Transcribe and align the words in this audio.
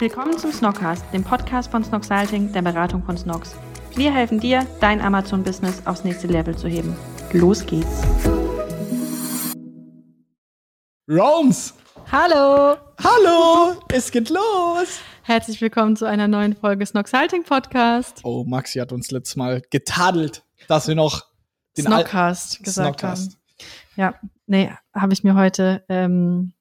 Willkommen 0.00 0.38
zum 0.38 0.52
Snockcast, 0.52 1.04
dem 1.12 1.22
Podcast 1.24 1.70
von 1.70 1.84
Snocksalting, 1.84 2.52
der 2.52 2.62
Beratung 2.62 3.02
von 3.04 3.16
Snocks. 3.16 3.54
Wir 3.94 4.12
helfen 4.12 4.40
dir, 4.40 4.66
dein 4.80 5.00
Amazon-Business 5.00 5.86
aufs 5.86 6.04
nächste 6.04 6.26
Level 6.26 6.56
zu 6.56 6.68
heben. 6.68 6.96
Los 7.32 7.64
geht's. 7.64 8.02
Roms! 11.08 11.74
Hallo! 12.10 12.76
Hallo! 13.02 13.80
Es 13.92 14.10
geht 14.10 14.30
los! 14.30 15.00
Herzlich 15.22 15.60
willkommen 15.60 15.96
zu 15.96 16.06
einer 16.06 16.28
neuen 16.28 16.54
Folge 16.56 16.84
Snocksalting 16.86 17.44
Podcast. 17.44 18.20
Oh, 18.24 18.44
Maxi 18.44 18.78
hat 18.78 18.92
uns 18.92 19.10
letztes 19.10 19.36
Mal 19.36 19.62
getadelt, 19.70 20.42
dass 20.68 20.88
wir 20.88 20.94
noch 20.94 21.22
den 21.76 21.86
Al- 21.86 22.00
Snockcast 22.02 22.62
gesagt 22.64 23.00
Snockcast. 23.00 23.32
haben. 23.32 23.38
Ja, 23.96 24.14
nee, 24.46 24.72
habe 24.94 25.12
ich 25.12 25.22
mir 25.22 25.34
heute 25.34 25.84
ähm, 25.88 26.52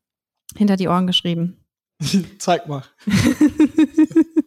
hinter 0.56 0.76
die 0.78 0.88
Ohren 0.88 1.08
geschrieben. 1.08 1.63
Zeig 2.40 2.68
mal. 2.68 2.84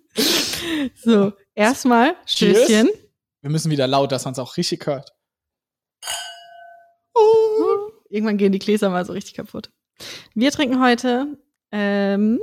So, 0.94 1.32
erstmal. 1.54 2.16
Stößchen. 2.26 2.88
Wir 3.42 3.50
müssen 3.50 3.70
wieder 3.70 3.86
laut, 3.86 4.12
dass 4.12 4.24
man 4.24 4.32
es 4.32 4.38
auch 4.38 4.56
richtig 4.56 4.86
hört. 4.86 5.14
Oh. 7.14 7.90
Irgendwann 8.08 8.38
gehen 8.38 8.52
die 8.52 8.58
Gläser 8.58 8.90
mal 8.90 9.04
so 9.04 9.12
richtig 9.12 9.34
kaputt. 9.34 9.70
Wir 10.34 10.50
trinken 10.50 10.82
heute 10.82 11.38
ähm, 11.72 12.40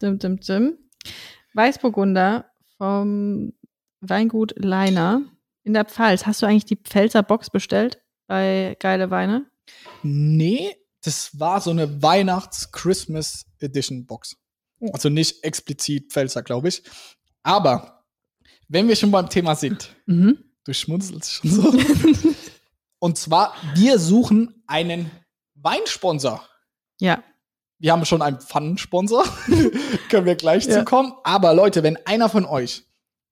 dim, 0.00 0.18
dim, 0.18 0.40
dim, 0.40 0.78
Weißburgunder 1.54 2.50
vom 2.76 3.52
Weingut 4.00 4.54
Leiner 4.56 5.22
in 5.64 5.74
der 5.74 5.84
Pfalz. 5.84 6.26
Hast 6.26 6.42
du 6.42 6.46
eigentlich 6.46 6.64
die 6.64 6.76
Pfälzer 6.76 7.22
Box 7.22 7.50
bestellt 7.50 8.02
bei 8.26 8.76
Geile 8.80 9.10
Weine? 9.10 9.50
Nee, 10.02 10.76
das 11.02 11.38
war 11.38 11.60
so 11.60 11.70
eine 11.70 12.02
Weihnachts-Christmas-Edition-Box. 13.60 14.36
Oh. 14.80 14.90
Also 14.92 15.08
nicht 15.08 15.42
explizit 15.44 16.12
Pfälzer, 16.12 16.42
glaube 16.42 16.68
ich. 16.68 16.82
Aber 17.42 18.04
wenn 18.68 18.88
wir 18.88 18.96
schon 18.96 19.10
beim 19.10 19.28
Thema 19.28 19.54
sind, 19.54 19.94
Mhm. 20.06 20.38
du 20.64 20.72
schmunzelst 20.72 21.32
schon 21.32 21.50
so. 21.50 21.72
Und 23.00 23.16
zwar, 23.18 23.54
wir 23.74 23.98
suchen 23.98 24.62
einen 24.66 25.10
Weinsponsor. 25.54 26.46
Ja, 27.00 27.22
Wir 27.80 27.92
haben 27.92 28.04
schon 28.04 28.22
einen 28.22 28.40
Pfannensponsor. 28.40 29.24
Können 30.10 30.26
wir 30.26 30.34
gleich 30.34 30.64
Ja. 30.66 30.78
zu 30.80 30.84
kommen. 30.84 31.12
Aber 31.22 31.54
Leute, 31.54 31.84
wenn 31.84 31.96
einer 32.06 32.28
von 32.28 32.44
euch 32.44 32.82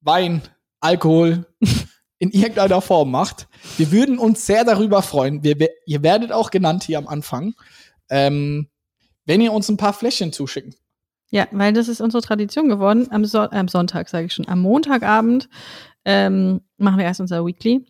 Wein, 0.03 0.41
Alkohol 0.79 1.47
in 2.19 2.31
irgendeiner 2.31 2.81
Form 2.81 3.11
macht, 3.11 3.49
wir 3.77 3.91
würden 3.91 4.19
uns 4.21 4.47
sehr 4.47 4.65
darüber 4.65 5.03
freuen. 5.03 5.43
Wir, 5.43 5.57
ihr 5.87 6.03
werdet 6.05 6.31
auch 6.31 6.51
genannt 6.53 6.85
hier 6.85 6.99
am 6.99 7.09
Anfang. 7.09 7.55
Ähm, 8.09 8.69
wenn 9.27 9.41
ihr 9.41 9.53
uns 9.53 9.69
ein 9.69 9.77
paar 9.77 9.93
Fläschchen 9.93 10.33
zuschicken. 10.33 10.75
ja, 11.31 11.47
weil 11.51 11.73
das 11.73 11.89
ist 11.89 12.01
unsere 12.01 12.23
Tradition 12.23 12.69
geworden. 12.69 13.09
Am, 13.11 13.25
so 13.25 13.41
am 13.41 13.69
Sonntag, 13.69 14.09
sage 14.09 14.27
ich 14.27 14.33
schon. 14.33 14.49
Am 14.49 14.61
Montagabend 14.61 15.49
ähm, 16.05 16.63
machen 16.79 16.99
wir 16.99 17.05
erst 17.05 17.21
unser 17.21 17.45
Weekly. 17.45 17.85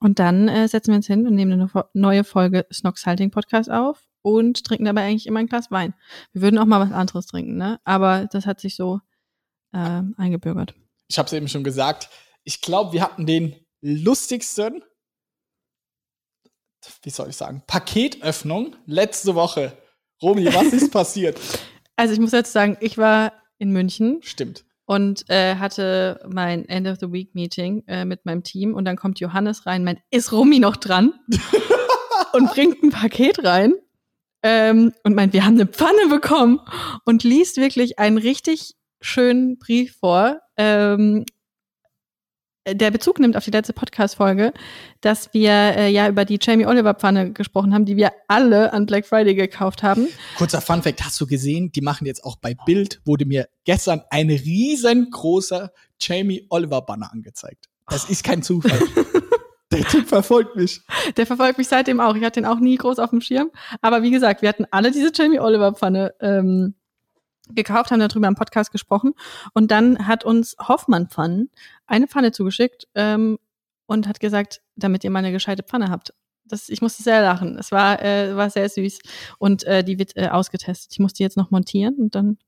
Und 0.00 0.18
dann 0.18 0.48
äh, 0.48 0.68
setzen 0.68 0.90
wir 0.90 0.96
uns 0.96 1.06
hin 1.06 1.26
und 1.26 1.34
nehmen 1.34 1.52
eine 1.52 1.70
neue 1.94 2.24
Folge 2.24 2.66
Snox 2.72 3.06
Halting 3.06 3.30
Podcast 3.30 3.70
auf 3.70 4.06
und 4.22 4.64
trinken 4.64 4.84
dabei 4.84 5.02
eigentlich 5.02 5.26
immer 5.26 5.40
ein 5.40 5.46
Glas 5.46 5.70
Wein. 5.70 5.94
Wir 6.32 6.42
würden 6.42 6.58
auch 6.58 6.66
mal 6.66 6.80
was 6.80 6.92
anderes 6.92 7.26
trinken, 7.26 7.56
ne? 7.56 7.80
Aber 7.84 8.26
das 8.30 8.46
hat 8.46 8.60
sich 8.60 8.76
so 8.76 9.00
ähm, 9.72 10.14
eingebürgert. 10.16 10.74
Ich 11.08 11.18
habe 11.18 11.26
es 11.26 11.32
eben 11.32 11.48
schon 11.48 11.64
gesagt. 11.64 12.08
Ich 12.44 12.60
glaube, 12.60 12.92
wir 12.92 13.02
hatten 13.02 13.26
den 13.26 13.56
lustigsten, 13.80 14.82
wie 17.02 17.10
soll 17.10 17.30
ich 17.30 17.36
sagen, 17.36 17.62
Paketöffnung 17.66 18.76
letzte 18.86 19.34
Woche. 19.34 19.76
Romy, 20.24 20.46
was 20.46 20.72
ist 20.72 20.90
passiert? 20.90 21.38
Also 21.96 22.12
ich 22.12 22.18
muss 22.18 22.32
jetzt 22.32 22.52
sagen, 22.52 22.76
ich 22.80 22.98
war 22.98 23.32
in 23.58 23.70
München 23.70 24.18
Stimmt. 24.20 24.64
und 24.84 25.30
äh, 25.30 25.54
hatte 25.54 26.20
mein 26.28 26.68
End 26.68 26.88
of 26.88 26.98
the 26.98 27.12
Week 27.12 27.32
Meeting 27.36 27.84
äh, 27.86 28.04
mit 28.04 28.26
meinem 28.26 28.42
Team 28.42 28.74
und 28.74 28.84
dann 28.84 28.96
kommt 28.96 29.20
Johannes 29.20 29.64
rein, 29.64 29.84
meint, 29.84 30.00
ist 30.10 30.32
Romy 30.32 30.58
noch 30.58 30.74
dran? 30.74 31.14
und 32.32 32.50
bringt 32.50 32.82
ein 32.82 32.90
Paket 32.90 33.44
rein 33.44 33.74
ähm, 34.42 34.92
und 35.04 35.14
meint, 35.14 35.34
wir 35.34 35.44
haben 35.44 35.54
eine 35.54 35.66
Pfanne 35.66 36.08
bekommen 36.10 36.58
und 37.04 37.22
liest 37.22 37.58
wirklich 37.58 38.00
einen 38.00 38.18
richtig 38.18 38.74
schönen 39.00 39.56
Brief 39.56 39.96
vor, 40.00 40.40
ähm, 40.56 41.24
der 42.66 42.90
Bezug 42.90 43.18
nimmt 43.18 43.36
auf 43.36 43.44
die 43.44 43.50
letzte 43.50 43.72
Podcast-Folge, 43.72 44.52
dass 45.00 45.32
wir 45.34 45.50
äh, 45.50 45.90
ja 45.90 46.08
über 46.08 46.24
die 46.24 46.38
Jamie 46.40 46.66
Oliver 46.66 46.94
Pfanne 46.94 47.32
gesprochen 47.32 47.74
haben, 47.74 47.84
die 47.84 47.96
wir 47.96 48.12
alle 48.28 48.72
an 48.72 48.86
Black 48.86 49.06
Friday 49.06 49.34
gekauft 49.34 49.82
haben. 49.82 50.08
Kurzer 50.38 50.60
Funfact, 50.60 51.04
hast 51.04 51.20
du 51.20 51.26
gesehen, 51.26 51.72
die 51.72 51.82
machen 51.82 52.06
jetzt 52.06 52.24
auch 52.24 52.36
bei 52.36 52.54
Bild, 52.66 53.00
wurde 53.04 53.26
mir 53.26 53.48
gestern 53.64 54.02
ein 54.10 54.30
riesengroßer 54.30 55.72
Jamie 56.00 56.46
Oliver 56.48 56.82
Banner 56.82 57.12
angezeigt. 57.12 57.68
Das 57.88 58.08
ist 58.08 58.24
kein 58.24 58.42
Zufall. 58.42 58.80
Der 59.72 59.84
Typ 59.84 60.06
verfolgt 60.06 60.54
mich. 60.56 60.82
Der 61.16 61.26
verfolgt 61.26 61.58
mich 61.58 61.66
seitdem 61.66 61.98
auch. 61.98 62.14
Ich 62.14 62.22
hatte 62.22 62.40
den 62.40 62.46
auch 62.46 62.60
nie 62.60 62.76
groß 62.76 63.00
auf 63.00 63.10
dem 63.10 63.20
Schirm. 63.20 63.50
Aber 63.80 64.02
wie 64.02 64.12
gesagt, 64.12 64.40
wir 64.40 64.48
hatten 64.48 64.66
alle 64.70 64.92
diese 64.92 65.10
Jamie 65.12 65.40
Oliver 65.40 65.72
Pfanne 65.72 66.14
ähm, 66.20 66.74
gekauft, 67.50 67.90
haben 67.90 68.00
darüber 68.00 68.28
im 68.28 68.34
Podcast 68.34 68.72
gesprochen. 68.72 69.12
Und 69.52 69.70
dann 69.70 70.06
hat 70.06 70.24
uns 70.24 70.56
Hoffmann 70.58 71.08
Pfannen 71.08 71.50
eine 71.86 72.06
Pfanne 72.06 72.32
zugeschickt 72.32 72.88
ähm, 72.94 73.38
und 73.86 74.08
hat 74.08 74.20
gesagt, 74.20 74.62
damit 74.76 75.04
ihr 75.04 75.10
mal 75.10 75.20
eine 75.20 75.32
gescheite 75.32 75.62
Pfanne 75.62 75.90
habt. 75.90 76.14
Das, 76.46 76.68
ich 76.68 76.82
musste 76.82 77.02
sehr 77.02 77.22
lachen. 77.22 77.58
Es 77.58 77.72
war, 77.72 78.02
äh, 78.02 78.36
war 78.36 78.50
sehr 78.50 78.68
süß. 78.68 78.98
Und 79.38 79.64
äh, 79.64 79.82
die 79.82 79.98
wird 79.98 80.16
äh, 80.16 80.28
ausgetestet. 80.28 80.92
Ich 80.92 80.98
musste 80.98 81.22
jetzt 81.22 81.36
noch 81.36 81.50
montieren 81.50 81.96
und 81.96 82.14
dann. 82.14 82.38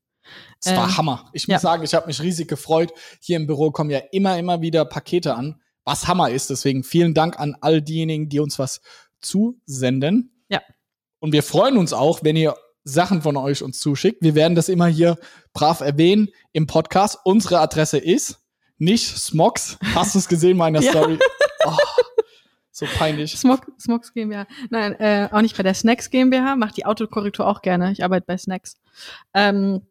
Das 0.63 0.75
war 0.75 0.87
Ähm, 0.87 0.97
Hammer. 0.97 1.29
Ich 1.33 1.47
ja. 1.47 1.55
muss 1.55 1.61
sagen, 1.61 1.83
ich 1.83 1.93
habe 1.93 2.07
mich 2.07 2.21
riesig 2.21 2.47
gefreut. 2.47 2.91
Hier 3.21 3.37
im 3.37 3.47
Büro 3.47 3.71
kommen 3.71 3.89
ja 3.89 3.99
immer, 4.11 4.37
immer 4.37 4.61
wieder 4.61 4.85
Pakete 4.85 5.35
an, 5.35 5.61
was 5.83 6.07
Hammer 6.07 6.29
ist. 6.29 6.49
Deswegen 6.49 6.83
vielen 6.83 7.13
Dank 7.13 7.39
an 7.39 7.55
all 7.61 7.81
diejenigen, 7.81 8.29
die 8.29 8.39
uns 8.39 8.59
was 8.59 8.81
zusenden. 9.21 10.43
Ja. 10.49 10.61
Und 11.19 11.31
wir 11.31 11.43
freuen 11.43 11.77
uns 11.77 11.93
auch, 11.93 12.23
wenn 12.23 12.35
ihr 12.35 12.55
Sachen 12.87 13.21
von 13.21 13.37
euch 13.37 13.63
uns 13.63 13.79
zuschickt. 13.79 14.21
Wir 14.21 14.35
werden 14.35 14.55
das 14.55 14.69
immer 14.69 14.87
hier 14.87 15.17
brav 15.53 15.81
erwähnen 15.81 16.29
im 16.53 16.67
Podcast. 16.67 17.19
Unsere 17.23 17.59
Adresse 17.59 17.97
ist 17.97 18.39
nicht 18.77 19.17
Smogs. 19.17 19.77
Hast 19.95 20.15
du 20.15 20.19
es 20.19 20.27
gesehen 20.27 20.51
in 20.51 20.57
meiner 20.57 20.81
Ja. 20.81 20.91
Story? 20.91 21.19
Oh, 21.65 21.71
so 22.71 22.85
peinlich. 22.97 23.35
Smog, 23.37 23.67
Smogs 23.79 24.13
GmbH. 24.13 24.45
Nein, 24.69 24.93
äh, 24.99 25.27
auch 25.31 25.41
nicht 25.41 25.57
bei 25.57 25.63
der 25.63 25.73
Snacks 25.73 26.09
GmbH. 26.09 26.55
Macht 26.55 26.77
die 26.77 26.85
Autokorrektur 26.85 27.45
auch 27.47 27.61
gerne. 27.61 27.91
Ich 27.91 28.03
arbeite 28.03 28.25
bei 28.27 28.37
Snacks. 28.37 28.77
Ähm, 29.33 29.81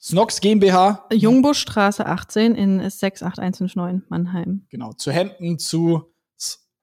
Snox 0.00 0.40
GmbH. 0.40 1.06
Jungbuschstraße 1.12 2.06
18 2.06 2.54
in 2.54 2.78
68159 2.88 4.08
Mannheim. 4.10 4.66
Genau, 4.68 4.92
zu 4.92 5.10
Händen 5.10 5.58
zu, 5.58 6.12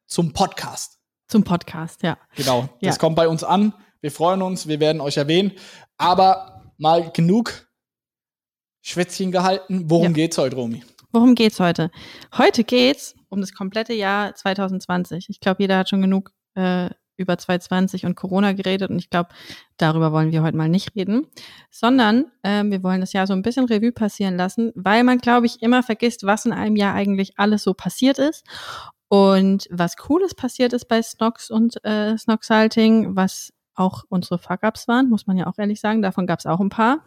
zum 0.06 0.34
Podcast. 0.34 1.00
Zum 1.28 1.44
Podcast, 1.44 2.04
ja. 2.04 2.18
Genau, 2.36 2.68
Ja. 2.82 2.90
das 2.90 3.00
kommt 3.00 3.16
bei 3.16 3.28
uns 3.30 3.44
an. 3.44 3.74
Wir 4.06 4.12
freuen 4.12 4.44
uns, 4.44 4.68
wir 4.68 4.80
werden 4.80 5.02
euch 5.02 5.18
erwähnen. 5.18 5.54
Aber 5.98 6.62
mal 6.78 7.10
genug 7.12 7.68
Schwätzchen 8.84 9.32
gehalten. 9.32 9.86
Worum 9.90 10.10
Ja. 10.10 10.12
geht's 10.12 10.38
heute, 10.38 10.58
Romy? 10.58 10.84
Worum 11.12 11.34
geht's 11.34 11.60
heute? 11.60 11.90
Heute 12.38 12.64
geht's 12.64 13.16
um 13.30 13.42
das 13.42 13.56
komplette 13.56 13.94
Jahr 13.94 14.36
2020. 14.36 15.26
Ich 15.30 15.40
glaube, 15.40 15.64
jeder 15.64 15.80
hat 15.80 15.90
schon 15.90 16.04
genug 16.04 16.30
äh, 16.54 16.92
über 17.18 17.36
2020 17.40 18.06
und 18.06 18.14
Corona 18.16 18.52
geredet 18.52 18.92
und 18.92 19.00
ich 19.00 19.10
glaube, 19.10 19.30
darüber 19.78 20.12
wollen 20.12 20.32
wir 20.32 20.44
heute 20.44 20.56
mal 20.56 20.70
nicht 20.70 20.96
reden, 20.96 21.26
sondern 21.72 22.26
ähm, 22.44 22.70
wir 22.70 22.84
wollen 22.84 23.02
das 23.02 23.12
Jahr 23.12 23.26
so 23.26 23.34
ein 23.34 23.42
bisschen 23.42 23.66
Revue 23.66 23.92
passieren 23.92 24.38
lassen, 24.38 24.72
weil 24.76 25.04
man, 25.04 25.18
glaube 25.18 25.48
ich, 25.48 25.64
immer 25.64 25.82
vergisst, 25.82 26.28
was 26.28 26.46
in 26.46 26.54
einem 26.54 26.76
Jahr 26.76 26.94
eigentlich 26.94 27.40
alles 27.40 27.64
so 27.64 27.74
passiert 27.74 28.20
ist 28.20 28.46
und 29.08 29.68
was 29.72 29.98
Cooles 29.98 30.36
passiert 30.36 30.74
ist 30.74 30.88
bei 30.88 31.02
Snox 31.02 31.50
und 31.50 31.84
äh, 31.84 32.16
Snoxalting, 32.20 33.16
was 33.16 33.52
auch 33.76 34.04
unsere 34.10 34.40
Fuck-Ups 34.40 34.88
waren, 34.88 35.10
muss 35.10 35.28
man 35.28 35.38
ja 35.38 35.48
auch 35.48 35.58
ehrlich 35.58 35.80
sagen. 35.80 36.02
Davon 36.02 36.28
gab 36.28 36.40
es 36.40 36.46
auch 36.46 36.60
ein 36.60 36.70
paar. 36.70 37.06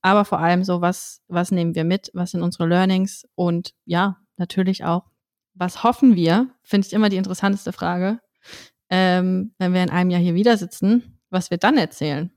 Aber 0.00 0.24
vor 0.24 0.38
allem 0.38 0.64
so, 0.64 0.80
was, 0.80 1.22
was 1.28 1.50
nehmen 1.50 1.74
wir 1.74 1.84
mit? 1.84 2.10
Was 2.14 2.30
sind 2.30 2.42
unsere 2.42 2.66
Learnings? 2.66 3.26
Und 3.34 3.74
ja, 3.84 4.18
natürlich 4.36 4.84
auch, 4.84 5.04
was 5.54 5.82
hoffen 5.82 6.14
wir? 6.14 6.48
Finde 6.62 6.86
ich 6.86 6.92
immer 6.92 7.08
die 7.08 7.16
interessanteste 7.16 7.72
Frage. 7.72 8.20
Ähm, 8.90 9.54
wenn 9.58 9.74
wir 9.74 9.82
in 9.82 9.90
einem 9.90 10.10
Jahr 10.10 10.20
hier 10.20 10.34
wieder 10.34 10.56
sitzen, 10.56 11.20
was 11.30 11.50
wir 11.50 11.58
dann 11.58 11.76
erzählen. 11.76 12.30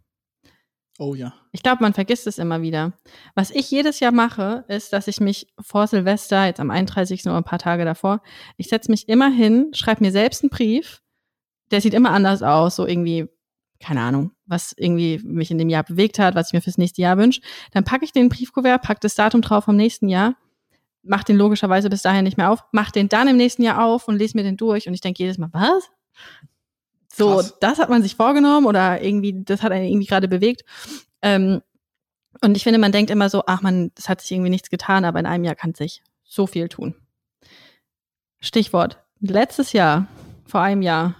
Oh 1.00 1.16
ja. 1.16 1.34
Ich 1.52 1.64
glaube, 1.64 1.82
man 1.82 1.94
vergisst 1.94 2.28
es 2.28 2.38
immer 2.38 2.62
wieder. 2.62 2.94
Was 3.34 3.52
ich 3.52 3.72
jedes 3.72 4.00
Jahr 4.00 4.12
mache, 4.12 4.66
ist, 4.68 4.94
dass 4.94 5.08
ich 5.08 5.20
mich 5.20 5.48
vor 5.60 5.88
Silvester, 5.88 6.46
jetzt 6.46 6.60
am 6.60 6.70
31. 6.70 7.26
oder 7.26 7.38
ein 7.38 7.44
paar 7.44 7.60
Tage 7.60 7.86
davor, 7.86 8.22
ich 8.58 8.70
setze 8.70 8.92
mich 8.92 9.10
immer 9.10 9.30
hin, 9.30 9.72
schreibe 9.74 10.04
mir 10.04 10.12
selbst 10.12 10.44
einen 10.44 10.50
Brief. 10.50 11.02
Der 11.72 11.82
sieht 11.82 11.94
immer 11.94 12.12
anders 12.12 12.44
aus, 12.44 12.76
so 12.76 12.86
irgendwie, 12.86 13.30
keine 13.82 14.02
Ahnung, 14.02 14.32
was 14.46 14.74
irgendwie 14.78 15.20
mich 15.24 15.52
in 15.52 15.58
dem 15.58 15.70
Jahr 15.70 15.84
bewegt 15.84 16.20
hat, 16.20 16.36
was 16.36 16.48
ich 16.48 16.54
mir 16.54 16.62
fürs 16.62 16.78
nächste 16.78 17.02
Jahr 17.02 17.18
wünsche. 17.18 17.42
Dann 17.72 17.84
packe 17.84 18.06
ich 18.06 18.14
den 18.14 18.30
Briefkuvert, 18.30 18.82
packe 18.82 19.00
das 19.02 19.16
Datum 19.16 19.42
drauf 19.42 19.66
vom 19.66 19.76
nächsten 19.76 20.08
Jahr, 20.08 20.36
mache 21.04 21.26
den 21.26 21.38
logischerweise 21.38 21.90
bis 21.90 22.02
dahin 22.02 22.24
nicht 22.24 22.38
mehr 22.38 22.52
auf, 22.52 22.64
mache 22.72 22.92
den 22.92 23.10
dann 23.10 23.28
im 23.28 23.38
nächsten 23.38 23.64
Jahr 23.64 23.84
auf 23.84 24.08
und 24.08 24.18
lese 24.18 24.38
mir 24.38 24.44
den 24.44 24.58
durch 24.58 24.88
und 24.88 24.94
ich 24.94 25.02
denke 25.02 25.24
jedes 25.24 25.38
Mal, 25.38 25.50
was? 25.52 25.90
So, 27.14 27.36
Krass. 27.36 27.58
das 27.60 27.80
hat 27.80 27.90
man 27.90 28.02
sich 28.04 28.16
vorgenommen 28.16 28.66
oder 28.68 29.02
irgendwie, 29.02 29.44
das 29.44 29.64
hat 29.64 29.72
einen 29.72 29.86
irgendwie 29.86 30.08
gerade 30.08 30.28
bewegt. 30.28 30.64
Ähm, 31.22 31.62
Und 32.42 32.56
ich 32.56 32.64
finde, 32.64 32.80
man 32.80 32.92
denkt 32.94 33.12
immer 33.12 33.30
so, 33.30 33.44
ach 33.48 33.62
man, 33.62 33.92
es 33.98 34.08
hat 34.08 34.22
sich 34.22 34.32
irgendwie 34.32 34.50
nichts 34.50 34.70
getan, 34.70 35.04
aber 35.06 35.20
in 35.20 35.26
einem 35.26 35.44
Jahr 35.44 35.56
kann 35.56 35.74
sich 35.74 36.02
so 36.24 36.48
viel 36.48 36.70
tun. 36.70 36.96
Stichwort. 38.40 38.98
Letztes 39.20 39.74
Jahr, 39.74 40.08
vor 40.46 40.62
einem 40.62 40.82
Jahr, 40.82 41.16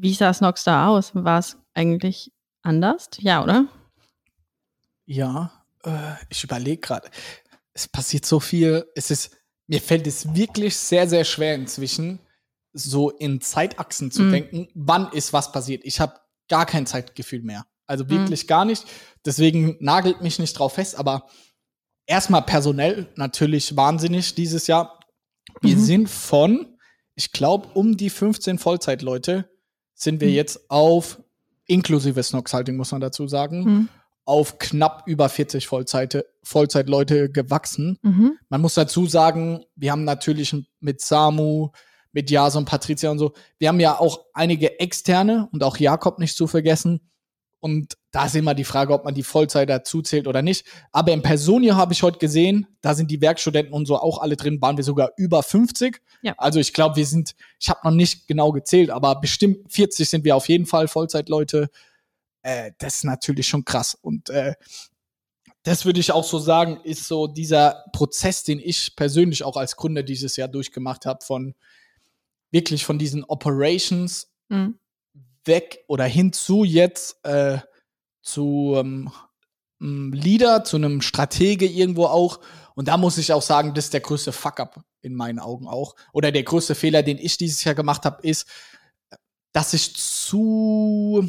wie 0.00 0.14
sah 0.14 0.32
Snox 0.32 0.64
da 0.64 0.88
aus? 0.88 1.14
War 1.14 1.38
es 1.38 1.56
eigentlich 1.74 2.32
anders? 2.62 3.08
Ja, 3.18 3.42
oder? 3.42 3.66
Ja, 5.06 5.64
äh, 5.84 6.14
ich 6.28 6.44
überlege 6.44 6.80
gerade. 6.80 7.10
Es 7.72 7.88
passiert 7.88 8.24
so 8.26 8.40
viel. 8.40 8.86
Es 8.94 9.10
ist, 9.10 9.36
mir 9.66 9.80
fällt 9.80 10.06
es 10.06 10.34
wirklich 10.34 10.76
sehr, 10.76 11.08
sehr 11.08 11.24
schwer 11.24 11.54
inzwischen, 11.54 12.20
so 12.72 13.10
in 13.10 13.40
Zeitachsen 13.40 14.10
zu 14.10 14.22
Mhm. 14.22 14.30
denken, 14.30 14.68
wann 14.74 15.10
ist 15.12 15.32
was 15.32 15.52
passiert. 15.52 15.82
Ich 15.84 16.00
habe 16.00 16.20
gar 16.48 16.66
kein 16.66 16.86
Zeitgefühl 16.86 17.42
mehr. 17.42 17.66
Also 17.86 18.04
Mhm. 18.04 18.10
wirklich 18.10 18.46
gar 18.46 18.64
nicht. 18.64 18.84
Deswegen 19.24 19.76
nagelt 19.80 20.20
mich 20.20 20.38
nicht 20.38 20.52
drauf 20.58 20.74
fest, 20.74 20.96
aber 20.96 21.28
erstmal 22.06 22.42
personell 22.42 23.08
natürlich 23.16 23.76
wahnsinnig 23.76 24.34
dieses 24.34 24.66
Jahr. 24.66 25.00
Wir 25.60 25.76
Mhm. 25.76 25.80
sind 25.80 26.08
von, 26.10 26.78
ich 27.16 27.32
glaube, 27.32 27.68
um 27.74 27.96
die 27.96 28.10
15 28.10 28.58
Vollzeitleute 28.58 29.50
sind 30.00 30.20
wir 30.20 30.28
Mhm. 30.28 30.34
jetzt 30.34 30.70
auf, 30.70 31.20
inklusive 31.66 32.22
Snox-Halting, 32.22 32.76
muss 32.76 32.92
man 32.92 33.00
dazu 33.00 33.28
sagen, 33.28 33.62
Mhm. 33.64 33.88
auf 34.24 34.58
knapp 34.58 35.02
über 35.06 35.28
40 35.28 35.66
Vollzeit, 35.66 36.24
Vollzeitleute 36.42 37.30
gewachsen. 37.30 37.98
Mhm. 38.02 38.38
Man 38.48 38.60
muss 38.60 38.74
dazu 38.74 39.06
sagen, 39.06 39.64
wir 39.76 39.92
haben 39.92 40.04
natürlich 40.04 40.54
mit 40.80 41.00
Samu, 41.00 41.70
mit 42.12 42.30
Jason, 42.30 42.64
Patricia 42.64 43.10
und 43.10 43.18
so, 43.18 43.32
wir 43.58 43.68
haben 43.68 43.78
ja 43.80 43.98
auch 44.00 44.24
einige 44.34 44.80
externe 44.80 45.48
und 45.52 45.62
auch 45.62 45.76
Jakob 45.76 46.18
nicht 46.18 46.36
zu 46.36 46.46
vergessen. 46.46 47.00
Und 47.60 47.94
da 48.10 48.26
ist 48.26 48.34
immer 48.34 48.54
die 48.54 48.64
Frage, 48.64 48.92
ob 48.92 49.04
man 49.04 49.14
die 49.14 49.22
Vollzeit 49.22 49.68
dazu 49.68 50.02
zählt 50.02 50.26
oder 50.26 50.42
nicht. 50.42 50.66
Aber 50.92 51.12
in 51.12 51.22
Personio 51.22 51.76
habe 51.76 51.92
ich 51.92 52.02
heute 52.02 52.18
gesehen, 52.18 52.66
da 52.80 52.94
sind 52.94 53.10
die 53.10 53.20
Werkstudenten 53.20 53.72
und 53.72 53.86
so 53.86 53.98
auch 53.98 54.18
alle 54.18 54.36
drin, 54.36 54.60
waren 54.60 54.76
wir 54.76 54.84
sogar 54.84 55.12
über 55.16 55.42
50. 55.42 56.00
Ja. 56.22 56.34
Also 56.36 56.58
ich 56.58 56.72
glaube, 56.72 56.96
wir 56.96 57.06
sind, 57.06 57.34
ich 57.58 57.68
habe 57.68 57.80
noch 57.84 57.94
nicht 57.94 58.26
genau 58.26 58.52
gezählt, 58.52 58.90
aber 58.90 59.20
bestimmt 59.20 59.72
40 59.72 60.08
sind 60.08 60.24
wir 60.24 60.36
auf 60.36 60.48
jeden 60.48 60.66
Fall 60.66 60.88
Vollzeitleute. 60.88 61.68
Äh, 62.42 62.72
das 62.78 62.96
ist 62.96 63.04
natürlich 63.04 63.46
schon 63.46 63.64
krass. 63.64 63.96
Und 64.00 64.30
äh, 64.30 64.54
das 65.62 65.84
würde 65.84 66.00
ich 66.00 66.12
auch 66.12 66.24
so 66.24 66.38
sagen, 66.38 66.80
ist 66.84 67.06
so 67.06 67.26
dieser 67.26 67.84
Prozess, 67.92 68.42
den 68.44 68.58
ich 68.58 68.96
persönlich 68.96 69.44
auch 69.44 69.56
als 69.56 69.76
Gründer 69.76 70.02
dieses 70.02 70.36
Jahr 70.36 70.48
durchgemacht 70.48 71.06
habe, 71.06 71.24
von 71.24 71.54
wirklich 72.50 72.84
von 72.84 72.98
diesen 72.98 73.24
Operations 73.24 74.30
Mhm. 74.50 74.78
weg 75.44 75.84
oder 75.86 76.04
hinzu 76.04 76.64
jetzt 76.64 77.24
äh, 77.24 77.58
zu 78.22 78.74
ähm, 78.76 79.10
einem 79.80 80.12
Leader, 80.12 80.64
zu 80.64 80.76
einem 80.76 81.00
Stratege 81.00 81.66
irgendwo 81.66 82.06
auch. 82.06 82.40
Und 82.74 82.88
da 82.88 82.96
muss 82.96 83.18
ich 83.18 83.32
auch 83.32 83.42
sagen, 83.42 83.74
das 83.74 83.86
ist 83.86 83.94
der 83.94 84.00
größte 84.00 84.32
Fuck-up 84.32 84.82
in 85.02 85.14
meinen 85.14 85.38
Augen 85.38 85.66
auch. 85.66 85.96
Oder 86.12 86.30
der 86.32 86.42
größte 86.42 86.74
Fehler, 86.74 87.02
den 87.02 87.18
ich 87.18 87.36
dieses 87.38 87.64
Jahr 87.64 87.74
gemacht 87.74 88.04
habe, 88.04 88.26
ist, 88.26 88.46
dass 89.52 89.72
ich 89.74 89.96
zu, 89.96 91.28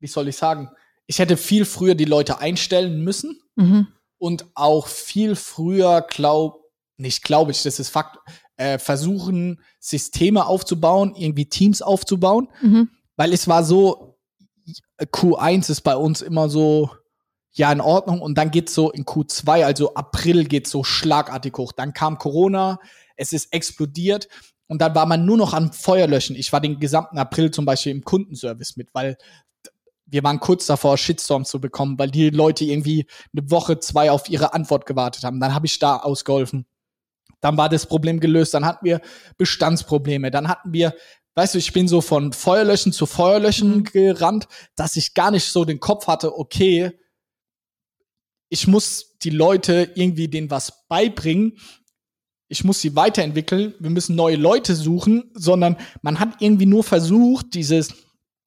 wie 0.00 0.06
soll 0.06 0.28
ich 0.28 0.36
sagen, 0.36 0.70
ich 1.06 1.18
hätte 1.18 1.36
viel 1.36 1.64
früher 1.64 1.94
die 1.94 2.04
Leute 2.04 2.38
einstellen 2.38 3.02
müssen 3.02 3.40
Mhm. 3.56 3.88
und 4.18 4.46
auch 4.54 4.86
viel 4.86 5.36
früher 5.36 6.02
glaub, 6.08 6.70
nicht 6.96 7.22
glaube 7.22 7.50
ich, 7.50 7.62
das 7.62 7.78
ist 7.78 7.88
Fakt, 7.90 8.18
äh, 8.56 8.78
versuchen, 8.78 9.60
Systeme 9.78 10.46
aufzubauen, 10.46 11.14
irgendwie 11.16 11.46
Teams 11.46 11.82
aufzubauen, 11.82 12.48
Mhm. 12.62 12.90
weil 13.16 13.32
es 13.32 13.48
war 13.48 13.64
so, 13.64 14.09
Q1 15.00 15.70
ist 15.70 15.80
bei 15.82 15.96
uns 15.96 16.22
immer 16.22 16.48
so, 16.48 16.90
ja, 17.52 17.72
in 17.72 17.80
Ordnung, 17.80 18.20
und 18.20 18.36
dann 18.38 18.50
geht's 18.50 18.74
so 18.74 18.90
in 18.90 19.04
Q2, 19.04 19.64
also 19.64 19.94
April 19.94 20.44
geht's 20.44 20.70
so 20.70 20.84
schlagartig 20.84 21.56
hoch. 21.56 21.72
Dann 21.72 21.92
kam 21.92 22.18
Corona, 22.18 22.78
es 23.16 23.32
ist 23.32 23.52
explodiert 23.52 24.28
und 24.68 24.80
dann 24.80 24.94
war 24.94 25.06
man 25.06 25.24
nur 25.24 25.36
noch 25.36 25.52
am 25.52 25.72
Feuerlöschen. 25.72 26.36
Ich 26.36 26.52
war 26.52 26.60
den 26.60 26.78
gesamten 26.78 27.18
April 27.18 27.50
zum 27.50 27.64
Beispiel 27.64 27.92
im 27.92 28.04
Kundenservice 28.04 28.76
mit, 28.76 28.94
weil 28.94 29.16
wir 30.06 30.24
waren 30.24 30.40
kurz 30.40 30.66
davor, 30.66 30.98
Shitstorm 30.98 31.44
zu 31.44 31.60
bekommen, 31.60 31.98
weil 31.98 32.10
die 32.10 32.30
Leute 32.30 32.64
irgendwie 32.64 33.06
eine 33.32 33.50
Woche, 33.50 33.78
zwei 33.78 34.10
auf 34.10 34.28
ihre 34.28 34.54
Antwort 34.54 34.86
gewartet 34.86 35.24
haben. 35.24 35.40
Dann 35.40 35.54
habe 35.54 35.66
ich 35.66 35.78
da 35.78 35.96
ausgeholfen. 35.96 36.66
Dann 37.40 37.56
war 37.56 37.68
das 37.68 37.86
Problem 37.86 38.20
gelöst. 38.20 38.52
Dann 38.54 38.64
hatten 38.64 38.84
wir 38.84 39.00
Bestandsprobleme. 39.38 40.30
Dann 40.30 40.48
hatten 40.48 40.72
wir, 40.72 40.94
weißt 41.34 41.54
du, 41.54 41.58
ich 41.58 41.72
bin 41.72 41.88
so 41.88 42.00
von 42.00 42.32
Feuerlöschen 42.32 42.92
zu 42.92 43.06
Feuerlöschen 43.06 43.78
Mhm. 43.78 43.84
gerannt, 43.84 44.48
dass 44.76 44.96
ich 44.96 45.14
gar 45.14 45.30
nicht 45.30 45.44
so 45.46 45.64
den 45.64 45.80
Kopf 45.80 46.06
hatte, 46.06 46.38
okay, 46.38 46.92
ich 48.48 48.66
muss 48.66 49.16
die 49.22 49.30
Leute 49.30 49.92
irgendwie 49.94 50.28
denen 50.28 50.50
was 50.50 50.86
beibringen. 50.88 51.58
Ich 52.48 52.64
muss 52.64 52.80
sie 52.80 52.96
weiterentwickeln. 52.96 53.74
Wir 53.78 53.90
müssen 53.90 54.16
neue 54.16 54.34
Leute 54.34 54.74
suchen, 54.74 55.30
sondern 55.34 55.76
man 56.02 56.18
hat 56.18 56.40
irgendwie 56.40 56.66
nur 56.66 56.82
versucht, 56.82 57.54
dieses 57.54 57.94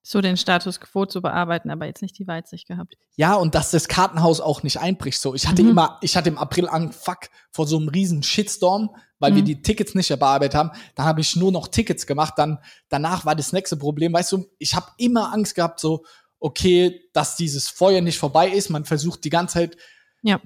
So 0.05 0.19
den 0.19 0.35
Status 0.35 0.81
quo 0.81 1.05
zu 1.05 1.21
bearbeiten, 1.21 1.69
aber 1.69 1.85
jetzt 1.85 2.01
nicht 2.01 2.19
die 2.19 2.27
Weitsicht 2.27 2.67
gehabt. 2.67 2.97
Ja, 3.15 3.35
und 3.35 3.55
dass 3.55 3.71
das 3.71 3.87
Kartenhaus 3.87 4.41
auch 4.41 4.61
nicht 4.61 4.77
einbricht. 4.79 5.19
So, 5.21 5.33
ich 5.33 5.47
hatte 5.47 5.63
Mhm. 5.63 5.69
immer, 5.69 5.97
ich 6.01 6.17
hatte 6.17 6.27
im 6.29 6.37
April 6.37 6.67
Angst, 6.67 7.01
fuck, 7.05 7.29
vor 7.51 7.65
so 7.67 7.77
einem 7.77 7.87
riesen 7.87 8.21
Shitstorm, 8.21 8.93
weil 9.19 9.33
wir 9.33 9.41
Mhm. 9.41 9.45
die 9.45 9.61
Tickets 9.61 9.95
nicht 9.95 10.09
bearbeitet 10.09 10.55
haben. 10.55 10.71
Dann 10.95 11.05
habe 11.05 11.21
ich 11.21 11.37
nur 11.37 11.53
noch 11.53 11.69
Tickets 11.69 12.05
gemacht. 12.05 12.33
Dann 12.35 12.59
danach 12.89 13.25
war 13.25 13.33
das 13.35 13.53
nächste 13.53 13.77
Problem. 13.77 14.11
Weißt 14.11 14.33
du, 14.33 14.45
ich 14.57 14.75
habe 14.75 14.87
immer 14.97 15.31
Angst 15.31 15.55
gehabt, 15.55 15.79
so 15.79 16.03
okay, 16.39 16.99
dass 17.13 17.37
dieses 17.37 17.69
Feuer 17.69 18.01
nicht 18.01 18.17
vorbei 18.19 18.49
ist. 18.49 18.69
Man 18.69 18.83
versucht 18.83 19.23
die 19.23 19.29
ganze 19.29 19.53
Zeit, 19.53 19.77
Ja. 20.21 20.41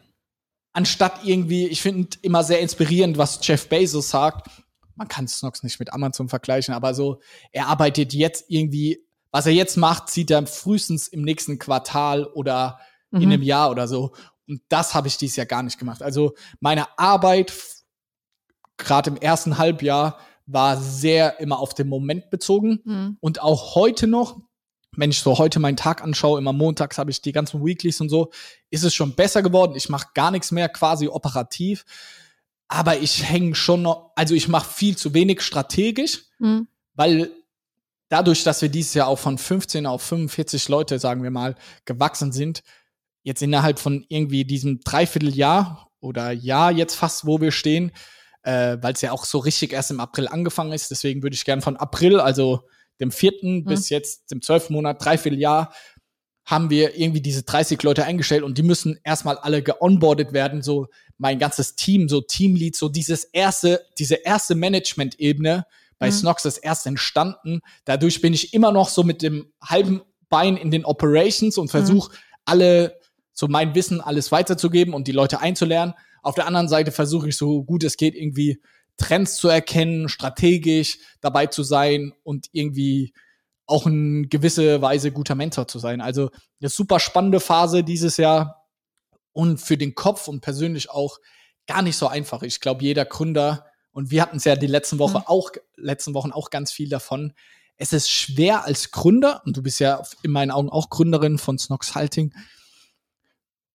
anstatt 0.74 1.21
irgendwie, 1.24 1.65
ich 1.68 1.81
finde 1.81 2.15
immer 2.21 2.44
sehr 2.44 2.59
inspirierend, 2.59 3.18
was 3.18 3.39
Jeff 3.42 3.68
Bezos 3.69 4.09
sagt. 4.09 4.48
Man 4.95 5.07
kann 5.07 5.27
Snox 5.27 5.63
nicht 5.63 5.80
mit 5.80 5.92
Amazon 5.94 6.30
vergleichen, 6.30 6.75
aber 6.75 6.94
so, 6.94 7.19
er 7.51 7.68
arbeitet 7.68 8.13
jetzt 8.13 8.45
irgendwie, 8.50 9.04
was 9.37 9.45
er 9.45 9.53
jetzt 9.53 9.77
macht, 9.77 10.09
sieht 10.09 10.31
er 10.31 10.47
frühestens 10.47 11.07
im 11.07 11.21
nächsten 11.21 11.59
Quartal 11.59 12.25
oder 12.25 12.79
in 13.11 13.19
Mhm. 13.19 13.25
einem 13.25 13.43
Jahr 13.43 13.69
oder 13.69 13.87
so. 13.87 14.13
Und 14.47 14.63
das 14.67 14.95
habe 14.95 15.07
ich 15.07 15.17
dieses 15.17 15.35
Jahr 15.35 15.45
gar 15.45 15.61
nicht 15.61 15.77
gemacht. 15.77 16.01
Also 16.01 16.33
meine 16.59 16.97
Arbeit, 16.97 17.53
gerade 18.77 19.11
im 19.11 19.17
ersten 19.17 19.59
Halbjahr, 19.59 20.17
war 20.47 20.81
sehr 20.81 21.39
immer 21.39 21.59
auf 21.59 21.75
den 21.75 21.87
Moment 21.87 22.31
bezogen. 22.31 22.79
Mhm. 22.83 23.17
Und 23.19 23.39
auch 23.43 23.75
heute 23.75 24.07
noch, 24.07 24.39
wenn 24.95 25.11
ich 25.11 25.19
so 25.19 25.37
heute 25.37 25.59
meinen 25.59 25.77
Tag 25.77 26.01
anschaue, 26.03 26.39
immer 26.39 26.51
montags 26.53 26.97
habe 26.97 27.11
ich 27.11 27.21
die 27.21 27.31
ganzen 27.31 27.63
Weeklies 27.63 28.01
und 28.01 28.09
so, 28.09 28.31
ist 28.71 28.83
es 28.83 28.95
schon 28.95 29.13
besser 29.13 29.44
geworden. 29.44 29.75
Ich 29.75 29.87
mache 29.87 30.07
gar 30.15 30.31
nichts 30.31 30.51
mehr 30.51 30.67
quasi 30.67 31.09
operativ. 31.09 31.85
Aber 32.69 32.97
ich 32.97 33.23
hänge 33.23 33.53
schon 33.53 33.83
noch, 33.83 34.13
also 34.15 34.33
ich 34.33 34.47
mache 34.47 34.73
viel 34.73 34.97
zu 34.97 35.13
wenig 35.13 35.41
strategisch, 35.41 36.23
Mhm. 36.39 36.67
weil 36.95 37.29
dadurch, 38.09 38.44
dass 38.44 38.61
wir 38.61 38.69
dieses 38.69 38.94
Jahr 38.94 39.07
auch 39.07 39.19
von 39.19 39.37
15 39.37 39.85
auf 39.85 40.02
45 40.02 40.69
Leute, 40.69 40.99
sagen 40.99 41.23
wir 41.23 41.31
mal, 41.31 41.56
gewachsen 41.85 42.31
sind, 42.31 42.64
jetzt 43.23 43.42
innerhalb 43.42 43.80
von 43.80 44.06
irgendwie 44.09 44.45
diesem 44.45 44.80
Dreivierteljahr 44.80 45.90
oder 45.99 46.31
Jahr 46.31 46.71
jetzt 46.71 46.95
fast, 46.95 47.26
wo 47.26 47.42
wir 47.42 47.52
stehen, 47.52 47.92
äh, 48.44 48.78
weil 48.81 48.94
es 48.94 49.02
ja 49.02 49.11
auch 49.11 49.26
so 49.26 49.40
richtig 49.40 49.73
erst 49.73 49.92
im 49.92 49.99
April 49.99 50.28
angefangen 50.28 50.71
ist. 50.71 50.92
Deswegen 50.92 51.23
würde 51.23 51.35
ich 51.35 51.44
gern 51.44 51.61
von 51.61 51.76
April, 51.76 52.19
also 52.19 52.61
dem 52.99 53.11
vierten 53.11 53.66
bis 53.66 53.90
jetzt 53.90 54.31
dem 54.31 54.42
zwölften 54.42 54.73
Monat, 54.73 55.04
Dreivierteljahr, 55.04 55.73
haben 56.45 56.69
wir 56.69 56.97
irgendwie 56.97 57.21
diese 57.21 57.44
30 57.44 57.83
Leute 57.83 58.06
eingestellt 58.06 58.44
und 58.44 58.57
die 58.57 58.64
müssen 58.64 58.97
erstmal 59.04 59.37
alle 59.37 59.61
geonboardet 59.61 60.31
werden, 60.31 60.61
so 60.61 60.87
mein 61.18 61.40
ganzes 61.40 61.76
Team, 61.76 62.07
so 62.07 62.21
Teamlead, 62.21 62.76
so 62.76 62.87
dieses 62.87 63.26
erste, 63.26 63.85
diese 63.99 64.16
erste 64.16 64.56
Management-Ebene 64.56 65.66
bei 65.99 66.07
Mhm. 66.07 66.13
Snox 66.13 66.45
ist 66.45 66.57
erst 66.57 66.85
entstanden. 66.85 67.61
Dadurch 67.85 68.21
bin 68.21 68.33
ich 68.33 68.54
immer 68.54 68.71
noch 68.71 68.89
so 68.89 69.04
mit 69.04 69.21
dem 69.21 69.51
halben 69.61 70.01
Bein 70.30 70.57
in 70.57 70.71
den 70.71 70.85
Operations 70.85 71.57
und 71.57 71.69
versuche 71.69 72.11
alle 72.45 72.99
so 73.33 73.47
mein 73.47 73.75
Wissen 73.75 74.01
alles 74.01 74.31
weiterzugeben 74.31 74.94
und 74.94 75.07
die 75.07 75.11
Leute 75.11 75.39
einzulernen. 75.39 75.94
Auf 76.23 76.35
der 76.35 76.47
anderen 76.47 76.68
Seite 76.68 76.92
versuche 76.92 77.30
ich 77.30 77.37
so 77.37 77.63
gut 77.63 77.83
es 77.83 77.97
geht 77.97 78.16
irgendwie 78.16 78.61
Trends 78.97 79.35
zu 79.37 79.47
erkennen, 79.47 80.09
strategisch 80.09 80.97
dabei 81.21 81.45
zu 81.45 81.63
sein 81.63 82.13
und 82.23 82.47
irgendwie 82.51 83.13
auch 83.68 83.85
in 83.85 84.27
gewisse 84.30 84.81
Weise 84.81 85.11
guter 85.11 85.35
Mentor 85.35 85.68
zu 85.68 85.77
sein. 85.77 86.01
Also 86.01 86.31
eine 86.59 86.69
super 86.69 86.99
spannende 86.99 87.39
Phase 87.39 87.83
dieses 87.83 88.18
Jahr 88.18 88.66
und 89.33 89.61
für 89.61 89.77
den 89.77 89.94
Kopf 89.94 90.27
und 90.27 90.42
persönlich 90.42 90.89
auch 90.89 91.19
gar 91.68 91.81
nicht 91.81 91.97
so 91.97 92.07
einfach. 92.07 92.42
Ich 92.44 92.59
glaube, 92.59 92.83
jeder 92.83 93.06
Gründer 93.06 93.66
und 93.97 94.11
wir 94.11 94.21
hatten 94.21 94.37
es 94.37 94.44
ja 94.44 94.56
die 94.56 94.68
letzten 94.68 94.99
Woche 94.99 95.18
Mhm. 95.18 95.23
auch 95.25 95.49
letzten 95.75 96.13
Wochen 96.13 96.31
auch 96.31 96.51
ganz 96.51 96.71
viel 96.71 96.87
davon. 96.87 97.33
Es 97.77 97.94
ist 97.94 98.09
schwer 98.11 98.63
als 98.63 98.92
Gründer 98.92 99.42
und 99.45 99.57
du 99.57 99.63
bist 99.63 99.80
ja 99.80 100.01
in 100.21 100.30
meinen 100.31 100.51
Augen 100.51 100.69
auch 100.69 100.89
Gründerin 100.92 101.39
von 101.39 101.57
Snox 101.57 101.95
Halting 101.95 102.31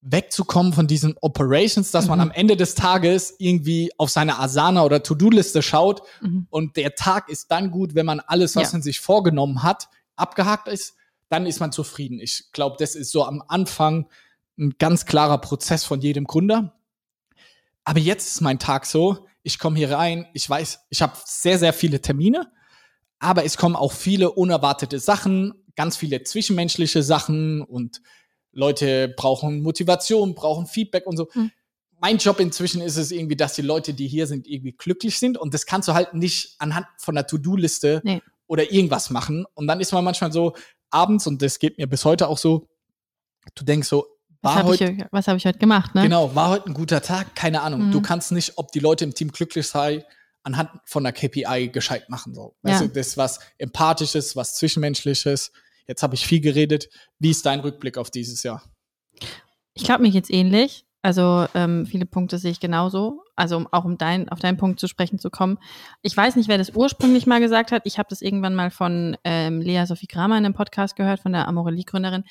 wegzukommen 0.01 0.73
von 0.73 0.87
diesen 0.89 1.17
Operations, 1.21 1.91
dass 1.93 2.09
man 2.09 2.19
Mhm. 2.19 2.23
am 2.23 2.31
Ende 2.33 2.57
des 2.57 2.75
Tages 2.75 3.35
irgendwie 3.39 3.91
auf 3.99 4.11
seine 4.11 4.39
Asana 4.39 4.83
oder 4.85 5.03
To-Do-Liste 5.03 5.63
schaut 5.63 6.03
Mhm. 6.21 6.47
und 6.51 6.77
der 6.77 6.95
Tag 6.97 7.29
ist 7.29 7.51
dann 7.53 7.71
gut, 7.71 7.95
wenn 7.95 8.07
man 8.07 8.19
alles, 8.21 8.57
was 8.57 8.69
Ja. 8.71 8.73
man 8.79 8.83
sich 8.83 8.99
vorgenommen 9.01 9.63
hat, 9.63 9.89
abgehakt 10.17 10.67
ist, 10.69 10.95
dann 11.29 11.47
ist 11.47 11.61
man 11.61 11.71
zufrieden. 11.73 12.19
Ich 12.21 12.51
glaube, 12.53 12.77
das 12.79 12.95
ist 12.97 13.11
so 13.13 13.25
am 13.25 13.43
Anfang 13.47 14.09
ein 14.59 14.75
ganz 14.79 15.07
klarer 15.07 15.39
Prozess 15.39 15.85
von 15.85 16.01
jedem 16.01 16.25
Gründer. 16.25 16.75
Aber 17.85 17.99
jetzt 18.01 18.27
ist 18.29 18.41
mein 18.41 18.59
Tag 18.59 18.87
so, 18.87 19.27
ich 19.43 19.59
komme 19.59 19.77
hier 19.77 19.91
rein, 19.91 20.27
ich 20.35 20.49
weiß, 20.49 20.87
ich 20.91 21.03
habe 21.03 21.17
sehr, 21.25 21.59
sehr 21.59 21.73
viele 21.73 22.01
Termine, 22.01 22.53
aber 23.19 23.45
es 23.45 23.57
kommen 23.57 23.77
auch 23.77 23.93
viele 23.93 24.33
unerwartete 24.33 24.99
Sachen, 24.99 25.55
ganz 25.77 25.97
viele 25.97 26.23
zwischenmenschliche 26.23 27.03
Sachen 27.03 27.63
und 27.63 28.03
Leute 28.53 29.09
brauchen 29.17 29.63
Motivation, 29.63 30.35
brauchen 30.35 30.67
Feedback 30.67 31.07
und 31.07 31.17
so. 31.17 31.29
Mhm. 31.35 31.51
Mein 32.01 32.19
Job 32.19 32.41
inzwischen 32.41 32.83
ist 32.83 32.97
es 32.97 33.11
irgendwie, 33.11 33.37
dass 33.37 33.55
die 33.55 33.63
Leute, 33.63 33.95
die 33.95 34.09
hier 34.09 34.27
sind, 34.27 34.47
irgendwie 34.47 34.73
glücklich 34.73 35.19
sind. 35.19 35.39
Und 35.39 35.55
das 35.55 35.67
kannst 35.67 35.89
du 35.89 35.95
halt 35.95 36.15
nicht 36.15 36.57
anhand 36.59 36.87
von 36.99 37.15
der 37.15 37.27
To-Do-Liste 37.27 38.03
nee. 38.05 38.21
oder 38.49 38.73
irgendwas 38.73 39.11
machen. 39.11 39.47
Und 39.55 39.69
dann 39.69 39.81
ist 39.81 39.93
man 39.93 40.05
manchmal 40.05 40.33
so 40.33 40.55
abends, 40.91 41.27
und 41.27 41.41
das 41.43 41.59
geht 41.59 41.79
mir 41.79 41.87
bis 41.87 42.05
heute 42.05 42.29
auch 42.29 42.39
so, 42.39 42.69
du 43.55 43.65
denkst 43.65 43.89
so, 43.89 44.07
was 44.43 44.57
habe 44.57 44.75
ich, 44.75 44.83
hab 45.29 45.37
ich 45.37 45.47
heute 45.47 45.59
gemacht, 45.59 45.95
ne? 45.95 46.03
Genau, 46.03 46.35
war 46.35 46.51
heute 46.51 46.67
ein 46.67 46.75
guter 46.75 47.01
Tag? 47.01 47.37
Keine 47.37 47.63
Ahnung. 47.63 47.87
Mhm. 47.87 47.93
Du 47.93 48.03
kannst 48.03 48.33
nicht, 48.33 48.59
ob 48.59 48.73
die 48.73 48.81
Leute 48.81 49.05
im 49.05 49.15
Team 49.15 49.31
glücklich 49.31 49.69
seien, 49.69 50.03
anhand 50.43 50.71
von 50.85 51.05
der 51.05 51.13
KPI 51.13 51.69
gescheit 51.73 52.11
machen. 52.11 52.35
So. 52.35 52.57
Ja. 52.65 52.81
du, 52.81 52.89
das 52.89 53.09
ist 53.09 53.17
was 53.17 53.39
Empathisches, 53.59 54.35
was 54.35 54.57
Zwischenmenschliches. 54.57 55.53
Jetzt 55.87 56.03
habe 56.03 56.15
ich 56.15 56.27
viel 56.27 56.41
geredet. 56.41 56.89
Wie 57.19 57.31
ist 57.31 57.47
dein 57.47 57.61
Rückblick 57.61 57.99
auf 57.99 58.11
dieses 58.11 58.43
Jahr? 58.43 58.63
Ich 59.75 59.85
glaube, 59.85 60.03
mir 60.03 60.11
geht's 60.11 60.31
ähnlich. 60.31 60.85
Also 61.03 61.47
ähm, 61.55 61.85
viele 61.87 62.07
Punkte 62.07 62.39
sehe 62.39 62.53
ich 62.53 62.61
genauso. 62.61 63.25
Also 63.35 63.67
auch 63.73 63.85
um 63.85 63.99
dein, 63.99 64.29
auf 64.29 64.39
deinen 64.39 64.57
Punkt 64.57 64.79
zu 64.79 64.87
sprechen 64.87 65.19
zu 65.19 65.31
kommen. 65.31 65.59
Ich 66.03 66.17
weiß 66.17 66.37
nicht, 66.37 66.49
wer 66.49 66.59
das 66.59 66.71
ursprünglich 66.71 67.27
mal 67.27 67.41
gesagt 67.41 67.73
hat. 67.73 67.83
Ich 67.85 67.99
habe 67.99 68.09
das 68.09 68.23
irgendwann 68.23 68.55
mal 68.55 68.71
von 68.71 69.17
ähm, 69.25 69.61
Lea 69.61 69.85
Sophie 69.87 70.07
Kramer 70.07 70.39
in 70.39 70.45
einem 70.45 70.55
Podcast 70.55 70.95
gehört, 70.95 71.21
von 71.21 71.33
der 71.33 71.49
Amorelie-Gründerin 71.49 72.25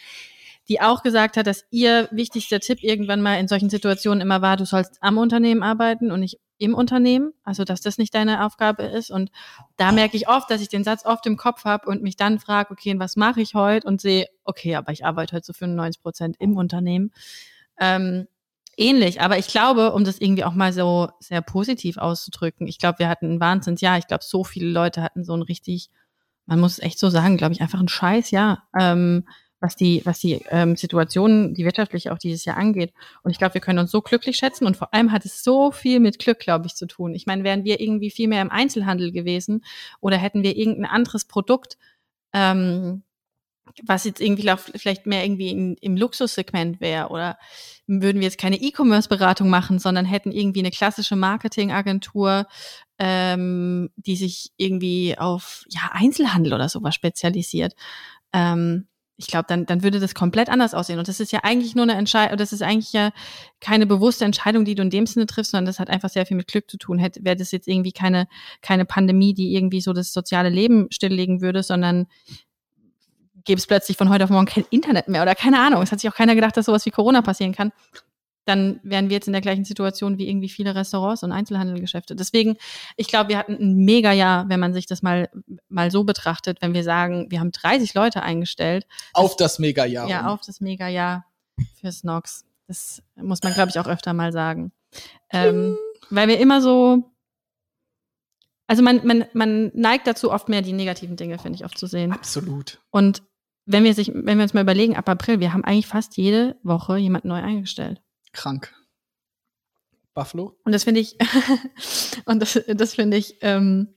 die 0.69 0.81
auch 0.81 1.03
gesagt 1.03 1.37
hat, 1.37 1.47
dass 1.47 1.65
ihr 1.71 2.07
wichtigster 2.11 2.59
Tipp 2.59 2.83
irgendwann 2.83 3.21
mal 3.21 3.39
in 3.39 3.47
solchen 3.47 3.69
Situationen 3.69 4.21
immer 4.21 4.41
war, 4.41 4.57
du 4.57 4.65
sollst 4.65 4.97
am 5.01 5.17
Unternehmen 5.17 5.63
arbeiten 5.63 6.11
und 6.11 6.19
nicht 6.19 6.39
im 6.61 6.75
Unternehmen, 6.75 7.33
also 7.43 7.63
dass 7.63 7.81
das 7.81 7.97
nicht 7.97 8.13
deine 8.13 8.45
Aufgabe 8.45 8.83
ist. 8.83 9.09
Und 9.09 9.31
da 9.77 9.91
merke 9.91 10.15
ich 10.15 10.29
oft, 10.29 10.49
dass 10.51 10.61
ich 10.61 10.69
den 10.69 10.83
Satz 10.83 11.05
oft 11.05 11.25
im 11.25 11.35
Kopf 11.35 11.65
habe 11.65 11.89
und 11.89 12.03
mich 12.03 12.17
dann 12.17 12.37
frage, 12.37 12.71
okay, 12.71 12.93
was 12.99 13.15
mache 13.15 13.41
ich 13.41 13.55
heute? 13.55 13.87
Und 13.87 13.99
sehe, 13.99 14.27
okay, 14.43 14.75
aber 14.75 14.91
ich 14.91 15.03
arbeite 15.03 15.35
heute 15.35 15.43
zu 15.43 15.53
95 15.53 16.03
Prozent 16.03 16.35
im 16.37 16.55
Unternehmen. 16.55 17.11
Ähm, 17.79 18.27
ähnlich, 18.77 19.21
aber 19.21 19.39
ich 19.39 19.47
glaube, 19.47 19.91
um 19.93 20.03
das 20.03 20.19
irgendwie 20.19 20.43
auch 20.43 20.53
mal 20.53 20.71
so 20.71 21.09
sehr 21.19 21.41
positiv 21.41 21.97
auszudrücken, 21.97 22.67
ich 22.67 22.77
glaube, 22.77 22.99
wir 22.99 23.09
hatten 23.09 23.33
ein 23.33 23.39
Wahnsinnsjahr. 23.39 23.97
Ich 23.97 24.05
glaube, 24.05 24.23
so 24.23 24.43
viele 24.43 24.69
Leute 24.69 25.01
hatten 25.01 25.23
so 25.23 25.35
ein 25.35 25.41
richtig, 25.41 25.89
man 26.45 26.59
muss 26.59 26.77
echt 26.77 26.99
so 26.99 27.09
sagen, 27.09 27.37
glaube 27.37 27.53
ich, 27.53 27.61
einfach 27.61 27.79
ein 27.79 27.87
Scheißjahr. 27.87 28.67
Ähm, 28.79 29.25
was 29.61 29.75
die, 29.75 30.01
was 30.05 30.19
die 30.19 30.43
ähm, 30.49 30.75
Situation, 30.75 31.53
die 31.53 31.63
wirtschaftliche 31.63 32.11
auch 32.11 32.17
dieses 32.17 32.43
Jahr 32.43 32.57
angeht. 32.57 32.93
Und 33.23 33.31
ich 33.31 33.37
glaube, 33.37 33.53
wir 33.53 33.61
können 33.61 33.79
uns 33.79 33.91
so 33.91 34.01
glücklich 34.01 34.35
schätzen 34.35 34.65
und 34.65 34.75
vor 34.75 34.93
allem 34.93 35.11
hat 35.11 35.23
es 35.23 35.43
so 35.43 35.71
viel 35.71 35.99
mit 35.99 36.19
Glück, 36.19 36.39
glaube 36.39 36.65
ich, 36.65 36.75
zu 36.75 36.87
tun. 36.87 37.13
Ich 37.13 37.27
meine, 37.27 37.43
wären 37.43 37.63
wir 37.63 37.79
irgendwie 37.79 38.09
viel 38.09 38.27
mehr 38.27 38.41
im 38.41 38.51
Einzelhandel 38.51 39.11
gewesen 39.11 39.63
oder 40.01 40.17
hätten 40.17 40.43
wir 40.43 40.57
irgendein 40.57 40.89
anderes 40.89 41.25
Produkt, 41.25 41.77
ähm, 42.33 43.03
was 43.83 44.03
jetzt 44.03 44.19
irgendwie 44.19 44.51
vielleicht 44.75 45.05
mehr 45.05 45.23
irgendwie 45.23 45.51
in, 45.51 45.75
im 45.75 45.95
Luxussegment 45.95 46.81
wäre 46.81 47.09
oder 47.09 47.37
würden 47.85 48.19
wir 48.19 48.25
jetzt 48.25 48.39
keine 48.39 48.57
E-Commerce-Beratung 48.57 49.49
machen, 49.49 49.79
sondern 49.79 50.05
hätten 50.05 50.31
irgendwie 50.31 50.59
eine 50.59 50.71
klassische 50.71 51.15
Marketingagentur, 51.15 52.47
ähm, 52.97 53.91
die 53.95 54.15
sich 54.15 54.51
irgendwie 54.57 55.17
auf 55.17 55.63
ja 55.69 55.91
Einzelhandel 55.93 56.53
oder 56.53 56.67
sowas 56.67 56.95
spezialisiert. 56.95 57.75
Ähm, 58.33 58.87
ich 59.21 59.27
glaube, 59.27 59.45
dann, 59.47 59.65
dann 59.67 59.83
würde 59.83 59.99
das 59.99 60.15
komplett 60.15 60.49
anders 60.49 60.73
aussehen. 60.73 60.97
Und 60.97 61.07
das 61.07 61.19
ist 61.19 61.31
ja 61.31 61.41
eigentlich 61.43 61.75
nur 61.75 61.83
eine 61.83 61.93
Entscheidung, 61.93 62.37
das 62.37 62.53
ist 62.53 62.63
eigentlich 62.63 62.91
ja 62.91 63.11
keine 63.59 63.85
bewusste 63.85 64.25
Entscheidung, 64.25 64.65
die 64.65 64.73
du 64.73 64.81
in 64.81 64.89
dem 64.89 65.05
Sinne 65.05 65.27
triffst, 65.27 65.51
sondern 65.51 65.67
das 65.67 65.79
hat 65.79 65.89
einfach 65.89 66.09
sehr 66.09 66.25
viel 66.25 66.37
mit 66.37 66.47
Glück 66.47 66.69
zu 66.69 66.77
tun. 66.77 66.97
Hätte, 66.97 67.23
wäre 67.23 67.35
das 67.35 67.51
jetzt 67.51 67.67
irgendwie 67.67 67.91
keine, 67.91 68.27
keine 68.61 68.85
Pandemie, 68.85 69.33
die 69.35 69.55
irgendwie 69.55 69.81
so 69.81 69.93
das 69.93 70.11
soziale 70.11 70.49
Leben 70.49 70.87
stilllegen 70.89 71.41
würde, 71.41 71.61
sondern 71.61 72.07
gäbe 73.43 73.59
es 73.59 73.67
plötzlich 73.67 73.97
von 73.97 74.09
heute 74.09 74.23
auf 74.23 74.29
morgen 74.31 74.47
kein 74.47 74.65
Internet 74.71 75.07
mehr 75.07 75.21
oder 75.21 75.35
keine 75.35 75.59
Ahnung. 75.59 75.83
Es 75.83 75.91
hat 75.91 75.99
sich 75.99 76.09
auch 76.09 76.15
keiner 76.15 76.35
gedacht, 76.35 76.57
dass 76.57 76.65
sowas 76.65 76.85
wie 76.85 76.91
Corona 76.91 77.21
passieren 77.21 77.53
kann 77.53 77.71
dann 78.45 78.79
wären 78.83 79.09
wir 79.09 79.15
jetzt 79.15 79.27
in 79.27 79.33
der 79.33 79.41
gleichen 79.41 79.65
Situation 79.65 80.17
wie 80.17 80.27
irgendwie 80.27 80.49
viele 80.49 80.73
Restaurants 80.73 81.23
und 81.23 81.31
Einzelhandelgeschäfte. 81.31 82.15
Deswegen, 82.15 82.57
ich 82.97 83.07
glaube, 83.07 83.29
wir 83.29 83.37
hatten 83.37 83.53
ein 83.53 83.75
mega 83.75 84.11
Jahr, 84.11 84.49
wenn 84.49 84.59
man 84.59 84.73
sich 84.73 84.87
das 84.87 85.01
mal, 85.01 85.29
mal 85.69 85.91
so 85.91 86.03
betrachtet, 86.03 86.61
wenn 86.61 86.73
wir 86.73 86.83
sagen, 86.83 87.29
wir 87.29 87.39
haben 87.39 87.51
30 87.51 87.93
Leute 87.93 88.23
eingestellt. 88.23 88.87
Auf 89.13 89.35
das, 89.35 89.53
das 89.53 89.59
Mega-Jahr. 89.59 90.09
Ja, 90.09 90.27
auf 90.27 90.41
das 90.41 90.59
Mega-Jahr 90.59 91.25
für 91.79 91.91
Snox. 91.91 92.45
Das 92.67 93.03
muss 93.15 93.43
man, 93.43 93.53
glaube 93.53 93.69
ich, 93.69 93.79
auch 93.79 93.87
öfter 93.87 94.13
mal 94.13 94.31
sagen. 94.31 94.71
Ähm, 95.31 95.77
weil 96.09 96.27
wir 96.27 96.39
immer 96.39 96.61
so, 96.61 97.11
also 98.65 98.81
man, 98.81 99.05
man, 99.05 99.25
man 99.33 99.71
neigt 99.75 100.07
dazu, 100.07 100.31
oft 100.31 100.49
mehr 100.49 100.61
die 100.61 100.73
negativen 100.73 101.15
Dinge, 101.15 101.37
finde 101.37 101.57
ich, 101.57 101.65
oft 101.65 101.77
zu 101.77 101.85
sehen. 101.85 102.11
Absolut. 102.11 102.81
Und 102.89 103.21
wenn 103.65 103.83
wir, 103.83 103.93
sich, 103.93 104.11
wenn 104.13 104.37
wir 104.37 104.43
uns 104.43 104.55
mal 104.55 104.61
überlegen, 104.61 104.95
ab 104.95 105.07
April, 105.07 105.39
wir 105.39 105.53
haben 105.53 105.63
eigentlich 105.63 105.87
fast 105.87 106.17
jede 106.17 106.55
Woche 106.63 106.97
jemand 106.97 107.25
neu 107.25 107.41
eingestellt 107.41 108.01
krank. 108.33 108.73
Buffalo. 110.13 110.57
Und 110.65 110.73
das 110.73 110.83
finde 110.83 111.01
ich, 111.01 111.17
und 112.25 112.41
das, 112.41 112.59
das 112.67 112.95
finde 112.95 113.17
ich, 113.17 113.37
ähm, 113.41 113.93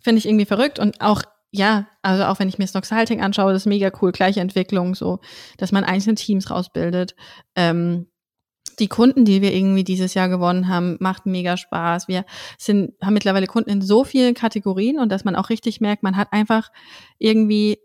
finde 0.00 0.18
ich 0.18 0.26
irgendwie 0.26 0.44
verrückt 0.44 0.78
und 0.78 1.00
auch, 1.00 1.22
ja, 1.50 1.88
also 2.02 2.24
auch 2.24 2.38
wenn 2.38 2.48
ich 2.48 2.58
mir 2.58 2.66
Snox 2.66 2.92
Halting 2.92 3.20
anschaue, 3.20 3.52
das 3.52 3.62
ist 3.62 3.66
mega 3.66 3.90
cool, 4.00 4.12
gleiche 4.12 4.40
Entwicklung, 4.40 4.94
so, 4.94 5.18
dass 5.56 5.72
man 5.72 5.84
einzelne 5.84 6.14
Teams 6.14 6.50
rausbildet. 6.50 7.16
Ähm, 7.54 8.06
die 8.78 8.88
Kunden, 8.88 9.24
die 9.24 9.42
wir 9.42 9.52
irgendwie 9.52 9.82
dieses 9.82 10.14
Jahr 10.14 10.28
gewonnen 10.28 10.68
haben, 10.68 10.96
macht 11.00 11.26
mega 11.26 11.56
Spaß. 11.56 12.06
Wir 12.06 12.24
sind, 12.58 12.92
haben 13.02 13.14
mittlerweile 13.14 13.46
Kunden 13.46 13.70
in 13.70 13.82
so 13.82 14.04
vielen 14.04 14.34
Kategorien 14.34 15.00
und 15.00 15.10
dass 15.10 15.24
man 15.24 15.34
auch 15.34 15.50
richtig 15.50 15.80
merkt, 15.80 16.02
man 16.02 16.16
hat 16.16 16.32
einfach 16.32 16.70
irgendwie 17.18 17.78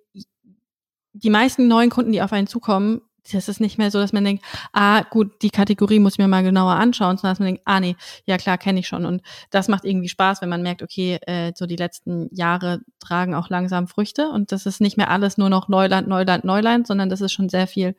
die 1.13 1.29
meisten 1.29 1.67
neuen 1.67 1.89
Kunden, 1.89 2.11
die 2.11 2.21
auf 2.21 2.33
einen 2.33 2.47
zukommen, 2.47 3.01
das 3.31 3.47
ist 3.47 3.61
nicht 3.61 3.77
mehr 3.77 3.91
so, 3.91 3.99
dass 3.99 4.13
man 4.13 4.23
denkt, 4.23 4.43
ah, 4.73 5.03
gut, 5.03 5.41
die 5.41 5.49
Kategorie 5.49 5.99
muss 5.99 6.13
ich 6.13 6.19
mir 6.19 6.27
mal 6.27 6.43
genauer 6.43 6.73
anschauen, 6.73 7.17
sondern 7.17 7.31
dass 7.31 7.39
man 7.39 7.47
denkt, 7.47 7.61
ah, 7.65 7.79
nee, 7.79 7.95
ja 8.25 8.37
klar, 8.37 8.57
kenne 8.57 8.79
ich 8.79 8.87
schon. 8.87 9.05
Und 9.05 9.21
das 9.49 9.67
macht 9.67 9.85
irgendwie 9.85 10.09
Spaß, 10.09 10.41
wenn 10.41 10.49
man 10.49 10.61
merkt, 10.61 10.83
okay, 10.83 11.19
äh, 11.21 11.53
so 11.55 11.65
die 11.65 11.75
letzten 11.75 12.33
Jahre 12.35 12.81
tragen 12.99 13.33
auch 13.33 13.49
langsam 13.49 13.87
Früchte 13.87 14.29
und 14.29 14.51
das 14.51 14.65
ist 14.65 14.81
nicht 14.81 14.97
mehr 14.97 15.09
alles 15.09 15.37
nur 15.37 15.49
noch 15.49 15.67
Neuland, 15.69 16.07
Neuland, 16.07 16.43
Neuland, 16.43 16.87
sondern 16.87 17.09
das 17.09 17.21
ist 17.21 17.31
schon 17.31 17.49
sehr 17.49 17.67
viel 17.67 17.95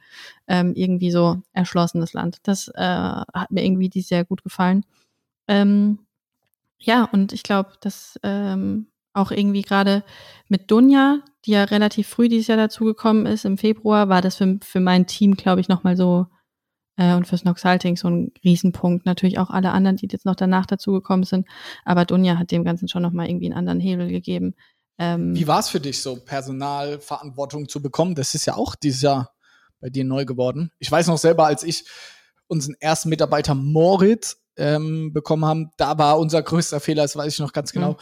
ähm, 0.47 0.75
irgendwie 0.75 1.11
so 1.11 1.41
erschlossenes 1.53 2.13
Land. 2.13 2.39
Das 2.43 2.69
äh, 2.69 2.83
hat 2.83 3.51
mir 3.51 3.65
irgendwie 3.65 3.89
die 3.89 4.03
sehr 4.03 4.25
gut 4.25 4.43
gefallen. 4.43 4.85
Ähm, 5.49 6.01
ja, 6.79 7.05
und 7.05 7.33
ich 7.33 7.43
glaube, 7.43 7.73
dass 7.81 8.19
ähm, 8.23 8.89
auch 9.15 9.31
irgendwie 9.31 9.63
gerade 9.63 10.05
mit 10.49 10.71
Dunja, 10.71 11.21
die 11.47 11.53
ja 11.53 11.65
relativ 11.65 12.09
früh 12.09 12.29
dieses 12.29 12.49
Jahr 12.49 12.59
dazugekommen 12.59 13.27
ist, 13.27 13.45
im 13.45 13.57
Februar, 13.57 14.09
war 14.09 14.21
das 14.21 14.37
für, 14.37 14.59
für 14.63 14.81
mein 14.81 15.07
Team, 15.07 15.37
glaube 15.37 15.61
ich, 15.61 15.69
nochmal 15.69 15.97
so 15.97 16.27
äh, 16.97 17.15
und 17.15 17.27
fürs 17.27 17.45
Noxalting 17.45 17.97
so 17.97 18.09
ein 18.09 18.33
Riesenpunkt. 18.45 19.07
Natürlich 19.07 19.39
auch 19.39 19.51
alle 19.51 19.71
anderen, 19.71 19.97
die 19.97 20.09
jetzt 20.11 20.27
noch 20.27 20.37
danach 20.37 20.67
dazugekommen 20.67 21.25
sind. 21.25 21.47
Aber 21.85 22.05
Dunja 22.05 22.39
hat 22.39 22.51
dem 22.51 22.65
Ganzen 22.65 22.89
schon 22.89 23.03
nochmal 23.03 23.29
irgendwie 23.29 23.47
einen 23.47 23.59
anderen 23.59 23.81
Hebel 23.81 24.09
gegeben. 24.09 24.55
Ähm, 24.99 25.35
Wie 25.35 25.47
war 25.47 25.61
es 25.61 25.69
für 25.69 25.81
dich, 25.81 26.01
so 26.03 26.17
Personalverantwortung 26.17 27.69
zu 27.69 27.83
bekommen? 27.83 28.15
Das 28.15 28.35
ist 28.35 28.47
ja 28.47 28.55
auch 28.55 28.75
dieses 28.75 29.03
Jahr 29.03 29.33
bei 29.81 29.91
dir 29.91 30.05
neu 30.05 30.25
geworden. 30.25 30.71
Ich 30.79 30.91
weiß 30.91 31.07
noch 31.09 31.19
selber, 31.19 31.47
als 31.47 31.63
ich 31.63 31.85
unseren 32.47 32.75
ersten 32.79 33.09
Mitarbeiter 33.09 33.55
Moritz 33.55 34.43
ähm, 34.57 35.13
bekommen 35.13 35.45
haben, 35.45 35.71
da 35.77 35.99
war 35.99 36.19
unser 36.19 36.43
größter 36.43 36.79
Fehler, 36.79 37.03
das 37.03 37.17
weiß 37.17 37.33
ich 37.33 37.39
noch 37.41 37.53
ganz 37.53 37.73
genau. 37.73 37.93
Mhm 37.93 37.97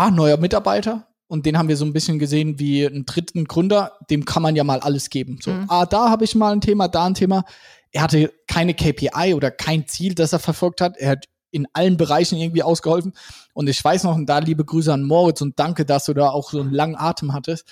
ah, 0.00 0.10
neuer 0.10 0.38
Mitarbeiter. 0.38 1.06
Und 1.26 1.46
den 1.46 1.56
haben 1.58 1.68
wir 1.68 1.76
so 1.76 1.84
ein 1.84 1.92
bisschen 1.92 2.18
gesehen 2.18 2.58
wie 2.58 2.86
einen 2.86 3.04
dritten 3.04 3.44
Gründer. 3.44 3.98
Dem 4.10 4.24
kann 4.24 4.42
man 4.42 4.56
ja 4.56 4.64
mal 4.64 4.80
alles 4.80 5.10
geben. 5.10 5.38
So, 5.40 5.52
mhm. 5.52 5.66
ah, 5.68 5.86
da 5.86 6.10
habe 6.10 6.24
ich 6.24 6.34
mal 6.34 6.52
ein 6.52 6.60
Thema, 6.60 6.88
da 6.88 7.06
ein 7.06 7.14
Thema. 7.14 7.44
Er 7.92 8.02
hatte 8.02 8.32
keine 8.48 8.74
KPI 8.74 9.34
oder 9.34 9.50
kein 9.50 9.86
Ziel, 9.86 10.14
das 10.14 10.32
er 10.32 10.38
verfolgt 10.38 10.80
hat. 10.80 10.96
Er 10.96 11.10
hat 11.10 11.26
in 11.50 11.66
allen 11.72 11.96
Bereichen 11.96 12.38
irgendwie 12.38 12.62
ausgeholfen. 12.62 13.12
Und 13.52 13.68
ich 13.68 13.82
weiß 13.82 14.04
noch, 14.04 14.16
und 14.16 14.26
da 14.26 14.38
liebe 14.38 14.64
Grüße 14.64 14.92
an 14.92 15.04
Moritz 15.04 15.40
und 15.40 15.58
danke, 15.58 15.84
dass 15.84 16.06
du 16.06 16.14
da 16.14 16.30
auch 16.30 16.50
so 16.50 16.60
einen 16.60 16.72
langen 16.72 16.96
Atem 16.96 17.32
hattest. 17.32 17.68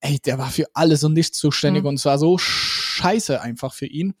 Ey, 0.00 0.18
der 0.18 0.38
war 0.38 0.50
für 0.50 0.66
alles 0.72 1.02
und 1.04 1.14
nichts 1.14 1.38
zuständig 1.38 1.82
mhm. 1.82 1.88
und 1.90 1.94
es 1.96 2.04
war 2.04 2.18
so 2.18 2.38
scheiße 2.38 3.40
einfach 3.40 3.74
für 3.74 3.86
ihn, 3.86 4.14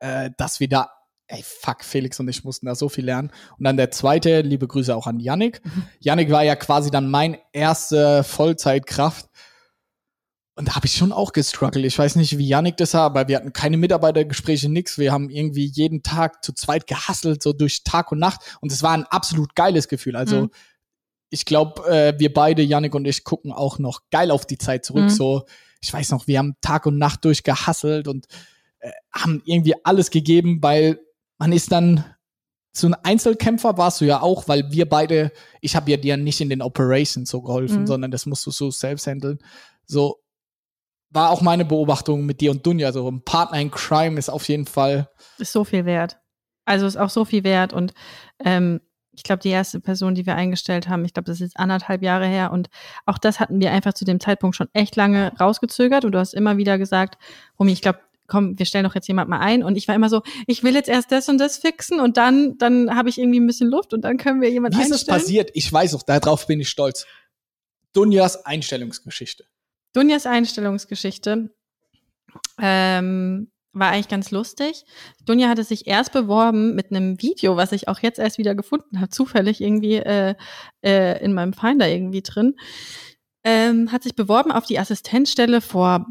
äh, 0.00 0.30
dass 0.36 0.60
wir 0.60 0.68
da 0.68 0.90
ey, 1.28 1.42
fuck, 1.42 1.84
Felix 1.84 2.20
und 2.20 2.28
ich 2.28 2.44
mussten 2.44 2.66
da 2.66 2.74
so 2.74 2.88
viel 2.88 3.04
lernen. 3.04 3.30
Und 3.58 3.64
dann 3.64 3.76
der 3.76 3.90
zweite, 3.90 4.42
liebe 4.42 4.68
Grüße 4.68 4.94
auch 4.94 5.06
an 5.06 5.20
Yannick. 5.20 5.60
Yannick 6.00 6.30
war 6.30 6.44
ja 6.44 6.56
quasi 6.56 6.90
dann 6.90 7.10
mein 7.10 7.38
erste 7.52 8.24
Vollzeitkraft. 8.24 9.28
Und 10.56 10.68
da 10.68 10.76
habe 10.76 10.86
ich 10.86 10.94
schon 10.94 11.10
auch 11.10 11.32
gestruggelt. 11.32 11.84
Ich 11.84 11.98
weiß 11.98 12.14
nicht, 12.14 12.38
wie 12.38 12.46
Yannick 12.46 12.76
das 12.76 12.94
war, 12.94 13.02
aber 13.02 13.26
wir 13.26 13.36
hatten 13.36 13.52
keine 13.52 13.76
Mitarbeitergespräche, 13.76 14.68
nix. 14.68 14.98
Wir 14.98 15.10
haben 15.10 15.28
irgendwie 15.28 15.64
jeden 15.64 16.02
Tag 16.04 16.44
zu 16.44 16.52
zweit 16.52 16.86
gehasselt, 16.86 17.42
so 17.42 17.52
durch 17.52 17.82
Tag 17.82 18.12
und 18.12 18.20
Nacht. 18.20 18.56
Und 18.60 18.70
es 18.70 18.82
war 18.82 18.92
ein 18.92 19.04
absolut 19.04 19.56
geiles 19.56 19.88
Gefühl. 19.88 20.14
Also 20.14 20.42
mhm. 20.42 20.50
ich 21.30 21.44
glaube, 21.44 21.84
äh, 21.88 22.14
wir 22.18 22.32
beide, 22.32 22.62
Yannick 22.62 22.94
und 22.94 23.04
ich, 23.06 23.24
gucken 23.24 23.50
auch 23.50 23.80
noch 23.80 24.02
geil 24.12 24.30
auf 24.30 24.46
die 24.46 24.58
Zeit 24.58 24.84
zurück. 24.84 25.04
Mhm. 25.04 25.10
So, 25.10 25.44
ich 25.80 25.92
weiß 25.92 26.10
noch, 26.10 26.28
wir 26.28 26.38
haben 26.38 26.54
Tag 26.60 26.86
und 26.86 26.98
Nacht 26.98 27.24
durchgehasselt 27.24 28.06
und 28.06 28.26
äh, 28.78 28.92
haben 29.12 29.42
irgendwie 29.46 29.74
alles 29.84 30.10
gegeben, 30.10 30.62
weil 30.62 31.00
man 31.38 31.52
ist 31.52 31.70
dann 31.72 32.04
so 32.76 32.88
ein 32.88 32.94
Einzelkämpfer 32.94 33.78
warst 33.78 34.00
du 34.00 34.04
ja 34.04 34.20
auch, 34.20 34.48
weil 34.48 34.70
wir 34.72 34.88
beide, 34.88 35.30
ich 35.60 35.76
habe 35.76 35.90
ja 35.92 35.96
dir 35.96 36.16
nicht 36.16 36.40
in 36.40 36.48
den 36.48 36.60
Operations 36.62 37.30
so 37.30 37.40
geholfen, 37.40 37.82
Mhm. 37.82 37.86
sondern 37.86 38.10
das 38.10 38.26
musst 38.26 38.44
du 38.46 38.50
so 38.50 38.70
selbst 38.70 39.06
handeln. 39.06 39.38
So 39.86 40.20
war 41.10 41.30
auch 41.30 41.40
meine 41.40 41.64
Beobachtung 41.64 42.26
mit 42.26 42.40
dir 42.40 42.50
und 42.50 42.66
Dunja. 42.66 42.90
So 42.90 43.08
ein 43.08 43.22
Partner 43.22 43.60
in 43.60 43.70
Crime 43.70 44.18
ist 44.18 44.28
auf 44.28 44.48
jeden 44.48 44.66
Fall. 44.66 45.08
ist 45.38 45.52
so 45.52 45.62
viel 45.64 45.84
wert. 45.84 46.18
Also 46.64 46.86
ist 46.86 46.96
auch 46.96 47.10
so 47.10 47.24
viel 47.24 47.44
wert 47.44 47.72
und 47.72 47.94
ähm, 48.44 48.80
ich 49.16 49.22
glaube, 49.22 49.40
die 49.42 49.50
erste 49.50 49.78
Person, 49.78 50.16
die 50.16 50.26
wir 50.26 50.34
eingestellt 50.34 50.88
haben, 50.88 51.04
ich 51.04 51.14
glaube, 51.14 51.26
das 51.26 51.36
ist 51.36 51.40
jetzt 51.40 51.56
anderthalb 51.56 52.02
Jahre 52.02 52.26
her 52.26 52.50
und 52.50 52.68
auch 53.06 53.18
das 53.18 53.38
hatten 53.38 53.60
wir 53.60 53.70
einfach 53.70 53.92
zu 53.92 54.04
dem 54.04 54.18
Zeitpunkt 54.18 54.56
schon 54.56 54.66
echt 54.72 54.96
lange 54.96 55.32
rausgezögert 55.38 56.04
und 56.04 56.10
du 56.12 56.18
hast 56.18 56.34
immer 56.34 56.56
wieder 56.56 56.78
gesagt, 56.78 57.22
Romy, 57.60 57.70
ich 57.70 57.82
glaube, 57.82 58.00
komm, 58.26 58.58
wir 58.58 58.66
stellen 58.66 58.84
doch 58.84 58.94
jetzt 58.94 59.08
jemand 59.08 59.28
mal 59.28 59.40
ein 59.40 59.62
und 59.62 59.76
ich 59.76 59.88
war 59.88 59.94
immer 59.94 60.08
so, 60.08 60.22
ich 60.46 60.62
will 60.62 60.74
jetzt 60.74 60.88
erst 60.88 61.12
das 61.12 61.28
und 61.28 61.38
das 61.38 61.58
fixen 61.58 62.00
und 62.00 62.16
dann, 62.16 62.56
dann 62.58 62.94
habe 62.94 63.08
ich 63.08 63.18
irgendwie 63.18 63.40
ein 63.40 63.46
bisschen 63.46 63.68
Luft 63.68 63.92
und 63.92 64.02
dann 64.02 64.16
können 64.16 64.40
wir 64.40 64.50
jemanden 64.50 64.78
Wie 64.78 64.82
ist 64.82 64.92
einstellen. 64.92 65.16
es 65.16 65.22
passiert? 65.22 65.50
Ich 65.54 65.72
weiß 65.72 65.94
auch, 65.94 66.02
darauf 66.02 66.46
bin 66.46 66.60
ich 66.60 66.68
stolz. 66.68 67.06
Dunjas 67.92 68.44
Einstellungsgeschichte. 68.44 69.44
Dunjas 69.92 70.26
Einstellungsgeschichte 70.26 71.50
ähm, 72.60 73.50
war 73.72 73.90
eigentlich 73.90 74.08
ganz 74.08 74.30
lustig. 74.30 74.84
Dunja 75.24 75.48
hatte 75.48 75.64
sich 75.64 75.86
erst 75.86 76.12
beworben 76.12 76.74
mit 76.74 76.90
einem 76.90 77.20
Video, 77.20 77.56
was 77.56 77.72
ich 77.72 77.88
auch 77.88 77.98
jetzt 78.00 78.18
erst 78.18 78.38
wieder 78.38 78.54
gefunden 78.54 79.00
habe, 79.00 79.10
zufällig 79.10 79.60
irgendwie 79.60 79.96
äh, 79.96 80.34
äh, 80.82 81.22
in 81.22 81.34
meinem 81.34 81.52
Finder 81.52 81.88
irgendwie 81.88 82.22
drin. 82.22 82.56
Ähm, 83.44 83.92
hat 83.92 84.02
sich 84.02 84.14
beworben 84.14 84.52
auf 84.52 84.64
die 84.64 84.78
Assistenzstelle 84.78 85.60
vor 85.60 86.06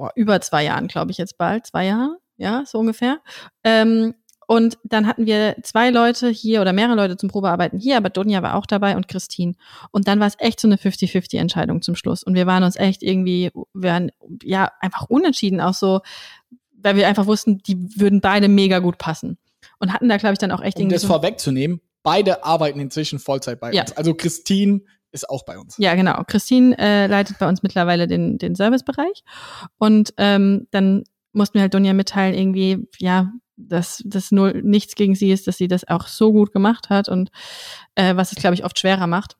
boah, 0.00 0.12
über 0.14 0.40
zwei 0.40 0.64
Jahren, 0.64 0.88
glaube 0.88 1.10
ich 1.10 1.18
jetzt 1.18 1.36
bald, 1.36 1.66
zwei 1.66 1.84
Jahre, 1.86 2.16
ja, 2.38 2.64
so 2.66 2.78
ungefähr. 2.78 3.18
Ähm, 3.64 4.14
und 4.46 4.78
dann 4.82 5.06
hatten 5.06 5.26
wir 5.26 5.56
zwei 5.62 5.90
Leute 5.90 6.28
hier 6.30 6.60
oder 6.62 6.72
mehrere 6.72 6.96
Leute 6.96 7.16
zum 7.18 7.28
Probearbeiten 7.28 7.78
hier, 7.78 7.98
aber 7.98 8.08
Dunja 8.08 8.42
war 8.42 8.54
auch 8.56 8.64
dabei 8.66 8.96
und 8.96 9.06
Christine. 9.08 9.52
Und 9.92 10.08
dann 10.08 10.18
war 10.20 10.26
es 10.26 10.34
echt 10.38 10.58
so 10.58 10.66
eine 10.66 10.76
50-50-Entscheidung 10.76 11.82
zum 11.82 11.94
Schluss. 11.94 12.22
Und 12.24 12.34
wir 12.34 12.46
waren 12.46 12.64
uns 12.64 12.76
echt 12.76 13.02
irgendwie, 13.02 13.50
wir 13.74 13.90
waren 13.90 14.10
ja 14.42 14.72
einfach 14.80 15.02
unentschieden, 15.08 15.60
auch 15.60 15.74
so, 15.74 16.00
weil 16.72 16.96
wir 16.96 17.06
einfach 17.06 17.26
wussten, 17.26 17.58
die 17.58 17.76
würden 18.00 18.20
beide 18.22 18.48
mega 18.48 18.78
gut 18.80 18.96
passen. 18.98 19.36
Und 19.78 19.92
hatten 19.92 20.08
da, 20.08 20.16
glaube 20.16 20.32
ich, 20.32 20.38
dann 20.38 20.50
auch 20.50 20.62
echt 20.62 20.78
Um 20.78 20.82
irgendwie. 20.84 20.94
das 20.94 21.02
so, 21.02 21.08
vorwegzunehmen, 21.08 21.80
beide 22.02 22.42
arbeiten 22.42 22.80
inzwischen 22.80 23.18
Vollzeit 23.18 23.60
bei 23.60 23.72
Ja. 23.72 23.82
uns. 23.82 23.92
Also 23.92 24.14
Christine 24.14 24.80
ist 25.12 25.28
auch 25.28 25.44
bei 25.44 25.58
uns. 25.58 25.76
Ja, 25.78 25.94
genau. 25.94 26.22
Christine 26.26 26.76
äh, 26.78 27.06
leitet 27.06 27.38
bei 27.38 27.48
uns 27.48 27.62
mittlerweile 27.62 28.06
den, 28.06 28.38
den 28.38 28.54
Servicebereich. 28.54 29.24
Und 29.78 30.14
ähm, 30.16 30.66
dann 30.70 31.04
mussten 31.32 31.54
wir 31.54 31.62
halt 31.62 31.74
Dunja 31.74 31.92
mitteilen, 31.92 32.34
irgendwie, 32.34 32.88
ja, 32.98 33.32
dass 33.56 34.02
das 34.06 34.32
null 34.32 34.62
nichts 34.64 34.94
gegen 34.94 35.14
sie 35.14 35.30
ist, 35.30 35.46
dass 35.46 35.58
sie 35.58 35.68
das 35.68 35.86
auch 35.86 36.06
so 36.06 36.32
gut 36.32 36.52
gemacht 36.52 36.88
hat 36.90 37.08
und 37.08 37.30
äh, 37.94 38.16
was 38.16 38.32
es, 38.32 38.38
glaube 38.38 38.54
ich, 38.54 38.64
oft 38.64 38.78
schwerer 38.78 39.06
macht. 39.06 39.36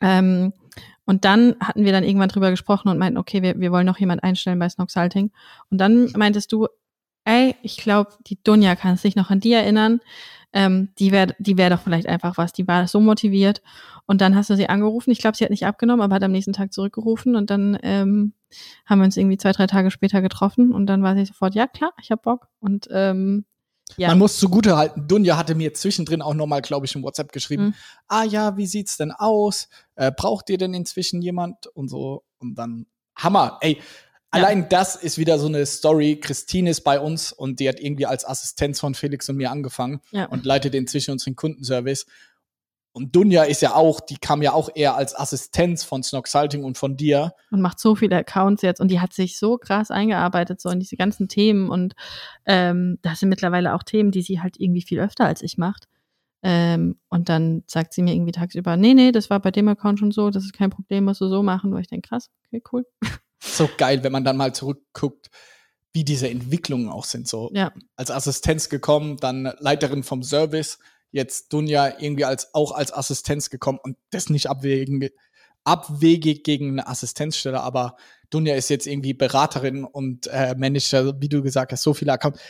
Ähm, 0.00 0.52
und 1.04 1.24
dann 1.24 1.56
hatten 1.60 1.84
wir 1.84 1.92
dann 1.92 2.04
irgendwann 2.04 2.28
drüber 2.28 2.50
gesprochen 2.50 2.88
und 2.88 2.98
meinten, 2.98 3.18
okay, 3.18 3.42
wir, 3.42 3.58
wir 3.58 3.72
wollen 3.72 3.86
noch 3.86 3.98
jemand 3.98 4.22
einstellen 4.22 4.58
bei 4.58 4.68
Snoxalting. 4.68 5.30
Und 5.70 5.78
dann 5.78 6.10
meintest 6.16 6.52
du, 6.52 6.68
ey, 7.28 7.54
ich 7.62 7.76
glaube, 7.76 8.12
die 8.26 8.42
Dunja 8.42 8.74
kann 8.74 8.96
sich 8.96 9.14
noch 9.14 9.30
an 9.30 9.40
die 9.40 9.52
erinnern. 9.52 10.00
Ähm, 10.54 10.88
die 10.98 11.12
wäre 11.12 11.34
die 11.38 11.58
wär 11.58 11.68
doch 11.68 11.82
vielleicht 11.82 12.06
einfach 12.08 12.38
was. 12.38 12.54
Die 12.54 12.66
war 12.66 12.88
so 12.88 13.00
motiviert. 13.00 13.60
Und 14.06 14.22
dann 14.22 14.34
hast 14.34 14.48
du 14.48 14.56
sie 14.56 14.70
angerufen. 14.70 15.10
Ich 15.10 15.18
glaube, 15.18 15.36
sie 15.36 15.44
hat 15.44 15.50
nicht 15.50 15.66
abgenommen, 15.66 16.00
aber 16.00 16.14
hat 16.14 16.24
am 16.24 16.32
nächsten 16.32 16.54
Tag 16.54 16.72
zurückgerufen. 16.72 17.36
Und 17.36 17.50
dann 17.50 17.78
ähm, 17.82 18.32
haben 18.86 19.00
wir 19.00 19.04
uns 19.04 19.18
irgendwie 19.18 19.36
zwei, 19.36 19.52
drei 19.52 19.66
Tage 19.66 19.90
später 19.90 20.22
getroffen. 20.22 20.72
Und 20.72 20.86
dann 20.86 21.02
war 21.02 21.14
sie 21.14 21.26
sofort, 21.26 21.54
ja 21.54 21.66
klar, 21.66 21.92
ich 22.00 22.10
hab 22.10 22.22
Bock. 22.22 22.48
Und 22.60 22.88
ähm, 22.90 23.44
ja. 23.98 24.08
Man 24.08 24.18
muss 24.18 24.38
zugute 24.38 24.76
halten, 24.76 25.06
Dunja 25.08 25.36
hatte 25.36 25.54
mir 25.54 25.72
zwischendrin 25.74 26.20
auch 26.22 26.34
nochmal, 26.34 26.60
glaube 26.62 26.86
ich, 26.86 26.94
in 26.94 27.02
WhatsApp 27.02 27.32
geschrieben, 27.32 27.64
Mhm. 27.64 27.74
ah 28.08 28.24
ja, 28.24 28.56
wie 28.56 28.66
sieht's 28.66 28.96
denn 28.98 29.12
aus? 29.12 29.68
Äh, 29.96 30.12
braucht 30.14 30.48
ihr 30.50 30.58
denn 30.58 30.74
inzwischen 30.74 31.20
jemand? 31.22 31.66
Und 31.68 31.88
so. 31.88 32.22
Und 32.38 32.54
dann, 32.54 32.86
Hammer, 33.16 33.58
ey. 33.60 33.80
Allein 34.30 34.68
das 34.68 34.94
ist 34.96 35.16
wieder 35.18 35.38
so 35.38 35.46
eine 35.46 35.64
Story. 35.64 36.20
Christine 36.20 36.70
ist 36.70 36.82
bei 36.82 37.00
uns 37.00 37.32
und 37.32 37.60
die 37.60 37.68
hat 37.68 37.80
irgendwie 37.80 38.06
als 38.06 38.26
Assistenz 38.26 38.78
von 38.80 38.94
Felix 38.94 39.28
und 39.28 39.36
mir 39.36 39.50
angefangen 39.50 40.00
Ja. 40.10 40.26
und 40.26 40.44
leitet 40.44 40.74
inzwischen 40.74 41.12
unseren 41.12 41.34
Kundenservice. 41.36 42.06
Und 42.92 43.14
Dunja 43.14 43.44
ist 43.44 43.62
ja 43.62 43.74
auch, 43.74 44.00
die 44.00 44.16
kam 44.16 44.42
ja 44.42 44.52
auch 44.54 44.70
eher 44.74 44.96
als 44.96 45.16
Assistenz 45.16 45.84
von 45.84 46.02
Snoxalting 46.02 46.64
und 46.64 46.76
von 46.78 46.96
dir. 46.96 47.32
und 47.50 47.60
macht 47.60 47.78
so 47.78 47.94
viele 47.94 48.16
Accounts 48.16 48.62
jetzt 48.62 48.80
und 48.80 48.88
die 48.90 49.00
hat 49.00 49.12
sich 49.12 49.38
so 49.38 49.56
krass 49.56 49.90
eingearbeitet 49.90 50.60
so 50.60 50.68
in 50.70 50.80
diese 50.80 50.96
ganzen 50.96 51.28
Themen 51.28 51.68
und 51.70 51.94
ähm, 52.44 52.98
das 53.02 53.20
sind 53.20 53.28
mittlerweile 53.28 53.74
auch 53.74 53.82
Themen, 53.84 54.10
die 54.10 54.22
sie 54.22 54.40
halt 54.40 54.58
irgendwie 54.58 54.82
viel 54.82 54.98
öfter 55.00 55.26
als 55.26 55.42
ich 55.42 55.58
macht. 55.58 55.86
Ähm, 56.42 56.98
und 57.08 57.28
dann 57.28 57.62
sagt 57.66 57.92
sie 57.92 58.02
mir 58.02 58.14
irgendwie 58.14 58.32
tagsüber, 58.32 58.76
nee, 58.76 58.94
nee, 58.94 59.12
das 59.12 59.30
war 59.30 59.40
bei 59.40 59.50
dem 59.52 59.68
Account 59.68 59.98
schon 60.00 60.10
so, 60.10 60.30
das 60.30 60.44
ist 60.44 60.52
kein 60.52 60.70
Problem, 60.70 61.04
musst 61.04 61.20
du 61.20 61.28
so 61.28 61.42
machen. 61.42 61.72
Wo 61.72 61.78
ich 61.78 61.88
denke, 61.88 62.08
krass, 62.08 62.30
okay, 62.46 62.62
cool. 62.72 62.84
So 63.40 63.68
geil, 63.76 64.02
wenn 64.04 64.12
man 64.12 64.24
dann 64.24 64.36
mal 64.36 64.54
zurückguckt, 64.54 65.30
wie 65.92 66.04
diese 66.04 66.28
Entwicklungen 66.28 66.88
auch 66.88 67.04
sind. 67.04 67.28
So 67.28 67.50
Ja, 67.54 67.72
als 67.96 68.10
Assistenz 68.10 68.68
gekommen, 68.68 69.16
dann 69.16 69.52
Leiterin 69.58 70.02
vom 70.02 70.22
Service, 70.22 70.78
jetzt 71.10 71.52
Dunja 71.52 71.98
irgendwie 72.00 72.24
als 72.24 72.54
auch 72.54 72.72
als 72.72 72.92
Assistenz 72.92 73.48
gekommen 73.50 73.78
und 73.82 73.96
das 74.10 74.28
nicht 74.28 74.48
abwägen, 74.48 75.08
abwegig 75.64 76.44
gegen 76.44 76.72
eine 76.72 76.86
Assistenzstelle, 76.88 77.60
aber 77.60 77.96
Dunja 78.30 78.54
ist 78.54 78.68
jetzt 78.68 78.86
irgendwie 78.86 79.14
Beraterin 79.14 79.84
und 79.84 80.26
äh, 80.28 80.54
Manager, 80.56 81.20
wie 81.20 81.28
du 81.28 81.42
gesagt 81.42 81.72
hast, 81.72 81.82
so 81.82 81.94
viele 81.94 82.12
Accounts. 82.12 82.40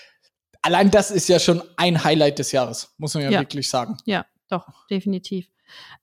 Allein 0.63 0.91
das 0.91 1.11
ist 1.11 1.29
ja 1.29 1.39
schon 1.39 1.63
ein 1.77 2.03
Highlight 2.03 2.39
des 2.41 2.51
Jahres, 2.53 2.95
muss 2.99 3.15
man 3.15 3.23
ja, 3.23 3.31
Ja. 3.31 3.41
wirklich 3.41 3.69
sagen. 3.71 3.97
ja, 4.07 4.27
doch, 4.49 4.67
definitiv. 4.89 5.49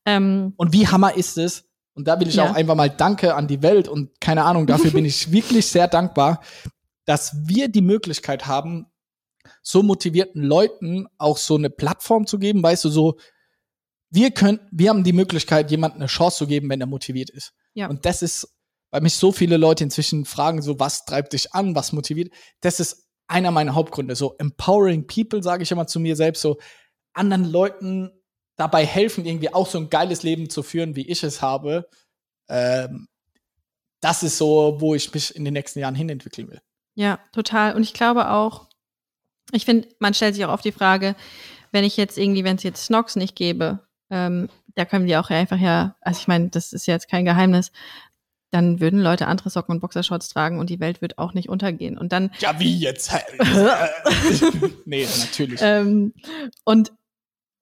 Ähm, 0.05 0.53
Und 0.55 0.71
wie 0.73 0.87
hammer 0.87 1.15
ist 1.15 1.37
es? 1.37 1.64
Und 1.95 2.07
da 2.07 2.19
will 2.19 2.27
ich 2.27 2.35
Ja. 2.35 2.49
auch 2.51 2.55
einfach 2.55 2.75
mal 2.75 2.89
Danke 2.89 3.33
an 3.35 3.47
die 3.47 3.61
Welt 3.63 3.87
und 3.87 4.19
keine 4.21 4.43
Ahnung, 4.43 4.67
dafür 4.67 4.91
bin 4.91 5.05
ich 5.05 5.31
wirklich 5.31 5.65
sehr 5.67 5.87
dankbar, 5.87 6.41
dass 7.05 7.35
wir 7.47 7.67
die 7.69 7.81
Möglichkeit 7.81 8.45
haben, 8.47 8.87
so 9.61 9.81
motivierten 9.81 10.43
Leuten 10.43 11.07
auch 11.17 11.37
so 11.37 11.55
eine 11.55 11.69
Plattform 11.69 12.27
zu 12.27 12.37
geben, 12.37 12.61
weißt 12.61 12.83
du, 12.85 12.89
so, 12.89 13.17
wir 14.09 14.31
können, 14.31 14.59
wir 14.71 14.89
haben 14.89 15.03
die 15.03 15.13
Möglichkeit, 15.13 15.71
jemandem 15.71 16.01
eine 16.01 16.07
Chance 16.07 16.37
zu 16.39 16.47
geben, 16.47 16.69
wenn 16.69 16.81
er 16.81 16.87
motiviert 16.87 17.29
ist. 17.29 17.53
Ja. 17.73 17.87
Und 17.89 18.05
das 18.05 18.21
ist, 18.21 18.55
weil 18.91 19.01
mich 19.01 19.15
so 19.15 19.31
viele 19.31 19.57
Leute 19.57 19.83
inzwischen 19.83 20.25
fragen, 20.25 20.61
so, 20.61 20.79
was 20.79 21.05
treibt 21.05 21.33
dich 21.33 21.53
an, 21.53 21.75
was 21.75 21.91
motiviert, 21.93 22.31
das 22.61 22.79
ist 22.79 23.07
einer 23.27 23.51
meiner 23.51 23.73
Hauptgründe, 23.75 24.15
so 24.15 24.35
empowering 24.37 25.07
people, 25.07 25.41
sage 25.41 25.63
ich 25.63 25.71
immer 25.71 25.87
zu 25.87 25.99
mir 25.99 26.15
selbst, 26.15 26.41
so 26.41 26.57
anderen 27.13 27.45
Leuten 27.45 28.11
dabei 28.55 28.85
helfen, 28.85 29.25
irgendwie 29.25 29.53
auch 29.53 29.67
so 29.67 29.77
ein 29.77 29.89
geiles 29.89 30.23
Leben 30.23 30.49
zu 30.49 30.63
führen, 30.63 30.95
wie 30.95 31.07
ich 31.07 31.23
es 31.23 31.41
habe. 31.41 31.89
Ähm, 32.47 33.07
das 34.01 34.23
ist 34.23 34.37
so, 34.37 34.77
wo 34.79 34.95
ich 34.95 35.13
mich 35.13 35.35
in 35.35 35.45
den 35.45 35.53
nächsten 35.53 35.79
Jahren 35.79 35.95
hinentwickeln 35.95 36.49
will. 36.49 36.61
Ja, 36.95 37.19
total. 37.33 37.75
Und 37.75 37.83
ich 37.83 37.93
glaube 37.93 38.29
auch, 38.29 38.67
ich 39.51 39.65
finde, 39.65 39.87
man 39.99 40.13
stellt 40.13 40.35
sich 40.35 40.45
auch 40.45 40.53
oft 40.53 40.65
die 40.65 40.71
Frage, 40.71 41.15
wenn 41.71 41.83
ich 41.83 41.97
jetzt 41.97 42.17
irgendwie, 42.17 42.43
wenn 42.43 42.55
es 42.55 42.63
jetzt 42.63 42.85
Snox 42.85 43.15
nicht 43.15 43.35
gäbe, 43.35 43.79
ähm, 44.09 44.49
da 44.75 44.85
können 44.85 45.07
die 45.07 45.17
auch 45.17 45.29
einfach 45.29 45.59
ja, 45.59 45.95
also 46.01 46.19
ich 46.19 46.27
meine, 46.27 46.49
das 46.49 46.73
ist 46.73 46.85
jetzt 46.85 47.09
kein 47.09 47.25
Geheimnis, 47.25 47.71
dann 48.51 48.79
würden 48.79 49.01
Leute 49.01 49.27
andere 49.27 49.49
Socken 49.49 49.73
und 49.73 49.81
Boxershorts 49.81 50.29
tragen 50.29 50.59
und 50.59 50.69
die 50.69 50.79
Welt 50.79 51.01
wird 51.01 51.17
auch 51.17 51.33
nicht 51.33 51.49
untergehen. 51.49 51.97
Und 51.97 52.13
dann 52.13 52.31
Ja, 52.39 52.59
wie 52.59 52.77
jetzt? 52.77 53.11
nee, 54.85 55.07
natürlich. 55.19 55.59
ähm, 55.61 56.13
und, 56.63 56.93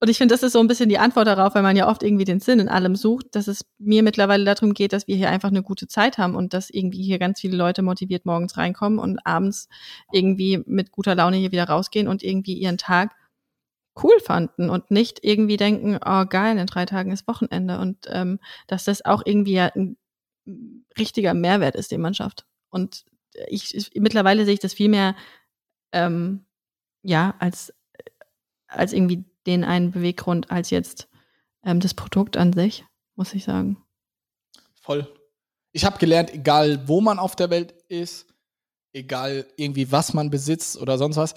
und 0.04 0.10
ich 0.10 0.18
finde, 0.18 0.34
das 0.34 0.42
ist 0.42 0.52
so 0.52 0.60
ein 0.60 0.66
bisschen 0.66 0.90
die 0.90 0.98
Antwort 0.98 1.26
darauf, 1.26 1.54
weil 1.54 1.62
man 1.62 1.76
ja 1.76 1.88
oft 1.88 2.02
irgendwie 2.02 2.26
den 2.26 2.38
Sinn 2.38 2.60
in 2.60 2.68
allem 2.68 2.94
sucht, 2.94 3.34
dass 3.34 3.48
es 3.48 3.64
mir 3.78 4.02
mittlerweile 4.02 4.44
darum 4.44 4.74
geht, 4.74 4.92
dass 4.92 5.08
wir 5.08 5.16
hier 5.16 5.30
einfach 5.30 5.48
eine 5.48 5.62
gute 5.62 5.88
Zeit 5.88 6.18
haben 6.18 6.34
und 6.34 6.52
dass 6.52 6.68
irgendwie 6.68 7.02
hier 7.02 7.18
ganz 7.18 7.40
viele 7.40 7.56
Leute 7.56 7.80
motiviert 7.80 8.26
morgens 8.26 8.58
reinkommen 8.58 8.98
und 8.98 9.26
abends 9.26 9.66
irgendwie 10.12 10.62
mit 10.66 10.92
guter 10.92 11.14
Laune 11.14 11.38
hier 11.38 11.52
wieder 11.52 11.64
rausgehen 11.64 12.06
und 12.06 12.22
irgendwie 12.22 12.52
ihren 12.52 12.76
Tag 12.76 13.16
cool 14.02 14.12
fanden 14.22 14.68
und 14.68 14.90
nicht 14.90 15.20
irgendwie 15.22 15.56
denken, 15.56 15.98
oh 16.04 16.26
geil, 16.26 16.58
in 16.58 16.66
drei 16.66 16.84
Tagen 16.84 17.10
ist 17.10 17.26
Wochenende 17.26 17.78
und 17.78 18.06
ähm, 18.10 18.40
dass 18.66 18.84
das 18.84 19.06
auch 19.06 19.22
irgendwie 19.24 19.54
ja 19.54 19.70
ein 19.74 19.96
richtiger 20.98 21.32
Mehrwert 21.32 21.76
ist, 21.76 21.92
den 21.92 22.02
man 22.02 22.12
schafft. 22.12 22.44
Und 22.68 23.06
ich, 23.48 23.74
ich 23.74 23.90
mittlerweile 23.94 24.44
sehe 24.44 24.52
ich 24.52 24.60
das 24.60 24.74
viel 24.74 24.90
mehr 24.90 25.16
ähm, 25.92 26.44
ja 27.02 27.36
als 27.38 27.72
als 28.68 28.92
irgendwie 28.92 29.24
den 29.46 29.64
einen 29.64 29.92
Beweggrund 29.92 30.50
als 30.50 30.70
jetzt 30.70 31.08
ähm, 31.64 31.80
das 31.80 31.94
Produkt 31.94 32.36
an 32.36 32.52
sich, 32.52 32.84
muss 33.14 33.34
ich 33.34 33.44
sagen. 33.44 33.78
Voll. 34.80 35.06
Ich 35.72 35.84
habe 35.84 35.98
gelernt, 35.98 36.32
egal 36.32 36.86
wo 36.88 37.00
man 37.00 37.18
auf 37.18 37.36
der 37.36 37.50
Welt 37.50 37.72
ist, 37.88 38.26
egal 38.92 39.46
irgendwie 39.56 39.90
was 39.90 40.14
man 40.14 40.30
besitzt 40.30 40.76
oder 40.78 40.98
sonst 40.98 41.16
was, 41.16 41.34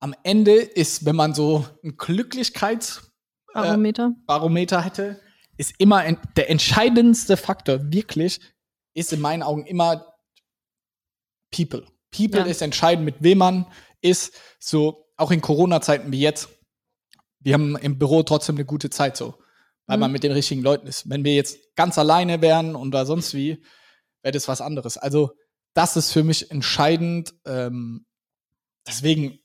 am 0.00 0.14
Ende 0.24 0.54
ist, 0.56 1.04
wenn 1.04 1.16
man 1.16 1.32
so 1.32 1.64
ein 1.84 1.96
Glücklichkeitsbarometer 1.96 4.12
Barometer. 4.26 4.84
hätte, 4.84 5.20
ist 5.56 5.74
immer 5.78 6.04
en 6.04 6.18
der 6.36 6.50
entscheidendste 6.50 7.36
Faktor 7.36 7.92
wirklich, 7.92 8.40
ist 8.94 9.12
in 9.12 9.20
meinen 9.20 9.42
Augen 9.42 9.64
immer 9.66 10.12
People. 11.50 11.86
People 12.10 12.40
Ja. 12.40 12.46
ist 12.46 12.62
entscheidend, 12.62 13.04
mit 13.04 13.16
wem 13.20 13.38
man 13.38 13.66
ist. 14.00 14.34
So, 14.58 15.06
auch 15.16 15.30
in 15.30 15.40
Corona-Zeiten 15.40 16.10
wie 16.12 16.20
jetzt. 16.20 16.48
Wir 17.42 17.54
haben 17.54 17.76
im 17.76 17.98
Büro 17.98 18.22
trotzdem 18.22 18.56
eine 18.56 18.64
gute 18.64 18.90
Zeit 18.90 19.16
so, 19.16 19.34
weil 19.86 19.96
Mhm. 19.96 20.00
man 20.00 20.12
mit 20.12 20.22
den 20.22 20.32
richtigen 20.32 20.62
Leuten 20.62 20.86
ist. 20.86 21.08
Wenn 21.08 21.24
wir 21.24 21.34
jetzt 21.34 21.58
ganz 21.76 21.98
alleine 21.98 22.40
wären 22.40 22.74
oder 22.76 23.04
sonst 23.06 23.34
wie, 23.34 23.62
wäre 24.22 24.32
das 24.32 24.48
was 24.48 24.60
anderes. 24.60 24.96
Also, 24.96 25.32
das 25.74 25.96
ist 25.96 26.12
für 26.12 26.22
mich 26.22 26.50
entscheidend. 26.50 27.34
Ähm, 27.46 28.06
deswegen 28.86 29.38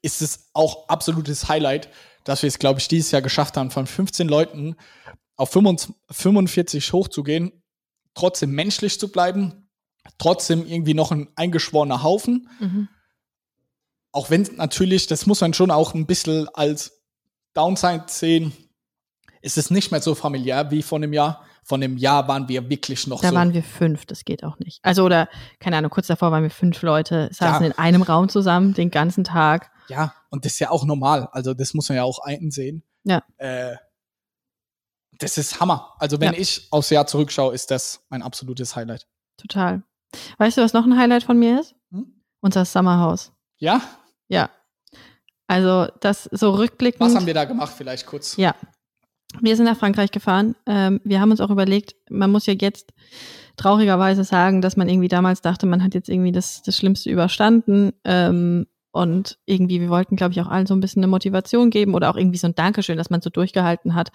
ist 0.00 0.22
es 0.22 0.50
auch 0.52 0.88
absolutes 0.88 1.48
Highlight, 1.48 1.88
dass 2.24 2.42
wir 2.42 2.48
es, 2.48 2.58
glaube 2.58 2.80
ich, 2.80 2.88
dieses 2.88 3.10
Jahr 3.10 3.22
geschafft 3.22 3.56
haben, 3.56 3.70
von 3.70 3.86
15 3.86 4.28
Leuten 4.28 4.76
auf 5.36 5.50
25 5.50 5.94
45 6.10 6.92
hochzugehen, 6.92 7.62
trotzdem 8.14 8.50
menschlich 8.52 8.98
zu 9.00 9.10
bleiben, 9.10 9.68
trotzdem 10.18 10.66
irgendwie 10.66 10.94
noch 10.94 11.10
ein 11.10 11.28
eingeschworener 11.36 12.02
Haufen. 12.02 12.48
Mhm. 12.60 12.88
Auch 14.12 14.30
wenn 14.30 14.42
natürlich, 14.56 15.06
das 15.06 15.26
muss 15.26 15.40
man 15.40 15.54
schon 15.54 15.70
auch 15.70 15.94
ein 15.94 16.06
bisschen 16.06 16.48
als 16.50 17.01
Downside 17.54 18.04
sehen, 18.06 18.52
ist 19.40 19.58
es 19.58 19.70
nicht 19.70 19.90
mehr 19.90 20.00
so 20.00 20.14
familiär 20.14 20.70
wie 20.70 20.82
vor 20.82 20.98
einem 20.98 21.12
Jahr. 21.12 21.44
Von 21.64 21.80
einem 21.82 21.96
Jahr 21.96 22.26
waren 22.26 22.48
wir 22.48 22.68
wirklich 22.68 23.06
noch 23.06 23.20
Da 23.20 23.28
so. 23.28 23.34
waren 23.36 23.52
wir 23.52 23.62
fünf, 23.62 24.04
das 24.06 24.24
geht 24.24 24.42
auch 24.42 24.58
nicht. 24.58 24.80
Also, 24.82 25.04
oder, 25.04 25.28
keine 25.60 25.76
Ahnung, 25.76 25.90
kurz 25.92 26.08
davor 26.08 26.32
waren 26.32 26.42
wir 26.42 26.50
fünf 26.50 26.82
Leute, 26.82 27.28
saßen 27.32 27.64
Ja. 27.64 27.70
in 27.70 27.78
einem 27.78 28.02
Raum 28.02 28.28
zusammen 28.28 28.74
den 28.74 28.90
ganzen 28.90 29.22
Tag. 29.22 29.70
Ja, 29.88 30.12
und 30.30 30.44
das 30.44 30.54
ist 30.54 30.58
ja 30.58 30.70
auch 30.70 30.84
normal. 30.84 31.28
Also, 31.32 31.54
das 31.54 31.72
muss 31.74 31.88
man 31.88 31.96
ja 31.96 32.02
auch 32.04 32.18
einsehen. 32.18 32.82
Ja. 33.04 33.22
Äh, 33.36 33.76
das 35.18 35.38
ist 35.38 35.60
Hammer. 35.60 35.94
Also, 35.98 36.18
wenn 36.20 36.32
Ja. 36.32 36.38
ich 36.40 36.66
aufs 36.72 36.90
Jahr 36.90 37.06
zurückschaue, 37.06 37.54
ist 37.54 37.70
das 37.70 38.04
mein 38.08 38.22
absolutes 38.22 38.74
Highlight. 38.74 39.06
Total. 39.36 39.82
Weißt 40.38 40.58
du, 40.58 40.62
was 40.62 40.72
noch 40.72 40.84
ein 40.84 40.96
Highlight 40.98 41.22
von 41.22 41.38
mir 41.38 41.60
ist? 41.60 41.74
Hm? 41.92 42.12
Unser 42.40 42.64
Summerhaus. 42.64 43.32
Ja? 43.58 43.80
Ja. 44.28 44.50
Also, 45.52 45.92
das 46.00 46.24
so 46.32 46.50
rückblickend. 46.52 47.00
Was 47.00 47.14
haben 47.14 47.26
wir 47.26 47.34
da 47.34 47.44
gemacht? 47.44 47.74
Vielleicht 47.76 48.06
kurz. 48.06 48.36
Ja. 48.36 48.54
Wir 49.40 49.56
sind 49.56 49.64
nach 49.66 49.76
Frankreich 49.76 50.10
gefahren. 50.10 50.54
Ähm, 50.66 51.00
wir 51.04 51.20
haben 51.20 51.30
uns 51.30 51.40
auch 51.40 51.50
überlegt, 51.50 51.94
man 52.10 52.30
muss 52.30 52.46
ja 52.46 52.54
jetzt 52.58 52.92
traurigerweise 53.56 54.24
sagen, 54.24 54.60
dass 54.60 54.76
man 54.76 54.88
irgendwie 54.88 55.08
damals 55.08 55.40
dachte, 55.40 55.66
man 55.66 55.82
hat 55.82 55.94
jetzt 55.94 56.08
irgendwie 56.08 56.32
das, 56.32 56.62
das 56.62 56.76
Schlimmste 56.76 57.10
überstanden. 57.10 57.92
Ähm, 58.04 58.66
und 58.92 59.38
irgendwie, 59.46 59.80
wir 59.80 59.88
wollten, 59.88 60.16
glaube 60.16 60.32
ich, 60.32 60.40
auch 60.40 60.48
allen 60.48 60.66
so 60.66 60.74
ein 60.74 60.80
bisschen 60.80 61.02
eine 61.02 61.10
Motivation 61.10 61.70
geben 61.70 61.94
oder 61.94 62.10
auch 62.10 62.16
irgendwie 62.16 62.36
so 62.36 62.46
ein 62.46 62.54
Dankeschön, 62.54 62.98
dass 62.98 63.08
man 63.08 63.22
so 63.22 63.30
durchgehalten 63.30 63.94
hat. 63.94 64.10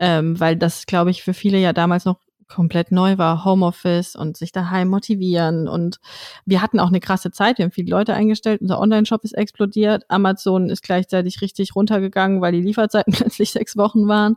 Ähm, 0.00 0.38
weil 0.40 0.56
das, 0.56 0.86
glaube 0.86 1.10
ich, 1.10 1.22
für 1.22 1.34
viele 1.34 1.58
ja 1.58 1.72
damals 1.72 2.04
noch 2.04 2.18
komplett 2.48 2.92
neu 2.92 3.18
war, 3.18 3.44
Homeoffice 3.44 4.16
und 4.16 4.36
sich 4.36 4.52
daheim 4.52 4.88
motivieren. 4.88 5.68
Und 5.68 5.98
wir 6.44 6.62
hatten 6.62 6.80
auch 6.80 6.88
eine 6.88 7.00
krasse 7.00 7.30
Zeit. 7.30 7.58
Wir 7.58 7.64
haben 7.64 7.72
viele 7.72 7.90
Leute 7.90 8.14
eingestellt. 8.14 8.60
Unser 8.60 8.80
Online-Shop 8.80 9.24
ist 9.24 9.32
explodiert. 9.32 10.04
Amazon 10.08 10.70
ist 10.70 10.82
gleichzeitig 10.82 11.40
richtig 11.40 11.74
runtergegangen, 11.74 12.40
weil 12.40 12.52
die 12.52 12.62
Lieferzeiten 12.62 13.12
plötzlich 13.16 13.50
sechs 13.50 13.76
Wochen 13.76 14.08
waren. 14.08 14.36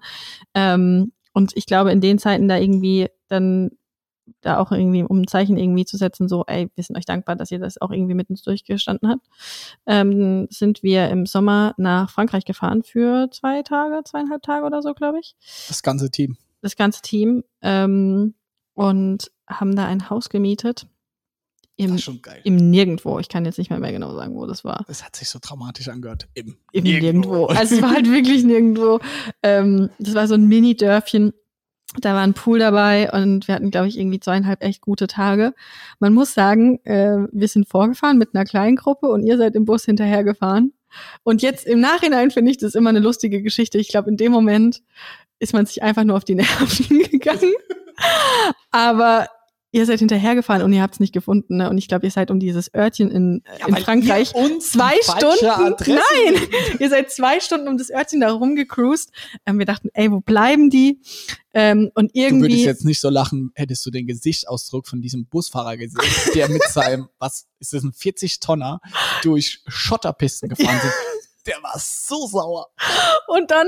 Ähm, 0.53 1.11
und 1.33 1.55
ich 1.55 1.65
glaube, 1.65 1.91
in 1.91 2.01
den 2.01 2.17
Zeiten 2.17 2.47
da 2.47 2.57
irgendwie 2.57 3.07
dann 3.27 3.71
da 4.41 4.59
auch 4.59 4.71
irgendwie, 4.71 5.03
um 5.03 5.21
ein 5.21 5.27
Zeichen 5.27 5.57
irgendwie 5.57 5.85
zu 5.85 5.97
setzen, 5.97 6.29
so, 6.29 6.43
ey, 6.47 6.69
wir 6.75 6.83
sind 6.83 6.95
euch 6.97 7.05
dankbar, 7.05 7.35
dass 7.35 7.51
ihr 7.51 7.59
das 7.59 7.81
auch 7.81 7.91
irgendwie 7.91 8.13
mit 8.13 8.29
uns 8.29 8.43
durchgestanden 8.43 9.09
habt, 9.09 9.25
ähm, 9.85 10.47
sind 10.49 10.83
wir 10.83 11.09
im 11.09 11.25
Sommer 11.25 11.73
nach 11.77 12.09
Frankreich 12.09 12.45
gefahren 12.45 12.83
für 12.83 13.29
zwei 13.31 13.63
Tage, 13.63 14.01
zweieinhalb 14.03 14.41
Tage 14.43 14.65
oder 14.65 14.81
so, 14.81 14.93
glaube 14.93 15.19
ich 15.19 15.35
Das 15.67 15.83
ganze 15.83 16.09
Team. 16.11 16.37
Das 16.61 16.75
ganze 16.75 17.01
Team 17.01 17.43
ähm, 17.61 18.33
und 18.73 19.31
haben 19.47 19.75
da 19.75 19.85
ein 19.85 20.09
Haus 20.09 20.29
gemietet 20.29 20.87
Das 21.77 21.87
im, 21.87 21.95
ist 21.95 22.03
schon 22.03 22.21
geil. 22.21 22.41
im 22.43 22.55
Nirgendwo. 22.55 23.19
Ich 23.19 23.29
kann 23.29 23.45
jetzt 23.45 23.57
nicht 23.57 23.69
mehr, 23.69 23.79
mehr 23.79 23.91
genau 23.91 24.13
sagen, 24.13 24.35
wo 24.35 24.45
das 24.45 24.63
war. 24.63 24.85
Das 24.87 25.03
hat 25.03 25.15
sich 25.15 25.29
so 25.29 25.39
dramatisch 25.41 25.87
angehört. 25.89 26.27
Im, 26.33 26.55
Im 26.71 26.83
Nirgendwo. 26.83 27.47
Also 27.49 27.75
es 27.75 27.81
war 27.81 27.91
halt 27.91 28.09
wirklich 28.09 28.43
nirgendwo. 28.43 28.99
Ähm, 29.43 29.89
das 29.99 30.15
war 30.15 30.27
so 30.27 30.35
ein 30.35 30.47
Mini-Dörfchen. 30.47 31.33
Da 32.01 32.13
war 32.13 32.21
ein 32.21 32.35
Pool 32.35 32.59
dabei 32.59 33.11
und 33.11 33.47
wir 33.47 33.55
hatten, 33.55 33.71
glaube 33.71 33.87
ich, 33.87 33.97
irgendwie 33.97 34.19
zweieinhalb 34.19 34.63
echt 34.63 34.79
gute 34.81 35.07
Tage. 35.07 35.55
Man 35.99 36.13
muss 36.13 36.35
sagen, 36.35 36.79
äh, 36.85 37.25
wir 37.31 37.47
sind 37.47 37.67
vorgefahren 37.67 38.19
mit 38.19 38.35
einer 38.35 38.45
kleinen 38.45 38.75
Gruppe 38.75 39.07
und 39.07 39.25
ihr 39.25 39.37
seid 39.39 39.55
im 39.55 39.65
Bus 39.65 39.85
hinterhergefahren. 39.85 40.73
Und 41.23 41.41
jetzt 41.41 41.65
im 41.65 41.79
Nachhinein 41.79 42.29
finde 42.29 42.51
ich 42.51 42.57
das 42.59 42.75
immer 42.75 42.91
eine 42.91 42.99
lustige 42.99 43.41
Geschichte. 43.41 43.79
Ich 43.79 43.89
glaube, 43.89 44.09
in 44.09 44.17
dem 44.17 44.31
Moment 44.31 44.83
ist 45.39 45.53
man 45.53 45.65
sich 45.65 45.81
einfach 45.81 46.03
nur 46.03 46.17
auf 46.17 46.23
die 46.23 46.35
Nerven 46.35 46.99
gegangen. 47.11 47.53
Aber 48.71 49.27
ihr 49.71 49.85
seid 49.85 49.99
hinterhergefahren 49.99 50.63
und 50.63 50.73
ihr 50.73 50.81
habt 50.81 50.95
es 50.95 50.99
nicht 50.99 51.13
gefunden. 51.13 51.57
Ne? 51.57 51.69
Und 51.69 51.77
ich 51.77 51.87
glaube, 51.87 52.05
ihr 52.05 52.11
seid 52.11 52.31
um 52.31 52.39
dieses 52.39 52.73
Örtchen 52.73 53.11
in, 53.11 53.43
Ja, 53.59 53.67
in 53.67 53.75
Frankreich 53.75 54.33
uns 54.33 54.71
zwei 54.71 54.95
Stunden. 55.03 55.45
Adresse 55.45 56.01
Nein, 56.25 56.41
ihr 56.79 56.89
seid 56.89 57.11
zwei 57.11 57.39
Stunden 57.39 57.67
um 57.67 57.77
das 57.77 57.91
Örtchen 57.91 58.21
da 58.21 58.31
rumgecruised. 58.31 59.11
Ähm, 59.45 59.59
wir 59.59 59.65
dachten, 59.65 59.89
ey, 59.93 60.11
wo 60.11 60.21
bleiben 60.21 60.69
die? 60.69 61.01
Ähm, 61.53 61.91
und 61.93 62.15
Du 62.15 62.19
würdest 62.19 62.31
irgendwie, 62.31 62.63
jetzt 62.63 62.85
nicht 62.85 62.99
so 62.99 63.09
lachen, 63.09 63.51
hättest 63.55 63.85
du 63.85 63.91
den 63.91 64.07
Gesichtsausdruck 64.07 64.87
von 64.87 65.01
diesem 65.01 65.25
Busfahrer 65.25 65.77
gesehen, 65.77 66.01
der 66.33 66.49
mit 66.49 66.63
seinem, 66.69 67.09
was 67.19 67.47
ist 67.59 67.73
das, 67.73 67.83
ein 67.83 67.91
40-Tonner 67.91 68.81
durch 69.21 69.61
Schotterpisten 69.67 70.49
gefahren 70.49 70.79
sind. 70.81 70.93
Der 71.49 71.63
war 71.63 71.77
so 71.77 72.27
sauer. 72.27 72.67
und 73.27 73.51
dann, 73.51 73.67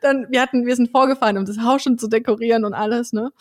dann, 0.00 0.26
wir 0.30 0.42
hatten, 0.42 0.66
wir 0.66 0.76
sind 0.76 0.90
vorgefahren, 0.90 1.38
um 1.38 1.46
das 1.46 1.58
Haus 1.58 1.82
schon 1.82 1.98
zu 1.98 2.08
dekorieren 2.08 2.64
und 2.64 2.74
alles, 2.74 3.12
ne? 3.12 3.32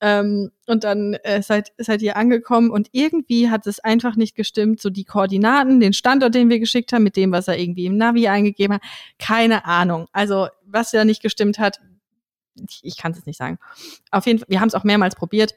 Ähm, 0.00 0.50
und 0.66 0.84
dann 0.84 1.14
äh, 1.22 1.42
seid, 1.42 1.72
seid 1.78 2.02
ihr 2.02 2.16
angekommen 2.16 2.70
und 2.70 2.88
irgendwie 2.92 3.50
hat 3.50 3.66
es 3.66 3.80
einfach 3.80 4.16
nicht 4.16 4.34
gestimmt, 4.34 4.80
so 4.80 4.90
die 4.90 5.04
Koordinaten, 5.04 5.80
den 5.80 5.92
Standort, 5.92 6.34
den 6.34 6.50
wir 6.50 6.58
geschickt 6.58 6.92
haben, 6.92 7.04
mit 7.04 7.16
dem, 7.16 7.32
was 7.32 7.48
er 7.48 7.58
irgendwie 7.58 7.86
im 7.86 7.96
Navi 7.96 8.28
eingegeben 8.28 8.74
hat, 8.74 8.82
keine 9.18 9.64
Ahnung. 9.64 10.06
Also, 10.12 10.48
was 10.64 10.92
ja 10.92 11.04
nicht 11.04 11.22
gestimmt 11.22 11.58
hat, 11.58 11.80
ich, 12.68 12.80
ich 12.82 12.96
kann 12.96 13.12
es 13.12 13.26
nicht 13.26 13.38
sagen. 13.38 13.58
Auf 14.10 14.26
jeden 14.26 14.38
Fall, 14.38 14.48
wir 14.48 14.60
haben 14.60 14.68
es 14.68 14.74
auch 14.74 14.84
mehrmals 14.84 15.14
probiert. 15.14 15.54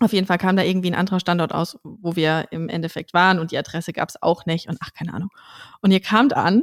Auf 0.00 0.12
jeden 0.12 0.26
Fall 0.26 0.38
kam 0.38 0.56
da 0.56 0.62
irgendwie 0.62 0.90
ein 0.90 0.96
anderer 0.96 1.20
Standort 1.20 1.54
aus, 1.54 1.78
wo 1.84 2.16
wir 2.16 2.46
im 2.50 2.68
Endeffekt 2.68 3.14
waren 3.14 3.38
und 3.38 3.52
die 3.52 3.58
Adresse 3.58 3.92
gab 3.92 4.08
es 4.08 4.20
auch 4.20 4.44
nicht 4.44 4.68
und 4.68 4.78
ach, 4.82 4.92
keine 4.92 5.14
Ahnung. 5.14 5.30
Und 5.80 5.92
ihr 5.92 6.00
kamt 6.00 6.34
an 6.34 6.62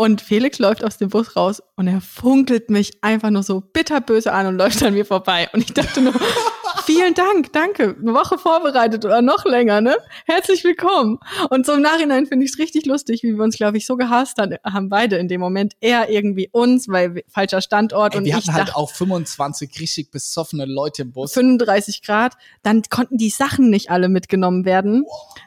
und 0.00 0.22
Felix 0.22 0.58
läuft 0.58 0.82
aus 0.82 0.96
dem 0.96 1.10
Bus 1.10 1.36
raus 1.36 1.62
und 1.76 1.86
er 1.86 2.00
funkelt 2.00 2.70
mich 2.70 3.04
einfach 3.04 3.28
nur 3.28 3.42
so 3.42 3.60
bitterböse 3.60 4.32
an 4.32 4.46
und 4.46 4.56
läuft 4.56 4.82
an 4.82 4.94
mir 4.94 5.04
vorbei. 5.04 5.50
Und 5.52 5.60
ich 5.60 5.74
dachte 5.74 6.00
nur, 6.00 6.14
vielen 6.90 7.14
Dank, 7.14 7.52
danke, 7.52 7.96
eine 8.00 8.14
Woche 8.14 8.36
vorbereitet 8.38 9.04
oder 9.04 9.22
noch 9.22 9.44
länger, 9.44 9.80
ne? 9.80 9.96
Herzlich 10.26 10.64
willkommen. 10.64 11.18
Und 11.50 11.64
so 11.66 11.72
im 11.74 11.82
Nachhinein 11.82 12.26
finde 12.26 12.44
ich 12.44 12.52
es 12.52 12.58
richtig 12.58 12.86
lustig, 12.86 13.22
wie 13.22 13.32
wir 13.34 13.44
uns, 13.44 13.56
glaube 13.56 13.76
ich, 13.78 13.86
so 13.86 13.96
gehasst 13.96 14.38
han- 14.38 14.56
haben 14.64 14.88
beide 14.88 15.16
in 15.16 15.28
dem 15.28 15.40
Moment. 15.40 15.74
Er 15.80 16.10
irgendwie 16.10 16.48
uns, 16.50 16.88
weil 16.88 17.14
wir- 17.14 17.22
falscher 17.28 17.60
Standort 17.62 18.14
Ey, 18.14 18.18
und 18.18 18.24
wir 18.24 18.30
ich 18.30 18.36
hatten 18.36 18.54
halt 18.54 18.74
auch 18.74 18.90
25 18.90 19.78
richtig 19.80 20.10
besoffene 20.10 20.64
Leute 20.64 21.02
im 21.02 21.12
Bus. 21.12 21.32
35 21.32 22.02
Grad, 22.02 22.34
dann 22.62 22.82
konnten 22.90 23.16
die 23.18 23.30
Sachen 23.30 23.70
nicht 23.70 23.90
alle 23.90 24.08
mitgenommen 24.08 24.64
werden. 24.64 25.04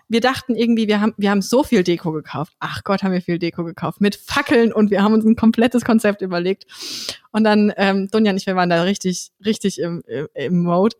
Wir 0.07 0.21
dachten 0.21 0.55
irgendwie, 0.55 0.87
wir 0.87 1.01
haben, 1.01 1.13
wir 1.17 1.29
haben 1.31 1.41
so 1.41 1.63
viel 1.63 1.83
Deko 1.83 2.11
gekauft. 2.11 2.53
Ach 2.59 2.83
Gott, 2.83 3.03
haben 3.03 3.11
wir 3.13 3.21
viel 3.21 3.39
Deko 3.39 3.63
gekauft. 3.63 3.99
Mit 3.99 4.15
Fackeln 4.15 4.71
und 4.71 4.91
wir 4.91 5.03
haben 5.03 5.13
uns 5.13 5.25
ein 5.25 5.35
komplettes 5.35 5.83
Konzept 5.83 6.21
überlegt. 6.21 6.65
Und 7.33 7.43
dann, 7.43 7.73
ähm, 7.77 8.07
Dunja 8.09 8.31
und 8.31 8.37
ich, 8.37 8.45
wir 8.45 8.55
waren 8.55 8.69
da 8.69 8.83
richtig, 8.83 9.31
richtig 9.43 9.79
im, 9.79 10.03
im, 10.07 10.27
im 10.33 10.63
Mode. 10.63 10.95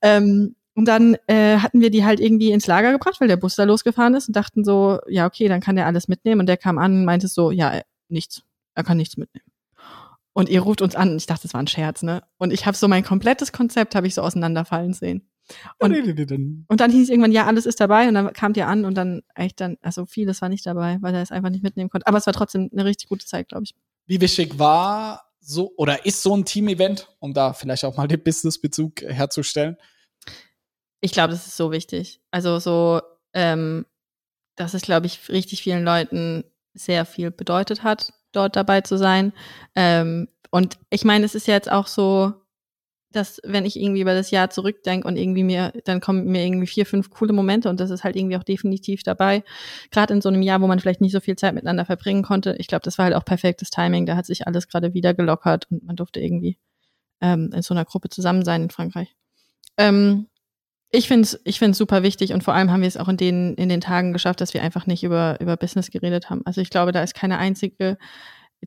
Ähm, 0.00 0.54
und 0.74 0.86
dann 0.86 1.16
äh, 1.26 1.58
hatten 1.58 1.80
wir 1.80 1.90
die 1.90 2.04
halt 2.04 2.20
irgendwie 2.20 2.52
ins 2.52 2.66
Lager 2.66 2.92
gebracht, 2.92 3.20
weil 3.20 3.28
der 3.28 3.36
Bus 3.36 3.56
da 3.56 3.64
losgefahren 3.64 4.14
ist 4.14 4.28
und 4.28 4.36
dachten 4.36 4.64
so, 4.64 4.98
ja, 5.08 5.26
okay, 5.26 5.48
dann 5.48 5.60
kann 5.60 5.76
der 5.76 5.86
alles 5.86 6.06
mitnehmen. 6.06 6.40
Und 6.40 6.46
der 6.46 6.56
kam 6.56 6.78
an 6.78 6.92
und 6.92 7.04
meinte 7.04 7.28
so, 7.28 7.50
ja, 7.50 7.74
äh, 7.74 7.82
nichts. 8.08 8.42
Er 8.74 8.84
kann 8.84 8.96
nichts 8.96 9.16
mitnehmen. 9.16 9.46
Und 10.34 10.50
ihr 10.50 10.60
ruft 10.60 10.82
uns 10.82 10.94
an 10.94 11.12
und 11.12 11.16
ich 11.16 11.26
dachte, 11.26 11.44
das 11.44 11.54
war 11.54 11.62
ein 11.62 11.66
Scherz, 11.66 12.02
ne? 12.02 12.22
Und 12.36 12.52
ich 12.52 12.66
habe 12.66 12.76
so 12.76 12.88
mein 12.88 13.02
komplettes 13.02 13.52
Konzept 13.52 13.94
habe 13.94 14.06
ich 14.06 14.14
so 14.14 14.20
auseinanderfallen 14.20 14.92
sehen. 14.92 15.26
Und, 15.78 15.92
und 16.68 16.80
dann 16.80 16.90
hieß 16.90 17.08
irgendwann, 17.08 17.32
ja, 17.32 17.46
alles 17.46 17.64
ist 17.64 17.80
dabei 17.80 18.06
und 18.08 18.14
dann 18.14 18.32
kamt 18.34 18.56
ihr 18.58 18.66
an 18.66 18.84
und 18.84 18.96
dann 18.96 19.22
echt 19.34 19.60
dann, 19.60 19.78
also 19.80 20.04
vieles 20.04 20.42
war 20.42 20.48
nicht 20.48 20.66
dabei, 20.66 20.98
weil 21.00 21.14
er 21.14 21.22
es 21.22 21.30
einfach 21.30 21.50
nicht 21.50 21.62
mitnehmen 21.62 21.88
konnte. 21.88 22.06
Aber 22.06 22.18
es 22.18 22.26
war 22.26 22.34
trotzdem 22.34 22.68
eine 22.70 22.84
richtig 22.84 23.08
gute 23.08 23.24
Zeit, 23.24 23.48
glaube 23.48 23.64
ich. 23.64 23.74
Wie 24.06 24.20
wichtig 24.20 24.58
war 24.58 25.25
so 25.46 25.72
oder 25.76 26.04
ist 26.04 26.22
so 26.22 26.36
ein 26.36 26.44
Team-Event, 26.44 27.08
um 27.20 27.32
da 27.32 27.52
vielleicht 27.52 27.84
auch 27.84 27.96
mal 27.96 28.08
den 28.08 28.22
Business-Bezug 28.22 29.02
herzustellen? 29.02 29.76
Ich 31.00 31.12
glaube, 31.12 31.32
das 31.32 31.46
ist 31.46 31.56
so 31.56 31.70
wichtig. 31.70 32.20
Also 32.30 32.58
so, 32.58 33.00
ähm, 33.32 33.86
dass 34.56 34.74
es, 34.74 34.82
glaube 34.82 35.06
ich, 35.06 35.28
richtig 35.28 35.62
vielen 35.62 35.84
Leuten 35.84 36.44
sehr 36.74 37.04
viel 37.04 37.30
bedeutet 37.30 37.82
hat, 37.82 38.12
dort 38.32 38.56
dabei 38.56 38.80
zu 38.80 38.98
sein. 38.98 39.32
Ähm, 39.74 40.28
und 40.50 40.78
ich 40.90 41.04
meine, 41.04 41.24
es 41.24 41.34
ist 41.34 41.46
jetzt 41.46 41.70
auch 41.70 41.86
so, 41.86 42.34
dass 43.12 43.40
wenn 43.44 43.64
ich 43.64 43.80
irgendwie 43.80 44.00
über 44.02 44.14
das 44.14 44.30
Jahr 44.30 44.50
zurückdenke 44.50 45.06
und 45.08 45.16
irgendwie 45.16 45.44
mir, 45.44 45.72
dann 45.84 46.00
kommen 46.00 46.26
mir 46.26 46.44
irgendwie 46.44 46.66
vier, 46.66 46.86
fünf 46.86 47.10
coole 47.10 47.32
Momente 47.32 47.68
und 47.70 47.80
das 47.80 47.90
ist 47.90 48.04
halt 48.04 48.16
irgendwie 48.16 48.36
auch 48.36 48.44
definitiv 48.44 49.02
dabei. 49.02 49.42
Gerade 49.90 50.14
in 50.14 50.20
so 50.20 50.28
einem 50.28 50.42
Jahr, 50.42 50.60
wo 50.60 50.66
man 50.66 50.80
vielleicht 50.80 51.00
nicht 51.00 51.12
so 51.12 51.20
viel 51.20 51.36
Zeit 51.36 51.54
miteinander 51.54 51.84
verbringen 51.84 52.22
konnte. 52.22 52.56
Ich 52.58 52.66
glaube, 52.66 52.82
das 52.82 52.98
war 52.98 53.06
halt 53.06 53.14
auch 53.14 53.24
perfektes 53.24 53.70
Timing. 53.70 54.06
Da 54.06 54.16
hat 54.16 54.26
sich 54.26 54.46
alles 54.46 54.68
gerade 54.68 54.92
wieder 54.94 55.14
gelockert 55.14 55.66
und 55.70 55.84
man 55.84 55.96
durfte 55.96 56.20
irgendwie 56.20 56.58
ähm, 57.20 57.50
in 57.54 57.62
so 57.62 57.74
einer 57.74 57.84
Gruppe 57.84 58.08
zusammen 58.08 58.44
sein 58.44 58.64
in 58.64 58.70
Frankreich. 58.70 59.14
Ähm, 59.78 60.26
Ich 60.92 61.08
finde 61.08 61.22
es 61.22 61.40
ich 61.44 61.58
find's 61.58 61.78
super 61.78 62.02
wichtig 62.02 62.32
und 62.32 62.44
vor 62.44 62.54
allem 62.54 62.70
haben 62.70 62.80
wir 62.80 62.88
es 62.88 62.96
auch 62.96 63.08
in 63.08 63.16
den, 63.16 63.54
in 63.54 63.68
den 63.68 63.80
Tagen 63.80 64.12
geschafft, 64.12 64.40
dass 64.40 64.54
wir 64.54 64.62
einfach 64.62 64.86
nicht 64.86 65.02
über, 65.02 65.36
über 65.40 65.56
Business 65.56 65.90
geredet 65.90 66.30
haben. 66.30 66.42
Also 66.44 66.60
ich 66.60 66.70
glaube, 66.70 66.92
da 66.92 67.02
ist 67.02 67.14
keine 67.14 67.38
einzige, 67.38 67.98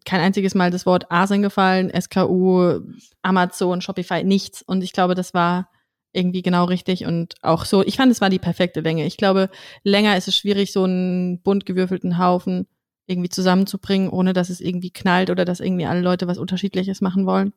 kein 0.06 0.22
einziges 0.22 0.56
Mal 0.56 0.72
das 0.72 0.86
Wort 0.86 1.12
Asien 1.12 1.42
gefallen, 1.42 1.92
SKU, 2.00 2.80
Amazon, 3.22 3.82
Shopify, 3.82 4.24
nichts. 4.24 4.62
Und 4.62 4.84
ich 4.84 4.94
glaube, 4.94 5.16
das 5.16 5.34
war 5.34 5.70
irgendwie 6.12 6.42
genau 6.42 6.66
richtig 6.66 7.06
und 7.06 7.36
auch 7.44 7.66
so, 7.66 7.84
ich 7.84 7.98
fand, 7.98 8.12
es 8.12 8.22
war 8.22 8.30
die 8.30 8.40
perfekte 8.40 8.82
Länge. 8.82 9.06
Ich 9.06 9.18
glaube, 9.18 9.50
länger 9.84 10.18
ist 10.18 10.28
es 10.28 10.36
schwierig, 10.36 10.72
so 10.72 10.84
einen 10.84 11.42
bunt 11.42 11.66
gewürfelten 11.66 12.18
Haufen 12.18 12.68
irgendwie 13.06 13.30
zusammenzubringen, 13.30 14.10
ohne 14.10 14.34
dass 14.34 14.50
es 14.50 14.62
irgendwie 14.62 14.92
knallt 14.92 15.30
oder 15.30 15.46
dass 15.46 15.60
irgendwie 15.60 15.86
alle 15.86 16.02
Leute 16.02 16.28
was 16.28 16.38
Unterschiedliches 16.38 17.02
machen 17.02 17.26
wollen. 17.26 17.54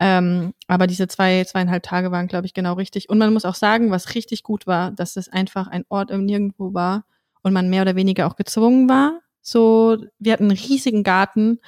Ähm, 0.00 0.54
aber 0.66 0.86
diese 0.86 1.08
zwei, 1.08 1.44
zweieinhalb 1.44 1.82
Tage 1.82 2.10
waren, 2.10 2.26
glaube 2.26 2.46
ich, 2.46 2.54
genau 2.54 2.74
richtig. 2.74 3.08
Und 3.08 3.18
man 3.18 3.32
muss 3.32 3.44
auch 3.44 3.54
sagen, 3.54 3.90
was 3.90 4.14
richtig 4.14 4.42
gut 4.42 4.66
war, 4.66 4.90
dass 4.90 5.16
es 5.16 5.28
einfach 5.28 5.68
ein 5.68 5.84
Ort 5.88 6.10
im 6.10 6.24
Nirgendwo 6.24 6.74
war 6.74 7.04
und 7.42 7.52
man 7.52 7.70
mehr 7.70 7.82
oder 7.82 7.96
weniger 7.96 8.26
auch 8.26 8.36
gezwungen 8.36 8.88
war. 8.88 9.20
So, 9.50 9.96
wir 10.20 10.32
hatten 10.32 10.44
einen 10.44 10.56
riesigen 10.56 11.02
Garten. 11.02 11.58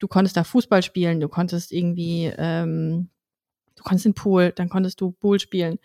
Du 0.00 0.08
konntest 0.08 0.36
da 0.36 0.42
Fußball 0.42 0.82
spielen, 0.82 1.20
du 1.20 1.28
konntest 1.28 1.70
irgendwie, 1.70 2.32
ähm, 2.36 3.08
du 3.76 3.84
konntest 3.84 4.06
in 4.06 4.12
den 4.12 4.16
Pool, 4.16 4.52
dann 4.56 4.68
konntest 4.68 5.00
du 5.00 5.12
Pool 5.12 5.38
spielen, 5.38 5.78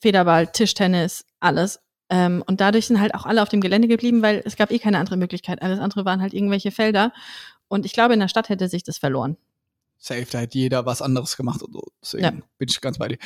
Federball, 0.00 0.46
Tischtennis, 0.48 1.24
alles. 1.40 1.80
Ähm, 2.10 2.44
und 2.46 2.60
dadurch 2.60 2.86
sind 2.86 3.00
halt 3.00 3.14
auch 3.14 3.24
alle 3.24 3.40
auf 3.42 3.48
dem 3.48 3.62
Gelände 3.62 3.88
geblieben, 3.88 4.20
weil 4.20 4.42
es 4.44 4.56
gab 4.56 4.70
eh 4.70 4.78
keine 4.78 4.98
andere 4.98 5.16
Möglichkeit. 5.16 5.62
Alles 5.62 5.78
andere 5.78 6.04
waren 6.04 6.20
halt 6.20 6.34
irgendwelche 6.34 6.70
Felder. 6.70 7.14
Und 7.68 7.86
ich 7.86 7.94
glaube, 7.94 8.12
in 8.12 8.20
der 8.20 8.28
Stadt 8.28 8.50
hätte 8.50 8.68
sich 8.68 8.82
das 8.82 8.98
verloren 8.98 9.38
safe, 9.96 10.26
da 10.30 10.40
hätte 10.40 10.58
jeder 10.58 10.84
was 10.84 11.00
anderes 11.00 11.34
gemacht 11.34 11.62
und 11.62 11.72
so. 11.72 11.82
Deswegen 12.02 12.24
Ja. 12.24 12.30
bin 12.58 12.68
ich 12.68 12.78
ganz 12.82 12.98
bei 12.98 13.08
dir. 13.08 13.18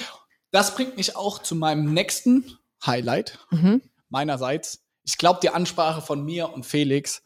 Das 0.53 0.77
bringt 0.77 0.97
mich 0.97 1.17
auch 1.17 1.43
zu 1.43 1.57
meinem 1.57 1.93
nächsten 1.93 2.57
Highlight 2.87 3.39
Mhm. 3.51 3.83
meinerseits. 4.11 4.85
Ich 5.05 5.19
glaube, 5.19 5.41
die 5.43 5.51
Ansprache 5.51 6.03
von 6.03 6.25
mir 6.25 6.53
und 6.53 6.65
Felix 6.65 7.23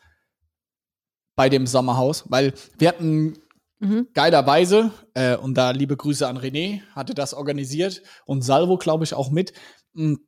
bei 1.35 1.49
dem 1.49 1.67
Sommerhaus, 1.67 2.25
weil 2.29 2.55
wir 2.79 2.89
hatten 2.89 3.35
Mhm. 3.79 4.07
geilerweise, 4.15 4.93
äh, 5.15 5.37
und 5.37 5.55
da 5.55 5.73
liebe 5.73 5.97
Grüße 5.97 6.27
an 6.29 6.39
René, 6.39 6.83
hatte 6.95 7.15
das 7.15 7.35
organisiert 7.35 8.01
und 8.27 8.43
Salvo, 8.43 8.77
glaube 8.79 9.03
ich, 9.03 9.13
auch 9.13 9.31
mit, 9.31 9.53
mh, 9.95 10.19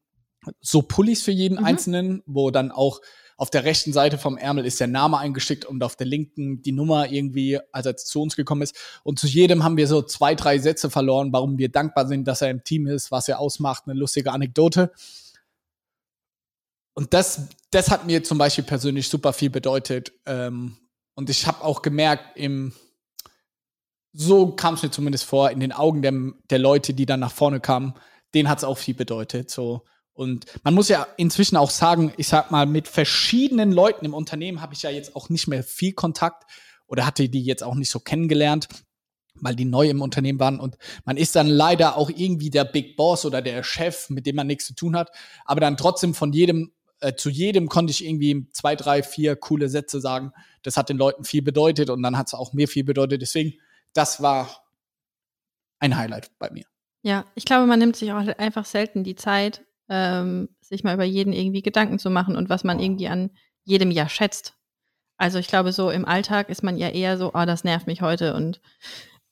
so 0.60 0.82
Pullis 0.82 1.22
für 1.22 1.30
jeden 1.30 1.58
Mhm. 1.58 1.64
Einzelnen, 1.64 2.22
wo 2.26 2.50
dann 2.50 2.72
auch 2.72 3.00
auf 3.36 3.50
der 3.50 3.62
rechten 3.64 3.92
Seite 3.92 4.18
vom 4.18 4.36
Ärmel 4.36 4.66
ist 4.66 4.80
der 4.80 4.88
Name 4.88 5.18
eingestickt 5.18 5.64
und 5.66 5.82
auf 5.84 5.94
der 5.94 6.06
linken 6.06 6.62
die 6.62 6.72
Nummer 6.72 7.10
irgendwie, 7.10 7.60
als 7.72 7.86
er 7.86 7.96
zu 7.96 8.22
uns 8.22 8.34
gekommen 8.34 8.62
ist. 8.62 8.76
Und 9.04 9.20
zu 9.20 9.26
jedem 9.28 9.62
haben 9.62 9.76
wir 9.76 9.86
so 9.86 10.02
zwei, 10.02 10.34
drei 10.34 10.58
Sätze 10.58 10.90
verloren, 10.90 11.32
warum 11.32 11.56
wir 11.56 11.68
dankbar 11.68 12.08
sind, 12.08 12.26
dass 12.26 12.42
er 12.42 12.50
im 12.50 12.64
Team 12.64 12.86
ist, 12.88 13.10
was 13.12 13.28
er 13.28 13.38
ausmacht, 13.38 13.84
eine 13.86 13.98
lustige 13.98 14.32
Anekdote. 14.32 14.92
Und 16.94 17.12
das, 17.14 17.48
das 17.70 17.90
hat 17.90 18.06
mir 18.06 18.22
zum 18.22 18.38
Beispiel 18.38 18.64
persönlich 18.64 19.08
super 19.08 19.32
viel 19.32 19.50
bedeutet. 19.50 20.12
Ähm, 20.26 20.76
und 21.14 21.30
ich 21.30 21.46
habe 21.46 21.62
auch 21.62 21.82
gemerkt, 21.82 22.36
im, 22.36 22.72
so 24.12 24.52
kam 24.52 24.74
es 24.74 24.82
mir 24.82 24.90
zumindest 24.90 25.24
vor, 25.24 25.50
in 25.50 25.60
den 25.60 25.72
Augen 25.72 26.02
der, 26.02 26.12
der 26.50 26.58
Leute, 26.58 26.94
die 26.94 27.06
dann 27.06 27.20
nach 27.20 27.32
vorne 27.32 27.60
kamen, 27.60 27.94
denen 28.34 28.48
hat 28.48 28.58
es 28.58 28.64
auch 28.64 28.78
viel 28.78 28.94
bedeutet. 28.94 29.50
So. 29.50 29.84
Und 30.12 30.46
man 30.62 30.74
muss 30.74 30.88
ja 30.88 31.06
inzwischen 31.16 31.56
auch 31.56 31.70
sagen, 31.70 32.12
ich 32.16 32.28
sag 32.28 32.50
mal, 32.50 32.66
mit 32.66 32.88
verschiedenen 32.88 33.72
Leuten 33.72 34.04
im 34.04 34.14
Unternehmen 34.14 34.60
habe 34.60 34.74
ich 34.74 34.82
ja 34.82 34.90
jetzt 34.90 35.16
auch 35.16 35.28
nicht 35.28 35.48
mehr 35.48 35.64
viel 35.64 35.92
Kontakt 35.92 36.44
oder 36.86 37.06
hatte 37.06 37.28
die 37.28 37.42
jetzt 37.42 37.64
auch 37.64 37.74
nicht 37.74 37.90
so 37.90 37.98
kennengelernt, 37.98 38.68
weil 39.34 39.56
die 39.56 39.64
neu 39.64 39.88
im 39.88 40.02
Unternehmen 40.02 40.38
waren. 40.38 40.60
Und 40.60 40.78
man 41.04 41.16
ist 41.16 41.34
dann 41.34 41.48
leider 41.48 41.96
auch 41.96 42.10
irgendwie 42.10 42.50
der 42.50 42.64
Big 42.64 42.96
Boss 42.96 43.24
oder 43.24 43.42
der 43.42 43.64
Chef, 43.64 44.08
mit 44.10 44.26
dem 44.26 44.36
man 44.36 44.46
nichts 44.46 44.66
zu 44.66 44.74
tun 44.74 44.96
hat. 44.96 45.10
Aber 45.44 45.60
dann 45.60 45.76
trotzdem 45.76 46.14
von 46.14 46.32
jedem, 46.32 46.72
äh, 47.00 47.14
zu 47.14 47.30
jedem 47.30 47.68
konnte 47.68 47.90
ich 47.90 48.04
irgendwie 48.04 48.48
zwei, 48.52 48.76
drei, 48.76 49.02
vier 49.02 49.34
coole 49.34 49.68
Sätze 49.68 50.00
sagen. 50.00 50.32
Das 50.64 50.76
hat 50.76 50.88
den 50.88 50.96
Leuten 50.98 51.22
viel 51.24 51.42
bedeutet 51.42 51.90
und 51.90 52.02
dann 52.02 52.18
hat 52.18 52.26
es 52.26 52.34
auch 52.34 52.52
mir 52.52 52.66
viel 52.66 52.82
bedeutet. 52.84 53.22
Deswegen, 53.22 53.54
das 53.92 54.20
war 54.20 54.64
ein 55.78 55.96
Highlight 55.96 56.30
bei 56.38 56.50
mir. 56.50 56.64
Ja, 57.02 57.24
ich 57.34 57.44
glaube, 57.44 57.66
man 57.66 57.78
nimmt 57.78 57.96
sich 57.96 58.10
auch 58.12 58.26
einfach 58.38 58.64
selten 58.64 59.04
die 59.04 59.14
Zeit, 59.14 59.62
ähm, 59.88 60.48
sich 60.62 60.82
mal 60.82 60.94
über 60.94 61.04
jeden 61.04 61.32
irgendwie 61.32 61.62
Gedanken 61.62 61.98
zu 61.98 62.10
machen 62.10 62.34
und 62.34 62.48
was 62.48 62.64
man 62.64 62.80
irgendwie 62.80 63.08
an 63.08 63.30
jedem 63.64 63.90
Jahr 63.90 64.08
schätzt. 64.08 64.54
Also 65.18 65.38
ich 65.38 65.46
glaube, 65.46 65.72
so 65.72 65.90
im 65.90 66.06
Alltag 66.06 66.48
ist 66.48 66.62
man 66.62 66.76
ja 66.76 66.88
eher 66.88 67.18
so, 67.18 67.32
oh, 67.34 67.44
das 67.44 67.62
nervt 67.62 67.86
mich 67.86 68.00
heute 68.00 68.34
und 68.34 68.60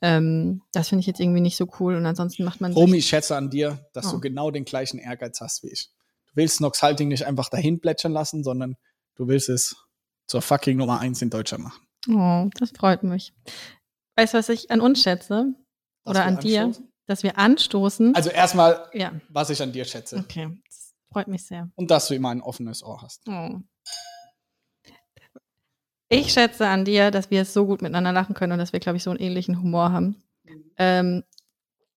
ähm, 0.02 0.62
das 0.72 0.88
finde 0.88 1.00
ich 1.00 1.06
jetzt 1.06 1.20
irgendwie 1.20 1.40
nicht 1.40 1.56
so 1.56 1.66
cool 1.80 1.96
und 1.96 2.04
ansonsten 2.04 2.44
macht 2.44 2.60
man 2.60 2.72
Romy, 2.72 2.98
ich 2.98 3.06
schätze 3.06 3.36
an 3.36 3.50
dir, 3.50 3.86
dass 3.92 4.08
Oh. 4.08 4.12
du 4.12 4.20
genau 4.20 4.50
den 4.50 4.64
gleichen 4.64 4.98
Ehrgeiz 4.98 5.40
hast 5.40 5.62
wie 5.62 5.68
ich. 5.68 5.90
Du 6.26 6.32
willst 6.34 6.60
Nox 6.60 6.82
Halting 6.82 7.08
nicht 7.08 7.24
einfach 7.24 7.48
dahin 7.48 7.80
plätschern 7.80 8.12
lassen, 8.12 8.44
sondern 8.44 8.76
du 9.16 9.28
willst 9.28 9.48
es 9.48 9.76
zur 10.26 10.42
fucking 10.42 10.76
Nummer 10.76 11.00
eins 11.00 11.22
in 11.22 11.30
Deutschland 11.30 11.64
machen. 11.64 11.86
oh, 12.08 12.48
das 12.58 12.70
freut 12.70 13.02
mich. 13.02 13.32
Weißt 14.16 14.34
du, 14.34 14.38
was 14.38 14.48
ich 14.48 14.70
an 14.70 14.80
uns 14.80 15.02
schätze? 15.02 15.54
Dass 16.04 16.10
Oder 16.16 16.24
an 16.24 16.38
dir? 16.38 16.62
anstoßen? 16.62 16.88
Dass 17.06 17.22
wir 17.22 17.38
anstoßen. 17.38 18.14
Also 18.14 18.30
erstmal, 18.30 18.88
ja, 18.92 19.12
was 19.28 19.50
ich 19.50 19.60
an 19.62 19.72
dir 19.72 19.84
schätze. 19.84 20.16
okay. 20.18 20.48
Das 20.66 20.94
freut 21.12 21.28
mich 21.28 21.44
sehr. 21.44 21.70
Und 21.74 21.90
dass 21.90 22.08
du 22.08 22.14
immer 22.14 22.30
ein 22.30 22.40
offenes 22.40 22.82
Ohr 22.82 23.02
hast. 23.02 23.22
Oh. 23.28 23.60
Ich 26.08 26.32
schätze 26.32 26.68
an 26.68 26.84
dir, 26.84 27.10
dass 27.10 27.30
wir 27.30 27.42
es 27.42 27.54
so 27.54 27.66
gut 27.66 27.80
miteinander 27.80 28.12
lachen 28.12 28.34
können 28.34 28.52
und 28.52 28.58
dass 28.58 28.72
wir, 28.74 28.80
glaube 28.80 28.98
ich, 28.98 29.02
so 29.02 29.10
einen 29.10 29.18
ähnlichen 29.18 29.58
Humor 29.62 29.92
haben. 29.92 30.22
Ähm, 30.76 31.24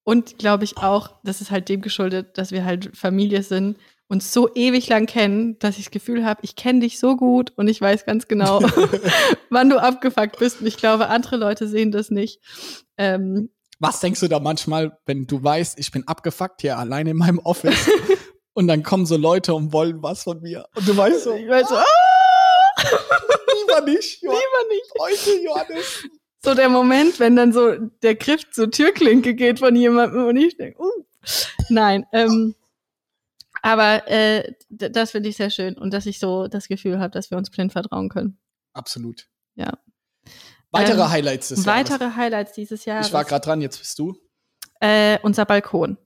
und 0.05 0.37
glaube 0.39 0.63
ich 0.63 0.77
auch, 0.77 1.19
das 1.23 1.41
ist 1.41 1.51
halt 1.51 1.67
dem 1.67 1.81
geschuldet, 1.81 2.37
dass 2.37 2.51
wir 2.51 2.63
halt 2.63 2.95
Familie 2.95 3.43
sind, 3.43 3.77
uns 4.07 4.31
so 4.31 4.53
ewig 4.53 4.87
lang 4.87 5.07
kennen, 5.07 5.57
dass 5.59 5.77
ich 5.77 5.85
das 5.85 5.91
Gefühl 5.91 6.25
habe, 6.25 6.41
ich 6.43 6.55
kenne 6.55 6.81
dich 6.81 6.99
so 6.99 7.15
gut 7.15 7.53
und 7.55 7.67
ich 7.67 7.81
weiß 7.81 8.05
ganz 8.05 8.27
genau, 8.27 8.59
wann 9.49 9.69
du 9.69 9.81
abgefuckt 9.81 10.39
bist. 10.39 10.61
Und 10.61 10.67
ich 10.67 10.77
glaube, 10.77 11.07
andere 11.07 11.37
Leute 11.37 11.67
sehen 11.67 11.91
das 11.91 12.11
nicht. 12.11 12.39
Ähm, 12.97 13.49
Was 13.79 13.99
denkst 13.99 14.19
du 14.19 14.27
da 14.27 14.39
manchmal, 14.39 14.97
wenn 15.05 15.25
du 15.25 15.43
weißt, 15.43 15.79
ich 15.79 15.91
bin 15.91 16.07
abgefuckt 16.07 16.61
hier 16.61 16.77
alleine 16.77 17.11
in 17.11 17.17
meinem 17.17 17.39
Office 17.39 17.89
und 18.53 18.67
dann 18.67 18.83
kommen 18.83 19.05
so 19.05 19.17
Leute 19.17 19.53
und 19.53 19.73
wollen 19.73 20.01
was 20.03 20.23
von 20.23 20.41
mir 20.41 20.65
und 20.75 20.87
du 20.87 20.95
weißt 20.95 21.23
so, 21.23 21.33
ich 21.33 21.47
weiß 21.47 21.67
so, 21.69 21.75
ah, 21.75 21.83
lieber 23.59 23.81
nicht, 23.81 24.21
Johannes, 24.21 24.41
lieber 24.41 24.69
nicht. 24.69 25.25
heute, 25.25 25.43
Johannes. 25.43 26.03
So 26.43 26.53
der 26.53 26.69
Moment, 26.69 27.19
wenn 27.19 27.35
dann 27.35 27.51
so 27.51 27.75
der 28.03 28.13
Griff 28.13 28.51
zur 28.51 28.69
Türklinke 28.69 29.33
geht 29.33 29.57
von 29.57 29.75
jemandem 29.75 30.27
und 30.27 30.37
ich 30.37 30.55
denke, 30.57 30.79
uh, 30.79 30.91
nein. 31.69 32.05
Ähm, 32.13 32.53
aber 33.65 34.07
äh, 34.07 34.53
das 34.69 35.11
finde 35.11 35.29
ich 35.29 35.37
sehr 35.37 35.49
schön 35.49 35.75
und 35.77 35.91
dass 35.93 36.05
ich 36.05 36.19
so 36.19 36.47
das 36.47 36.67
Gefühl 36.67 36.99
habe, 36.99 37.09
dass 37.11 37.31
wir 37.31 37.37
uns 37.37 37.49
blind 37.49 37.71
vertrauen 37.71 38.09
können. 38.09 38.37
Absolut. 38.73 39.27
Ja. 39.55 39.73
Weitere 40.71 41.01
Ähm, 41.01 41.09
Highlights 41.09 41.47
des 41.49 41.65
Jahres. 41.65 41.89
Weitere 41.91 42.15
Highlights 42.15 42.53
dieses 42.53 42.85
Jahres. 42.85 43.07
Ich 43.07 43.13
war 43.13 43.23
gerade 43.25 43.43
dran, 43.43 43.61
jetzt 43.61 43.79
bist 43.79 43.97
du. 43.97 44.15
äh, 44.81 45.17
unser 45.23 45.45
Balkon. 45.45 45.97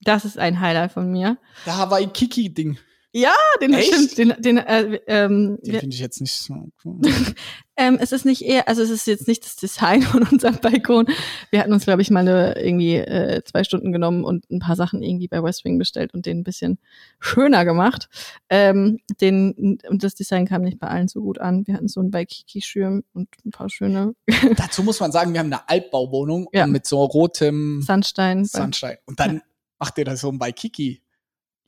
Das 0.00 0.24
ist 0.24 0.38
ein 0.38 0.60
Highlight 0.60 0.92
von 0.92 1.10
mir. 1.10 1.36
Der 1.66 1.76
Hawaii-Kiki-Ding. 1.76 2.78
Ah, 3.26 3.58
den, 3.60 3.74
Echt? 3.74 3.92
stimmt, 3.92 4.18
den, 4.18 4.42
den, 4.42 4.58
äh, 4.58 5.00
ähm, 5.06 5.58
Den 5.62 5.80
finde 5.80 5.94
ich 5.94 6.00
jetzt 6.00 6.20
nicht 6.20 6.32
so. 6.32 6.70
ähm, 7.76 7.98
es 8.00 8.12
ist 8.12 8.24
nicht 8.24 8.42
eher, 8.42 8.68
also 8.68 8.82
es 8.82 8.90
ist 8.90 9.06
jetzt 9.06 9.28
nicht 9.28 9.44
das 9.44 9.56
Design 9.56 10.02
von 10.02 10.22
unserem 10.24 10.56
Balkon. 10.56 11.06
Wir 11.50 11.60
hatten 11.60 11.72
uns, 11.72 11.84
glaube 11.84 12.02
ich, 12.02 12.10
mal 12.10 12.20
eine, 12.20 12.60
irgendwie 12.60 12.96
äh, 12.96 13.42
zwei 13.44 13.64
Stunden 13.64 13.92
genommen 13.92 14.24
und 14.24 14.50
ein 14.50 14.58
paar 14.58 14.76
Sachen 14.76 15.02
irgendwie 15.02 15.28
bei 15.28 15.42
West 15.42 15.64
Wing 15.64 15.78
bestellt 15.78 16.14
und 16.14 16.26
den 16.26 16.40
ein 16.40 16.44
bisschen 16.44 16.78
schöner 17.20 17.64
gemacht. 17.64 18.08
Ähm, 18.50 18.98
den, 19.20 19.78
und 19.88 20.04
das 20.04 20.14
Design 20.14 20.46
kam 20.46 20.62
nicht 20.62 20.78
bei 20.78 20.88
allen 20.88 21.08
so 21.08 21.22
gut 21.22 21.38
an. 21.40 21.66
Wir 21.66 21.74
hatten 21.74 21.88
so 21.88 22.00
einen 22.00 22.12
Waikiki-Schirm 22.12 23.04
und 23.14 23.28
ein 23.44 23.50
paar 23.50 23.70
schöne 23.70 24.14
Dazu 24.56 24.82
muss 24.82 25.00
man 25.00 25.12
sagen, 25.12 25.32
wir 25.32 25.40
haben 25.40 25.52
eine 25.52 25.68
Altbauwohnung 25.68 26.48
Ja. 26.52 26.66
mit 26.66 26.86
so 26.86 27.04
rotem 27.04 27.82
Sandstein. 27.82 28.44
Sandstein. 28.44 28.96
Und 29.06 29.20
dann 29.20 29.42
macht 29.78 29.96
ihr 29.98 30.04
da 30.04 30.16
so 30.16 30.28
ein 30.30 30.40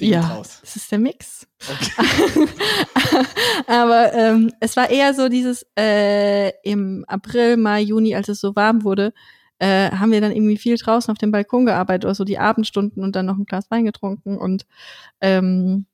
Waikiki-Ding 0.00 0.12
ja, 0.12 0.34
draus. 0.34 0.58
das 0.60 0.76
ist 0.76 0.90
der 0.90 0.98
Mix. 0.98 1.46
Okay. 1.60 2.48
Aber 3.66 4.12
ähm, 4.14 4.52
es 4.60 4.76
war 4.76 4.90
eher 4.90 5.14
so 5.14 5.28
dieses 5.28 5.66
äh, 5.78 6.50
im 6.62 7.04
April, 7.06 7.56
Mai, 7.56 7.82
Juni, 7.82 8.14
als 8.14 8.28
es 8.28 8.40
so 8.40 8.56
warm 8.56 8.84
wurde, 8.84 9.12
äh, 9.58 9.90
haben 9.90 10.12
wir 10.12 10.20
dann 10.20 10.32
irgendwie 10.32 10.56
viel 10.56 10.76
draußen 10.76 11.12
auf 11.12 11.18
dem 11.18 11.30
Balkon 11.30 11.66
gearbeitet 11.66 12.04
oder 12.04 12.14
so 12.14 12.24
die 12.24 12.38
Abendstunden 12.38 13.02
und 13.02 13.14
dann 13.14 13.26
noch 13.26 13.36
ein 13.36 13.44
Glas 13.44 13.70
Wein 13.70 13.84
getrunken 13.84 14.38
und 14.38 14.64
ähm, 15.20 15.86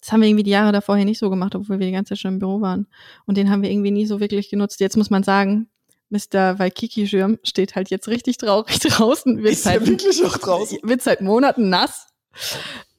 das 0.00 0.12
haben 0.12 0.20
wir 0.20 0.28
irgendwie 0.28 0.44
die 0.44 0.50
Jahre 0.50 0.72
davor 0.72 0.96
hier 0.96 1.06
nicht 1.06 1.18
so 1.18 1.30
gemacht, 1.30 1.54
obwohl 1.54 1.78
wir 1.78 1.86
die 1.86 1.92
ganze 1.92 2.10
Zeit 2.10 2.18
schon 2.18 2.34
im 2.34 2.38
Büro 2.38 2.60
waren. 2.60 2.86
Und 3.24 3.38
den 3.38 3.48
haben 3.48 3.62
wir 3.62 3.70
irgendwie 3.70 3.90
nie 3.90 4.04
so 4.04 4.20
wirklich 4.20 4.50
genutzt. 4.50 4.80
Jetzt 4.80 4.98
muss 4.98 5.08
man 5.08 5.22
sagen, 5.22 5.70
Mr. 6.10 6.58
Waikiki-Schirm 6.58 7.38
steht 7.42 7.74
halt 7.74 7.88
jetzt 7.88 8.08
richtig 8.08 8.36
traurig 8.36 8.78
draußen. 8.80 9.38
Wird 9.42 9.54
Ist 9.54 9.64
seit, 9.64 9.86
wirklich 9.86 10.20
noch 10.22 10.36
draußen? 10.36 10.78
wird 10.82 11.00
seit 11.00 11.22
Monaten 11.22 11.70
nass. 11.70 12.08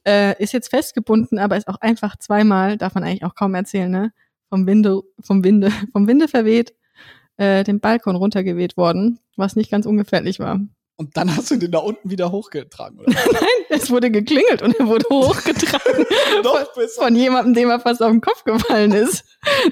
Äh, 0.06 0.40
ist 0.40 0.52
jetzt 0.52 0.68
festgebunden, 0.68 1.38
aber 1.38 1.56
ist 1.56 1.66
auch 1.68 1.80
einfach 1.80 2.16
zweimal, 2.16 2.76
darf 2.76 2.94
man 2.94 3.02
eigentlich 3.02 3.24
auch 3.24 3.34
kaum 3.34 3.54
erzählen, 3.54 3.90
ne? 3.90 4.12
Vom 4.48 4.66
Winde, 4.66 5.02
vom 5.20 5.42
Winde, 5.42 5.70
vom 5.92 6.06
Winde 6.06 6.28
verweht, 6.28 6.74
äh, 7.38 7.64
den 7.64 7.80
Balkon 7.80 8.16
runtergeweht 8.16 8.76
worden, 8.76 9.18
was 9.36 9.56
nicht 9.56 9.70
ganz 9.70 9.84
ungefährlich 9.86 10.38
war. 10.38 10.60
Und 10.98 11.14
dann 11.16 11.36
hast 11.36 11.50
du 11.50 11.56
den 11.56 11.70
da 11.70 11.78
unten 11.78 12.10
wieder 12.10 12.32
hochgetragen, 12.32 13.00
oder? 13.00 13.12
Nein, 13.32 13.42
es 13.68 13.90
wurde 13.90 14.10
geklingelt 14.10 14.62
und 14.62 14.74
er 14.80 14.86
wurde 14.86 15.04
hochgetragen 15.10 16.06
Noch 16.42 16.74
besser. 16.74 17.02
von 17.02 17.14
jemandem, 17.14 17.52
dem 17.52 17.68
er 17.68 17.80
fast 17.80 18.02
auf 18.02 18.10
den 18.10 18.22
Kopf 18.22 18.44
gefallen 18.44 18.92
ist, 18.92 19.24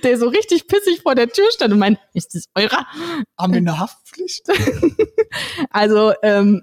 der 0.02 0.18
so 0.18 0.28
richtig 0.28 0.66
pissig 0.66 1.00
vor 1.02 1.14
der 1.14 1.28
Tür 1.28 1.46
stand 1.52 1.72
und 1.72 1.78
meint, 1.78 1.98
ist 2.12 2.34
das 2.34 2.44
eurer? 2.54 2.86
Haben 3.38 3.52
wir 3.54 3.58
eine 3.58 3.78
Haftpflicht? 3.78 4.46
Also, 5.70 6.12
ähm, 6.22 6.62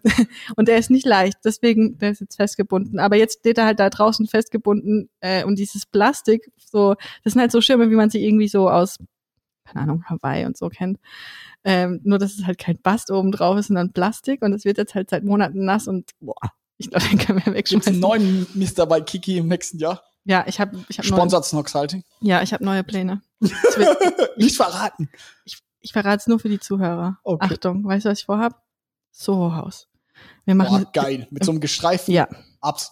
und 0.55 0.69
der 0.69 0.77
ist 0.77 0.89
nicht 0.89 1.05
leicht, 1.05 1.39
deswegen, 1.43 1.97
der 1.97 2.11
ist 2.11 2.21
jetzt 2.21 2.37
festgebunden. 2.37 2.99
Aber 2.99 3.17
jetzt 3.17 3.39
steht 3.39 3.57
er 3.57 3.65
halt 3.65 3.81
da 3.81 3.89
draußen 3.89 4.27
festgebunden 4.27 5.09
äh, 5.19 5.43
und 5.43 5.59
dieses 5.59 5.85
Plastik, 5.85 6.53
so, 6.55 6.95
das 7.25 7.33
sind 7.33 7.41
halt 7.41 7.51
so 7.51 7.59
Schirme, 7.59 7.91
wie 7.91 7.95
man 7.95 8.09
sie 8.09 8.25
irgendwie 8.25 8.47
so 8.47 8.69
aus, 8.69 8.97
keine 9.71 9.83
Ahnung, 9.83 10.03
Hawaii 10.05 10.45
und 10.45 10.57
so 10.57 10.69
kennt. 10.69 10.99
Ähm, 11.63 12.01
nur, 12.03 12.17
dass 12.17 12.33
es 12.33 12.45
halt 12.45 12.57
kein 12.57 12.79
Bast 12.81 13.11
oben 13.11 13.31
drauf 13.31 13.57
ist, 13.57 13.67
sondern 13.67 13.93
Plastik 13.93 14.41
und 14.41 14.53
es 14.53 14.65
wird 14.65 14.77
jetzt 14.77 14.95
halt 14.95 15.09
seit 15.09 15.23
Monaten 15.23 15.63
nass 15.65 15.87
und 15.87 16.09
boah, 16.19 16.35
ich 16.77 16.89
glaube, 16.89 17.07
den 17.07 17.19
können 17.19 17.39
wir 17.45 17.53
Gibt's 17.53 17.71
wegschmeißen. 17.73 17.93
einen 17.93 17.99
neuen 18.01 18.47
Mr. 18.55 18.85
bei 18.85 19.01
Kiki 19.01 19.37
im 19.37 19.47
nächsten 19.47 19.77
Jahr? 19.77 20.03
Ja, 20.23 20.43
ich 20.47 20.59
habe 20.59 20.83
ich 20.89 20.97
hab 20.97 21.05
neue, 21.05 21.17
Sponsert 21.17 21.45
Snox 21.45 21.73
Halting? 21.73 22.03
ja, 22.19 22.41
ich 22.41 22.53
habe 22.53 22.63
neue 22.63 22.83
Pläne. 22.83 23.21
Wird, 23.39 24.37
Nicht 24.37 24.55
verraten. 24.55 25.09
ich 25.81 25.91
verrate 25.91 26.17
es 26.17 26.27
nur 26.27 26.39
für 26.39 26.49
die 26.49 26.59
Zuhörer. 26.59 27.17
Okay. 27.23 27.53
Achtung, 27.53 27.83
weißt 27.83 28.05
du, 28.05 28.09
was 28.09 28.19
ich 28.19 28.25
vorhab? 28.25 28.63
Soho-Haus. 29.11 29.87
Wir 30.45 30.55
machen 30.55 30.83
Boah, 30.83 30.91
geil. 30.91 31.27
Mit 31.31 31.43
so 31.43 31.51
einem 31.51 31.59
gestreiften 31.59 32.13
ja, 32.13 32.27
Abs 32.59 32.91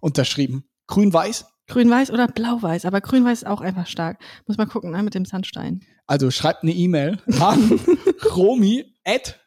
unterschrieben. 0.00 0.64
Grün-Weiß. 0.86 1.46
Grün-weiß 1.70 2.10
oder 2.10 2.26
blau-weiß, 2.26 2.84
aber 2.84 3.00
grün-weiß 3.00 3.42
ist 3.42 3.46
auch 3.46 3.60
einfach 3.60 3.86
stark. 3.86 4.18
Muss 4.46 4.58
mal 4.58 4.66
gucken, 4.66 4.90
ne, 4.90 5.02
mit 5.02 5.14
dem 5.14 5.24
Sandstein. 5.24 5.82
Also 6.06 6.30
schreibt 6.30 6.64
eine 6.64 6.72
E-Mail 6.72 7.18
an 7.38 7.80
romi 8.34 8.92
at 9.04 9.38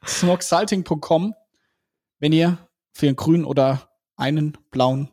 wenn 2.20 2.32
ihr 2.32 2.58
für 2.94 3.08
einen 3.08 3.16
grünen 3.18 3.44
oder 3.46 3.90
einen 4.16 4.58
blauen 4.72 5.10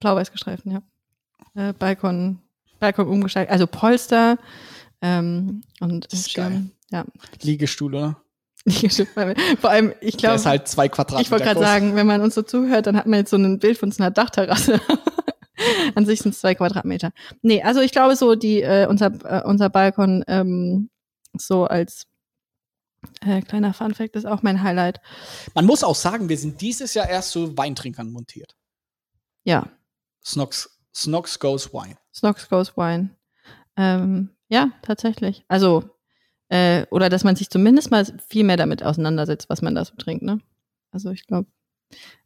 Blau-weiß 0.00 0.32
gestreifen, 0.32 0.72
ja. 0.72 0.82
Äh, 1.54 1.72
Balkon, 1.74 2.40
Balkon 2.80 3.06
umgestaltet, 3.08 3.52
also 3.52 3.66
Polster 3.66 4.38
ähm, 5.02 5.62
und 5.80 6.10
Das 6.10 6.20
ist 6.20 6.30
Schirm. 6.30 6.70
Ja. 6.90 7.04
Liegestuhl, 7.42 7.94
oder? 7.94 8.22
Vor 9.60 9.70
allem, 9.70 9.92
ich 10.00 10.16
Der 10.16 10.20
glaube, 10.20 10.36
ist 10.36 10.46
halt 10.46 10.68
zwei 10.68 10.88
Quadratmeter 10.88 11.22
ich 11.22 11.30
wollte 11.30 11.44
gerade 11.44 11.60
sagen, 11.60 11.94
wenn 11.96 12.06
man 12.06 12.20
uns 12.20 12.34
so 12.34 12.42
zuhört, 12.42 12.86
dann 12.86 12.96
hat 12.96 13.06
man 13.06 13.20
jetzt 13.20 13.30
so 13.30 13.36
ein 13.36 13.58
Bild 13.58 13.78
von 13.78 13.90
so 13.90 14.02
einer 14.02 14.10
Dachterrasse. 14.10 14.80
An 15.94 16.06
sich 16.06 16.20
sind 16.20 16.34
es 16.34 16.40
zwei 16.40 16.54
Quadratmeter. 16.54 17.12
Nee, 17.42 17.62
also 17.62 17.80
ich 17.80 17.92
glaube 17.92 18.16
so, 18.16 18.34
die, 18.34 18.62
äh, 18.62 18.86
unser, 18.86 19.12
äh, 19.24 19.42
unser 19.44 19.68
Balkon 19.68 20.24
ähm, 20.28 20.90
so 21.36 21.64
als 21.64 22.06
äh, 23.24 23.42
kleiner 23.42 23.74
Funfact 23.74 24.16
ist 24.16 24.26
auch 24.26 24.42
mein 24.42 24.62
Highlight. 24.62 25.00
Man 25.54 25.66
muss 25.66 25.84
auch 25.84 25.94
sagen, 25.94 26.28
wir 26.28 26.38
sind 26.38 26.60
dieses 26.60 26.94
Jahr 26.94 27.08
erst 27.08 27.30
zu 27.30 27.56
Weintrinkern 27.56 28.10
montiert. 28.10 28.56
Ja, 29.44 29.68
Snox, 30.24 30.78
Snox 30.94 31.38
Goes 31.38 31.72
Wine. 31.72 31.96
Snox 32.12 32.48
Goes 32.48 32.76
Wine. 32.76 33.10
Ähm, 33.76 34.30
ja, 34.48 34.70
tatsächlich. 34.82 35.44
Also, 35.48 35.88
äh, 36.48 36.86
oder 36.90 37.08
dass 37.08 37.24
man 37.24 37.36
sich 37.36 37.50
zumindest 37.50 37.90
mal 37.90 38.04
viel 38.26 38.44
mehr 38.44 38.56
damit 38.56 38.82
auseinandersetzt, 38.82 39.48
was 39.48 39.62
man 39.62 39.74
da 39.74 39.84
so 39.84 39.94
trinkt, 39.96 40.22
ne? 40.22 40.40
Also 40.90 41.10
ich 41.10 41.26
glaube, 41.26 41.48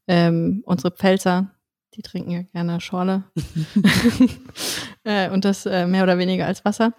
ähm, 0.07 0.63
unsere 0.65 0.93
Pfälzer, 0.93 1.51
die 1.95 2.03
trinken 2.03 2.31
ja 2.31 2.43
gerne 2.43 2.81
Schorle. 2.81 3.25
äh, 5.05 5.31
und 5.31 5.45
das 5.45 5.67
äh, 5.67 5.87
mehr 5.87 6.03
oder 6.03 6.19
weniger 6.19 6.47
als 6.47 6.65
Wasser. 6.65 6.93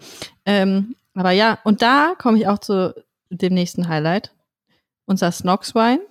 Ähm, 0.45 0.95
aber 1.13 1.31
ja, 1.31 1.59
und 1.63 1.81
da 1.81 2.15
komme 2.17 2.37
ich 2.37 2.47
auch 2.47 2.59
zu 2.59 2.93
dem 3.29 3.53
nächsten 3.53 3.87
Highlight. 3.87 4.33
Unser 5.05 5.31
Snox 5.31 5.75
Wine 5.75 6.01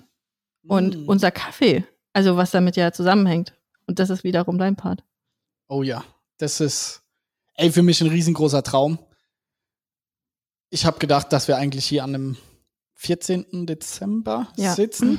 und 0.66 0.96
Mm. 0.96 1.08
unser 1.08 1.30
Kaffee. 1.30 1.84
Also 2.12 2.36
was 2.36 2.50
damit 2.50 2.76
ja 2.76 2.92
zusammenhängt. 2.92 3.54
Und 3.86 3.98
das 3.98 4.10
ist 4.10 4.22
wiederum 4.24 4.58
dein 4.58 4.76
Part. 4.76 5.02
Oh 5.68 5.82
ja, 5.82 6.04
das 6.38 6.60
ist 6.60 7.02
ey, 7.54 7.70
für 7.72 7.82
mich 7.82 8.00
ein 8.00 8.08
riesengroßer 8.08 8.62
Traum. 8.62 8.98
Ich 10.70 10.86
habe 10.86 10.98
gedacht, 10.98 11.32
dass 11.32 11.48
wir 11.48 11.56
eigentlich 11.56 11.84
hier 11.86 12.04
an 12.04 12.14
einem 12.14 12.36
14. 12.94 13.66
Dezember 13.66 14.48
Ja. 14.56 14.74
sitzen. 14.74 15.18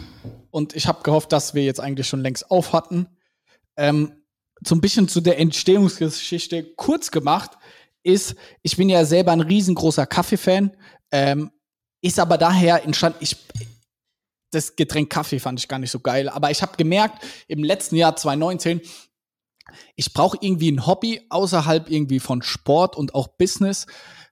Und 0.52 0.76
ich 0.76 0.88
habe 0.88 1.04
gehofft, 1.04 1.32
dass 1.32 1.54
wir 1.54 1.63
jetzt 1.63 1.80
eigentlich 1.80 2.08
schon 2.08 2.21
längst 2.21 2.49
auf 2.52 2.73
hatten. 2.73 3.08
Ähm, 3.78 4.24
so 4.66 4.76
ein 4.76 4.82
bisschen 4.82 5.08
zu 5.08 5.22
der 5.22 5.40
Entstehungsgeschichte 5.40 6.64
kurz 6.76 7.12
gemacht 7.12 7.52
ist, 8.04 8.36
ich 8.62 8.78
bin 8.78 8.90
ja 8.90 9.06
selber 9.06 9.32
ein 9.32 9.42
riesengroßer 9.42 10.06
Kaffee-Fan, 10.06 10.76
ähm, 11.12 11.52
ist 12.02 12.20
aber 12.20 12.38
daher 12.38 12.84
entstanden, 12.84 13.20
ich, 13.22 13.38
das 14.52 14.76
Getränk 14.76 15.10
Kaffee 15.10 15.40
fand 15.40 15.60
ich 15.60 15.68
gar 15.68 15.80
nicht 15.80 15.92
so 15.92 16.00
geil, 16.00 16.30
aber 16.30 16.52
ich 16.52 16.62
habe 16.62 16.78
gemerkt, 16.78 17.24
im 17.48 17.64
letzten 17.64 17.96
Jahr 17.96 18.16
2019, 18.16 18.82
ich 19.96 20.14
brauche 20.14 20.38
irgendwie 20.42 20.72
ein 20.72 20.86
Hobby 20.86 21.22
außerhalb 21.30 21.90
irgendwie 21.90 22.20
von 22.20 22.42
Sport 22.42 22.96
und 22.96 23.16
auch 23.16 23.28
Business, 23.28 23.88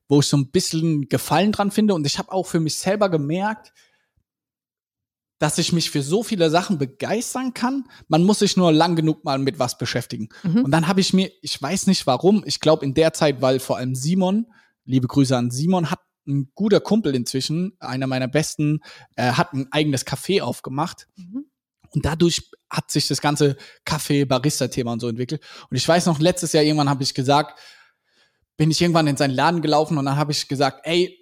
wo 0.08 0.20
ich 0.20 0.28
so 0.28 0.38
ein 0.38 0.52
bisschen 0.52 1.08
Gefallen 1.08 1.52
dran 1.52 1.72
finde. 1.72 1.94
Und 1.94 2.06
ich 2.06 2.18
habe 2.18 2.32
auch 2.32 2.46
für 2.46 2.60
mich 2.60 2.78
selber 2.78 3.10
gemerkt, 3.10 3.72
dass 5.42 5.58
ich 5.58 5.74
mich 5.74 5.90
für 5.90 6.04
so 6.04 6.22
viele 6.22 6.52
Sachen 6.52 6.78
begeistern 6.78 7.56
kann. 7.56 7.86
Man 8.08 8.24
muss 8.24 8.40
sich 8.40 8.58
nur 8.58 8.72
lang 8.72 8.96
genug 8.96 9.26
mal 9.26 9.40
mit 9.40 9.58
was 9.58 9.76
beschäftigen. 9.76 10.30
Mhm. 10.44 10.66
Und 10.66 10.72
dann 10.72 10.88
habe 10.88 11.02
ich 11.02 11.14
mir, 11.14 11.32
ich 11.42 11.60
weiß 11.60 11.88
nicht 11.88 12.06
warum, 12.06 12.44
ich 12.46 12.60
glaube 12.60 12.86
in 12.86 12.94
der 12.94 13.12
Zeit, 13.14 13.42
weil 13.42 13.60
vor 13.60 13.78
allem 13.78 13.96
Simon, 13.96 14.46
liebe 14.86 15.08
Grüße 15.08 15.36
an 15.36 15.50
Simon, 15.50 15.90
hat 15.90 16.00
ein 16.28 16.52
guter 16.54 16.80
Kumpel 16.80 17.16
inzwischen, 17.16 17.76
einer 17.80 18.06
meiner 18.06 18.28
besten, 18.28 18.82
äh, 19.16 19.32
hat 19.32 19.54
ein 19.54 19.68
eigenes 19.72 20.06
Café 20.06 20.44
aufgemacht. 20.44 21.08
Mhm. 21.16 21.48
Und 21.90 22.06
dadurch 22.06 22.52
hat 22.70 22.92
sich 22.92 23.08
das 23.08 23.20
ganze 23.20 23.58
Kaffee-Barista-Thema 23.84 24.94
und 24.94 25.00
so 25.00 25.08
entwickelt. 25.08 25.42
Und 25.72 25.76
ich 25.76 25.88
weiß 25.88 26.06
noch, 26.06 26.20
letztes 26.20 26.54
Jahr 26.54 26.64
irgendwann 26.64 26.90
habe 26.90 27.02
ich 27.02 27.16
gesagt, 27.16 27.60
bin 28.58 28.70
ich 28.70 28.80
irgendwann 28.80 29.08
in 29.08 29.18
seinen 29.18 29.34
Laden 29.34 29.64
gelaufen 29.64 29.98
und 29.98 30.06
dann 30.06 30.18
habe 30.18 30.34
ich 30.34 30.48
gesagt, 30.48 30.82
ey, 30.84 31.18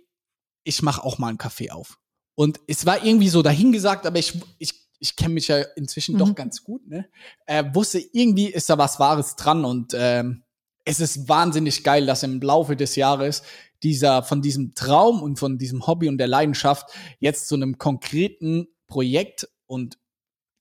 ich 0.65 0.81
mache 0.81 1.05
auch 1.05 1.19
mal 1.19 1.29
einen 1.29 1.37
Kaffee 1.37 1.71
auf. 1.71 1.97
Und 2.39 2.61
es 2.67 2.85
war 2.85 3.03
irgendwie 3.03 3.27
so 3.27 3.41
dahingesagt, 3.41 4.05
aber 4.05 4.17
ich, 4.17 4.39
ich, 4.59 4.73
ich 4.99 5.17
kenne 5.17 5.33
mich 5.33 5.49
ja 5.49 5.57
inzwischen 5.75 6.15
Mhm. 6.15 6.19
doch 6.19 6.35
ganz 6.35 6.63
gut, 6.63 6.87
ne? 6.87 7.05
Äh, 7.45 7.65
wusste, 7.73 7.99
irgendwie 8.13 8.45
ist 8.45 8.69
da 8.69 8.77
was 8.77 8.97
Wahres 8.97 9.35
dran 9.35 9.65
und 9.65 9.93
ähm, 9.93 10.43
es 10.85 11.01
ist 11.01 11.27
wahnsinnig 11.27 11.83
geil, 11.83 12.05
dass 12.05 12.23
im 12.23 12.39
Laufe 12.39 12.77
des 12.77 12.95
Jahres 12.95 13.43
dieser, 13.83 14.23
von 14.23 14.41
diesem 14.41 14.73
Traum 14.73 15.21
und 15.21 15.37
von 15.37 15.57
diesem 15.57 15.85
Hobby 15.85 16.07
und 16.07 16.17
der 16.17 16.29
Leidenschaft 16.29 16.89
jetzt 17.19 17.49
zu 17.49 17.55
einem 17.55 17.77
konkreten 17.77 18.69
Projekt 18.87 19.49
und 19.65 19.97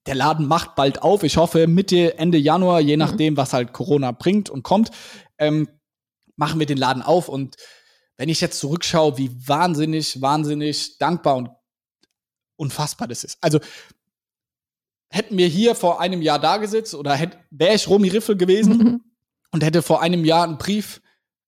der 0.06 0.16
Laden 0.16 0.48
macht 0.48 0.74
bald 0.74 1.02
auf. 1.02 1.22
Ich 1.22 1.36
hoffe 1.36 1.68
Mitte, 1.68 2.18
Ende 2.18 2.38
Januar, 2.38 2.80
je 2.80 2.96
nachdem, 2.96 3.36
was 3.36 3.52
halt 3.52 3.72
Corona 3.72 4.10
bringt 4.10 4.50
und 4.50 4.64
kommt, 4.64 4.90
ähm, 5.38 5.68
machen 6.34 6.58
wir 6.58 6.66
den 6.66 6.78
Laden 6.78 7.02
auf. 7.02 7.28
Und 7.28 7.54
wenn 8.16 8.28
ich 8.28 8.40
jetzt 8.40 8.58
zurückschaue, 8.58 9.16
wie 9.16 9.30
wahnsinnig, 9.46 10.20
wahnsinnig 10.20 10.98
dankbar 10.98 11.36
und 11.36 11.50
unfassbar 12.58 13.08
das 13.08 13.24
ist. 13.24 13.38
Also 13.40 13.60
hätten 15.10 15.38
wir 15.38 15.46
hier 15.46 15.74
vor 15.74 16.00
einem 16.00 16.20
Jahr 16.22 16.38
da 16.38 16.58
gesetzt 16.58 16.94
oder 16.94 17.14
hätte, 17.14 17.38
wäre 17.50 17.74
ich 17.74 17.88
Romy 17.88 18.08
Riffel 18.08 18.36
gewesen 18.36 18.78
Mhm. 18.78 19.00
und 19.52 19.64
hätte 19.64 19.82
vor 19.82 20.02
einem 20.02 20.24
Jahr 20.24 20.44
einen 20.44 20.58
Brief 20.58 21.00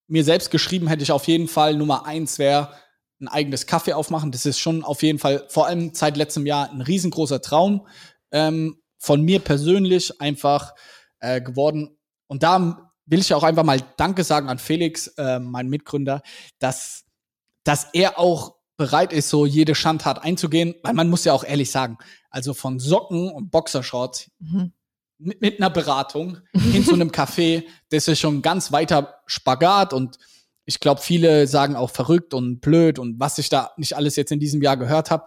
mir 0.06 0.24
selbst 0.24 0.50
geschrieben, 0.50 0.88
hätte 0.88 1.02
ich 1.02 1.12
auf 1.12 1.26
jeden 1.28 1.46
Fall 1.48 1.76
Nummer 1.76 2.06
eins 2.06 2.38
wäre 2.38 2.74
ein 3.20 3.28
eigenes 3.28 3.66
Kaffee 3.66 3.92
aufmachen. 3.92 4.32
Das 4.32 4.46
ist 4.46 4.58
schon 4.58 4.82
auf 4.82 5.02
jeden 5.02 5.18
Fall, 5.18 5.44
vor 5.48 5.66
allem 5.66 5.92
seit 5.94 6.16
letztem 6.16 6.46
Jahr, 6.46 6.70
ein 6.70 6.80
riesengroßer 6.80 7.42
Traum 7.42 7.86
ähm, 8.32 8.80
von 8.96 9.22
mir 9.22 9.40
persönlich 9.40 10.20
einfach 10.22 10.74
äh, 11.20 11.40
geworden. 11.42 11.98
Und 12.28 12.42
da 12.42 12.90
will 13.04 13.20
ich 13.20 13.34
auch 13.34 13.42
einfach 13.42 13.64
mal 13.64 13.80
Danke 13.98 14.24
sagen 14.24 14.48
an 14.48 14.58
Felix, 14.58 15.08
äh, 15.18 15.38
mein 15.38 15.68
Mitgründer, 15.68 16.22
dass, 16.58 17.04
dass 17.62 17.88
er 17.92 18.18
auch 18.18 18.56
bereit 18.80 19.12
ist, 19.12 19.28
so 19.28 19.44
jede 19.44 19.74
Schandtat 19.74 20.24
einzugehen, 20.24 20.74
weil 20.82 20.94
man 20.94 21.10
muss 21.10 21.24
ja 21.26 21.34
auch 21.34 21.44
ehrlich 21.44 21.70
sagen, 21.70 21.98
also 22.30 22.54
von 22.54 22.78
Socken 22.80 23.30
und 23.30 23.50
Boxershorts 23.50 24.30
Mhm. 24.38 24.72
mit, 25.18 25.42
mit 25.42 25.58
einer 25.60 25.68
Beratung 25.68 26.38
hin 26.54 26.82
zu 26.82 26.94
einem 26.94 27.10
Café, 27.10 27.64
das 27.90 28.08
ist 28.08 28.20
schon 28.20 28.40
ganz 28.40 28.72
weiter 28.72 29.20
Spagat 29.26 29.92
und 29.92 30.16
ich 30.64 30.80
glaube, 30.80 31.02
viele 31.02 31.46
sagen 31.46 31.76
auch 31.76 31.90
verrückt 31.90 32.32
und 32.32 32.60
blöd 32.60 32.98
und 32.98 33.20
was 33.20 33.36
ich 33.36 33.50
da 33.50 33.70
nicht 33.76 33.96
alles 33.96 34.16
jetzt 34.16 34.32
in 34.32 34.40
diesem 34.40 34.62
Jahr 34.62 34.78
gehört 34.78 35.10
habe. 35.10 35.26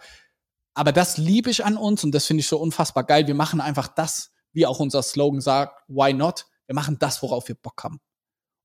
Aber 0.74 0.92
das 0.92 1.18
liebe 1.18 1.52
ich 1.52 1.64
an 1.64 1.78
uns 1.78 2.04
und 2.04 2.12
das 2.16 2.26
finde 2.26 2.42
ich 2.42 2.48
so 2.48 2.58
unfassbar 2.58 3.04
geil. 3.04 3.28
Wir 3.28 3.36
machen 3.36 3.62
einfach 3.62 3.88
das, 3.88 4.32
wie 4.52 4.66
auch 4.66 4.80
unser 4.80 5.04
Slogan 5.04 5.42
sagt, 5.42 5.76
why 5.88 6.12
not? 6.12 6.46
Wir 6.66 6.74
machen 6.74 6.98
das, 6.98 7.22
worauf 7.22 7.48
wir 7.48 7.56
Bock 7.56 7.84
haben. 7.84 8.00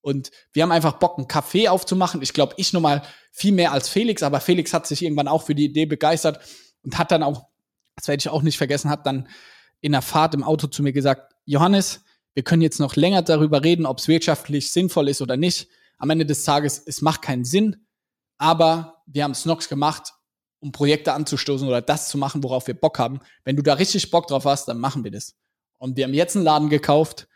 Und 0.08 0.30
wir 0.52 0.62
haben 0.62 0.72
einfach 0.72 0.94
Bock, 0.94 1.18
einen 1.18 1.26
Café 1.26 1.68
aufzumachen. 1.68 2.22
Ich 2.22 2.32
glaube, 2.32 2.54
ich 2.56 2.72
nochmal 2.72 3.02
viel 3.30 3.52
mehr 3.52 3.72
als 3.72 3.90
Felix, 3.90 4.22
aber 4.22 4.40
Felix 4.40 4.72
hat 4.72 4.86
sich 4.86 5.02
irgendwann 5.02 5.28
auch 5.28 5.42
für 5.42 5.54
die 5.54 5.66
Idee 5.66 5.84
begeistert 5.84 6.40
und 6.82 6.96
hat 6.96 7.10
dann 7.10 7.22
auch, 7.22 7.48
das 7.94 8.08
werde 8.08 8.20
ich 8.20 8.28
auch 8.30 8.40
nicht 8.40 8.56
vergessen, 8.56 8.90
hat 8.90 9.04
dann 9.04 9.28
in 9.82 9.92
der 9.92 10.00
Fahrt 10.00 10.34
im 10.34 10.42
Auto 10.42 10.66
zu 10.66 10.82
mir 10.82 10.94
gesagt, 10.94 11.34
Johannes, 11.44 12.02
wir 12.32 12.42
können 12.42 12.62
jetzt 12.62 12.80
noch 12.80 12.96
länger 12.96 13.20
darüber 13.20 13.62
reden, 13.62 13.84
ob 13.84 13.98
es 13.98 14.08
wirtschaftlich 14.08 14.72
sinnvoll 14.72 15.10
ist 15.10 15.20
oder 15.20 15.36
nicht. 15.36 15.68
Am 15.98 16.08
Ende 16.08 16.24
des 16.24 16.42
Tages, 16.42 16.82
es 16.86 17.02
macht 17.02 17.20
keinen 17.20 17.44
Sinn, 17.44 17.84
aber 18.38 19.02
wir 19.06 19.24
haben 19.24 19.34
Snox 19.34 19.68
gemacht 19.68 20.14
um 20.60 20.72
Projekte 20.72 21.12
anzustoßen 21.12 21.68
oder 21.68 21.80
das 21.80 22.08
zu 22.08 22.18
machen, 22.18 22.42
worauf 22.42 22.66
wir 22.66 22.74
Bock 22.74 22.98
haben. 22.98 23.20
Wenn 23.44 23.56
du 23.56 23.62
da 23.62 23.74
richtig 23.74 24.10
Bock 24.10 24.26
drauf 24.26 24.44
hast, 24.44 24.66
dann 24.66 24.78
machen 24.78 25.04
wir 25.04 25.10
das. 25.10 25.36
Und 25.78 25.96
wir 25.96 26.04
haben 26.04 26.14
jetzt 26.14 26.34
einen 26.34 26.44
Laden 26.44 26.68
gekauft. 26.68 27.28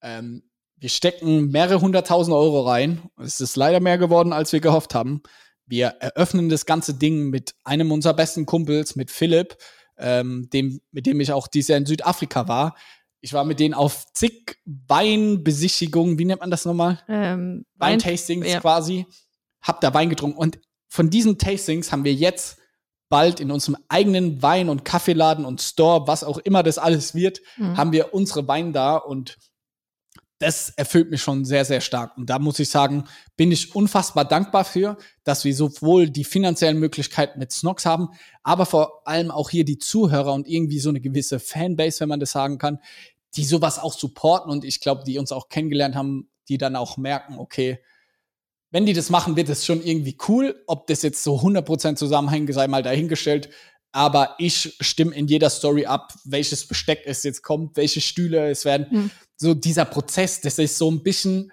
Ähm, 0.00 0.50
wir 0.84 0.90
stecken 0.90 1.50
mehrere 1.50 1.80
hunderttausend 1.80 2.36
Euro 2.36 2.60
rein. 2.60 3.00
Es 3.16 3.40
ist 3.40 3.56
leider 3.56 3.80
mehr 3.80 3.96
geworden, 3.96 4.34
als 4.34 4.52
wir 4.52 4.60
gehofft 4.60 4.94
haben. 4.94 5.22
Wir 5.64 5.86
eröffnen 6.00 6.50
das 6.50 6.66
ganze 6.66 6.92
Ding 6.92 7.30
mit 7.30 7.54
einem 7.64 7.90
unserer 7.90 8.12
besten 8.12 8.44
Kumpels, 8.44 8.94
mit 8.94 9.10
Philipp, 9.10 9.56
ähm, 9.96 10.50
dem, 10.52 10.82
mit 10.92 11.06
dem 11.06 11.20
ich 11.20 11.32
auch 11.32 11.48
dieses 11.48 11.68
Jahr 11.68 11.78
in 11.78 11.86
Südafrika 11.86 12.48
war. 12.48 12.76
Ich 13.22 13.32
war 13.32 13.44
mit 13.46 13.60
denen 13.60 13.72
auf 13.72 14.04
zig 14.12 14.58
Weinbesichtigungen, 14.66 16.18
wie 16.18 16.26
nennt 16.26 16.42
man 16.42 16.50
das 16.50 16.66
nochmal? 16.66 17.00
Ähm, 17.08 17.64
Weintastings 17.76 18.46
ja. 18.46 18.60
quasi. 18.60 19.06
Hab 19.62 19.80
da 19.80 19.94
Wein 19.94 20.10
getrunken. 20.10 20.36
Und 20.36 20.58
von 20.88 21.08
diesen 21.08 21.38
Tastings 21.38 21.92
haben 21.92 22.04
wir 22.04 22.12
jetzt 22.12 22.58
bald 23.08 23.40
in 23.40 23.50
unserem 23.50 23.78
eigenen 23.88 24.42
Wein- 24.42 24.68
und 24.68 24.84
Kaffeeladen 24.84 25.46
und 25.46 25.62
Store, 25.62 26.06
was 26.06 26.24
auch 26.24 26.36
immer 26.36 26.62
das 26.62 26.76
alles 26.76 27.14
wird, 27.14 27.40
Mhm. 27.56 27.78
haben 27.78 27.92
wir 27.92 28.12
unsere 28.12 28.46
Wein 28.46 28.74
da 28.74 28.96
und 28.98 29.38
das 30.38 30.70
erfüllt 30.70 31.10
mich 31.10 31.22
schon 31.22 31.44
sehr, 31.44 31.64
sehr 31.64 31.80
stark. 31.80 32.16
Und 32.16 32.28
da 32.28 32.38
muss 32.38 32.58
ich 32.58 32.68
sagen, 32.68 33.04
bin 33.36 33.52
ich 33.52 33.74
unfassbar 33.74 34.24
dankbar 34.24 34.64
für, 34.64 34.98
dass 35.22 35.44
wir 35.44 35.54
sowohl 35.54 36.10
die 36.10 36.24
finanziellen 36.24 36.78
Möglichkeiten 36.78 37.38
mit 37.38 37.52
Snox 37.52 37.86
haben, 37.86 38.08
aber 38.42 38.66
vor 38.66 39.06
allem 39.06 39.30
auch 39.30 39.50
hier 39.50 39.64
die 39.64 39.78
Zuhörer 39.78 40.32
und 40.32 40.48
irgendwie 40.48 40.80
so 40.80 40.88
eine 40.88 41.00
gewisse 41.00 41.38
Fanbase, 41.38 42.00
wenn 42.00 42.08
man 42.08 42.20
das 42.20 42.32
sagen 42.32 42.58
kann, 42.58 42.78
die 43.36 43.44
sowas 43.44 43.78
auch 43.78 43.94
supporten 43.94 44.50
und 44.50 44.64
ich 44.64 44.80
glaube, 44.80 45.04
die 45.04 45.18
uns 45.18 45.32
auch 45.32 45.48
kennengelernt 45.48 45.94
haben, 45.94 46.30
die 46.48 46.58
dann 46.58 46.76
auch 46.76 46.96
merken, 46.96 47.38
okay, 47.38 47.78
wenn 48.70 48.86
die 48.86 48.92
das 48.92 49.08
machen, 49.08 49.36
wird 49.36 49.48
es 49.48 49.64
schon 49.64 49.82
irgendwie 49.84 50.16
cool. 50.28 50.60
Ob 50.66 50.88
das 50.88 51.02
jetzt 51.02 51.22
so 51.22 51.38
100% 51.38 51.94
zusammenhängt, 51.94 52.52
sei 52.52 52.66
mal 52.66 52.82
dahingestellt. 52.82 53.50
Aber 53.94 54.34
ich 54.38 54.76
stimme 54.80 55.14
in 55.14 55.28
jeder 55.28 55.48
Story 55.48 55.86
ab, 55.86 56.12
welches 56.24 56.66
Besteck 56.66 57.02
es 57.06 57.22
jetzt 57.22 57.44
kommt, 57.44 57.76
welche 57.76 58.00
Stühle 58.00 58.50
es 58.50 58.64
werden. 58.64 58.86
Mhm. 58.90 59.10
So 59.36 59.54
dieser 59.54 59.84
Prozess, 59.84 60.40
das 60.40 60.58
ist 60.58 60.78
so 60.78 60.90
ein 60.90 61.04
bisschen, 61.04 61.52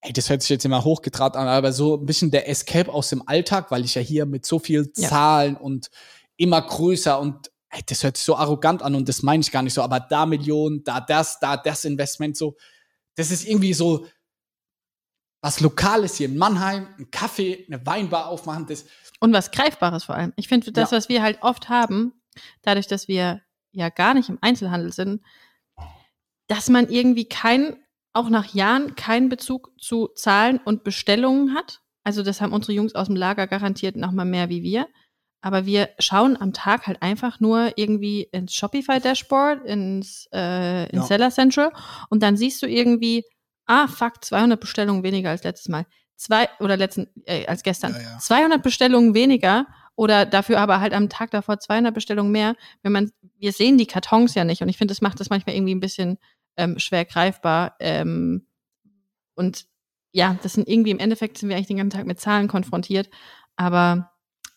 ey, 0.00 0.12
das 0.12 0.30
hört 0.30 0.42
sich 0.42 0.50
jetzt 0.50 0.64
immer 0.64 0.84
hochgetraut 0.84 1.34
an, 1.34 1.48
aber 1.48 1.72
so 1.72 1.96
ein 1.96 2.06
bisschen 2.06 2.30
der 2.30 2.48
Escape 2.48 2.88
aus 2.88 3.08
dem 3.08 3.26
Alltag, 3.26 3.72
weil 3.72 3.84
ich 3.84 3.96
ja 3.96 4.00
hier 4.00 4.26
mit 4.26 4.46
so 4.46 4.60
viel 4.60 4.92
Ja. 4.96 5.08
Zahlen 5.08 5.56
und 5.56 5.90
immer 6.36 6.62
größer 6.62 7.18
und 7.18 7.50
ey, 7.70 7.80
das 7.84 8.04
hört 8.04 8.16
sich 8.16 8.26
so 8.26 8.36
arrogant 8.36 8.80
an 8.82 8.94
und 8.94 9.08
das 9.08 9.24
meine 9.24 9.40
ich 9.40 9.50
gar 9.50 9.62
nicht 9.62 9.74
so, 9.74 9.82
aber 9.82 9.98
da 9.98 10.24
Millionen, 10.24 10.84
da 10.84 11.00
das, 11.00 11.40
da 11.40 11.56
das 11.56 11.84
Investment 11.84 12.36
so, 12.36 12.56
das 13.16 13.32
ist 13.32 13.44
irgendwie 13.44 13.74
so 13.74 14.06
was 15.42 15.60
Lokales 15.60 16.16
hier 16.16 16.28
in 16.28 16.38
Mannheim, 16.38 16.86
ein 16.98 17.10
Kaffee, 17.10 17.66
eine 17.68 17.84
Weinbar 17.84 18.28
aufmachen, 18.28 18.66
das, 18.66 18.86
Und 19.20 19.32
was 19.34 19.50
Greifbares 19.50 20.04
vor 20.04 20.14
allem. 20.14 20.32
Ich 20.36 20.48
finde, 20.48 20.72
das, 20.72 20.90
Ja. 20.90 20.96
was 20.96 21.08
wir 21.10 21.22
halt 21.22 21.42
oft 21.42 21.68
haben, 21.68 22.14
dadurch, 22.62 22.86
dass 22.86 23.08
wir 23.08 23.42
ja 23.72 23.88
gar 23.90 24.14
nicht 24.14 24.28
im 24.30 24.38
Einzelhandel 24.40 24.92
sind, 24.92 25.20
dass 26.48 26.68
man 26.68 26.88
irgendwie 26.88 27.24
keinen, 27.28 27.76
auch 28.12 28.28
nach 28.28 28.54
Jahren, 28.54 28.94
keinen 28.96 29.28
Bezug 29.28 29.70
zu 29.80 30.08
Zahlen 30.14 30.58
und 30.64 30.84
Bestellungen 30.84 31.54
hat. 31.54 31.80
Also 32.04 32.22
das 32.22 32.40
haben 32.40 32.52
unsere 32.52 32.72
Jungs 32.72 32.94
aus 32.94 33.06
dem 33.06 33.16
Lager 33.16 33.46
garantiert 33.46 33.96
noch 33.96 34.12
mal 34.12 34.24
mehr 34.24 34.48
wie 34.48 34.62
wir. 34.62 34.86
Aber 35.40 35.66
wir 35.66 35.88
schauen 35.98 36.36
am 36.40 36.52
Tag 36.52 36.86
halt 36.86 37.02
einfach 37.02 37.40
nur 37.40 37.72
irgendwie 37.76 38.22
ins 38.32 38.54
Shopify-Dashboard, 38.54 39.64
ins, 39.64 40.28
äh, 40.32 40.84
ins 40.84 40.92
Ja. 41.02 41.06
Seller 41.06 41.30
Central 41.30 41.72
und 42.10 42.22
dann 42.22 42.36
siehst 42.36 42.62
du 42.62 42.66
irgendwie, 42.66 43.24
ah, 43.72 43.88
fuck, 43.88 44.22
200 44.22 44.60
Bestellungen 44.60 45.02
weniger 45.02 45.30
als 45.30 45.44
letztes 45.44 45.68
Mal. 45.68 45.86
Zwei, 46.16 46.48
oder 46.60 46.76
letzten, 46.76 47.08
äh, 47.24 47.46
als 47.46 47.62
gestern. 47.62 47.94
Ja, 47.94 48.00
ja. 48.00 48.18
200 48.18 48.62
Bestellungen 48.62 49.14
weniger 49.14 49.66
oder 49.96 50.26
dafür 50.26 50.60
aber 50.60 50.80
halt 50.80 50.92
am 50.92 51.08
Tag 51.08 51.30
davor 51.30 51.58
200 51.58 51.94
Bestellungen 51.94 52.30
mehr. 52.30 52.54
Wenn 52.82 52.92
man, 52.92 53.10
wir 53.38 53.52
sehen 53.52 53.78
die 53.78 53.86
Kartons 53.86 54.34
ja 54.34 54.44
nicht 54.44 54.62
und 54.62 54.68
ich 54.68 54.78
finde, 54.78 54.92
das 54.92 55.00
macht 55.00 55.20
das 55.20 55.30
manchmal 55.30 55.56
irgendwie 55.56 55.74
ein 55.74 55.80
bisschen 55.80 56.18
ähm, 56.56 56.78
schwer 56.78 57.04
greifbar. 57.04 57.76
Ähm, 57.80 58.46
und 59.34 59.66
ja, 60.12 60.36
das 60.42 60.52
sind 60.52 60.68
irgendwie 60.68 60.90
im 60.90 60.98
Endeffekt 60.98 61.38
sind 61.38 61.48
wir 61.48 61.56
eigentlich 61.56 61.68
den 61.68 61.78
ganzen 61.78 61.96
Tag 61.96 62.06
mit 62.06 62.20
Zahlen 62.20 62.46
konfrontiert, 62.46 63.08
aber 63.56 64.11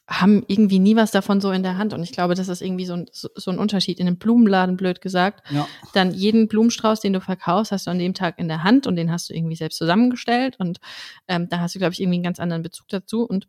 haben 0.08 0.44
irgendwie 0.48 0.78
nie 0.78 0.96
was 0.96 1.12
davon 1.12 1.42
so 1.42 1.52
in 1.52 1.64
der 1.64 1.78
Hand. 1.78 1.94
Und 1.94 2.04
ich 2.04 2.12
glaube, 2.12 2.36
das 2.36 2.48
ist 2.48 2.62
irgendwie 2.62 2.86
so 2.86 2.94
ein, 2.94 3.06
so, 3.12 3.28
so 3.34 3.50
ein 3.50 3.58
Unterschied. 3.58 4.00
In 4.00 4.08
einem 4.08 4.18
Blumenladen, 4.18 4.78
blöd 4.78 5.02
gesagt, 5.02 5.42
ja. 5.50 5.68
dann 5.94 6.14
jeden 6.14 6.48
Blumenstrauß, 6.48 7.00
den 7.00 7.14
du 7.14 7.22
verkaufst, 7.22 7.72
hast 7.72 7.88
du 7.88 7.92
an 7.92 8.00
dem 8.00 8.14
Tag 8.14 8.38
in 8.38 8.48
der 8.48 8.64
Hand 8.64 8.86
und 8.86 8.96
den 8.96 9.12
hast 9.12 9.30
du 9.30 9.34
irgendwie 9.34 9.56
selbst 9.56 9.78
zusammengestellt. 9.78 10.58
Und 10.60 10.80
ähm, 11.28 11.50
da 11.50 11.60
hast 11.60 11.74
du, 11.74 11.80
glaube 11.80 11.94
ich, 11.94 12.02
irgendwie 12.02 12.18
einen 12.18 12.24
ganz 12.24 12.40
anderen 12.40 12.62
Bezug 12.62 12.88
dazu. 12.90 13.26
Und 13.26 13.48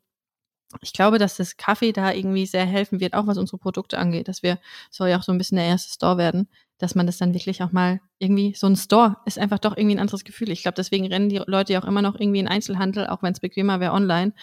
ich 0.81 0.93
glaube, 0.93 1.19
dass 1.19 1.37
das 1.37 1.57
Kaffee 1.57 1.93
da 1.93 2.13
irgendwie 2.13 2.47
sehr 2.47 2.67
helfen 2.67 3.01
wird, 3.01 3.15
auch 3.15 3.27
was 3.27 3.39
unsere 3.39 3.59
Produkte 3.59 3.99
angeht, 3.99 4.29
dass 4.29 4.43
wir, 4.43 4.59
soll 4.91 5.11
ja 5.11 5.19
auch 5.19 5.23
so 5.23 5.33
ein 5.33 5.39
bisschen 5.39 5.57
der 5.57 5.67
erste 5.67 5.93
Store 5.93 6.17
werden, 6.17 6.49
dass 6.79 6.95
man 6.95 7.07
das 7.07 7.19
dann 7.19 7.35
wirklich 7.35 7.63
auch 7.63 7.73
mal 7.73 8.01
irgendwie, 8.19 8.55
so 8.55 8.67
ein 8.67 8.77
Store 8.77 9.17
ist 9.25 9.39
einfach 9.39 9.59
doch 9.59 9.77
irgendwie 9.77 9.97
ein 9.97 10.01
anderes 10.01 10.25
Gefühl. 10.25 10.51
Ich 10.51 10.63
glaube, 10.63 10.77
deswegen 10.77 11.07
rennen 11.07 11.29
die 11.29 11.41
Leute 11.47 11.73
ja 11.73 11.83
auch 11.83 11.87
immer 11.87 12.03
noch 12.03 12.19
irgendwie 12.19 12.41
in 12.41 12.49
Einzelhandel, 12.49 13.07
auch 13.07 13.23
wenn 13.23 13.33
es 13.33 13.41
bequemer 13.41 13.81
wäre 13.81 13.93
online, 13.93 14.35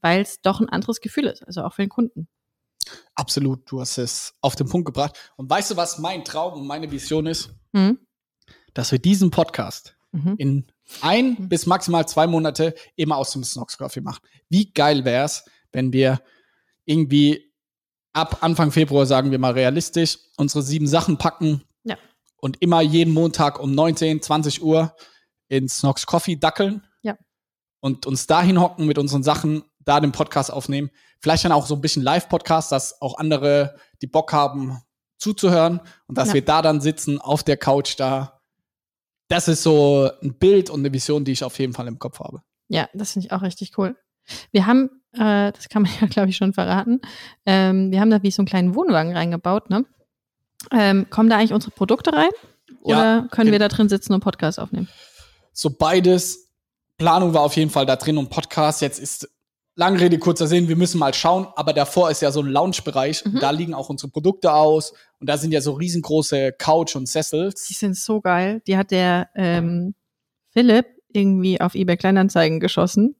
weil 0.00 0.22
es 0.22 0.40
doch 0.40 0.60
ein 0.60 0.68
anderes 0.68 1.00
Gefühl 1.00 1.26
ist, 1.26 1.46
also 1.46 1.62
auch 1.62 1.74
für 1.74 1.82
den 1.82 1.90
Kunden. 1.90 2.28
Absolut, 3.14 3.70
du 3.70 3.80
hast 3.80 3.98
es 3.98 4.34
auf 4.40 4.56
den 4.56 4.68
Punkt 4.68 4.86
gebracht. 4.86 5.32
Und 5.36 5.48
weißt 5.48 5.70
du, 5.70 5.76
was 5.76 5.98
mein 5.98 6.24
Traum 6.24 6.54
und 6.60 6.66
meine 6.66 6.90
Vision 6.90 7.26
ist? 7.26 7.50
Mhm. 7.72 7.98
Dass 8.74 8.90
wir 8.90 8.98
diesen 8.98 9.30
Podcast 9.30 9.96
Mhm. 10.12 10.34
in 10.36 10.66
ein 11.00 11.48
bis 11.48 11.64
maximal 11.64 12.06
zwei 12.06 12.26
Monate 12.26 12.74
immer 12.96 13.16
aus 13.16 13.32
dem 13.32 13.44
Snox 13.44 13.78
Coffee 13.78 14.02
machen. 14.02 14.20
Wie 14.50 14.70
geil 14.72 15.04
wär's, 15.06 15.44
wenn 15.72 15.92
wir 15.92 16.20
irgendwie 16.84 17.50
ab 18.12 18.38
Anfang 18.42 18.72
Februar, 18.72 19.06
sagen 19.06 19.30
wir 19.30 19.38
mal 19.38 19.52
realistisch, 19.52 20.18
unsere 20.36 20.62
sieben 20.62 20.86
Sachen 20.86 21.16
packen. 21.16 21.62
Und 22.42 22.60
immer 22.60 22.80
jeden 22.82 23.14
Montag 23.14 23.60
um 23.60 23.72
19, 23.74 24.20
20 24.20 24.62
Uhr 24.62 24.94
in 25.48 25.68
Snox 25.68 26.06
Coffee 26.06 26.36
dackeln 26.36 26.82
Ja. 27.02 27.16
und 27.80 28.04
uns 28.04 28.26
dahin 28.26 28.60
hocken 28.60 28.86
mit 28.86 28.98
unseren 28.98 29.22
Sachen, 29.22 29.62
da 29.78 30.00
den 30.00 30.12
Podcast 30.12 30.52
aufnehmen. 30.52 30.90
Vielleicht 31.20 31.44
dann 31.44 31.52
auch 31.52 31.66
so 31.66 31.74
ein 31.76 31.80
bisschen 31.80 32.02
Live-Podcast, 32.02 32.72
dass 32.72 33.00
auch 33.00 33.18
andere, 33.18 33.76
die 34.02 34.06
Bock 34.08 34.32
haben, 34.32 34.78
zuzuhören 35.18 35.80
und 36.08 36.18
dass 36.18 36.28
Ja. 36.28 36.34
wir 36.34 36.44
da 36.44 36.62
dann 36.62 36.80
sitzen 36.80 37.20
auf 37.20 37.44
der 37.44 37.56
Couch 37.56 37.94
da. 37.98 38.40
Das 39.28 39.46
ist 39.48 39.62
so 39.62 40.10
ein 40.22 40.34
Bild 40.38 40.68
und 40.68 40.80
eine 40.80 40.92
Vision, 40.92 41.24
die 41.24 41.32
ich 41.32 41.44
auf 41.44 41.58
jeden 41.60 41.72
Fall 41.72 41.86
im 41.86 41.98
Kopf 41.98 42.18
habe. 42.20 42.42
Ja, 42.68 42.88
das 42.92 43.12
finde 43.12 43.26
ich 43.26 43.32
auch 43.32 43.42
richtig 43.42 43.78
cool. 43.78 43.96
Wir 44.50 44.66
haben, 44.66 44.90
äh, 45.12 45.52
das 45.52 45.68
kann 45.68 45.82
man 45.82 45.90
ja, 46.00 46.06
glaube 46.08 46.30
ich, 46.30 46.36
schon 46.36 46.52
verraten, 46.54 47.00
ähm, 47.46 47.90
wir 47.92 48.00
haben 48.00 48.10
da 48.10 48.22
wie 48.22 48.30
so 48.32 48.42
einen 48.42 48.48
kleinen 48.48 48.74
Wohnwagen 48.74 49.12
reingebaut, 49.16 49.70
ne? 49.70 49.84
Ähm, 50.70 51.06
kommen 51.10 51.28
da 51.28 51.36
eigentlich 51.38 51.52
unsere 51.52 51.72
Produkte 51.72 52.12
rein? 52.12 52.30
Oder 52.82 52.96
Ja, 52.96 53.28
können 53.30 53.52
wir 53.52 53.58
da 53.58 53.68
drin 53.68 53.88
sitzen 53.88 54.12
und 54.12 54.20
Podcast 54.20 54.58
aufnehmen? 54.58 54.88
So 55.52 55.70
beides. 55.70 56.50
Planung 56.98 57.34
war 57.34 57.42
auf 57.42 57.56
jeden 57.56 57.70
Fall 57.70 57.86
da 57.86 57.96
drin 57.96 58.18
und 58.18 58.30
Podcast. 58.30 58.80
Jetzt 58.80 58.98
ist 58.98 59.28
lange 59.74 60.00
Rede, 60.00 60.18
kurzer 60.18 60.46
Sinn. 60.46 60.68
Wir 60.68 60.76
müssen 60.76 60.98
mal 60.98 61.14
schauen. 61.14 61.46
Aber 61.56 61.72
davor 61.72 62.10
ist 62.10 62.22
ja 62.22 62.30
so 62.30 62.40
ein 62.40 62.46
Lounge-Bereich. 62.46 63.24
Mhm. 63.24 63.40
Da 63.40 63.50
liegen 63.50 63.74
auch 63.74 63.88
unsere 63.88 64.10
Produkte 64.10 64.52
aus. 64.52 64.92
Und 65.18 65.28
da 65.28 65.36
sind 65.36 65.52
ja 65.52 65.60
so 65.60 65.72
riesengroße 65.72 66.52
Couch 66.58 66.96
und 66.96 67.08
Die 67.08 67.12
Sessels. 67.12 67.66
sind 67.66 67.96
so 67.96 68.20
geil. 68.20 68.62
Die 68.66 68.76
hat 68.76 68.90
der 68.90 69.30
ähm, 69.34 69.94
Philipp 70.50 70.86
irgendwie 71.12 71.60
auf 71.60 71.74
eBay 71.74 71.96
Kleinanzeigen 71.96 72.60
geschossen. 72.60 73.16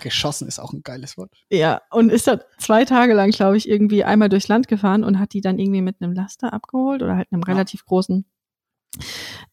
Geschossen 0.00 0.48
ist 0.48 0.58
auch 0.58 0.72
ein 0.72 0.82
geiles 0.82 1.16
Wort. 1.16 1.30
Ja, 1.50 1.82
und 1.90 2.10
ist 2.10 2.26
da 2.26 2.40
zwei 2.58 2.84
Tage 2.84 3.14
lang, 3.14 3.30
glaube 3.30 3.56
ich, 3.56 3.68
irgendwie 3.68 4.04
einmal 4.04 4.28
durchs 4.28 4.48
Land 4.48 4.68
gefahren 4.68 5.04
und 5.04 5.18
hat 5.18 5.32
die 5.32 5.40
dann 5.40 5.58
irgendwie 5.58 5.82
mit 5.82 5.96
einem 6.00 6.12
Laster 6.12 6.52
abgeholt 6.52 7.02
oder 7.02 7.16
halt 7.16 7.28
einem 7.32 7.42
Ja. 7.46 7.52
relativ 7.52 7.84
großen 7.84 8.24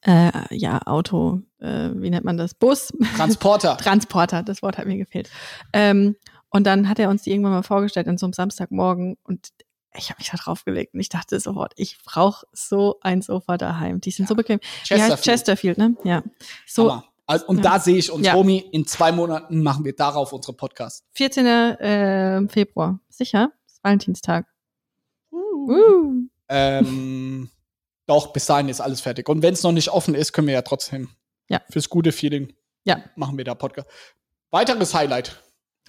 äh, 0.06 0.56
ja, 0.56 0.82
Auto, 0.86 1.42
äh, 1.60 1.90
wie 1.96 2.10
nennt 2.10 2.26
man 2.26 2.38
das? 2.38 2.54
Bus. 2.54 2.94
Transporter. 3.16 3.78
Transporter, 3.82 4.44
das 4.44 4.62
Wort 4.62 4.78
hat 4.78 4.86
mir 4.86 4.98
gefehlt. 4.98 5.30
Ähm, 5.74 6.16
und 6.50 6.66
dann 6.68 6.88
hat 6.90 7.00
er 7.00 7.10
uns 7.10 7.24
die 7.24 7.32
irgendwann 7.32 7.54
mal 7.54 7.64
vorgestellt 7.64 8.08
an 8.08 8.18
so 8.18 8.26
einem 8.26 8.34
Samstagmorgen 8.34 9.18
und 9.24 9.50
ich 9.94 10.10
habe 10.10 10.20
mich 10.20 10.30
da 10.32 10.38
draufgelegt 10.38 10.94
und 10.94 11.02
ich 11.02 11.10
dachte 11.10 11.40
sofort, 11.40 11.74
ich 11.76 11.98
brauche 12.06 12.46
so 12.54 13.00
ein 13.02 13.22
Sofa 13.22 13.58
daheim. 13.58 14.00
Die 14.00 14.12
sind 14.12 14.28
so 14.28 14.36
bequem. 14.36 14.60
Die 14.90 14.94
heißt 15.02 15.24
Chesterfield, 15.24 15.78
ne? 15.78 15.98
Ja. 16.06 16.24
So, 16.66 16.92
Hammer. 16.92 17.06
Also, 17.32 17.46
und 17.48 17.58
Ja. 17.58 17.64
da 17.64 17.80
sehe 17.80 17.96
ich 17.98 18.12
uns, 18.12 18.26
Ja. 18.28 18.34
Romy, 18.34 18.58
in 18.58 18.86
zwei 18.86 19.14
Monaten 19.14 19.64
machen 19.64 19.86
wir 19.86 19.96
darauf 19.96 20.34
unsere 20.34 20.54
Podcast. 20.54 21.06
14. 21.14 21.46
Äh, 21.46 22.48
Februar. 22.50 23.00
Sicher? 23.08 23.52
Das 23.64 23.74
ist 23.76 23.84
Valentinstag. 23.84 24.46
Uh. 25.32 26.24
Ähm, 26.50 27.50
doch, 28.06 28.34
bis 28.34 28.46
dahin 28.48 28.68
ist 28.68 28.82
alles 28.82 29.00
fertig. 29.00 29.30
Und 29.30 29.42
wenn 29.44 29.54
es 29.54 29.64
noch 29.64 29.72
nicht 29.72 29.90
offen 29.90 30.14
ist, 30.14 30.34
können 30.34 30.48
wir 30.48 30.54
ja 30.56 30.62
trotzdem 30.62 31.08
Ja. 31.48 31.62
fürs 31.70 31.88
gute 31.90 32.12
Feeling 32.12 32.52
Ja. 32.84 33.02
machen 33.16 33.38
wir 33.38 33.46
da 33.46 33.56
Podcast. 33.56 33.88
Weiteres 34.50 34.94
Highlight. 34.94 35.42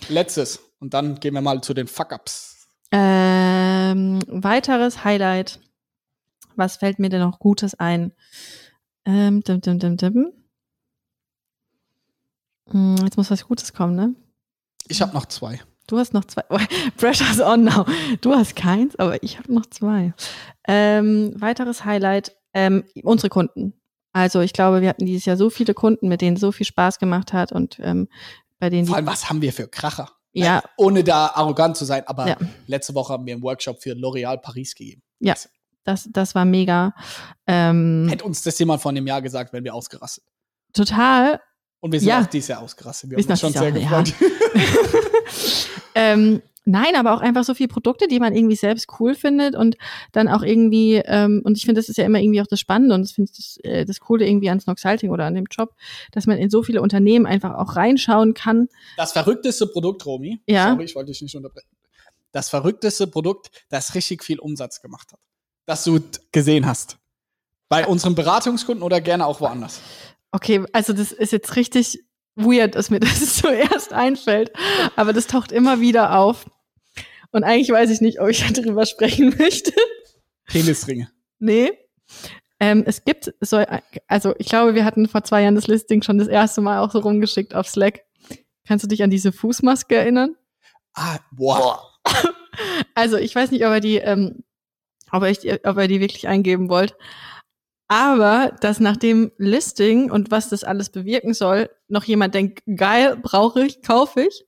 Letztes. 0.08 0.60
Und 0.78 0.94
dann 0.94 1.18
gehen 1.18 1.34
wir 1.34 1.40
mal 1.40 1.60
zu 1.60 1.74
den 1.74 1.88
Fuck-Ups. 1.88 2.68
Ähm, 2.92 4.20
weiteres 4.28 5.02
Highlight. 5.02 5.58
Was 6.54 6.76
fällt 6.76 7.00
mir 7.00 7.08
denn 7.08 7.20
noch 7.20 7.40
Gutes 7.40 7.74
ein? 7.74 8.12
Ähm, 9.04 9.42
dim, 9.42 9.60
dim, 9.60 9.78
dim, 9.80 9.96
dim. 9.96 10.32
Hm, 12.70 12.96
Jetzt 13.02 13.16
muss 13.16 13.30
was 13.30 13.44
Gutes 13.46 13.72
kommen, 13.72 13.94
ne? 13.96 14.14
Ich 14.88 15.00
habe 15.02 15.12
noch 15.14 15.26
zwei. 15.26 15.60
Du 15.86 15.98
hast 15.98 16.14
noch 16.14 16.24
zwei. 16.24 16.42
Pressure's 16.96 17.40
on 17.40 17.64
now. 17.64 17.84
Du 18.20 18.32
hast 18.34 18.56
keins, 18.56 18.96
aber 18.96 19.22
ich 19.22 19.38
habe 19.38 19.52
noch 19.52 19.66
zwei. 19.66 20.14
Ähm, 20.66 21.34
weiteres 21.40 21.84
Highlight, 21.84 22.36
ähm, 22.54 22.84
unsere 23.02 23.28
Kunden. 23.28 23.74
Also 24.12 24.40
ich 24.40 24.52
glaube, 24.52 24.80
wir 24.82 24.88
hatten 24.90 25.06
dieses 25.06 25.24
Jahr 25.24 25.36
so 25.36 25.50
viele 25.50 25.74
Kunden, 25.74 26.08
mit 26.08 26.20
denen 26.20 26.36
so 26.36 26.52
viel 26.52 26.66
Spaß 26.66 26.98
gemacht 26.98 27.32
hat 27.32 27.50
und 27.52 27.78
ähm, 27.80 28.08
bei 28.58 28.70
denen 28.70 28.86
Vor 28.86 28.96
allem, 28.96 29.06
was 29.06 29.28
haben 29.28 29.40
wir 29.42 29.52
für 29.52 29.66
Kracher? 29.68 30.10
Ja. 30.32 30.58
Äh, 30.58 30.62
ohne 30.76 31.02
da 31.04 31.26
arrogant 31.28 31.76
zu 31.76 31.84
sein, 31.84 32.06
aber 32.06 32.28
Ja. 32.28 32.36
letzte 32.66 32.94
Woche 32.94 33.12
haben 33.12 33.26
wir 33.26 33.34
einen 33.34 33.42
Workshop 33.42 33.82
für 33.82 33.92
L'Oréal 33.92 34.36
Paris 34.38 34.74
gegeben. 34.74 35.02
Ja. 35.20 35.34
das, 35.84 36.08
das 36.12 36.34
war 36.34 36.44
mega. 36.44 36.94
Ähm, 37.46 38.06
Hätte 38.08 38.24
uns 38.24 38.42
das 38.42 38.58
jemand 38.58 38.80
vor 38.82 38.90
einem 38.90 39.06
Jahr 39.06 39.20
gesagt, 39.22 39.52
wenn 39.52 39.64
wir 39.64 39.74
ausgerastet. 39.74 40.24
total. 40.74 41.40
Und 41.82 41.90
wir 41.92 41.98
sind 42.00 42.08
Ja. 42.08 42.22
auch 42.22 42.26
dieses 42.26 42.48
Jahr 42.48 42.62
ausgerastet. 42.62 43.10
Wir 43.10 43.18
Wir 43.18 43.24
haben 43.24 43.30
uns 43.32 43.40
schon 43.40 43.52
sehr 43.52 43.68
Jahr- 43.76 44.02
gefreut. 44.04 44.14
ähm, 45.94 46.42
nein, 46.64 46.94
aber 46.96 47.12
auch 47.14 47.20
einfach 47.20 47.42
so 47.44 47.54
viele 47.54 47.68
Produkte, 47.68 48.06
die 48.06 48.20
man 48.20 48.34
irgendwie 48.34 48.54
selbst 48.56 48.86
cool 49.00 49.14
findet 49.16 49.56
und 49.56 49.76
dann 50.12 50.28
auch 50.28 50.42
irgendwie, 50.42 50.94
ähm, 51.04 51.42
und 51.44 51.56
ich 51.58 51.64
finde, 51.64 51.80
das 51.80 51.88
ist 51.88 51.96
ja 51.98 52.04
immer 52.04 52.20
irgendwie 52.20 52.40
auch 52.40 52.46
das 52.46 52.60
Spannende 52.60 52.94
und 52.94 53.02
das 53.02 53.10
finde 53.12 53.30
ich 53.32 53.36
das, 53.36 53.56
äh, 53.64 53.84
das 53.84 53.98
Coole 54.00 54.26
irgendwie 54.28 54.48
an 54.48 54.60
Snoxalting 54.60 55.10
oder 55.10 55.24
an 55.24 55.34
dem 55.34 55.46
Job, 55.50 55.74
dass 56.12 56.26
man 56.26 56.38
in 56.38 56.50
so 56.50 56.62
viele 56.62 56.80
Unternehmen 56.82 57.26
einfach 57.26 57.54
auch 57.54 57.74
reinschauen 57.76 58.34
kann. 58.34 58.68
Das 58.96 59.12
verrückteste 59.12 59.66
Produkt, 59.66 60.06
Romy. 60.06 60.40
Ja. 60.46 60.70
Sorry, 60.70 60.84
ich 60.84 60.94
wollte 60.94 61.10
dich 61.10 61.20
nicht 61.20 61.34
unterbrechen. 61.36 61.68
Das 62.30 62.48
verrückteste 62.48 63.08
Produkt, 63.08 63.50
das 63.70 63.94
richtig 63.96 64.22
viel 64.24 64.38
Umsatz 64.38 64.80
gemacht 64.80 65.12
hat. 65.12 65.18
Das 65.66 65.84
du 65.84 66.00
gesehen 66.30 66.64
hast. 66.66 66.96
Bei 67.68 67.86
unseren 67.86 68.14
Beratungskunden 68.14 68.82
oder 68.82 69.00
gerne 69.00 69.26
auch 69.26 69.40
woanders. 69.40 69.80
Okay, 70.32 70.64
also 70.72 70.92
das 70.92 71.12
ist 71.12 71.32
jetzt 71.32 71.56
richtig 71.56 72.00
weird, 72.34 72.74
dass 72.74 72.90
mir 72.90 73.00
das 73.00 73.36
zuerst 73.36 73.92
einfällt, 73.92 74.52
aber 74.96 75.12
das 75.12 75.26
taucht 75.26 75.52
immer 75.52 75.80
wieder 75.80 76.18
auf. 76.18 76.46
Und 77.30 77.44
eigentlich 77.44 77.70
weiß 77.70 77.90
ich 77.90 78.00
nicht, 78.00 78.20
ob 78.20 78.28
ich 78.28 78.44
darüber 78.52 78.84
sprechen 78.86 79.34
möchte. 79.38 79.72
Penisringe. 80.46 81.10
Nee. 81.38 81.72
Ähm, 82.60 82.84
es 82.86 83.04
gibt 83.04 83.32
so, 83.40 83.62
also 84.06 84.34
ich 84.38 84.46
glaube, 84.48 84.74
wir 84.74 84.84
hatten 84.84 85.08
vor 85.08 85.24
zwei 85.24 85.42
Jahren 85.42 85.54
das 85.56 85.66
Listing 85.66 86.02
schon 86.02 86.18
das 86.18 86.28
erste 86.28 86.60
Mal 86.60 86.78
auch 86.78 86.92
so 86.92 87.00
rumgeschickt 87.00 87.54
auf 87.54 87.66
Slack. 87.68 88.02
Kannst 88.66 88.84
du 88.84 88.88
dich 88.88 89.02
an 89.02 89.10
diese 89.10 89.32
Fußmaske 89.32 89.96
erinnern? 89.96 90.36
Ah, 90.94 91.18
boah. 91.32 91.82
Also 92.94 93.16
ich 93.16 93.34
weiß 93.34 93.50
nicht, 93.50 93.66
ob 93.66 93.72
ihr 93.72 93.80
die, 93.80 93.96
ähm, 93.96 94.44
ob 95.10 95.24
ihr, 95.24 95.32
die- 95.32 95.64
ob 95.64 95.76
ihr 95.78 95.88
die 95.88 96.00
wirklich 96.00 96.28
eingeben 96.28 96.68
wollt. 96.68 96.94
Aber 97.92 98.56
dass 98.62 98.80
nach 98.80 98.96
dem 98.96 99.32
Listing 99.36 100.10
und 100.10 100.30
was 100.30 100.48
das 100.48 100.64
alles 100.64 100.88
bewirken 100.88 101.34
soll, 101.34 101.68
noch 101.88 102.04
jemand 102.04 102.34
denkt, 102.34 102.60
geil, 102.74 103.18
brauche 103.20 103.66
ich, 103.66 103.82
kaufe 103.82 104.22
ich, 104.22 104.46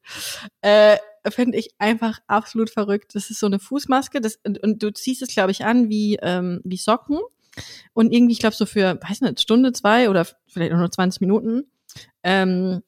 äh, 0.63 0.97
finde 1.29 1.59
ich 1.59 1.75
einfach 1.77 2.21
absolut 2.27 2.71
verrückt. 2.71 3.15
Das 3.15 3.29
ist 3.29 3.41
so 3.41 3.45
eine 3.45 3.59
Fußmaske 3.59 4.23
das, 4.23 4.39
und, 4.47 4.63
und 4.63 4.83
du 4.83 4.91
ziehst 4.95 5.21
es, 5.21 5.29
glaube 5.29 5.51
ich, 5.51 5.67
an 5.67 5.91
wie, 5.91 6.17
ähm, 6.23 6.63
wie 6.65 6.79
Socken. 6.79 7.19
Und 7.93 8.15
irgendwie, 8.15 8.33
ich 8.33 8.39
glaube, 8.39 8.57
so 8.57 8.65
für, 8.65 8.99
weiß 9.07 9.21
nicht, 9.21 9.43
Stunde, 9.43 9.73
zwei 9.73 10.09
oder 10.09 10.27
vielleicht 10.47 10.73
auch 10.73 10.79
nur 10.79 10.91
20 10.91 11.21
Minuten. 11.21 11.65
Ähm, 12.23 12.81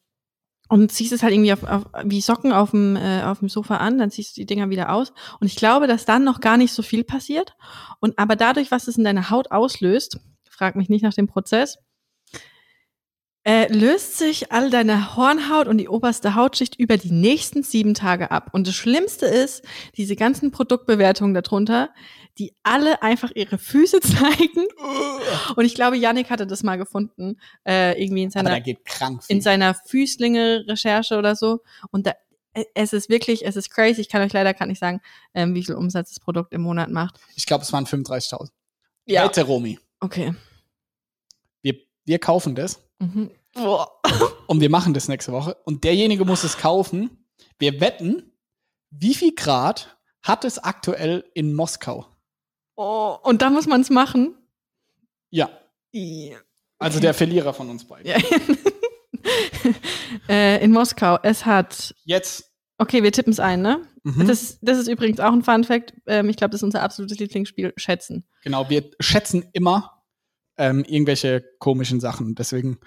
und 0.70 0.90
ziehst 0.90 1.12
es 1.12 1.22
halt 1.22 1.34
irgendwie 1.34 1.52
auf, 1.52 1.64
auf, 1.64 1.84
wie 2.04 2.22
Socken 2.22 2.54
auf 2.54 2.70
dem, 2.70 2.96
äh, 2.96 3.24
auf 3.24 3.40
dem 3.40 3.50
Sofa 3.50 3.76
an, 3.76 3.98
dann 3.98 4.10
ziehst 4.10 4.34
du 4.34 4.40
die 4.40 4.46
Dinger 4.46 4.70
wieder 4.70 4.90
aus. 4.90 5.12
Und 5.38 5.48
ich 5.48 5.56
glaube, 5.56 5.86
dass 5.86 6.06
dann 6.06 6.24
noch 6.24 6.40
gar 6.40 6.56
nicht 6.56 6.72
so 6.72 6.82
viel 6.82 7.04
passiert. 7.04 7.54
Und 8.00 8.18
aber 8.18 8.36
dadurch, 8.36 8.70
was 8.70 8.88
es 8.88 8.96
in 8.96 9.04
deiner 9.04 9.28
Haut 9.28 9.50
auslöst, 9.50 10.18
frag 10.56 10.76
mich 10.76 10.88
nicht 10.88 11.02
nach 11.02 11.14
dem 11.14 11.26
Prozess, 11.26 11.78
äh, 13.44 13.72
löst 13.72 14.18
sich 14.18 14.50
all 14.50 14.70
deine 14.70 15.14
Hornhaut 15.14 15.68
und 15.68 15.78
die 15.78 15.88
oberste 15.88 16.34
Hautschicht 16.34 16.74
über 16.80 16.96
die 16.96 17.12
nächsten 17.12 17.62
sieben 17.62 17.94
Tage 17.94 18.32
ab. 18.32 18.48
Und 18.52 18.66
das 18.66 18.74
Schlimmste 18.74 19.26
ist, 19.26 19.62
diese 19.96 20.16
ganzen 20.16 20.50
Produktbewertungen 20.50 21.32
darunter, 21.32 21.90
die 22.38 22.56
alle 22.64 23.02
einfach 23.02 23.30
ihre 23.34 23.58
Füße 23.58 24.00
zeigen. 24.00 24.66
Und 25.54 25.64
ich 25.64 25.76
glaube, 25.76 25.96
Yannick 25.96 26.28
hatte 26.28 26.46
das 26.46 26.64
mal 26.64 26.76
gefunden, 26.76 27.36
äh, 27.64 28.02
irgendwie 28.02 28.24
in 28.24 28.30
seiner 28.30 28.60
in 29.28 29.40
seiner 29.40 29.74
Füßlinge-Recherche 29.74 31.16
oder 31.16 31.36
so. 31.36 31.60
Und 31.92 32.08
da, 32.08 32.14
äh, 32.52 32.64
es 32.74 32.92
ist 32.92 33.08
wirklich, 33.08 33.46
es 33.46 33.54
ist 33.54 33.70
crazy. 33.70 34.00
Ich 34.00 34.08
kann 34.08 34.22
euch 34.22 34.32
leider 34.32 34.54
gerade 34.54 34.70
nicht 34.70 34.80
sagen, 34.80 35.00
ähm, 35.34 35.54
wie 35.54 35.62
viel 35.62 35.76
Umsatz 35.76 36.10
das 36.10 36.20
Produkt 36.20 36.52
im 36.52 36.62
Monat 36.62 36.90
macht. 36.90 37.20
Ich 37.36 37.46
glaube, 37.46 37.62
es 37.62 37.72
waren 37.72 37.86
35.000. 37.86 38.48
Wette, 39.06 39.44
Romy. 39.44 39.78
Okay. 40.06 40.34
Wir, 41.62 41.74
wir 42.04 42.18
kaufen 42.18 42.54
das 42.54 42.82
Mhm. 42.98 43.30
Und 44.46 44.60
wir 44.60 44.70
machen 44.70 44.94
das 44.94 45.08
nächste 45.08 45.32
Woche. 45.32 45.56
Und 45.64 45.84
derjenige 45.84 46.24
muss 46.24 46.44
es 46.44 46.58
kaufen. 46.58 47.24
Wir 47.58 47.80
wetten, 47.80 48.32
wie 48.90 49.14
viel 49.14 49.34
Grad 49.34 49.96
hat 50.22 50.44
es 50.44 50.58
aktuell 50.58 51.24
in 51.34 51.54
Moskau? 51.54 52.06
Oh, 52.76 53.16
und 53.22 53.42
da 53.42 53.50
muss 53.50 53.66
man 53.66 53.80
es 53.80 53.90
machen. 53.90 54.34
Ja, 55.30 55.50
Ja. 55.92 56.36
also 56.78 57.00
der 57.00 57.14
Verlierer 57.14 57.54
von 57.54 57.70
uns 57.70 57.86
beiden. 57.86 58.10
Ja. 58.10 58.18
äh, 60.28 60.62
in 60.62 60.72
Moskau. 60.72 61.18
Es 61.22 61.46
hat. 61.46 61.94
Jetzt. 62.04 62.52
Okay, 62.78 63.02
wir 63.02 63.12
tippen 63.12 63.32
es 63.32 63.40
ein, 63.40 63.62
ne? 63.62 63.82
Mhm. 64.04 64.26
Das, 64.26 64.58
das 64.60 64.78
ist 64.78 64.88
übrigens 64.88 65.18
auch 65.18 65.32
ein 65.32 65.42
Fun 65.42 65.64
Fact. 65.64 65.94
Ähm, 66.06 66.28
ich 66.28 66.36
glaube, 66.36 66.50
das 66.52 66.60
ist 66.60 66.64
unser 66.64 66.82
absolutes 66.82 67.18
Lieblingsspiel, 67.18 67.72
Schätzen. 67.76 68.26
Genau, 68.42 68.68
wir 68.68 68.90
schätzen 69.00 69.48
immer 69.52 69.95
ähm, 70.58 70.84
irgendwelche 70.84 71.42
komischen 71.58 72.00
Sachen. 72.00 72.34
Deswegen 72.34 72.78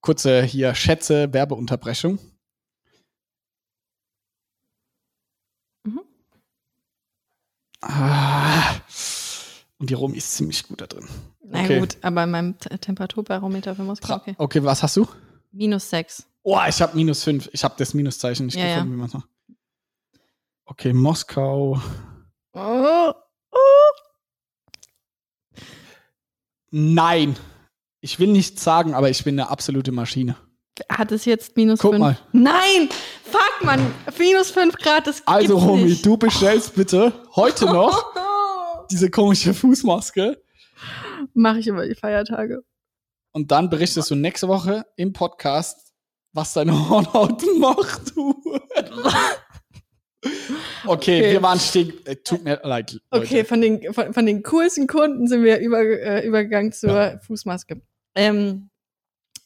kurze 0.00 0.42
hier 0.42 0.74
Schätze, 0.74 1.32
Werbeunterbrechung. 1.32 2.18
Mhm. 5.84 6.00
Ah, 7.82 8.74
und 9.78 9.88
die 9.88 9.94
Romy 9.94 10.18
ist 10.18 10.32
ziemlich 10.36 10.66
gut 10.68 10.80
da 10.80 10.86
drin. 10.86 11.08
Na 11.42 11.62
Okay. 11.64 11.80
gut, 11.80 11.96
aber 12.02 12.24
in 12.24 12.30
meinem 12.30 12.58
Temperaturbarometer 12.58 13.74
für 13.74 13.82
Moskau, 13.82 14.16
okay. 14.16 14.34
Okay, 14.38 14.62
was 14.62 14.82
hast 14.82 14.96
du? 14.96 15.08
Minus 15.52 15.88
sechs. 15.90 16.26
Oh, 16.42 16.58
ich 16.68 16.80
habe 16.80 16.96
minus 16.96 17.24
fünf. 17.24 17.48
Ich 17.52 17.64
habe 17.64 17.74
das 17.76 17.92
Minuszeichen 17.94 18.46
nicht 18.46 18.56
Ja, 18.56 18.66
ja. 18.66 18.74
gefunden, 18.76 18.94
wie 18.94 18.98
man 19.00 19.08
sagt. 19.10 19.26
Okay, 20.64 20.92
Moskau. 20.92 21.80
Oh. 22.52 23.12
Nein. 26.70 27.36
Ich 28.00 28.18
will 28.18 28.28
nichts 28.28 28.62
sagen, 28.64 28.94
aber 28.94 29.10
ich 29.10 29.24
bin 29.24 29.38
eine 29.38 29.50
absolute 29.50 29.92
Maschine. 29.92 30.36
Hat 30.90 31.12
es 31.12 31.24
jetzt 31.26 31.56
minus 31.56 31.80
Guck 31.80 31.92
fünf? 31.92 32.00
mal. 32.00 32.18
Nein! 32.32 32.88
Fuck, 33.24 33.64
Mann! 33.64 33.80
Minus 34.18 34.50
fünf 34.50 34.74
Grad, 34.76 35.06
das 35.06 35.22
Also, 35.26 35.58
Romy, 35.58 35.84
nicht. 35.84 36.06
du 36.06 36.16
bestellst 36.16 36.74
bitte 36.74 37.12
heute 37.36 37.66
noch 37.66 38.12
diese 38.90 39.10
komische 39.10 39.52
Fußmaske 39.52 40.40
Mache 41.34 41.58
ich 41.58 41.66
über 41.66 41.86
die 41.86 41.94
Feiertage. 41.94 42.62
und 43.32 43.50
dann 43.50 43.68
berichtest 43.68 44.10
du 44.10 44.14
nächste 44.14 44.48
Woche 44.48 44.86
im 44.96 45.12
Podcast, 45.12 45.92
was 46.32 46.54
deine 46.54 46.88
Hornhaut 46.88 47.42
macht. 47.58 48.12
okay, 50.22 50.32
Okay. 50.86 51.32
wir 51.32 51.42
waren 51.42 51.60
stehen. 51.60 51.92
Äh, 52.04 52.16
tut 52.16 52.44
mir 52.44 52.60
leid. 52.62 52.92
Leute. 52.92 53.00
Okay, 53.10 53.44
von 53.44 53.60
den, 53.60 53.92
von, 53.92 54.12
von 54.12 54.26
den 54.26 54.42
coolsten 54.42 54.86
Kunden 54.86 55.28
sind 55.28 55.42
wir 55.42 55.58
über, 55.58 55.80
äh, 55.80 56.26
übergegangen 56.26 56.72
zur 56.72 56.90
Ja. 56.90 57.18
Fußmaske. 57.18 57.80
Ähm, 58.14 58.70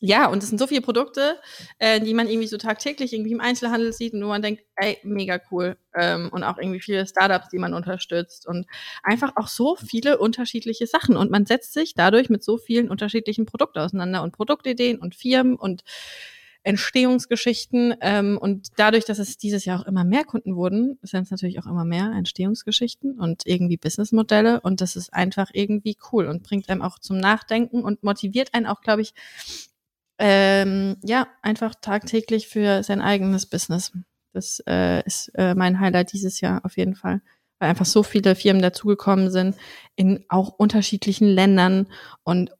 ja, 0.00 0.26
und 0.28 0.42
es 0.42 0.50
sind 0.50 0.58
so 0.58 0.66
viele 0.66 0.82
Produkte, 0.82 1.38
äh, 1.78 1.98
die 1.98 2.12
man 2.12 2.28
irgendwie 2.28 2.46
so 2.48 2.58
tagtäglich 2.58 3.14
irgendwie 3.14 3.32
im 3.32 3.40
Einzelhandel 3.40 3.90
sieht 3.94 4.12
und 4.12 4.22
wo 4.22 4.28
man 4.28 4.42
denkt, 4.42 4.62
ey, 4.76 4.98
mega 5.02 5.40
cool. 5.50 5.78
Ähm, 5.94 6.28
und 6.30 6.42
auch 6.44 6.58
irgendwie 6.58 6.80
viele 6.80 7.06
Startups, 7.06 7.48
die 7.48 7.58
man 7.58 7.72
unterstützt 7.72 8.46
und 8.46 8.66
einfach 9.02 9.32
auch 9.36 9.48
so 9.48 9.76
viele 9.76 10.18
unterschiedliche 10.18 10.86
Sachen. 10.86 11.16
Und 11.16 11.30
man 11.30 11.46
setzt 11.46 11.72
sich 11.72 11.94
dadurch 11.94 12.28
mit 12.28 12.44
so 12.44 12.58
vielen 12.58 12.90
unterschiedlichen 12.90 13.46
Produkten 13.46 13.78
auseinander 13.78 14.22
und 14.22 14.32
Produktideen 14.32 14.98
und 14.98 15.14
Firmen 15.14 15.56
und 15.56 15.84
Entstehungsgeschichten. 16.64 17.94
Ähm, 18.00 18.38
und 18.38 18.68
dadurch, 18.76 19.04
dass 19.04 19.18
es 19.18 19.38
dieses 19.38 19.64
Jahr 19.64 19.80
auch 19.80 19.86
immer 19.86 20.02
mehr 20.02 20.24
Kunden 20.24 20.56
wurden, 20.56 20.98
sind 21.02 21.24
es 21.24 21.30
natürlich 21.30 21.60
auch 21.60 21.66
immer 21.66 21.84
mehr 21.84 22.12
Entstehungsgeschichten 22.16 23.20
und 23.20 23.42
irgendwie 23.46 23.76
Businessmodelle. 23.76 24.60
Und 24.62 24.80
das 24.80 24.96
ist 24.96 25.12
einfach 25.12 25.50
irgendwie 25.52 25.96
cool 26.10 26.26
und 26.26 26.42
bringt 26.42 26.68
einem 26.68 26.82
auch 26.82 26.98
zum 26.98 27.18
Nachdenken 27.18 27.84
und 27.84 28.02
motiviert 28.02 28.54
einen 28.54 28.66
auch, 28.66 28.80
glaube 28.80 29.02
ich, 29.02 29.14
ähm, 30.18 30.96
ja, 31.02 31.28
einfach 31.42 31.74
tagtäglich 31.80 32.48
für 32.48 32.82
sein 32.82 33.00
eigenes 33.00 33.46
Business. 33.46 33.92
Das 34.32 34.62
äh, 34.66 35.04
ist 35.04 35.30
äh, 35.34 35.54
mein 35.54 35.80
Highlight 35.80 36.12
dieses 36.12 36.40
Jahr 36.40 36.64
auf 36.64 36.76
jeden 36.76 36.96
Fall. 36.96 37.20
Weil 37.58 37.70
einfach 37.70 37.86
so 37.86 38.02
viele 38.02 38.34
Firmen 38.34 38.62
dazugekommen 38.62 39.30
sind 39.30 39.56
in 39.96 40.24
auch 40.28 40.48
unterschiedlichen 40.48 41.28
Ländern 41.28 41.88
und 42.24 42.50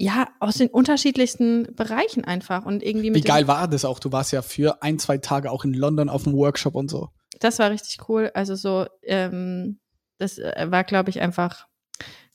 ja, 0.00 0.28
aus 0.38 0.54
den 0.54 0.68
unterschiedlichsten 0.68 1.74
Bereichen 1.74 2.24
einfach 2.24 2.64
und 2.64 2.82
irgendwie 2.84 3.12
Wie 3.14 3.20
geil 3.20 3.48
war 3.48 3.66
das 3.68 3.84
auch? 3.84 3.98
Du 3.98 4.12
warst 4.12 4.30
ja 4.32 4.42
für 4.42 4.82
ein, 4.82 4.98
zwei 5.00 5.18
Tage 5.18 5.50
auch 5.50 5.64
in 5.64 5.74
London 5.74 6.08
auf 6.08 6.22
dem 6.22 6.34
Workshop 6.34 6.74
und 6.76 6.88
so. 6.88 7.08
Das 7.40 7.58
war 7.58 7.70
richtig 7.70 8.08
cool. 8.08 8.30
Also 8.34 8.54
so, 8.54 8.86
ähm, 9.02 9.80
das 10.18 10.38
äh, 10.38 10.66
war, 10.70 10.84
glaube 10.84 11.10
ich, 11.10 11.20
einfach 11.20 11.66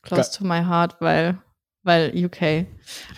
close 0.02 0.30
Ge- 0.32 0.38
to 0.40 0.44
my 0.46 0.60
heart, 0.66 0.98
weil, 1.00 1.42
weil 1.84 2.12
UK. 2.26 2.42
Man 2.42 2.66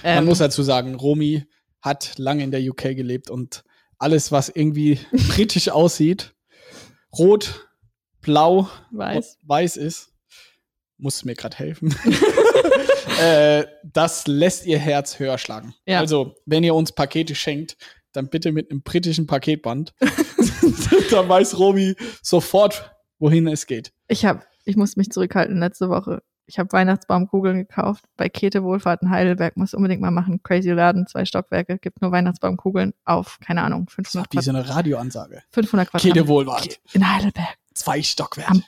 Ähm, 0.04 0.26
muss 0.26 0.38
dazu 0.38 0.62
sagen, 0.64 0.94
Romy 0.96 1.46
hat 1.82 2.18
lange 2.18 2.44
in 2.44 2.52
der 2.52 2.62
UK 2.62 2.96
gelebt 2.96 3.30
und 3.32 3.64
alles, 3.98 4.32
was 4.32 4.50
irgendwie 4.50 5.00
britisch 5.30 5.70
aussieht, 5.70 6.36
rot, 7.18 7.68
blau, 8.22 8.70
Weiß. 8.92 9.38
weiß 9.44 9.78
ist, 9.78 10.14
muss 10.98 11.26
mir 11.26 11.36
gerade 11.36 11.58
helfen. 11.58 11.96
äh, 13.22 13.66
das 13.84 14.28
lässt 14.28 14.66
ihr 14.66 14.80
Herz 14.80 15.20
höher 15.20 15.38
schlagen. 15.38 15.74
Ja. 15.86 16.00
Also, 16.00 16.36
wenn 16.46 16.64
ihr 16.64 16.76
uns 16.76 16.92
Pakete 16.92 17.36
schenkt, 17.36 17.78
dann 18.12 18.30
bitte 18.30 18.52
mit 18.52 18.72
einem 18.72 18.82
britischen 18.82 19.28
Paketband. 19.28 19.94
dann 21.12 21.30
weiß 21.30 21.60
Robi 21.60 21.96
sofort, 22.22 22.92
wohin 23.20 23.48
es 23.48 23.66
geht. 23.66 23.92
Ich 24.08 24.26
habe, 24.26 24.42
ich 24.64 24.76
muss 24.76 24.96
mich 24.96 25.10
zurückhalten 25.12 25.60
letzte 25.60 25.90
Woche. 25.90 26.22
Ich 26.48 26.60
habe 26.60 26.72
Weihnachtsbaumkugeln 26.74 27.58
gekauft 27.58 28.04
bei 28.18 28.30
Käthe 28.30 28.64
Wohlfahrt 28.64 29.02
in 29.02 29.10
Heidelberg. 29.10 29.58
Muss 29.58 29.74
unbedingt 29.74 30.02
mal 30.02 30.12
machen. 30.12 30.44
Crazy 30.44 30.70
Laden, 30.70 31.08
zwei 31.08 31.26
Stockwerke, 31.26 31.80
gibt 31.80 32.02
nur 32.04 32.12
Weihnachtsbaumkugeln 32.12 32.94
auf, 33.04 33.40
keine 33.44 33.64
Ahnung, 33.64 33.90
500, 33.90 34.32
Wie 34.32 34.38
so 34.42 34.52
Quadrat, 34.52 34.68
eine 34.68 34.76
Radioansage. 34.76 35.42
500 35.52 35.88
Kede 35.92 36.02
Quadratmeter. 36.02 36.28
Wohlwart. 36.28 36.80
In 36.94 37.12
Heidelberg, 37.12 37.58
Zwei 37.74 38.04
Stockwerke. 38.04 38.52
Am- 38.52 38.64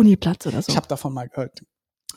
Uniplatz 0.00 0.46
oder 0.46 0.62
so. 0.62 0.70
Ich 0.70 0.76
habe 0.76 0.88
davon 0.88 1.12
mal 1.12 1.28
gehört. 1.28 1.60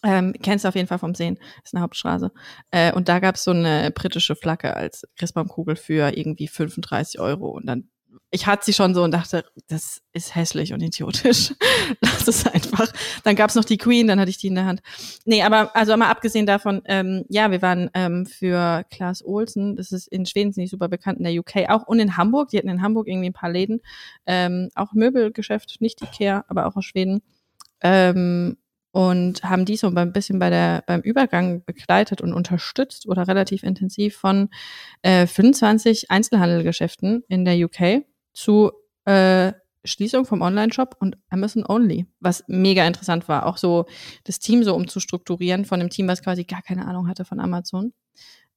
Ähm, 0.03 0.33
kennst 0.41 0.65
du 0.65 0.69
auf 0.69 0.75
jeden 0.75 0.87
Fall 0.87 0.99
vom 0.99 1.15
Sehen. 1.15 1.37
Ist 1.63 1.73
eine 1.73 1.81
Hauptstraße. 1.81 2.31
Äh, 2.71 2.93
und 2.93 3.07
da 3.07 3.19
gab 3.19 3.35
es 3.35 3.43
so 3.43 3.51
eine 3.51 3.91
britische 3.91 4.35
Flagge 4.35 4.75
als 4.75 5.07
Christbaumkugel 5.17 5.75
für 5.75 6.15
irgendwie 6.17 6.47
35 6.47 7.19
Euro. 7.19 7.49
Und 7.49 7.65
dann, 7.67 7.89
ich 8.29 8.45
hatte 8.45 8.65
sie 8.65 8.73
schon 8.73 8.93
so 8.93 9.03
und 9.03 9.11
dachte, 9.11 9.45
das 9.67 10.01
ist 10.11 10.35
hässlich 10.35 10.73
und 10.73 10.81
idiotisch. 10.81 11.53
Lass 12.01 12.27
es 12.27 12.45
einfach. 12.45 12.91
Dann 13.23 13.37
gab 13.37 13.49
es 13.49 13.55
noch 13.55 13.63
die 13.63 13.77
Queen, 13.77 14.07
dann 14.07 14.19
hatte 14.19 14.29
ich 14.29 14.37
die 14.37 14.47
in 14.47 14.55
der 14.55 14.65
Hand. 14.65 14.81
Nee, 15.23 15.41
aber 15.41 15.73
also 15.73 15.95
mal 15.95 16.09
abgesehen 16.09 16.45
davon, 16.45 16.81
ähm, 16.85 17.23
ja, 17.29 17.49
wir 17.51 17.61
waren 17.61 17.89
ähm, 17.93 18.25
für 18.25 18.83
Klaas 18.89 19.23
Olsen, 19.23 19.77
das 19.77 19.93
ist 19.93 20.07
in 20.07 20.25
Schweden 20.25 20.51
nicht 20.57 20.71
super 20.71 20.89
bekannt, 20.89 21.19
in 21.19 21.23
der 21.23 21.33
UK 21.33 21.69
auch 21.69 21.87
und 21.87 21.99
in 21.99 22.17
Hamburg. 22.17 22.49
Die 22.49 22.57
hatten 22.57 22.69
in 22.69 22.81
Hamburg 22.81 23.07
irgendwie 23.07 23.29
ein 23.29 23.33
paar 23.33 23.51
Läden. 23.51 23.79
Ähm, 24.25 24.69
auch 24.75 24.91
Möbelgeschäft, 24.91 25.77
nicht 25.79 26.01
Ikea, 26.01 26.43
aber 26.49 26.65
auch 26.65 26.75
aus 26.75 26.83
Schweden. 26.83 27.21
Ähm, 27.83 28.57
und 28.91 29.43
haben 29.43 29.65
die 29.65 29.75
so 29.75 29.87
ein 29.87 30.13
bisschen 30.13 30.37
bei 30.37 30.51
der, 30.51 30.83
beim 30.85 31.01
Übergang 31.01 31.65
begleitet 31.65 32.21
und 32.21 32.31
unterstützt 32.31 33.07
oder 33.07 33.27
relativ 33.27 33.63
intensiv 33.63 34.15
von 34.15 34.49
äh, 35.01 35.25
25 35.25 36.11
Einzelhandelgeschäften 36.11 37.23
in 37.27 37.43
der 37.43 37.55
UK 37.55 38.05
zu 38.33 38.71
äh, 39.05 39.53
Schließung 39.83 40.25
vom 40.25 40.41
Online-Shop 40.41 40.95
und 40.99 41.17
Amazon 41.29 41.65
Only, 41.67 42.05
was 42.19 42.43
mega 42.47 42.85
interessant 42.85 43.27
war, 43.27 43.47
auch 43.47 43.57
so 43.57 43.85
das 44.25 44.39
Team 44.39 44.63
so 44.63 44.75
umzustrukturieren 44.75 45.65
von 45.65 45.79
einem 45.79 45.89
Team, 45.89 46.07
was 46.07 46.21
quasi 46.21 46.43
gar 46.43 46.61
keine 46.61 46.85
Ahnung 46.85 47.07
hatte 47.07 47.25
von 47.25 47.39
Amazon. 47.39 47.93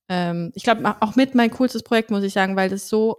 Ähm, 0.08 0.52
ich 0.54 0.62
glaube, 0.62 0.96
auch 1.00 1.16
mit 1.16 1.34
mein 1.34 1.50
coolstes 1.50 1.82
Projekt, 1.82 2.10
muss 2.10 2.22
ich 2.22 2.32
sagen, 2.32 2.56
weil 2.56 2.68
das 2.68 2.88
so 2.88 3.16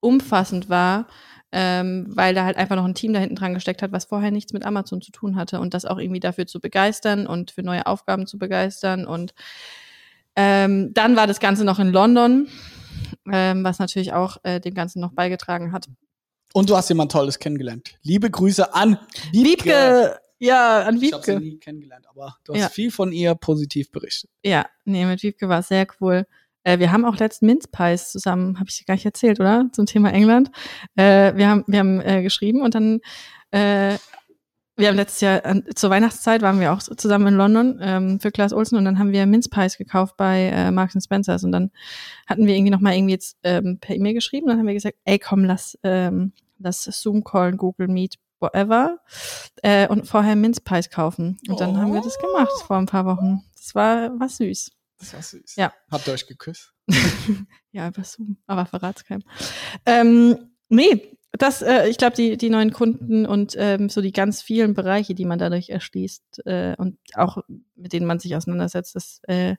umfassend 0.00 0.68
war, 0.68 1.08
ähm, 1.52 2.06
weil 2.08 2.34
da 2.34 2.44
halt 2.44 2.56
einfach 2.56 2.76
noch 2.76 2.84
ein 2.84 2.94
Team 2.94 3.12
da 3.12 3.20
hinten 3.20 3.36
dran 3.36 3.54
gesteckt 3.54 3.82
hat, 3.82 3.92
was 3.92 4.06
vorher 4.06 4.30
nichts 4.30 4.52
mit 4.52 4.64
Amazon 4.64 5.00
zu 5.02 5.12
tun 5.12 5.36
hatte 5.36 5.60
und 5.60 5.74
das 5.74 5.84
auch 5.84 5.98
irgendwie 5.98 6.20
dafür 6.20 6.46
zu 6.46 6.60
begeistern 6.60 7.26
und 7.26 7.50
für 7.50 7.62
neue 7.62 7.86
Aufgaben 7.86 8.26
zu 8.26 8.38
begeistern. 8.38 9.06
Und 9.06 9.34
ähm, 10.36 10.92
dann 10.94 11.16
war 11.16 11.26
das 11.26 11.40
Ganze 11.40 11.64
noch 11.64 11.78
in 11.78 11.92
London, 11.92 12.48
ähm, 13.30 13.64
was 13.64 13.78
natürlich 13.78 14.12
auch 14.12 14.38
äh, 14.44 14.60
dem 14.60 14.74
Ganzen 14.74 15.00
noch 15.00 15.12
beigetragen 15.12 15.72
hat. 15.72 15.86
Und 16.54 16.68
du 16.70 16.76
hast 16.76 16.88
jemand 16.88 17.12
Tolles 17.12 17.38
kennengelernt. 17.38 17.96
Liebe 18.02 18.30
Grüße 18.30 18.74
an 18.74 18.98
Wiebke! 19.32 20.18
Ja, 20.38 20.82
an 20.82 21.00
Ich 21.00 21.12
habe 21.12 21.22
sie 21.24 21.32
Wiebke. 21.32 21.40
nie 21.44 21.58
kennengelernt, 21.58 22.06
aber 22.08 22.36
du 22.44 22.52
hast 22.54 22.60
Ja. 22.60 22.68
viel 22.68 22.90
von 22.90 23.12
ihr 23.12 23.34
positiv 23.36 23.92
berichtet. 23.92 24.28
Ja, 24.44 24.66
nee, 24.84 25.04
mit 25.06 25.22
Wiebke 25.22 25.48
war 25.48 25.60
es 25.60 25.68
sehr 25.68 25.86
cool. 26.00 26.26
Äh, 26.64 26.78
wir 26.78 26.92
haben 26.92 27.04
auch 27.04 27.16
letzten 27.16 27.46
Minzpies 27.46 28.10
zusammen, 28.10 28.58
habe 28.58 28.68
ich 28.68 28.78
dir 28.78 28.84
gar 28.84 28.94
nicht 28.94 29.06
erzählt, 29.06 29.40
oder? 29.40 29.68
Zum 29.72 29.86
Thema 29.86 30.12
England. 30.12 30.50
Äh, 30.96 31.34
wir 31.36 31.48
haben, 31.48 31.64
wir 31.66 31.78
haben 31.78 32.00
äh, 32.00 32.22
geschrieben 32.22 32.62
und 32.62 32.74
dann, 32.74 33.00
äh, 33.50 33.96
wir 34.76 34.88
haben 34.88 34.96
letztes 34.96 35.20
Jahr, 35.20 35.44
an, 35.44 35.64
zur 35.74 35.90
Weihnachtszeit 35.90 36.40
waren 36.42 36.58
wir 36.58 36.72
auch 36.72 36.80
zusammen 36.80 37.28
in 37.28 37.34
London 37.34 37.78
ähm, 37.82 38.20
für 38.20 38.30
Klaas 38.30 38.52
Olsen 38.52 38.78
und 38.78 38.84
dann 38.84 38.98
haben 38.98 39.12
wir 39.12 39.26
Minzpies 39.26 39.76
gekauft 39.76 40.16
bei 40.16 40.48
äh, 40.48 40.70
Marks 40.70 40.96
Spencers 41.02 41.44
und 41.44 41.52
dann 41.52 41.70
hatten 42.26 42.46
wir 42.46 42.54
irgendwie 42.54 42.70
nochmal 42.70 42.94
irgendwie 42.94 43.12
jetzt 43.12 43.36
ähm, 43.42 43.78
per 43.80 43.94
E-Mail 43.94 44.14
geschrieben 44.14 44.44
und 44.44 44.50
dann 44.50 44.58
haben 44.58 44.66
wir 44.66 44.74
gesagt, 44.74 44.96
ey 45.04 45.18
komm, 45.18 45.44
lass, 45.44 45.78
ähm, 45.82 46.32
lass 46.58 46.84
Zoom 46.84 47.22
callen, 47.22 47.58
Google 47.58 47.88
Meet, 47.88 48.16
whatever 48.42 48.98
äh, 49.62 49.88
und 49.88 50.06
vorher 50.06 50.36
Minzpies 50.36 50.90
kaufen. 50.90 51.38
Und 51.48 51.60
dann 51.60 51.78
haben 51.78 51.94
wir 51.94 52.02
das 52.02 52.18
gemacht 52.18 52.52
vor 52.66 52.76
ein 52.76 52.86
paar 52.86 53.06
Wochen. 53.06 53.42
Das 53.54 53.74
war, 53.74 54.18
war 54.18 54.28
süß. 54.28 54.70
Das 55.02 55.14
war 55.14 55.22
süß. 55.22 55.56
Ja. 55.56 55.72
Habt 55.90 56.06
ihr 56.06 56.14
euch 56.14 56.26
geküsst? 56.26 56.72
Ja, 57.74 57.88
über 57.88 58.04
Zoom, 58.04 58.36
aber 58.46 58.66
verrat's 58.66 59.02
keinem. 59.02 59.22
Ähm, 59.86 60.50
nee, 60.68 61.16
das, 61.32 61.62
äh, 61.62 61.88
ich 61.88 61.96
glaube, 61.96 62.14
die, 62.14 62.36
die 62.36 62.50
neuen 62.50 62.70
Kunden 62.70 63.24
und 63.24 63.54
ähm, 63.56 63.88
so 63.88 64.02
die 64.02 64.12
ganz 64.12 64.42
vielen 64.42 64.74
Bereiche, 64.74 65.14
die 65.14 65.24
man 65.24 65.38
dadurch 65.38 65.70
erschließt 65.70 66.44
äh, 66.44 66.74
und 66.76 66.98
auch 67.14 67.38
mit 67.74 67.94
denen 67.94 68.04
man 68.04 68.18
sich 68.18 68.36
auseinandersetzt, 68.36 68.94
das 68.94 69.20
äh, 69.22 69.56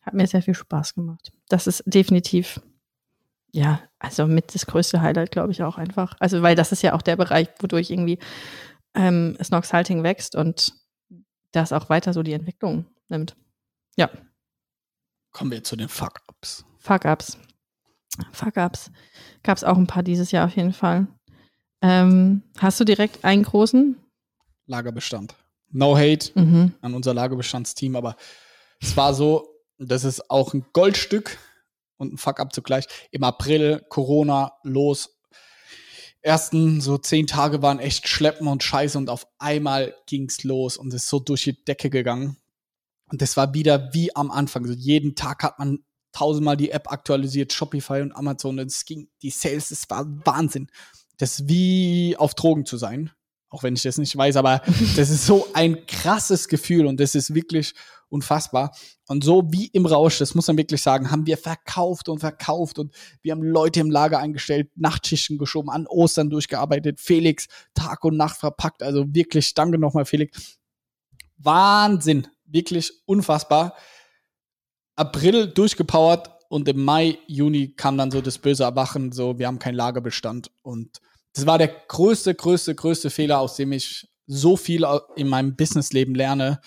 hat 0.00 0.14
mir 0.14 0.26
sehr 0.26 0.40
viel 0.40 0.54
Spaß 0.54 0.94
gemacht. 0.94 1.32
Das 1.50 1.66
ist 1.66 1.82
definitiv, 1.84 2.62
ja, 3.52 3.82
also 3.98 4.26
mit 4.26 4.54
das 4.54 4.64
größte 4.64 5.02
Highlight, 5.02 5.30
glaube 5.30 5.52
ich, 5.52 5.62
auch 5.62 5.76
einfach. 5.76 6.16
Also, 6.20 6.40
weil 6.40 6.56
das 6.56 6.72
ist 6.72 6.82
ja 6.82 6.94
auch 6.94 7.02
der 7.02 7.16
Bereich, 7.16 7.48
wodurch 7.58 7.90
irgendwie 7.90 8.18
ähm, 8.94 9.36
Snox 9.42 9.74
Halting 9.74 10.02
wächst 10.02 10.34
und 10.34 10.72
das 11.52 11.74
auch 11.74 11.90
weiter 11.90 12.14
so 12.14 12.22
die 12.22 12.32
Entwicklung 12.32 12.86
nimmt. 13.10 13.36
Ja. 13.96 14.08
Kommen 15.34 15.50
wir 15.50 15.62
zu 15.64 15.74
den 15.76 15.88
Fuck-Ups. 15.88 16.64
Fuck-Ups. 16.78 17.38
Fuck-Ups. 18.32 18.90
Gab 19.42 19.56
es 19.58 19.64
auch 19.64 19.76
ein 19.76 19.88
paar 19.88 20.04
dieses 20.04 20.30
Jahr 20.30 20.46
auf 20.46 20.54
jeden 20.56 20.72
Fall. 20.72 21.08
Ähm, 21.82 22.42
hast 22.58 22.78
du 22.80 22.84
direkt 22.84 23.24
einen 23.24 23.42
großen? 23.42 23.96
Lagerbestand. 24.66 25.34
No 25.70 25.96
hate 25.98 26.30
Mhm. 26.38 26.72
an 26.80 26.94
unser 26.94 27.12
Lagerbestandsteam, 27.14 27.96
aber 27.96 28.16
es 28.80 28.96
war 28.96 29.12
so, 29.12 29.48
das 29.76 30.04
ist 30.04 30.30
auch 30.30 30.54
ein 30.54 30.64
Goldstück 30.72 31.36
und 31.96 32.14
ein 32.14 32.16
Fuck-up 32.16 32.54
zugleich. 32.54 32.86
Im 33.10 33.24
April 33.24 33.84
Corona 33.88 34.52
los. 34.62 35.10
Ersten 36.22 36.80
so 36.80 36.96
zehn 36.96 37.26
Tage 37.26 37.60
waren 37.60 37.80
echt 37.80 38.06
schleppen 38.08 38.46
und 38.46 38.62
scheiße 38.62 38.96
und 38.96 39.10
auf 39.10 39.26
einmal 39.38 39.94
ging's 40.06 40.44
los 40.44 40.76
und 40.76 40.88
es 40.94 41.02
ist 41.02 41.08
so 41.08 41.18
durch 41.18 41.42
die 41.42 41.64
Decke 41.64 41.90
gegangen. 41.90 42.36
Und 43.14 43.22
das 43.22 43.36
war 43.36 43.54
wieder 43.54 43.90
wie 43.92 44.16
am 44.16 44.32
Anfang. 44.32 44.66
So 44.66 44.72
jeden 44.72 45.14
Tag 45.14 45.44
hat 45.44 45.60
man 45.60 45.78
tausendmal 46.10 46.56
die 46.56 46.72
App 46.72 46.90
aktualisiert, 46.90 47.52
Shopify 47.52 48.00
und 48.00 48.10
Amazon. 48.10 48.58
Und 48.58 48.66
es 48.66 48.84
ging, 48.84 49.06
die 49.22 49.30
Sales, 49.30 49.68
das 49.68 49.88
war 49.88 50.04
Wahnsinn. 50.26 50.66
Das 51.18 51.38
ist 51.38 51.48
wie 51.48 52.16
auf 52.18 52.34
Drogen 52.34 52.66
zu 52.66 52.76
sein. 52.76 53.12
Auch 53.50 53.62
wenn 53.62 53.74
ich 53.74 53.82
das 53.82 53.98
nicht 53.98 54.16
weiß, 54.16 54.34
aber 54.34 54.62
das 54.96 55.10
ist 55.10 55.26
so 55.26 55.46
ein 55.54 55.86
krasses 55.86 56.48
Gefühl 56.48 56.86
und 56.86 56.98
das 56.98 57.14
ist 57.14 57.34
wirklich 57.34 57.72
unfassbar. 58.08 58.74
Und 59.06 59.22
so 59.22 59.44
wie 59.52 59.68
im 59.68 59.86
Rausch, 59.86 60.18
das 60.18 60.34
muss 60.34 60.48
man 60.48 60.58
wirklich 60.58 60.82
sagen, 60.82 61.12
haben 61.12 61.28
wir 61.28 61.38
verkauft 61.38 62.08
und 62.08 62.18
verkauft 62.18 62.80
und 62.80 62.92
wir 63.22 63.30
haben 63.30 63.44
Leute 63.44 63.78
im 63.78 63.92
Lager 63.92 64.18
eingestellt, 64.18 64.72
Nachtschichten 64.74 65.38
geschoben, 65.38 65.70
an 65.70 65.86
Ostern 65.86 66.30
durchgearbeitet, 66.30 66.98
Felix 66.98 67.46
Tag 67.74 68.02
und 68.02 68.16
Nacht 68.16 68.38
verpackt. 68.38 68.82
Also 68.82 69.04
wirklich, 69.14 69.54
danke 69.54 69.78
nochmal, 69.78 70.04
Felix. 70.04 70.58
Wahnsinn, 71.36 72.26
wirklich 72.54 72.90
unfassbar. 73.04 73.76
April 74.96 75.48
durchgepowert 75.48 76.30
und 76.48 76.68
im 76.68 76.82
Mai, 76.82 77.18
Juni 77.26 77.74
kam 77.74 77.98
dann 77.98 78.10
so 78.10 78.22
das 78.22 78.38
böse 78.38 78.64
Erwachen, 78.64 79.12
so 79.12 79.38
wir 79.38 79.46
haben 79.46 79.58
keinen 79.58 79.74
Lagerbestand 79.74 80.50
und 80.62 81.00
das 81.34 81.46
war 81.46 81.58
der 81.58 81.68
größte, 81.68 82.34
größte, 82.34 82.74
größte 82.74 83.10
Fehler, 83.10 83.40
aus 83.40 83.56
dem 83.56 83.72
ich 83.72 84.08
so 84.26 84.56
viel 84.56 84.86
in 85.16 85.28
meinem 85.28 85.56
Businessleben 85.56 86.14
lerne. 86.14 86.60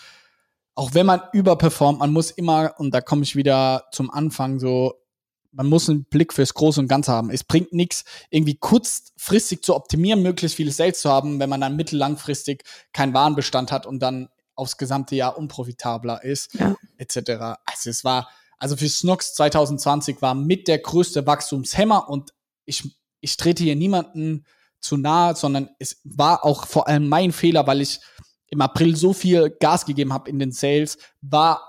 Auch 0.76 0.94
wenn 0.94 1.06
man 1.06 1.22
überperformt, 1.32 2.00
man 2.00 2.12
muss 2.12 2.32
immer, 2.32 2.76
und 2.78 2.94
da 2.94 3.02
komme 3.02 3.24
ich 3.24 3.36
wieder 3.36 3.86
zum 3.92 4.12
Anfang, 4.12 4.60
so, 4.60 4.94
man 5.52 5.68
muss 5.68 5.90
einen 5.90 6.04
Blick 6.04 6.34
fürs 6.34 6.54
Große 6.54 6.82
und 6.82 6.88
Ganze 6.88 7.14
haben. 7.14 7.32
Es 7.32 7.44
bringt 7.44 7.74
nichts, 7.74 8.04
irgendwie 8.30 8.56
kurzfristig 8.56 9.64
zu 9.64 9.74
optimieren, 9.74 10.22
möglichst 10.22 10.58
viele 10.58 10.72
Sales 10.72 11.00
zu 11.00 11.10
haben, 11.10 11.40
wenn 11.40 11.50
man 11.50 11.62
dann 11.62 11.78
mittellangfristig 11.78 12.64
keinen 12.94 13.14
Warenbestand 13.14 13.72
hat 13.72 13.86
und 13.86 14.00
dann 14.00 14.28
aufs 14.58 14.78
gesamte 14.78 15.16
Jahr 15.16 15.38
unprofitabler 15.38 16.24
ist, 16.24 16.54
Ja. 16.56 16.76
etc. 16.98 17.60
Also 17.66 17.90
es 17.90 18.04
war, 18.04 18.30
also 18.58 18.76
für 18.76 18.90
Snox 18.90 19.34
2020 19.36 20.22
war 20.22 20.36
mit 20.36 20.68
der 20.68 20.80
größte 20.80 21.26
Wachstumshemmer 21.26 22.10
und 22.10 22.34
ich, 22.66 22.84
ich 23.22 23.38
trete 23.38 23.64
hier 23.64 23.76
niemanden 23.76 24.46
zu 24.80 24.98
nahe, 24.98 25.36
sondern 25.36 25.70
es 25.80 26.02
war 26.04 26.44
auch 26.44 26.68
vor 26.68 26.88
allem 26.88 27.08
mein 27.08 27.32
Fehler, 27.32 27.66
weil 27.68 27.82
ich 27.82 28.00
im 28.50 28.62
April 28.62 28.96
so 28.96 29.14
viel 29.14 29.50
Gas 29.60 29.86
gegeben 29.86 30.14
habe 30.14 30.30
in 30.30 30.40
den 30.40 30.52
Sales, 30.52 30.98
war 31.22 31.62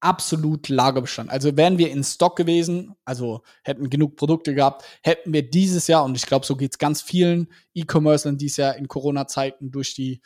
absolut 0.00 0.68
Lagerbestand. 0.68 1.30
Also 1.30 1.56
wären 1.56 1.78
wir 1.78 1.90
in 1.90 2.02
Stock 2.02 2.36
gewesen, 2.36 2.94
also 3.04 3.42
hätten 3.62 3.88
genug 3.88 4.16
Produkte 4.16 4.52
gehabt, 4.54 4.84
hätten 5.02 5.32
wir 5.32 5.48
dieses 5.48 5.86
Jahr, 5.86 6.04
und 6.04 6.16
ich 6.16 6.26
glaube, 6.26 6.44
so 6.44 6.56
geht 6.56 6.72
es 6.72 6.78
ganz 6.78 7.02
vielen 7.02 7.48
E-Commercern 7.74 8.36
dieses 8.36 8.56
Jahr 8.56 8.74
in 8.76 8.88
Corona-Zeiten 8.88 9.70
durch 9.70 9.94
die 9.94 10.20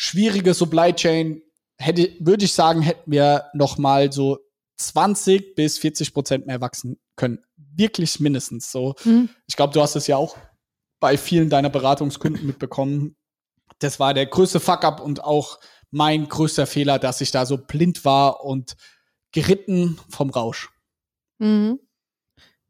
schwierige 0.00 0.54
Supply 0.54 0.94
Chain, 0.94 1.42
hätte, 1.76 2.10
würde 2.20 2.46
ich 2.46 2.54
sagen, 2.54 2.80
hätten 2.80 3.12
wir 3.12 3.50
noch 3.52 3.76
mal 3.76 4.10
so 4.10 4.38
20 4.78 5.54
bis 5.54 5.76
40 5.76 6.14
Prozent 6.14 6.46
mehr 6.46 6.62
wachsen 6.62 6.98
können. 7.16 7.40
Wirklich 7.56 8.18
mindestens 8.18 8.72
so. 8.72 8.94
Mhm. 9.04 9.28
Ich 9.46 9.56
glaube, 9.56 9.74
du 9.74 9.82
hast 9.82 9.96
es 9.96 10.06
ja 10.06 10.16
auch 10.16 10.38
bei 11.00 11.18
vielen 11.18 11.50
deiner 11.50 11.68
Beratungskunden 11.68 12.46
mitbekommen. 12.46 13.14
Das 13.78 14.00
war 14.00 14.14
der 14.14 14.24
größte 14.24 14.58
Fuck-up 14.58 15.00
und 15.00 15.22
auch 15.22 15.58
mein 15.90 16.28
größter 16.28 16.66
Fehler, 16.66 16.98
dass 16.98 17.20
ich 17.20 17.30
da 17.30 17.44
so 17.44 17.58
blind 17.58 18.06
war 18.06 18.42
und 18.42 18.76
geritten 19.32 20.00
vom 20.08 20.30
Rausch. 20.30 20.70
Mhm. 21.38 21.78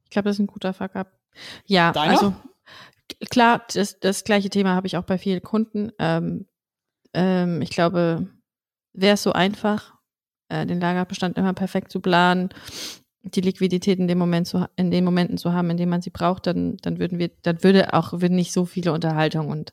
Ich 0.03 0.11
glaube, 0.11 0.29
das 0.29 0.37
ist 0.37 0.41
ein 0.41 0.49
guter 0.49 0.75
Fuck-up. 0.75 1.17
Ja, 1.65 1.93
Deiner? 1.93 2.11
also 2.11 2.35
klar, 3.31 3.65
das, 3.73 4.01
das 4.01 4.25
gleiche 4.25 4.51
Thema 4.51 4.75
habe 4.75 4.89
ich 4.89 4.97
auch 4.97 5.05
bei 5.05 5.17
vielen 5.17 5.43
Kunden. 5.43 5.93
Ähm, 6.01 6.49
ähm, 7.15 7.63
ich 7.63 7.71
glaube, 7.71 8.29
wäre 8.93 9.15
es 9.15 9.23
so 9.23 9.33
einfach, 9.33 9.95
äh, 10.49 10.67
den 10.67 10.81
Lagerbestand 10.81 11.39
immer 11.39 11.53
perfekt 11.55 11.93
zu 11.93 12.01
planen, 12.01 12.51
die 13.23 13.41
Liquidität 13.41 13.99
in 13.99 14.09
dem 14.09 14.19
Moment 14.19 14.47
zu, 14.47 14.67
in 14.77 14.91
den 14.91 15.05
Momenten 15.05 15.37
zu 15.37 15.53
haben, 15.53 15.71
in 15.71 15.77
denen 15.77 15.91
man 15.91 16.03
sie 16.03 16.11
braucht, 16.11 16.47
dann, 16.47 16.77
dann 16.79 16.99
würden 16.99 17.19
wir, 17.19 17.31
dann 17.43 17.63
würde 17.63 17.93
auch 17.93 18.13
würden 18.13 18.37
nicht 18.37 18.53
so 18.53 18.65
viele 18.65 18.93
Unterhaltungen 18.93 19.51
und 19.51 19.73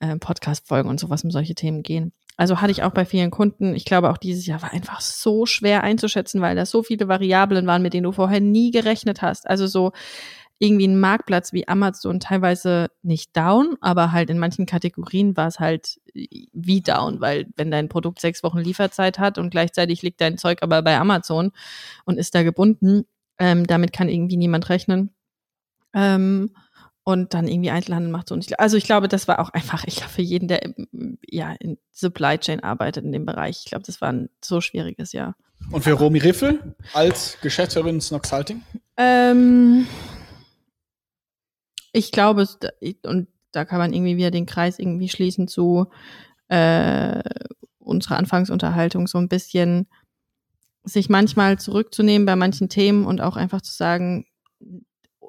äh, 0.00 0.16
Podcast-Folgen 0.16 0.88
und 0.88 0.98
sowas 0.98 1.24
um 1.24 1.30
solche 1.30 1.54
Themen 1.54 1.82
gehen. 1.82 2.12
Also 2.36 2.62
hatte 2.62 2.70
ich 2.70 2.82
auch 2.82 2.92
bei 2.92 3.04
vielen 3.04 3.30
Kunden. 3.30 3.74
Ich 3.74 3.84
glaube, 3.84 4.08
auch 4.08 4.16
dieses 4.16 4.46
Jahr 4.46 4.62
war 4.62 4.72
einfach 4.72 5.02
so 5.02 5.44
schwer 5.44 5.84
einzuschätzen, 5.84 6.40
weil 6.40 6.56
da 6.56 6.64
so 6.64 6.82
viele 6.82 7.06
Variablen 7.06 7.66
waren, 7.66 7.82
mit 7.82 7.92
denen 7.92 8.04
du 8.04 8.12
vorher 8.12 8.40
nie 8.40 8.70
gerechnet 8.70 9.20
hast. 9.20 9.46
Also 9.46 9.66
so 9.66 9.92
irgendwie 10.60 10.86
ein 10.86 11.00
Marktplatz 11.00 11.54
wie 11.54 11.66
Amazon 11.66 12.20
teilweise 12.20 12.90
nicht 13.02 13.34
down, 13.34 13.78
aber 13.80 14.12
halt 14.12 14.28
in 14.28 14.38
manchen 14.38 14.66
Kategorien 14.66 15.34
war 15.34 15.48
es 15.48 15.58
halt 15.58 15.98
wie 16.14 16.82
down, 16.82 17.20
weil 17.20 17.46
wenn 17.56 17.70
dein 17.70 17.88
Produkt 17.88 18.20
sechs 18.20 18.42
Wochen 18.42 18.58
Lieferzeit 18.58 19.18
hat 19.18 19.38
und 19.38 19.50
gleichzeitig 19.50 20.02
liegt 20.02 20.20
dein 20.20 20.36
Zeug 20.36 20.58
aber 20.60 20.82
bei 20.82 20.98
Amazon 20.98 21.52
und 22.04 22.18
ist 22.18 22.34
da 22.34 22.42
gebunden, 22.42 23.06
ähm, 23.38 23.66
damit 23.66 23.94
kann 23.94 24.10
irgendwie 24.10 24.36
niemand 24.36 24.68
rechnen. 24.68 25.14
Ähm, 25.94 26.50
und 27.04 27.32
dann 27.32 27.48
irgendwie 27.48 27.70
Einzelhandel 27.70 28.12
macht 28.12 28.28
so. 28.28 28.34
Und 28.34 28.44
ich, 28.44 28.60
also 28.60 28.76
ich 28.76 28.84
glaube, 28.84 29.08
das 29.08 29.26
war 29.26 29.38
auch 29.38 29.48
einfach, 29.48 29.84
ich 29.84 29.96
glaube, 29.96 30.12
für 30.12 30.22
jeden, 30.22 30.46
der 30.46 30.62
im, 30.62 31.18
ja 31.26 31.54
in 31.58 31.78
Supply 31.90 32.36
Chain 32.36 32.62
arbeitet 32.62 33.04
in 33.04 33.12
dem 33.12 33.24
Bereich, 33.24 33.62
ich 33.64 33.70
glaube, 33.70 33.84
das 33.86 34.02
war 34.02 34.12
ein 34.12 34.28
so 34.44 34.60
schwieriges 34.60 35.12
Jahr. 35.12 35.34
Und 35.70 35.84
für 35.84 35.92
Romy 35.92 36.18
Riffel 36.18 36.74
als 36.92 37.38
Geschäftsführerin 37.40 38.00
Snox 38.02 38.30
Halting? 38.30 38.62
Ähm, 38.98 39.86
ich 41.92 42.12
glaube, 42.12 42.46
und 43.04 43.28
da 43.52 43.64
kann 43.64 43.78
man 43.78 43.92
irgendwie 43.92 44.16
wieder 44.16 44.30
den 44.30 44.46
Kreis 44.46 44.78
irgendwie 44.78 45.08
schließen 45.08 45.48
zu 45.48 45.86
äh, 46.48 47.22
unserer 47.78 48.16
Anfangsunterhaltung 48.16 49.06
so 49.06 49.18
ein 49.18 49.28
bisschen 49.28 49.88
sich 50.84 51.08
manchmal 51.08 51.58
zurückzunehmen 51.58 52.26
bei 52.26 52.36
manchen 52.36 52.68
Themen 52.68 53.04
und 53.04 53.20
auch 53.20 53.36
einfach 53.36 53.60
zu 53.60 53.72
sagen, 53.72 54.26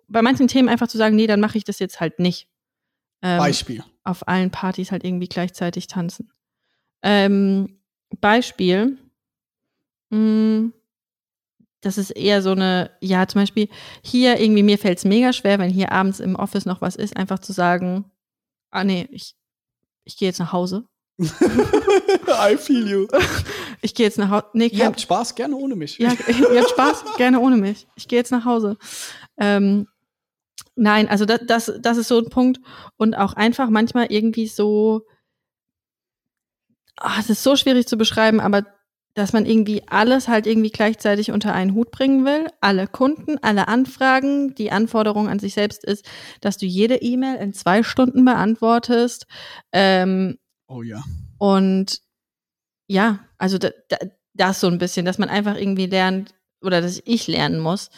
bei 0.07 0.22
manchen 0.22 0.47
Themen 0.47 0.70
einfach 0.70 0.88
zu 0.88 0.97
sagen, 0.97 1.16
nee, 1.16 1.28
dann 1.28 1.39
mache 1.39 1.57
ich 1.57 1.64
das 1.64 1.80
jetzt 1.80 1.99
halt 1.99 2.20
nicht. 2.20 2.47
Ähm, 3.22 3.38
Beispiel. 3.38 3.84
Auf 4.03 4.28
allen 4.28 4.51
Partys 4.51 4.91
halt 4.91 5.03
irgendwie 5.03 5.28
gleichzeitig 5.28 5.88
tanzen. 5.88 6.32
Ähm, 7.01 7.82
Beispiel. 8.20 8.97
Mh, 10.09 10.18
hm, 10.18 10.74
das 11.82 11.97
ist 11.97 12.11
eher 12.11 12.41
so 12.41 12.51
eine, 12.51 12.91
ja, 13.01 13.27
zum 13.27 13.41
Beispiel 13.41 13.67
hier 14.03 14.39
irgendwie, 14.39 14.63
mir 14.63 14.77
fällt 14.77 14.99
es 14.99 15.05
mega 15.05 15.34
schwer, 15.34 15.59
wenn 15.59 15.69
hier 15.69 15.91
abends 15.91 16.19
im 16.19 16.36
Office 16.36 16.65
noch 16.65 16.82
was 16.82 16.95
ist, 16.95 17.17
einfach 17.17 17.39
zu 17.39 17.53
sagen, 17.53 18.05
ah 18.69 18.84
nee, 18.84 19.07
ich, 19.11 19.36
ich 20.05 20.17
gehe 20.17 20.27
jetzt 20.27 20.39
nach 20.39 20.53
Hause. 20.53 20.86
I 21.19 22.57
feel 22.57 22.88
you. 22.88 23.07
Ich 23.84 23.95
gehe 23.95 24.05
jetzt 24.05 24.19
nach 24.19 24.29
Hause. 24.29 24.45
Nee, 24.53 24.67
ihr 24.67 24.86
habt 24.86 25.01
Spaß, 25.01 25.34
gerne 25.34 25.55
ohne 25.55 25.75
mich. 25.75 25.97
Ja, 25.97 26.11
ihr 26.27 26.59
habt 26.59 26.69
Spaß, 26.69 27.03
gerne 27.17 27.39
ohne 27.39 27.57
mich. 27.57 27.88
Ich 27.95 28.07
gehe 28.07 28.19
jetzt 28.19 28.32
nach 28.32 28.45
Hause. 28.45 28.77
Ähm, 29.38 29.88
nein, 30.75 31.09
also 31.09 31.25
das, 31.25 31.39
das, 31.47 31.73
das 31.79 31.97
ist 31.97 32.07
so 32.07 32.19
ein 32.19 32.29
Punkt. 32.29 32.59
Und 32.97 33.15
auch 33.15 33.34
einfach 33.34 33.71
manchmal 33.71 34.11
irgendwie 34.11 34.45
so, 34.45 35.07
oh, 37.01 37.09
es 37.19 37.32
ist 37.32 37.41
so 37.41 37.55
schwierig 37.55 37.88
zu 37.88 37.97
beschreiben, 37.97 38.39
aber 38.39 38.67
dass 39.14 39.34
man 39.34 39.45
irgendwie 39.45 39.84
alles 39.88 40.28
halt 40.28 40.47
irgendwie 40.47 40.70
gleichzeitig 40.70 41.32
unter 41.32 41.53
einen 41.53 41.74
Hut 41.74 41.91
bringen 41.91 42.26
will. 42.26 42.47
Alle 42.62 42.88
Kunden, 42.88 43.38
alle 43.41 43.68
Anfragen. 43.68 44.55
Die 44.55 44.72
Anforderung 44.72 45.28
an 45.28 45.39
sich 45.39 45.53
selbst 45.53 45.84
ist, 45.84 46.09
dass 46.39 46.57
du 46.57 46.66
jede 46.66 47.01
E-Mail 47.01 47.36
in 47.38 47.53
zwei 47.53 47.84
Stunden 47.84 48.24
beantwortest. 48.24 49.28
Ähm, 49.74 50.38
oh 50.68 50.82
ja. 50.82 51.03
Und 51.38 51.99
ja, 52.88 53.20
also 53.38 53.57
da, 53.57 53.70
da, 53.89 53.97
das 54.34 54.59
so 54.59 54.68
ein 54.68 54.78
bisschen, 54.78 55.05
dass 55.05 55.18
man 55.18 55.30
einfach 55.30 55.57
irgendwie 55.57 55.88
lernt 55.88 56.34
oder 56.62 56.82
dass 56.82 57.01
ich 57.03 57.28
lernen 57.28 57.59
muss, 57.59 57.89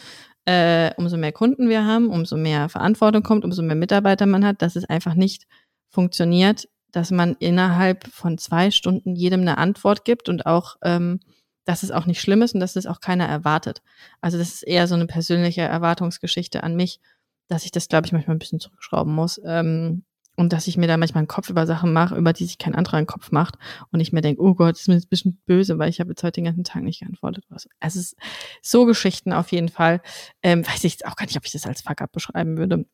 äh, 0.46 0.92
umso 0.96 1.16
mehr 1.16 1.32
Kunden 1.32 1.68
wir 1.68 1.84
haben, 1.84 2.08
umso 2.10 2.36
mehr 2.36 2.68
Verantwortung 2.68 3.22
kommt, 3.22 3.44
umso 3.44 3.62
mehr 3.62 3.76
Mitarbeiter 3.76 4.26
man 4.26 4.44
hat, 4.44 4.62
dass 4.62 4.76
es 4.76 4.84
einfach 4.84 5.14
nicht 5.14 5.46
funktioniert, 5.88 6.68
dass 6.94 7.10
man 7.10 7.34
innerhalb 7.40 8.06
von 8.06 8.38
zwei 8.38 8.70
Stunden 8.70 9.16
jedem 9.16 9.40
eine 9.40 9.58
Antwort 9.58 10.04
gibt 10.04 10.28
und 10.28 10.46
auch, 10.46 10.76
ähm, 10.82 11.18
dass 11.64 11.82
es 11.82 11.90
auch 11.90 12.06
nicht 12.06 12.20
schlimm 12.20 12.42
ist 12.42 12.54
und 12.54 12.60
dass 12.60 12.76
es 12.76 12.86
auch 12.86 13.00
keiner 13.00 13.26
erwartet. 13.26 13.82
Also 14.20 14.38
das 14.38 14.54
ist 14.54 14.62
eher 14.62 14.86
so 14.86 14.94
eine 14.94 15.06
persönliche 15.06 15.62
Erwartungsgeschichte 15.62 16.62
an 16.62 16.76
mich, 16.76 17.00
dass 17.48 17.64
ich 17.64 17.72
das, 17.72 17.88
glaube 17.88 18.06
ich, 18.06 18.12
manchmal 18.12 18.36
ein 18.36 18.38
bisschen 18.38 18.60
zurückschrauben 18.60 19.12
muss. 19.12 19.40
Ähm, 19.44 20.04
und 20.36 20.52
dass 20.52 20.68
ich 20.68 20.76
mir 20.76 20.86
da 20.86 20.96
manchmal 20.96 21.20
einen 21.20 21.28
Kopf 21.28 21.50
über 21.50 21.66
Sachen 21.66 21.92
mache, 21.92 22.16
über 22.16 22.32
die 22.32 22.44
sich 22.44 22.58
kein 22.58 22.74
anderer 22.74 22.96
einen 22.96 23.06
Kopf 23.06 23.32
macht. 23.32 23.56
Und 23.90 24.00
ich 24.00 24.12
mir 24.12 24.20
denke, 24.20 24.42
oh 24.42 24.54
Gott, 24.54 24.74
das 24.74 24.82
ist 24.82 24.88
mir 24.88 24.94
jetzt 24.94 25.06
ein 25.06 25.10
bisschen 25.10 25.40
böse, 25.46 25.78
weil 25.78 25.88
ich 25.88 26.00
habe 26.00 26.10
jetzt 26.10 26.22
heute 26.22 26.40
den 26.40 26.44
ganzen 26.44 26.64
Tag 26.64 26.82
nicht 26.82 27.00
geantwortet. 27.00 27.44
Also 27.50 27.68
es 27.80 27.96
ist 27.96 28.16
so 28.62 28.84
Geschichten 28.84 29.32
auf 29.32 29.52
jeden 29.52 29.68
Fall. 29.68 30.00
Ähm, 30.42 30.66
weiß 30.66 30.84
ich 30.84 30.92
jetzt 30.92 31.06
auch 31.06 31.16
gar 31.16 31.26
nicht, 31.26 31.36
ob 31.36 31.44
ich 31.44 31.52
das 31.52 31.66
als 31.66 31.82
Fuck-up 31.82 32.12
beschreiben 32.12 32.56
würde. 32.56 32.84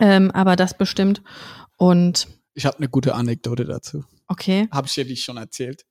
Ähm, 0.00 0.30
aber 0.32 0.56
das 0.56 0.76
bestimmt. 0.76 1.22
Und 1.76 2.26
ich 2.54 2.66
habe 2.66 2.78
eine 2.78 2.88
gute 2.88 3.14
Anekdote 3.14 3.64
dazu. 3.64 4.04
Okay. 4.28 4.68
Habe 4.70 4.86
ich 4.86 4.94
dir 4.94 5.04
die 5.04 5.16
schon 5.16 5.36
erzählt? 5.36 5.84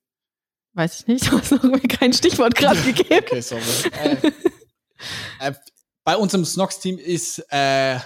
Weiß 0.72 1.00
ich 1.00 1.06
nicht. 1.06 1.26
Du 1.30 1.38
hast 1.38 1.52
noch 1.52 1.62
mir 1.62 1.80
kein 1.80 2.12
Stichwort 2.12 2.54
gerade 2.54 2.80
gegeben. 2.92 3.24
Okay, 3.26 3.40
sorry. 3.40 3.62
äh, 4.02 4.32
äh, 5.40 5.54
bei 6.04 6.16
uns 6.16 6.34
im 6.34 6.44
Snox-Team 6.44 6.98
ist 6.98 7.38
äh, 7.50 7.98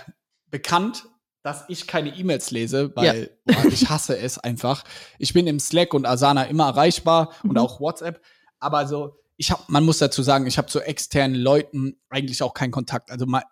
bekannt, 0.50 1.04
dass 1.42 1.64
ich 1.68 1.86
keine 1.86 2.14
E-Mails 2.16 2.50
lese, 2.50 2.94
weil 2.94 3.30
ja. 3.46 3.54
boah, 3.54 3.64
ich 3.66 3.88
hasse 3.88 4.18
es 4.18 4.38
einfach. 4.38 4.84
Ich 5.18 5.32
bin 5.32 5.46
im 5.46 5.60
Slack 5.60 5.94
und 5.94 6.04
Asana 6.04 6.44
immer 6.44 6.66
erreichbar 6.66 7.32
mhm. 7.42 7.50
und 7.50 7.58
auch 7.58 7.80
WhatsApp. 7.80 8.20
Aber 8.58 8.86
so, 8.86 9.16
ich 9.36 9.50
habe, 9.50 9.62
man 9.68 9.84
muss 9.84 9.98
dazu 9.98 10.22
sagen, 10.22 10.46
ich 10.46 10.58
habe 10.58 10.68
zu 10.68 10.80
externen 10.80 11.36
Leuten 11.36 11.96
eigentlich 12.10 12.42
auch 12.42 12.54
keinen 12.54 12.72
Kontakt. 12.72 13.10
Also 13.10 13.26
me 13.26 13.42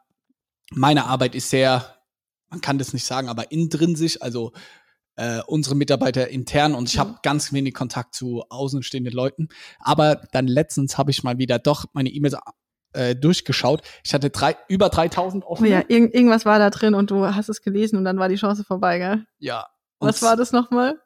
meine 0.73 1.07
Arbeit 1.07 1.37
ist 1.37 1.49
sehr, 1.49 1.97
man 2.51 2.61
kann 2.61 2.77
das 2.77 2.93
nicht 2.93 3.07
sagen, 3.07 3.29
aber 3.29 3.53
intrinsisch. 3.53 4.21
Also 4.21 4.53
äh, 5.17 5.41
unsere 5.47 5.75
Mitarbeiter 5.75 6.29
intern 6.29 6.75
und 6.75 6.89
ich 6.89 6.97
mhm. 6.97 7.01
habe 7.01 7.19
ganz 7.23 7.53
wenig 7.53 7.75
Kontakt 7.75 8.14
zu 8.14 8.45
außenstehenden 8.49 9.12
Leuten. 9.12 9.49
Aber 9.79 10.23
dann 10.33 10.47
letztens 10.47 10.99
habe 10.99 11.11
ich 11.11 11.23
mal 11.23 11.39
wieder 11.39 11.59
doch 11.59 11.87
meine 11.93 12.11
E-Mails 12.11 12.37
äh, 12.93 13.14
durchgeschaut. 13.14 13.83
Ich 14.05 14.14
hatte 14.14 14.31
drei, 14.31 14.57
über 14.69 14.89
3000 14.89 15.45
offen. 15.45 15.67
Ja, 15.67 15.83
irg 15.89 16.14
irgendwas 16.14 16.45
war 16.45 16.59
da 16.59 16.71
drin 16.71 16.95
und 16.95 17.11
du 17.11 17.27
hast 17.27 17.49
es 17.49 17.62
gelesen 17.62 17.97
und 17.97 18.05
dann 18.05 18.19
war 18.19 18.29
die 18.29 18.37
Chance 18.37 18.64
vorbei, 18.64 18.99
gell? 18.99 19.27
Ja. 19.39 19.67
Was 19.99 20.23
war 20.23 20.37
das 20.37 20.53
nochmal? 20.53 21.01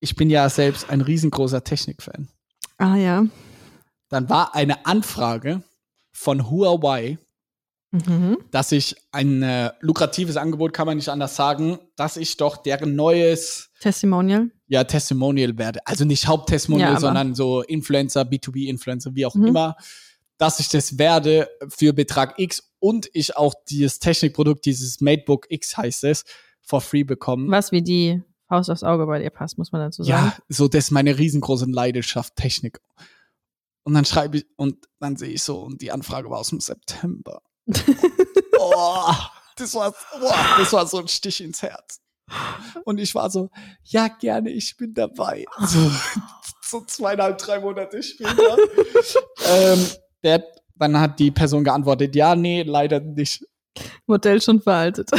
Ich 0.00 0.16
bin 0.16 0.30
ja 0.30 0.48
selbst 0.48 0.90
ein 0.90 1.00
riesengroßer 1.00 1.64
Technikfan. 1.64 2.28
Ah 2.76 2.96
ja. 2.96 3.24
Dann 4.08 4.28
war 4.28 4.54
eine 4.54 4.86
Anfrage 4.86 5.62
von 6.12 6.50
Huawei 6.50 7.18
mhm. 7.90 8.38
dass 8.50 8.72
ich 8.72 8.96
ein 9.12 9.42
äh, 9.42 9.72
lukratives 9.80 10.36
Angebot, 10.36 10.72
kann 10.72 10.86
man 10.86 10.96
nicht 10.96 11.08
anders 11.08 11.36
sagen, 11.36 11.78
dass 11.96 12.16
ich 12.16 12.36
doch 12.36 12.56
deren 12.56 12.94
neues 12.94 13.70
Testimonial. 13.80 14.50
Ja, 14.66 14.84
Testimonial 14.84 15.56
werde. 15.56 15.80
Also 15.86 16.04
nicht 16.04 16.26
Haupttestimonial, 16.26 16.94
ja, 16.94 17.00
sondern 17.00 17.34
so 17.34 17.62
Influencer, 17.62 18.22
B2B-Influencer, 18.22 19.14
wie 19.14 19.26
auch 19.26 19.34
mhm. 19.34 19.46
immer, 19.46 19.76
dass 20.36 20.60
ich 20.60 20.68
das 20.68 20.98
werde 20.98 21.48
für 21.68 21.92
Betrag 21.92 22.38
X 22.38 22.72
und 22.78 23.08
ich 23.12 23.36
auch 23.36 23.54
dieses 23.68 23.98
Technikprodukt, 23.98 24.64
dieses 24.64 25.00
Matebook 25.00 25.46
X 25.48 25.76
heißt 25.76 26.04
es, 26.04 26.24
for 26.60 26.80
free 26.80 27.04
bekommen. 27.04 27.50
Was 27.50 27.72
wie 27.72 27.82
die 27.82 28.22
Faust 28.48 28.70
aufs 28.70 28.84
Auge 28.84 29.06
bei 29.06 29.18
dir 29.18 29.30
passt, 29.30 29.58
muss 29.58 29.72
man 29.72 29.80
dazu 29.80 30.02
sagen. 30.02 30.26
Ja, 30.26 30.36
so 30.48 30.68
das 30.68 30.84
ist 30.84 30.90
meine 30.90 31.18
riesengroße 31.18 31.66
Leidenschaft, 31.66 32.36
Technik. 32.36 32.80
Und 33.82 33.94
dann 33.94 34.04
schreibe 34.04 34.38
ich, 34.38 34.46
und 34.56 34.86
dann 35.00 35.16
sehe 35.16 35.30
ich 35.30 35.42
so, 35.42 35.60
und 35.60 35.80
die 35.80 35.90
Anfrage 35.90 36.30
war 36.30 36.38
aus 36.38 36.50
dem 36.50 36.60
September 36.60 37.42
oh, 38.58 39.12
das, 39.56 39.74
war, 39.74 39.94
oh, 40.20 40.32
das 40.58 40.72
war 40.72 40.86
so 40.86 40.98
ein 40.98 41.08
Stich 41.08 41.42
ins 41.42 41.62
Herz. 41.62 42.00
Und 42.84 42.98
ich 42.98 43.14
war 43.14 43.30
so, 43.30 43.50
ja, 43.84 44.08
gerne, 44.08 44.50
ich 44.50 44.76
bin 44.76 44.94
dabei. 44.94 45.44
So, 45.60 45.90
so 46.62 46.80
zweieinhalb, 46.84 47.38
drei 47.38 47.60
Monate 47.60 48.02
später. 48.02 48.56
ähm, 49.46 49.86
der, 50.22 50.44
dann 50.76 50.98
hat 50.98 51.18
die 51.18 51.30
Person 51.30 51.64
geantwortet, 51.64 52.14
ja, 52.14 52.34
nee, 52.34 52.62
leider 52.62 53.00
nicht. 53.00 53.44
Modell 54.06 54.40
schon 54.42 54.60
veraltet. 54.60 55.10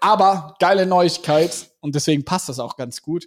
Aber 0.00 0.54
geile 0.58 0.86
Neuigkeit 0.86 1.70
und 1.80 1.94
deswegen 1.94 2.24
passt 2.24 2.48
das 2.48 2.58
auch 2.58 2.76
ganz 2.76 3.02
gut. 3.02 3.26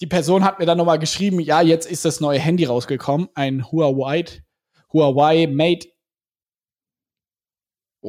Die 0.00 0.06
Person 0.06 0.44
hat 0.44 0.58
mir 0.58 0.66
dann 0.66 0.78
nochmal 0.78 0.98
geschrieben, 0.98 1.40
ja, 1.40 1.62
jetzt 1.62 1.90
ist 1.90 2.04
das 2.04 2.20
neue 2.20 2.38
Handy 2.38 2.64
rausgekommen, 2.64 3.28
ein 3.34 3.70
Huawei, 3.70 4.24
Huawei 4.92 5.46
Mate 5.46 5.88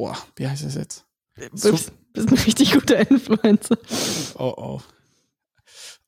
oh, 0.06 0.14
wie 0.36 0.46
heißt 0.48 0.64
es 0.64 0.74
jetzt? 0.74 1.04
Du 1.36 1.70
bist, 1.72 1.92
bist 2.12 2.28
ein 2.30 2.38
richtig 2.38 2.72
guter 2.72 3.08
Influencer. 3.10 3.76
Oh 4.38 4.54
oh. 4.56 4.80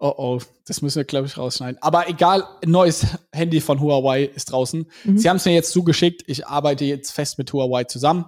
Oh 0.02 0.14
oh, 0.16 0.40
das 0.66 0.80
müssen 0.80 0.96
wir, 0.96 1.04
glaube 1.04 1.26
ich, 1.26 1.36
rausschneiden. 1.36 1.80
Aber 1.82 2.08
egal, 2.08 2.42
ein 2.64 2.70
neues 2.70 3.06
Handy 3.32 3.60
von 3.60 3.80
Huawei 3.80 4.24
ist 4.24 4.50
draußen. 4.50 4.86
Mhm. 5.04 5.18
Sie 5.18 5.28
haben 5.28 5.36
es 5.36 5.44
mir 5.44 5.52
jetzt 5.52 5.72
zugeschickt. 5.72 6.22
Ich 6.26 6.46
arbeite 6.46 6.86
jetzt 6.86 7.10
fest 7.10 7.36
mit 7.36 7.52
Huawei 7.52 7.84
zusammen. 7.84 8.24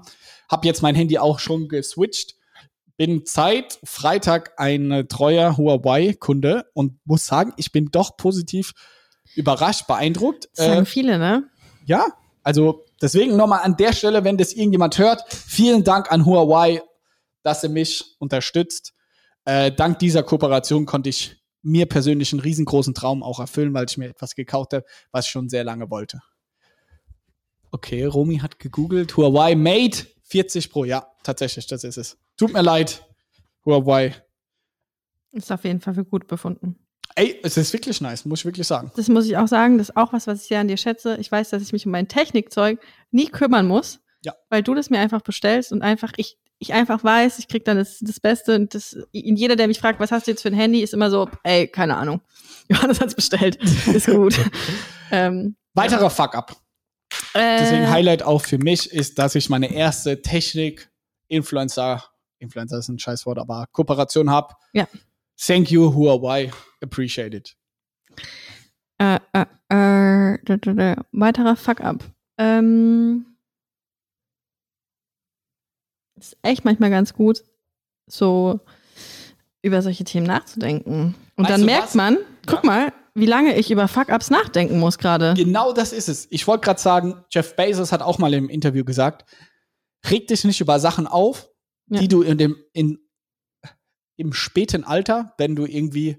Hab 0.50 0.66
jetzt 0.66 0.82
mein 0.82 0.94
Handy 0.94 1.16
auch 1.18 1.38
schon 1.38 1.68
geswitcht. 1.68 2.34
Bin 2.98 3.22
seit 3.24 3.78
Freitag 3.84 4.52
ein 4.58 5.06
treuer 5.08 5.56
Huawei-Kunde 5.56 6.66
und 6.74 6.98
muss 7.06 7.24
sagen, 7.24 7.54
ich 7.56 7.72
bin 7.72 7.86
doch 7.90 8.18
positiv 8.18 8.72
überrascht, 9.34 9.86
beeindruckt. 9.86 10.50
Das 10.54 10.66
sagen 10.66 10.82
Äh, 10.82 10.84
viele, 10.84 11.18
ne? 11.18 11.48
ja, 11.86 12.04
also 12.42 12.84
deswegen 13.00 13.36
nochmal 13.36 13.60
an 13.62 13.76
der 13.76 13.92
Stelle, 13.92 14.24
wenn 14.24 14.36
das 14.36 14.52
irgendjemand 14.52 14.98
hört, 14.98 15.22
vielen 15.32 15.84
Dank 15.84 16.10
an 16.10 16.26
Huawei, 16.26 16.82
dass 17.42 17.62
ihr 17.62 17.70
mich 17.70 18.16
unterstützt. 18.18 18.94
Äh, 19.44 19.72
dank 19.72 19.98
dieser 19.98 20.22
Kooperation 20.22 20.86
konnte 20.86 21.10
ich 21.10 21.36
mir 21.62 21.86
persönlich 21.86 22.32
einen 22.32 22.40
riesengroßen 22.40 22.94
Traum 22.94 23.22
auch 23.22 23.40
erfüllen, 23.40 23.72
weil 23.74 23.86
ich 23.88 23.96
mir 23.96 24.08
etwas 24.08 24.34
gekauft 24.34 24.72
habe, 24.72 24.84
was 25.10 25.26
ich 25.26 25.30
schon 25.30 25.48
sehr 25.48 25.64
lange 25.64 25.90
wollte. 25.90 26.20
Okay, 27.70 28.04
Romy 28.04 28.38
hat 28.38 28.58
gegoogelt. 28.58 29.16
Huawei 29.16 29.54
Mate 29.54 30.06
40 30.24 30.70
Pro. 30.70 30.84
Ja, 30.84 31.06
tatsächlich, 31.22 31.66
das 31.66 31.84
ist 31.84 31.96
es. 31.96 32.18
Tut 32.36 32.52
mir 32.52 32.62
leid, 32.62 33.06
Huawei. 33.64 34.14
Ist 35.30 35.50
auf 35.50 35.64
jeden 35.64 35.80
Fall 35.80 35.94
für 35.94 36.04
gut 36.04 36.26
befunden. 36.26 36.78
Ey, 37.14 37.38
es 37.42 37.56
ist 37.56 37.72
wirklich 37.72 38.00
nice, 38.00 38.24
muss 38.24 38.40
ich 38.40 38.44
wirklich 38.44 38.66
sagen. 38.66 38.90
Das 38.96 39.08
muss 39.08 39.26
ich 39.26 39.36
auch 39.36 39.48
sagen, 39.48 39.78
das 39.78 39.90
ist 39.90 39.96
auch 39.96 40.12
was, 40.12 40.26
was 40.26 40.42
ich 40.42 40.48
sehr 40.48 40.60
an 40.60 40.68
dir 40.68 40.76
schätze. 40.76 41.16
Ich 41.18 41.30
weiß, 41.30 41.50
dass 41.50 41.62
ich 41.62 41.72
mich 41.72 41.84
um 41.86 41.92
mein 41.92 42.08
Technikzeug 42.08 42.80
nie 43.10 43.26
kümmern 43.28 43.66
muss, 43.66 44.00
Ja. 44.22 44.34
weil 44.48 44.62
du 44.62 44.74
das 44.74 44.88
mir 44.90 44.98
einfach 44.98 45.20
bestellst 45.20 45.72
und 45.72 45.82
einfach 45.82 46.12
ich 46.16 46.38
ich 46.58 46.72
einfach 46.72 47.02
weiß, 47.02 47.40
ich 47.40 47.48
krieg 47.48 47.64
dann 47.64 47.76
das, 47.76 47.98
das 48.00 48.20
Beste 48.20 48.54
und 48.54 48.72
das 48.72 48.96
jeder, 49.10 49.56
der 49.56 49.66
mich 49.66 49.80
fragt, 49.80 49.98
was 49.98 50.12
hast 50.12 50.28
du 50.28 50.30
jetzt 50.30 50.42
für 50.42 50.48
ein 50.48 50.54
Handy, 50.54 50.80
ist 50.80 50.94
immer 50.94 51.10
so, 51.10 51.28
ey, 51.42 51.66
keine 51.66 51.96
Ahnung. 51.96 52.20
Johannes 52.68 53.00
hat's 53.00 53.16
bestellt, 53.16 53.56
ist 53.92 54.06
gut. 54.06 54.38
ähm, 55.10 55.56
Weiterer 55.74 56.08
Fuck-up. 56.08 56.54
äh, 57.34 57.58
Deswegen 57.58 57.90
Highlight 57.90 58.22
auch 58.22 58.42
für 58.42 58.58
mich 58.58 58.92
ist, 58.92 59.18
dass 59.18 59.34
ich 59.34 59.50
meine 59.50 59.74
erste 59.74 60.22
Technik-Influencer, 60.22 62.04
Influencer 62.38 62.78
ist 62.78 62.88
ein 62.88 62.98
Scheißwort, 63.00 63.38
aber 63.38 63.66
Kooperation 63.72 64.30
habe. 64.30 64.54
Ja. 64.72 64.86
Thank 65.38 65.70
you, 65.70 65.92
Huawei. 65.94 66.50
Appreciate 66.82 67.36
it. 67.36 67.56
Äh, 68.98 69.18
äh, 69.32 69.42
äh, 69.68 70.38
da, 70.44 70.56
da, 70.56 70.72
da. 70.72 71.04
Weiterer 71.12 71.56
Fuck-up. 71.56 72.04
Ähm, 72.38 73.26
ist 76.16 76.36
echt 76.42 76.64
manchmal 76.64 76.90
ganz 76.90 77.12
gut, 77.14 77.42
so 78.08 78.60
über 79.62 79.82
solche 79.82 80.04
Themen 80.04 80.26
nachzudenken. 80.26 81.14
Und 81.36 81.44
Weißt 81.44 81.50
dann 81.50 81.64
merkt 81.64 81.84
was? 81.88 81.94
man, 81.94 82.18
guck 82.46 82.64
Ja. 82.64 82.70
mal, 82.70 82.92
wie 83.14 83.26
lange 83.26 83.56
ich 83.58 83.70
über 83.70 83.88
Fuck-ups 83.88 84.30
nachdenken 84.30 84.78
muss 84.78 84.98
gerade. 84.98 85.34
Genau 85.34 85.72
das 85.72 85.92
ist 85.92 86.08
es. 86.08 86.26
Ich 86.30 86.46
wollte 86.46 86.64
gerade 86.64 86.80
sagen, 86.80 87.24
Jeff 87.30 87.56
Bezos 87.56 87.92
hat 87.92 88.02
auch 88.02 88.18
mal 88.18 88.32
im 88.34 88.48
Interview 88.48 88.84
gesagt, 88.84 89.24
reg 90.08 90.26
dich 90.28 90.44
nicht 90.44 90.60
über 90.60 90.78
Sachen 90.80 91.06
auf, 91.06 91.48
Ja. 91.88 92.00
die 92.00 92.08
du 92.08 92.22
in 92.22 92.38
dem, 92.38 92.56
in, 92.72 92.98
im 94.16 94.32
späten 94.32 94.84
Alter, 94.84 95.34
wenn 95.38 95.56
du 95.56 95.64
irgendwie, 95.66 96.18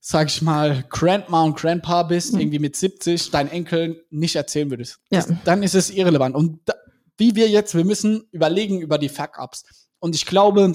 sag 0.00 0.28
ich 0.28 0.42
mal, 0.42 0.84
Grandma 0.88 1.42
und 1.42 1.56
Grandpa 1.56 2.04
bist, 2.04 2.32
Mhm. 2.34 2.40
irgendwie 2.40 2.58
mit 2.60 2.76
70, 2.76 3.30
deinen 3.30 3.50
Enkeln 3.50 3.96
nicht 4.10 4.36
erzählen 4.36 4.70
würdest. 4.70 4.98
Ja. 5.10 5.20
Das, 5.20 5.32
dann 5.44 5.62
ist 5.62 5.74
es 5.74 5.90
irrelevant. 5.90 6.34
Und 6.36 6.60
da, 6.64 6.74
wie 7.18 7.34
wir 7.34 7.48
jetzt, 7.48 7.74
wir 7.74 7.84
müssen 7.84 8.28
überlegen 8.30 8.80
über 8.80 8.98
die 8.98 9.08
Fuck-Ups. 9.08 9.64
Und 9.98 10.14
ich 10.14 10.26
glaube, 10.26 10.72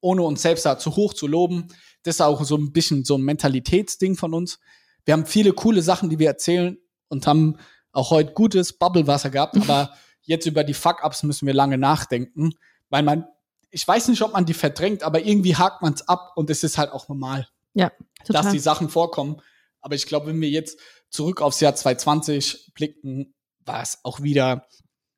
ohne 0.00 0.22
uns 0.22 0.42
selbst 0.42 0.64
da 0.66 0.78
zu 0.78 0.94
hoch 0.96 1.14
zu 1.14 1.26
loben, 1.26 1.68
das 2.02 2.16
ist 2.16 2.20
auch 2.20 2.42
so 2.44 2.56
ein 2.56 2.72
bisschen 2.72 3.04
so 3.04 3.16
ein 3.16 3.22
Mentalitätsding 3.22 4.16
von 4.16 4.32
uns. 4.34 4.58
Wir 5.04 5.14
haben 5.14 5.26
viele 5.26 5.52
coole 5.52 5.82
Sachen, 5.82 6.08
die 6.10 6.18
wir 6.18 6.28
erzählen 6.28 6.78
und 7.08 7.26
haben 7.26 7.56
auch 7.92 8.10
heute 8.10 8.32
gutes 8.32 8.74
Bubblewasser 8.78 9.30
gehabt, 9.30 9.56
aber 9.56 9.94
jetzt 10.22 10.46
über 10.46 10.62
die 10.64 10.74
Fuck-Ups 10.74 11.22
müssen 11.24 11.46
wir 11.46 11.54
lange 11.54 11.76
nachdenken, 11.78 12.52
weil 12.88 13.02
man, 13.02 13.24
ich 13.70 13.86
weiß 13.86 14.08
nicht, 14.08 14.22
ob 14.22 14.32
man 14.32 14.46
die 14.46 14.54
verdrängt, 14.54 15.02
aber 15.02 15.22
irgendwie 15.24 15.56
hakt 15.56 15.82
man 15.82 15.94
es 15.94 16.06
ab 16.08 16.32
und 16.36 16.50
es 16.50 16.64
ist 16.64 16.78
halt 16.78 16.92
auch 16.92 17.08
normal, 17.08 17.48
dass 17.74 17.92
Total. 18.26 18.52
die 18.52 18.58
Sachen 18.58 18.88
vorkommen. 18.88 19.40
Aber 19.80 19.94
ich 19.94 20.06
glaube, 20.06 20.26
wenn 20.26 20.40
wir 20.40 20.50
jetzt 20.50 20.78
zurück 21.08 21.40
aufs 21.40 21.60
Jahr 21.60 21.74
2020 21.74 22.72
blicken, 22.74 23.34
war 23.64 23.82
es 23.82 24.00
auch 24.02 24.20
wieder 24.22 24.66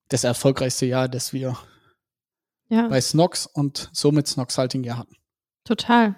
das 0.09 0.25
erfolgreichste 0.25 0.87
Jahr, 0.87 1.09
das 1.09 1.33
wir 1.33 1.57
ja, 2.69 2.89
bei 2.89 3.01
Snox 3.01 3.47
und 3.47 3.91
somit 3.93 4.29
Snox 4.29 4.59
Halting 4.59 4.85
ja 4.85 4.99
hatten. 4.99 5.17
total. 5.65 6.15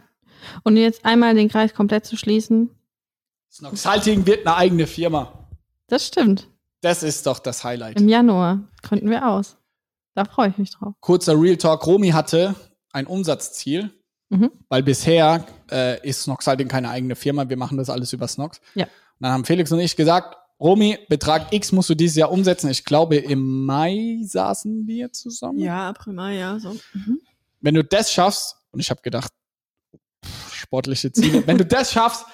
Und 0.63 0.77
jetzt 0.77 1.05
einmal 1.07 1.35
den 1.35 1.49
Kreis 1.49 1.73
komplett 1.73 2.05
zu 2.05 2.17
schließen, 2.17 2.71
Snox 3.51 3.87
Halting 3.87 4.27
wird 4.27 4.47
eine 4.47 4.57
eigene 4.57 4.87
Firma. 4.87 5.49
das 5.87 6.07
stimmt. 6.07 6.49
Das 6.81 7.03
ist 7.03 7.27
doch 7.27 7.39
das 7.39 7.65
Highlight. 7.65 7.99
Im 7.99 8.11
Januar 8.11 8.69
gründen 8.83 9.09
wir 9.09 9.27
aus. 9.27 9.57
Da 10.15 10.25
freue 10.25 10.49
ich 10.51 10.59
mich 10.59 10.71
drauf. 10.71 10.95
Kurzer 11.01 11.41
Real 11.41 11.57
Talk. 11.57 11.87
Romy 11.87 12.11
hatte 12.11 12.55
ein 12.93 13.07
Umsatzziel, 13.07 13.91
Mhm. 14.31 14.51
weil 14.69 14.83
bisher 14.83 15.45
äh, 15.71 16.07
ist 16.09 16.23
Snox 16.23 16.47
Halting 16.47 16.69
keine 16.69 16.89
eigene 16.91 17.15
Firma. 17.15 17.49
Wir 17.49 17.57
machen 17.57 17.77
das 17.79 17.91
alles 17.91 18.13
über 18.13 18.27
Snox. 18.27 18.61
Ja. 18.75 18.85
Und 18.85 18.91
dann 19.21 19.33
haben 19.33 19.45
Felix 19.45 19.71
und 19.71 19.81
ich 19.81 19.97
gesagt, 19.97 20.37
Romy, 20.59 20.99
Betrag 21.09 21.53
X 21.53 21.73
musst 21.73 21.91
du 21.91 21.95
dieses 21.95 22.17
Jahr 22.17 22.31
umsetzen. 22.31 22.71
Ich 22.71 22.85
glaube, 22.85 23.17
im 23.17 23.65
Mai 23.67 24.21
saßen 24.25 24.87
wir 24.87 25.13
zusammen. 25.13 25.59
Ja, 25.59 25.93
prima, 25.93 26.31
ja, 26.31 26.59
so. 26.59 26.75
Mhm. 26.95 27.21
Wenn 27.61 27.75
du 27.75 27.85
das 27.85 28.13
schaffst, 28.13 28.57
und 28.71 28.81
ich 28.81 28.91
habe 28.91 29.03
gedacht, 29.03 29.33
pff, 30.25 30.55
sportliche 30.55 31.13
Ziele, 31.13 31.47
wenn 31.47 31.59
du 31.59 31.65
das 31.67 31.93
schaffst, 31.93 32.25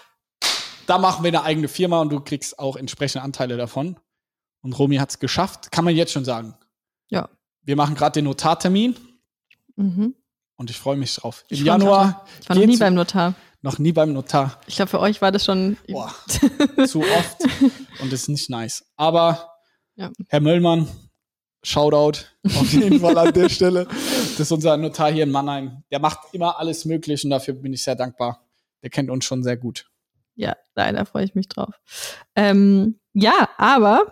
dann 0.87 1.01
machen 1.01 1.23
wir 1.25 1.29
eine 1.29 1.43
eigene 1.43 1.69
Firma 1.69 2.01
und 2.01 2.11
du 2.11 2.21
kriegst 2.21 2.59
auch 2.59 2.77
entsprechende 2.77 3.23
Anteile 3.25 3.57
davon. 3.57 3.99
Und 4.63 4.79
Romy 4.79 4.97
hat 4.97 5.11
es 5.11 5.19
geschafft, 5.19 5.71
kann 5.73 5.85
man 5.85 5.95
jetzt 5.97 6.13
schon 6.13 6.25
sagen. 6.25 6.55
Ja. 7.09 7.29
Wir 7.63 7.77
machen 7.77 7.95
gerade 7.95 8.13
den 8.15 8.25
Notartermin 8.25 8.97
Mhm. 9.77 10.15
und 10.57 10.71
ich 10.71 10.77
freue 10.79 10.97
mich 10.97 11.15
drauf. 11.15 11.45
Im 11.49 11.55
Ich 11.59 11.65
Januar 11.65 12.25
Ich 12.41 12.49
war 12.49 12.57
noch 12.57 12.67
nie 12.67 12.77
beim 12.77 12.95
Notar. 12.95 13.35
noch 13.63 13.79
nie 13.79 13.93
beim 13.93 14.13
Notar. 14.13 14.61
Ich 14.67 14.77
glaube, 14.77 14.91
für 14.91 15.01
euch 15.01 15.21
war 15.23 15.33
das 15.33 15.45
schon. 15.45 15.77
Boah, 15.89 16.13
zu 16.87 17.01
oft 17.01 17.39
und 18.01 18.13
ist 18.13 18.29
nicht 18.29 18.51
nice. 18.51 18.85
Aber 18.97 19.53
Ja. 19.97 20.11
Herr 20.29 20.41
Möllmann, 20.41 20.89
Shoutout 21.63 22.21
auf 22.57 22.73
jeden 22.73 23.01
Fall 23.01 23.17
an 23.19 23.33
der 23.35 23.49
Stelle. 23.51 23.85
Das 23.85 24.41
ist 24.41 24.53
unser 24.53 24.77
Notar 24.79 25.13
hier 25.13 25.25
in 25.25 25.31
Mannheim. 25.31 25.83
Der 25.91 25.99
macht 25.99 26.19
immer 26.33 26.59
alles 26.59 26.85
möglich 26.87 27.23
und 27.25 27.31
dafür 27.31 27.53
bin 27.55 27.73
ich 27.75 27.83
sehr 27.83 27.97
dankbar. 27.97 28.47
Der 28.83 28.89
kennt 28.91 29.11
uns 29.11 29.27
schon 29.27 29.43
sehr 29.43 29.59
gut. 29.59 29.91
Ja, 30.37 30.57
leider 30.75 31.05
freue 31.05 31.25
ich 31.25 31.35
mich 31.35 31.49
drauf. 31.49 31.75
Ähm, 32.35 32.99
ja, 33.13 33.51
aber 33.59 34.11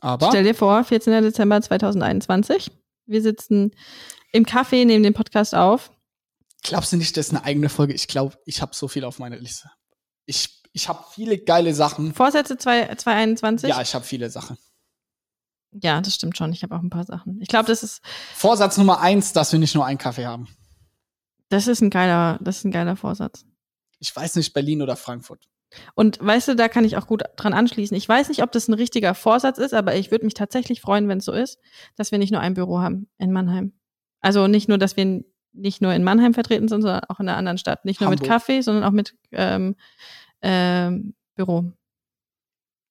Aber 0.00 0.28
stell 0.28 0.44
dir 0.44 0.54
vor, 0.54 0.84
14. 0.84 1.20
Dezember 1.22 1.60
2021. 1.60 2.70
Wir 3.06 3.22
sitzen 3.22 3.72
im 4.32 4.44
Café, 4.44 4.84
nehmen 4.84 5.02
den 5.02 5.14
Podcast 5.14 5.54
auf. 5.54 5.92
glaubst 6.62 6.92
du 6.92 6.96
nicht, 6.96 7.16
das 7.16 7.26
ist 7.26 7.34
eine 7.34 7.44
eigene 7.44 7.68
Folge? 7.68 7.92
Ich 7.94 8.08
glaube, 8.08 8.36
ich 8.46 8.62
habe 8.62 8.74
so 8.74 8.88
viel 8.88 9.04
auf 9.04 9.18
meiner 9.18 9.36
Liste. 9.36 9.70
Ich, 10.26 10.62
ich 10.72 10.88
habe 10.88 11.04
viele 11.12 11.38
geile 11.38 11.74
Sachen. 11.74 12.14
Vorsätze 12.14 12.56
2 12.56 12.94
2021? 12.94 13.68
Ja, 13.68 13.80
ich 13.82 13.94
habe 13.94 14.04
viele 14.04 14.30
Sachen. 14.30 14.56
Ja, 15.72 16.00
das 16.00 16.14
stimmt 16.14 16.36
schon. 16.38 16.52
Ich 16.52 16.62
habe 16.62 16.74
auch 16.76 16.80
ein 16.82 16.90
paar 16.90 17.04
Sachen. 17.04 17.40
Ich 17.42 17.48
glaube, 17.48 17.66
das 17.66 17.82
ist, 17.82 18.00
Vorsatz 18.34 18.76
Nummer 18.78 19.00
eins, 19.00 19.32
dass 19.32 19.52
wir 19.52 19.58
nicht 19.58 19.74
nur 19.74 19.84
einen 19.84 19.98
Kaffee 19.98 20.26
haben. 20.26 20.48
das 21.48 21.66
ist 21.66 21.80
ein 21.82 21.90
geiler, 21.90 22.38
das 22.40 22.58
ist 22.58 22.64
ein 22.64 22.70
geiler 22.70 22.96
Vorsatz. 22.96 23.44
Ich 23.98 24.14
weiß 24.14 24.36
nicht, 24.36 24.52
Berlin 24.54 24.82
oder 24.82 24.96
Frankfurt. 24.96 25.48
Und 25.94 26.18
weißt 26.20 26.48
du, 26.48 26.56
da 26.56 26.68
kann 26.68 26.84
ich 26.84 26.96
auch 26.96 27.06
gut 27.06 27.22
dran 27.36 27.52
anschließen. 27.52 27.96
Ich 27.96 28.08
weiß 28.08 28.28
nicht, 28.28 28.42
ob 28.42 28.52
das 28.52 28.68
ein 28.68 28.74
richtiger 28.74 29.14
Vorsatz 29.14 29.58
ist, 29.58 29.74
aber 29.74 29.94
ich 29.96 30.10
würde 30.10 30.24
mich 30.24 30.34
tatsächlich 30.34 30.80
freuen, 30.80 31.08
wenn 31.08 31.18
es 31.18 31.24
so 31.24 31.32
ist, 31.32 31.58
dass 31.96 32.12
wir 32.12 32.18
nicht 32.18 32.32
nur 32.32 32.40
ein 32.40 32.54
Büro 32.54 32.80
haben 32.80 33.08
in 33.18 33.32
Mannheim. 33.32 33.72
Also 34.20 34.46
nicht 34.46 34.68
nur, 34.68 34.78
dass 34.78 34.96
wir 34.96 35.24
nicht 35.52 35.82
nur 35.82 35.92
in 35.92 36.04
Mannheim 36.04 36.34
vertreten 36.34 36.68
sind, 36.68 36.82
sondern 36.82 37.04
auch 37.08 37.20
in 37.20 37.28
einer 37.28 37.38
anderen 37.38 37.58
Stadt. 37.58 37.84
Nicht 37.84 38.00
nur 38.00 38.10
mit 38.10 38.20
Hamburg. 38.20 38.32
Kaffee, 38.32 38.60
sondern 38.60 38.84
auch 38.84 38.90
mit 38.90 39.14
ähm, 39.32 39.76
ähm, 40.42 41.14
Büro. 41.36 41.72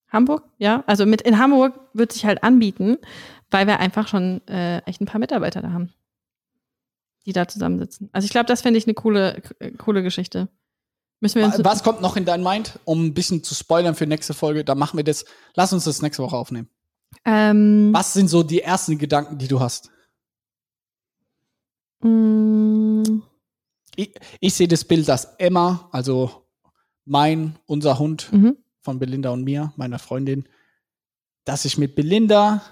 Hamburg, 0.10 0.44
ja. 0.60 0.84
Also 0.88 1.06
mit 1.06 1.22
in 1.24 1.40
Hamburg 1.40 1.80
wird 1.94 2.12
sich 2.12 2.26
halt 2.26 2.44
anbieten, 2.44 2.98
weil 3.50 3.68
wir 3.68 3.80
einfach 3.80 4.08
schon 4.08 4.46
äh, 4.48 4.78
echt 4.86 5.02
ein 5.02 5.06
paar 5.06 5.20
Mitarbeiter 5.20 5.62
da 5.62 5.72
haben, 5.72 5.92
die 7.26 7.34
da 7.34 7.48
zusammensitzen. 7.48 8.10
Also 8.14 8.26
ich 8.26 8.32
glaube, 8.32 8.46
das 8.46 8.62
fände 8.62 8.78
ich 8.78 8.86
eine 8.86 8.94
coole, 8.94 9.42
äh, 9.60 9.72
coole 9.72 10.04
Geschichte. 10.04 10.50
Was 11.64 11.84
kommt 11.84 12.02
noch 12.02 12.16
in 12.18 12.26
dein 12.26 12.44
Mind, 12.44 12.80
um 12.86 13.06
ein 13.06 13.14
bisschen 13.14 13.44
zu 13.44 13.56
spoilern 13.56 13.96
für 13.96 14.06
nächste 14.06 14.34
Folge? 14.34 14.64
Da 14.66 14.76
machen 14.76 14.98
wir 14.98 15.04
das. 15.04 15.26
Lass 15.56 15.72
uns 15.74 15.86
das 15.86 16.02
nächste 16.02 16.22
Woche 16.24 16.36
aufnehmen. 16.36 16.70
ähm, 17.26 17.90
Was 17.94 18.14
sind 18.14 18.28
so 18.30 18.44
die 18.44 18.62
ersten 18.62 18.98
Gedanken, 18.98 19.38
die 19.38 19.48
du 19.48 19.60
hast? 19.60 19.90
Mm, 22.02 23.22
Ich, 23.96 24.14
ich 24.40 24.54
sehe 24.56 24.68
das 24.68 24.84
Bild, 24.84 25.08
dass 25.08 25.36
Emma, 25.38 25.88
also 25.92 26.48
mein, 27.06 27.60
unser 27.68 28.00
Hund 28.00 28.32
Mhm. 28.32 28.58
von 28.82 28.98
Belinda 29.00 29.30
und 29.30 29.44
mir, 29.44 29.72
meiner 29.76 30.00
Freundin, 30.00 30.48
dass 31.46 31.66
ich 31.66 31.78
mit 31.78 31.94
Belinda, 31.96 32.64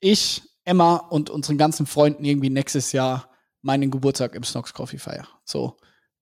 ich, 0.00 0.42
Emma 0.64 0.96
und 0.96 1.28
unseren 1.30 1.58
ganzen 1.58 1.86
Freunden 1.86 2.24
irgendwie 2.24 2.50
nächstes 2.50 2.92
Jahr 2.92 3.30
meinen 3.62 3.90
Geburtstag 3.90 4.34
im 4.34 4.44
Snox 4.44 4.72
Coffee 4.72 4.98
feier. 4.98 5.26
So. 5.44 5.76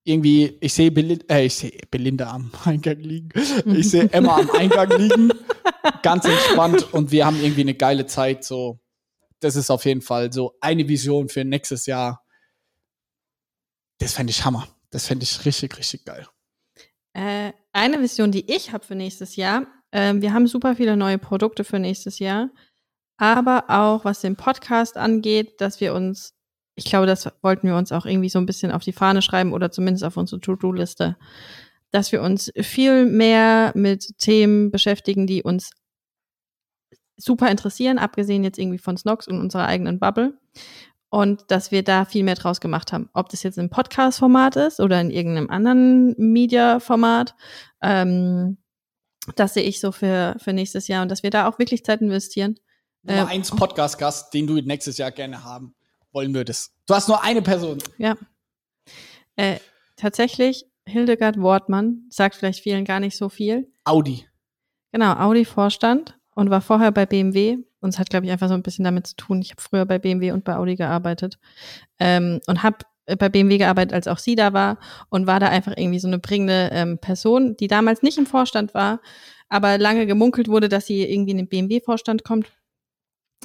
Irgendwie, 0.09 0.57
ich 0.61 0.73
sehe 0.73 0.93
Belinda, 0.93 1.25
äh, 1.29 1.47
ich 1.47 1.57
sehe 1.57 1.81
Belinda 1.91 2.31
am 2.31 2.53
Eingang 2.65 3.01
liegen. 3.01 3.29
Ich 3.67 3.91
sehe 3.91 4.09
Emma 4.13 4.37
am 4.37 4.49
Eingang 4.53 4.89
liegen. 4.91 5.33
Ganz 6.03 6.25
entspannt 6.25 6.95
und 6.95 7.11
wir 7.11 7.27
haben 7.27 7.43
irgendwie 7.43 7.63
eine 7.63 7.75
geile 7.75 8.07
Zeit. 8.07 8.45
So, 8.45 8.79
das 9.41 9.57
ist 9.57 9.69
auf 9.69 9.85
jeden 9.85 10.03
Fall 10.03 10.33
so 10.33 10.57
eine 10.61 10.87
Vision 10.87 11.29
für 11.29 11.45
nächstes 11.45 11.87
Jahr. 11.87 12.25
Das 13.99 14.13
fände 14.13 14.31
ich 14.31 14.45
Hammer. 14.45 14.69
Das 14.91 15.09
fände 15.09 15.25
ich 15.25 15.45
richtig, 15.45 15.77
richtig 15.77 16.05
geil. 16.05 16.29
Äh, 17.13 17.53
eine 17.73 18.01
Vision, 18.01 18.31
die 18.31 18.49
ich 18.49 18.73
habe 18.73 18.85
für 18.85 18.95
nächstes 18.95 19.35
Jahr, 19.35 19.67
äh, 19.91 20.15
wir 20.15 20.33
haben 20.33 20.47
super 20.47 20.77
viele 20.77 20.97
neue 20.97 21.19
Produkte 21.19 21.65
für 21.65 21.81
nächstes 21.81 22.21
Jahr, 22.21 22.51
aber 23.17 23.65
auch 23.69 24.05
was 24.05 24.21
den 24.21 24.37
Podcast 24.37 24.97
angeht, 24.97 25.61
dass 25.61 25.81
wir 25.81 25.95
uns 25.95 26.36
ich 26.77 26.85
glaube, 26.85 27.07
das 27.07 27.29
wollten 27.43 27.67
wir 27.67 27.77
uns 27.77 27.91
auch 27.91 28.05
irgendwie 28.05 28.29
so 28.29 28.39
ein 28.39 28.47
bisschen 28.47 28.71
auf 28.71 28.85
die 28.85 28.93
Fahne 28.93 29.23
schreiben 29.23 29.55
oder 29.55 29.73
zumindest 29.73 30.05
auf 30.05 30.19
unsere 30.19 30.41
To-Do-Liste, 30.41 31.17
dass 31.91 32.13
wir 32.13 32.21
uns 32.21 32.53
viel 32.61 33.07
mehr 33.07 33.73
mit 33.75 34.19
Themen 34.19 34.71
beschäftigen, 34.71 35.27
die 35.27 35.43
uns 35.43 35.71
super 37.17 37.51
interessieren, 37.51 37.99
abgesehen 37.99 38.45
jetzt 38.45 38.59
irgendwie 38.59 38.79
von 38.79 38.99
Snox 38.99 39.27
und 39.27 39.41
unserer 39.41 39.67
eigenen 39.67 39.99
Bubble. 39.99 40.39
Und 41.09 41.51
dass 41.51 41.71
wir 41.71 41.83
da 41.83 42.05
viel 42.05 42.25
mehr 42.25 42.35
draus 42.35 42.61
gemacht 42.61 42.93
haben. 42.93 43.09
Ob 43.15 43.31
das 43.31 43.43
jetzt 43.43 43.57
im 43.57 43.71
Podcast-Format 43.71 44.57
ist 44.57 44.81
oder 44.81 45.01
in 45.01 45.11
irgendeinem 45.11 45.49
anderen 45.49 46.15
Media-Format. 46.19 47.35
Ähm, 47.81 48.59
das 49.35 49.55
sehe 49.55 49.63
ich 49.63 49.81
so 49.81 49.93
für, 49.93 50.37
für 50.39 50.53
nächstes 50.53 50.89
Jahr 50.89 51.03
und 51.03 51.11
dass 51.11 51.23
wir 51.23 51.31
da 51.31 51.49
auch 51.49 51.59
wirklich 51.59 51.85
Zeit 51.85 52.03
investieren. 52.03 52.57
Nummer 53.03 53.31
äh, 53.31 53.35
eins 53.35 53.51
Podcast-Gast, 53.51 54.35
den 54.35 54.47
du 54.47 54.57
nächstes 54.57 54.99
Jahr 54.99 55.11
gerne 55.11 55.43
haben 55.43 55.75
wollen 56.17 56.35
würdest. 56.35 56.73
Du 56.87 56.95
hast 56.95 57.09
nur 57.09 57.23
eine 57.23 57.43
Person. 57.43 57.79
Ja. 57.99 58.17
Äh, 59.37 59.59
tatsächlich, 59.97 60.65
Hildegard 60.87 61.39
Wortmann 61.39 62.07
sagt 62.09 62.35
vielleicht 62.35 62.63
vielen 62.63 62.85
gar 62.85 63.01
nicht 63.01 63.17
so 63.17 63.29
viel. 63.29 63.71
Audi. 63.85 64.27
Genau, 64.93 65.13
Audi-Vorstand 65.13 66.19
und 66.35 66.49
war 66.49 66.63
vorher 66.63 66.91
bei 66.91 67.05
BMW. 67.05 67.59
Und 67.81 67.91
es 67.91 67.99
hat, 67.99 68.09
glaube 68.09 68.25
ich, 68.25 68.33
einfach 68.33 68.49
so 68.49 68.55
ein 68.55 68.63
bisschen 68.63 68.85
damit 68.85 69.07
zu 69.07 69.17
tun. 69.17 69.43
Ich 69.43 69.51
habe 69.51 69.61
früher 69.61 69.85
bei 69.85 69.99
BMW 69.99 70.33
und 70.33 70.45
bei 70.45 70.57
Audi 70.57 70.75
gearbeitet 70.75 71.39
ähm, 71.99 72.41
und 72.47 72.63
habe 72.63 72.79
bei 73.19 73.29
BMW 73.29 73.59
gearbeitet, 73.59 73.93
als 73.93 74.09
auch 74.09 74.19
sie 74.19 74.35
da 74.35 74.53
war 74.53 74.79
und 75.11 75.27
war 75.27 75.39
da 75.39 75.49
einfach 75.49 75.75
irgendwie 75.77 76.01
so 76.01 76.09
eine 76.09 76.19
bringende 76.19 76.71
ähm, 76.73 76.99
Person, 76.99 77.57
die 77.57 77.69
damals 77.69 78.03
nicht 78.03 78.19
im 78.19 78.27
Vorstand 78.27 78.75
war, 78.75 79.01
aber 79.49 79.79
lange 79.79 80.07
gemunkelt 80.07 80.49
wurde, 80.49 80.69
dass 80.69 80.87
sie 80.87 81.05
irgendwie 81.05 81.33
in 81.33 81.37
den 81.37 81.49
BMW-Vorstand 81.49 82.25
kommt. 82.25 82.51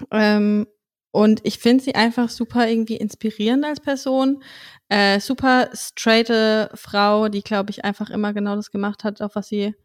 Ähm, 0.09 0.65
und 1.11 1.41
ich 1.43 1.59
finde 1.59 1.83
sie 1.83 1.95
einfach 1.95 2.29
super 2.29 2.67
irgendwie 2.67 2.95
inspirierend 2.95 3.65
als 3.65 3.81
Person. 3.81 4.41
Äh, 4.87 5.19
super 5.19 5.69
straighte 5.73 6.71
Frau, 6.73 7.27
die, 7.27 7.41
glaube 7.41 7.71
ich, 7.71 7.83
einfach 7.83 8.09
immer 8.09 8.33
genau 8.33 8.55
das 8.55 8.71
gemacht 8.71 9.03
hat, 9.03 9.21
auf 9.21 9.35
was 9.35 9.49
sie 9.49 9.75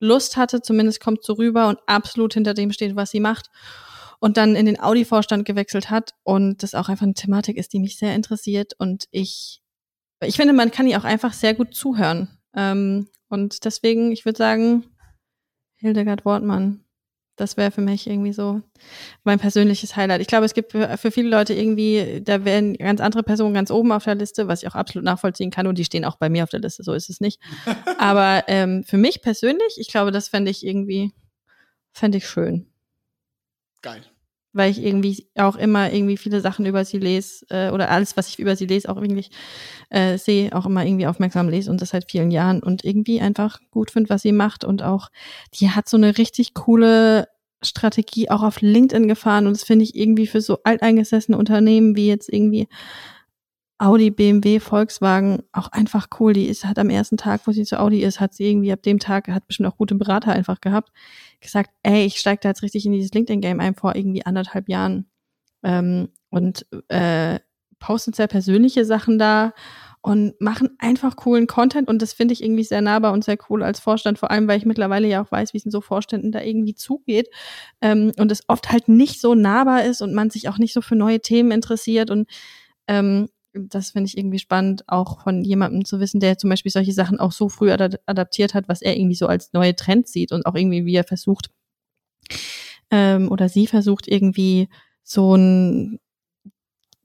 Lust 0.00 0.38
hatte. 0.38 0.62
Zumindest 0.62 1.00
kommt 1.00 1.22
so 1.22 1.34
rüber 1.34 1.68
und 1.68 1.78
absolut 1.86 2.32
hinter 2.32 2.54
dem 2.54 2.72
steht, 2.72 2.96
was 2.96 3.10
sie 3.10 3.20
macht. 3.20 3.50
Und 4.20 4.36
dann 4.38 4.56
in 4.56 4.66
den 4.66 4.80
Audi-Vorstand 4.80 5.44
gewechselt 5.44 5.90
hat. 5.90 6.14
Und 6.22 6.62
das 6.62 6.74
auch 6.74 6.88
einfach 6.88 7.04
eine 7.04 7.14
Thematik 7.14 7.58
ist, 7.58 7.74
die 7.74 7.80
mich 7.80 7.98
sehr 7.98 8.14
interessiert. 8.14 8.72
Und 8.78 9.04
ich, 9.10 9.60
ich 10.22 10.36
finde, 10.36 10.54
man 10.54 10.70
kann 10.70 10.86
ihr 10.86 10.98
auch 10.98 11.04
einfach 11.04 11.34
sehr 11.34 11.52
gut 11.52 11.74
zuhören. 11.74 12.38
Ähm, 12.56 13.08
und 13.28 13.66
deswegen, 13.66 14.12
ich 14.12 14.24
würde 14.24 14.38
sagen, 14.38 14.86
Hildegard 15.76 16.24
Wortmann 16.24 16.84
das 17.40 17.56
wäre 17.56 17.70
für 17.70 17.80
mich 17.80 18.06
irgendwie 18.06 18.32
so 18.32 18.60
mein 19.24 19.38
persönliches 19.38 19.96
Highlight. 19.96 20.20
Ich 20.20 20.26
glaube, 20.26 20.44
es 20.44 20.54
gibt 20.54 20.72
für, 20.72 20.96
für, 20.98 21.10
viele 21.10 21.30
Leute 21.30 21.54
irgendwie, 21.54 22.20
da 22.22 22.44
werden 22.44 22.74
ganz 22.74 23.00
andere 23.00 23.22
Personen 23.22 23.54
ganz 23.54 23.70
oben 23.70 23.92
auf 23.92 24.04
der 24.04 24.14
Liste, 24.14 24.46
was 24.46 24.62
ich 24.62 24.68
auch 24.68 24.74
absolut 24.74 25.04
nachvollziehen 25.04 25.50
kann 25.50 25.66
und 25.66 25.78
die 25.78 25.84
stehen 25.84 26.04
auch 26.04 26.16
bei 26.16 26.28
mir 26.28 26.44
auf 26.44 26.50
der 26.50 26.60
Liste, 26.60 26.82
so 26.82 26.92
ist 26.92 27.08
es 27.08 27.20
nicht. 27.20 27.40
Aber 27.98 28.44
ähm, 28.48 28.84
für 28.84 28.98
mich 28.98 29.22
persönlich, 29.22 29.76
ich 29.78 29.88
glaube, 29.88 30.10
das 30.10 30.28
fände 30.28 30.50
ich 30.50 30.64
irgendwie, 30.64 31.12
fände 31.92 32.18
ich 32.18 32.28
schön. 32.28 32.66
Geil. 33.82 34.02
Weil 34.52 34.70
ich 34.70 34.82
irgendwie 34.82 35.28
auch 35.36 35.56
immer 35.56 35.92
irgendwie 35.92 36.16
viele 36.16 36.40
Sachen 36.40 36.66
über 36.66 36.84
sie 36.84 36.98
lese 36.98 37.46
äh, 37.50 37.70
oder 37.70 37.90
alles, 37.90 38.16
was 38.16 38.28
ich 38.28 38.38
über 38.40 38.56
sie 38.56 38.66
lese, 38.66 38.88
auch 38.88 38.96
irgendwie 38.96 39.26
äh, 39.90 40.18
sehe, 40.18 40.54
auch 40.54 40.66
immer 40.66 40.84
irgendwie 40.84 41.06
aufmerksam 41.06 41.48
lese 41.48 41.70
und 41.70 41.80
das 41.80 41.90
seit 41.90 42.10
vielen 42.10 42.32
Jahren 42.32 42.60
und 42.62 42.84
irgendwie 42.84 43.20
einfach 43.20 43.60
gut 43.70 43.92
finde, 43.92 44.10
was 44.10 44.22
sie 44.22 44.32
macht 44.32 44.64
und 44.64 44.82
auch, 44.82 45.08
die 45.54 45.70
hat 45.70 45.88
so 45.88 45.96
eine 45.96 46.18
richtig 46.18 46.54
coole 46.54 47.28
Strategie 47.62 48.30
auch 48.30 48.42
auf 48.42 48.60
LinkedIn 48.60 49.08
gefahren 49.08 49.46
und 49.46 49.52
das 49.52 49.64
finde 49.64 49.84
ich 49.84 49.94
irgendwie 49.94 50.26
für 50.26 50.40
so 50.40 50.58
alteingesessene 50.64 51.36
Unternehmen 51.36 51.96
wie 51.96 52.08
jetzt 52.08 52.32
irgendwie 52.32 52.68
Audi, 53.80 54.10
BMW, 54.10 54.60
Volkswagen 54.60 55.42
auch 55.52 55.68
einfach 55.68 56.08
cool. 56.20 56.34
Die 56.34 56.46
ist, 56.46 56.66
hat 56.66 56.78
am 56.78 56.90
ersten 56.90 57.16
Tag, 57.16 57.40
wo 57.46 57.52
sie 57.52 57.64
zu 57.64 57.80
Audi 57.80 58.02
ist, 58.02 58.20
hat 58.20 58.34
sie 58.34 58.50
irgendwie 58.50 58.72
ab 58.72 58.82
dem 58.82 58.98
Tag, 58.98 59.28
hat 59.28 59.46
bestimmt 59.46 59.70
auch 59.70 59.78
gute 59.78 59.94
Berater 59.94 60.32
einfach 60.32 60.60
gehabt, 60.60 60.92
gesagt, 61.40 61.70
ey, 61.82 62.04
ich 62.04 62.16
steige 62.20 62.40
da 62.42 62.50
jetzt 62.50 62.62
richtig 62.62 62.84
in 62.84 62.92
dieses 62.92 63.14
LinkedIn-Game 63.14 63.58
ein 63.58 63.74
vor 63.74 63.96
irgendwie 63.96 64.26
anderthalb 64.26 64.68
Jahren. 64.68 65.06
Ähm, 65.62 66.08
und 66.28 66.66
äh, 66.88 67.40
postet 67.78 68.16
sehr 68.16 68.28
persönliche 68.28 68.84
Sachen 68.84 69.18
da 69.18 69.54
und 70.02 70.40
machen 70.40 70.70
einfach 70.78 71.16
coolen 71.16 71.46
Content 71.46 71.88
und 71.88 72.00
das 72.00 72.12
finde 72.12 72.32
ich 72.32 72.42
irgendwie 72.42 72.64
sehr 72.64 72.80
nahbar 72.80 73.12
und 73.12 73.24
sehr 73.24 73.36
cool 73.48 73.62
als 73.62 73.80
Vorstand, 73.80 74.18
vor 74.18 74.30
allem 74.30 74.48
weil 74.48 74.58
ich 74.58 74.64
mittlerweile 74.64 75.06
ja 75.08 75.22
auch 75.22 75.30
weiß, 75.30 75.52
wie 75.52 75.58
es 75.58 75.64
in 75.64 75.70
so 75.70 75.80
Vorständen 75.80 76.32
da 76.32 76.40
irgendwie 76.40 76.74
zugeht 76.74 77.28
ähm, 77.82 78.12
und 78.18 78.32
es 78.32 78.48
oft 78.48 78.72
halt 78.72 78.88
nicht 78.88 79.20
so 79.20 79.34
nahbar 79.34 79.84
ist 79.84 80.00
und 80.00 80.14
man 80.14 80.30
sich 80.30 80.48
auch 80.48 80.58
nicht 80.58 80.72
so 80.72 80.80
für 80.80 80.96
neue 80.96 81.20
Themen 81.20 81.50
interessiert 81.50 82.10
und 82.10 82.28
ähm, 82.88 83.28
das 83.52 83.90
finde 83.90 84.06
ich 84.06 84.16
irgendwie 84.16 84.38
spannend, 84.38 84.84
auch 84.86 85.22
von 85.22 85.42
jemandem 85.42 85.84
zu 85.84 86.00
wissen, 86.00 86.20
der 86.20 86.38
zum 86.38 86.50
Beispiel 86.50 86.70
solche 86.70 86.92
Sachen 86.92 87.18
auch 87.18 87.32
so 87.32 87.48
früh 87.48 87.70
ad 87.72 87.98
adaptiert 88.06 88.54
hat, 88.54 88.68
was 88.68 88.80
er 88.80 88.96
irgendwie 88.96 89.16
so 89.16 89.26
als 89.26 89.52
neue 89.52 89.74
Trends 89.74 90.12
sieht 90.12 90.32
und 90.32 90.46
auch 90.46 90.54
irgendwie, 90.54 90.86
wie 90.86 90.94
er 90.94 91.04
versucht 91.04 91.50
ähm, 92.90 93.30
oder 93.30 93.48
sie 93.48 93.66
versucht 93.66 94.08
irgendwie 94.08 94.68
so 95.02 95.34
ein 95.34 96.00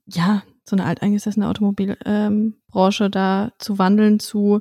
ja 0.06 0.42
so 0.68 0.76
eine 0.76 0.84
alteingesessene 0.84 1.48
Automobilbranche 1.48 3.04
ähm, 3.04 3.10
da 3.10 3.52
zu 3.58 3.78
wandeln 3.78 4.20
zu 4.20 4.60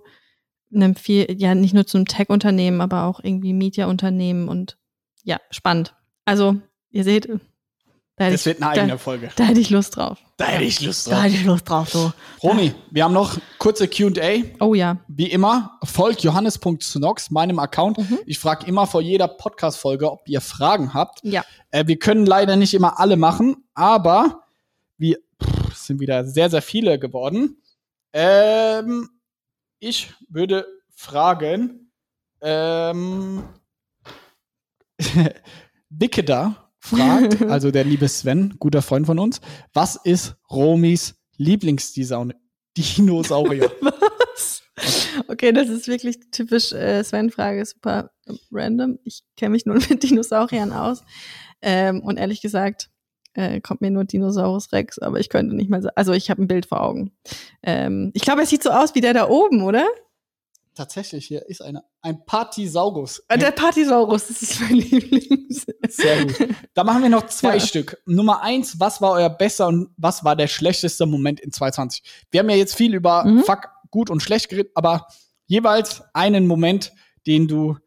einem 0.74 0.96
viel, 0.96 1.28
ja, 1.38 1.56
nicht 1.56 1.74
nur 1.74 1.88
zum 1.88 2.06
Tech-Unternehmen, 2.06 2.82
aber 2.82 3.04
auch 3.04 3.20
irgendwie 3.24 3.54
Media-Unternehmen 3.54 4.48
und 4.48 4.78
ja, 5.24 5.40
spannend. 5.50 5.96
Also, 6.26 6.58
ihr 6.92 7.04
seht, 7.04 7.28
da 8.18 8.30
das 8.30 8.42
ich, 8.42 8.46
wird 8.46 8.62
eine 8.62 8.72
eigene 8.72 8.88
da, 8.94 8.98
Folge. 8.98 9.30
Da 9.36 9.46
hätte 9.46 9.60
ich 9.60 9.70
Lust 9.70 9.98
drauf. 9.98 10.20
Da 10.38 10.46
hätte 10.46 10.64
ich 10.64 10.82
Lust 10.82 11.08
drauf. 11.08 11.14
Da 11.16 11.24
hätte 11.24 11.36
ich 11.36 11.44
Lust 11.44 11.70
drauf, 11.70 11.90
so. 11.90 12.14
Romy, 12.42 12.74
wir 12.92 13.04
haben 13.04 13.14
noch 13.14 13.38
kurze 13.58 13.88
Q&A. 13.88 14.44
Oh 14.64 14.74
ja. 14.74 14.98
Wie 15.08 15.30
immer, 15.30 15.80
folgt 15.84 16.22
johannes.snox, 16.22 17.32
meinem 17.32 17.60
Account. 17.60 17.98
Mhm. 17.98 18.20
Ich 18.26 18.40
frage 18.40 18.68
immer 18.68 18.88
vor 18.88 19.02
jeder 19.02 19.28
Podcast-Folge, 19.28 20.12
ob 20.12 20.28
ihr 20.28 20.42
Fragen 20.42 20.94
habt. 20.94 21.20
Ja. 21.24 21.44
Äh, 21.72 21.88
wir 21.88 22.00
können 22.00 22.26
leider 22.26 22.56
nicht 22.56 22.74
immer 22.74 23.00
alle 23.00 23.18
machen, 23.18 23.58
aber 23.74 24.45
sind 25.88 26.00
wieder 26.00 26.26
sehr, 26.26 26.50
sehr 26.50 26.62
viele 26.62 27.00
geworden. 27.00 27.62
Ähm, 28.14 29.10
ich 29.80 30.14
würde 30.30 30.66
fragen, 30.96 31.92
ähm, 32.42 33.44
Wickeder 35.90 36.72
fragt, 36.80 37.42
also 37.50 37.72
der 37.72 37.84
liebe 37.84 38.08
Sven, 38.08 38.56
guter 38.60 38.82
Freund 38.82 39.06
von 39.06 39.20
uns, 39.20 39.42
was 39.74 39.96
ist 39.98 40.36
Romis 40.50 41.16
Lieblingsdinosaurier? 41.38 42.36
was? 43.82 44.64
Okay, 45.28 45.52
das 45.52 45.70
ist 45.70 45.88
wirklich 45.88 46.18
typisch 46.32 46.72
äh, 46.72 47.04
Sven-Frage, 47.04 47.66
super 47.66 48.12
random. 48.52 49.00
Ich 49.04 49.24
kenne 49.38 49.52
mich 49.52 49.66
nur 49.66 49.76
mit 49.76 50.04
Dinosauriern 50.04 50.72
aus. 50.72 51.04
Ähm, 51.62 52.02
und 52.02 52.18
ehrlich 52.18 52.42
gesagt, 52.42 52.90
äh, 53.36 53.62
kommt 53.62 53.82
mir 53.82 53.92
nur 53.92 54.06
Dinosaurus 54.06 54.72
Rex, 54.72 54.98
aber 55.00 55.20
ich 55.20 55.30
könnte 55.30 55.56
nicht 55.56 55.70
mal 55.70 55.82
sagen. 55.82 55.96
Also 55.96 56.14
ich 56.14 56.30
habe 56.30 56.42
ein 56.42 56.48
Bild 56.48 56.66
vor 56.66 56.82
Augen. 56.82 57.12
Ähm, 57.62 58.12
ich 58.14 58.24
glaube, 58.24 58.42
er 58.42 58.48
sieht 58.48 58.64
so 58.64 58.72
aus 58.72 58.96
wie 58.96 59.02
der 59.02 59.14
da 59.14 59.30
oben, 59.30 59.62
oder? 59.64 59.86
Tatsächlich, 60.74 61.28
hier 61.28 61.46
ist 61.48 61.62
eine, 61.62 61.84
ein 62.02 62.26
Partisaurus. 62.26 63.24
Äh, 63.30 63.38
der 63.38 63.52
Partisaurus, 63.52 64.28
das 64.28 64.42
ist 64.42 64.60
mein 64.60 64.74
Lieblings. 64.76 65.66
Sehr 65.88 66.26
gut. 66.26 66.50
Da 66.74 66.84
machen 66.84 67.02
wir 67.02 67.10
noch 67.10 67.28
zwei 67.28 67.56
ja. 67.56 67.60
Stück. 67.62 68.02
Nummer 68.06 68.42
eins, 68.42 68.80
was 68.80 69.02
war 69.02 69.12
euer 69.12 69.30
besser 69.30 69.68
und 69.68 69.90
was 69.96 70.26
war 70.26 70.36
der 70.36 70.48
schlechteste 70.48 71.06
Moment 71.06 71.40
in 71.40 71.54
2020? 71.54 72.04
Wir 72.32 72.42
haben 72.42 72.50
ja 72.50 72.58
jetzt 72.58 72.76
viel 72.76 72.94
über 72.94 73.24
mhm. 73.24 73.44
Fuck, 73.44 73.70
gut 73.90 74.10
und 74.10 74.22
schlecht 74.22 74.50
geredet, 74.50 74.74
aber 74.76 75.08
jeweils 75.46 76.04
einen 76.14 76.48
Moment, 76.48 76.92
den 77.26 77.48
du 77.48 77.78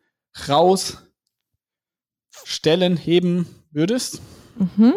rausstellen, 0.48 1.06
heben 2.96 3.46
würdest. 3.70 4.22
Mhm. 4.58 4.94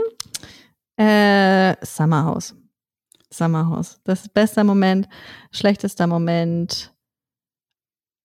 Äh, 1.01 1.83
Summerhouse. 1.85 2.53
Summerhouse. 3.31 3.99
Das 4.03 4.21
ist 4.21 4.33
bester 4.33 4.63
Moment, 4.63 5.07
schlechtester 5.51 6.05
Moment. 6.05 6.93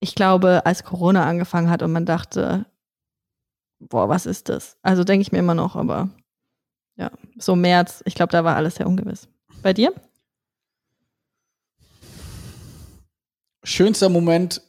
Ich 0.00 0.14
glaube, 0.14 0.66
als 0.66 0.84
Corona 0.84 1.24
angefangen 1.26 1.70
hat 1.70 1.82
und 1.82 1.92
man 1.92 2.04
dachte, 2.04 2.66
boah, 3.78 4.08
was 4.08 4.26
ist 4.26 4.48
das? 4.50 4.76
Also 4.82 5.04
denke 5.04 5.22
ich 5.22 5.32
mir 5.32 5.38
immer 5.38 5.54
noch, 5.54 5.74
aber 5.76 6.10
Ja, 6.98 7.10
so 7.38 7.56
März. 7.56 8.02
Ich 8.06 8.14
glaube, 8.14 8.32
da 8.32 8.42
war 8.44 8.56
alles 8.56 8.76
sehr 8.76 8.86
ungewiss. 8.86 9.28
Bei 9.62 9.72
dir? 9.72 9.92
Schönster 13.64 14.08
Moment, 14.08 14.62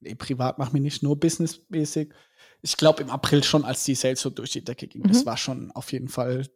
nee, 0.00 0.14
privat 0.14 0.58
mach 0.58 0.72
mich 0.72 0.82
nicht 0.82 1.02
nur 1.02 1.18
businessmäßig. 1.18 2.12
Ich 2.60 2.76
glaube 2.76 3.02
im 3.02 3.10
April 3.10 3.42
schon, 3.42 3.64
als 3.64 3.84
die 3.84 3.94
Sales 3.94 4.20
so 4.20 4.30
durch 4.30 4.50
die 4.52 4.62
Decke 4.64 4.86
ging. 4.88 5.02
Das 5.04 5.22
Mhm. 5.22 5.26
war 5.26 5.36
schon 5.36 5.70
auf 5.72 5.90
jeden 5.92 6.08
Fall 6.08 6.46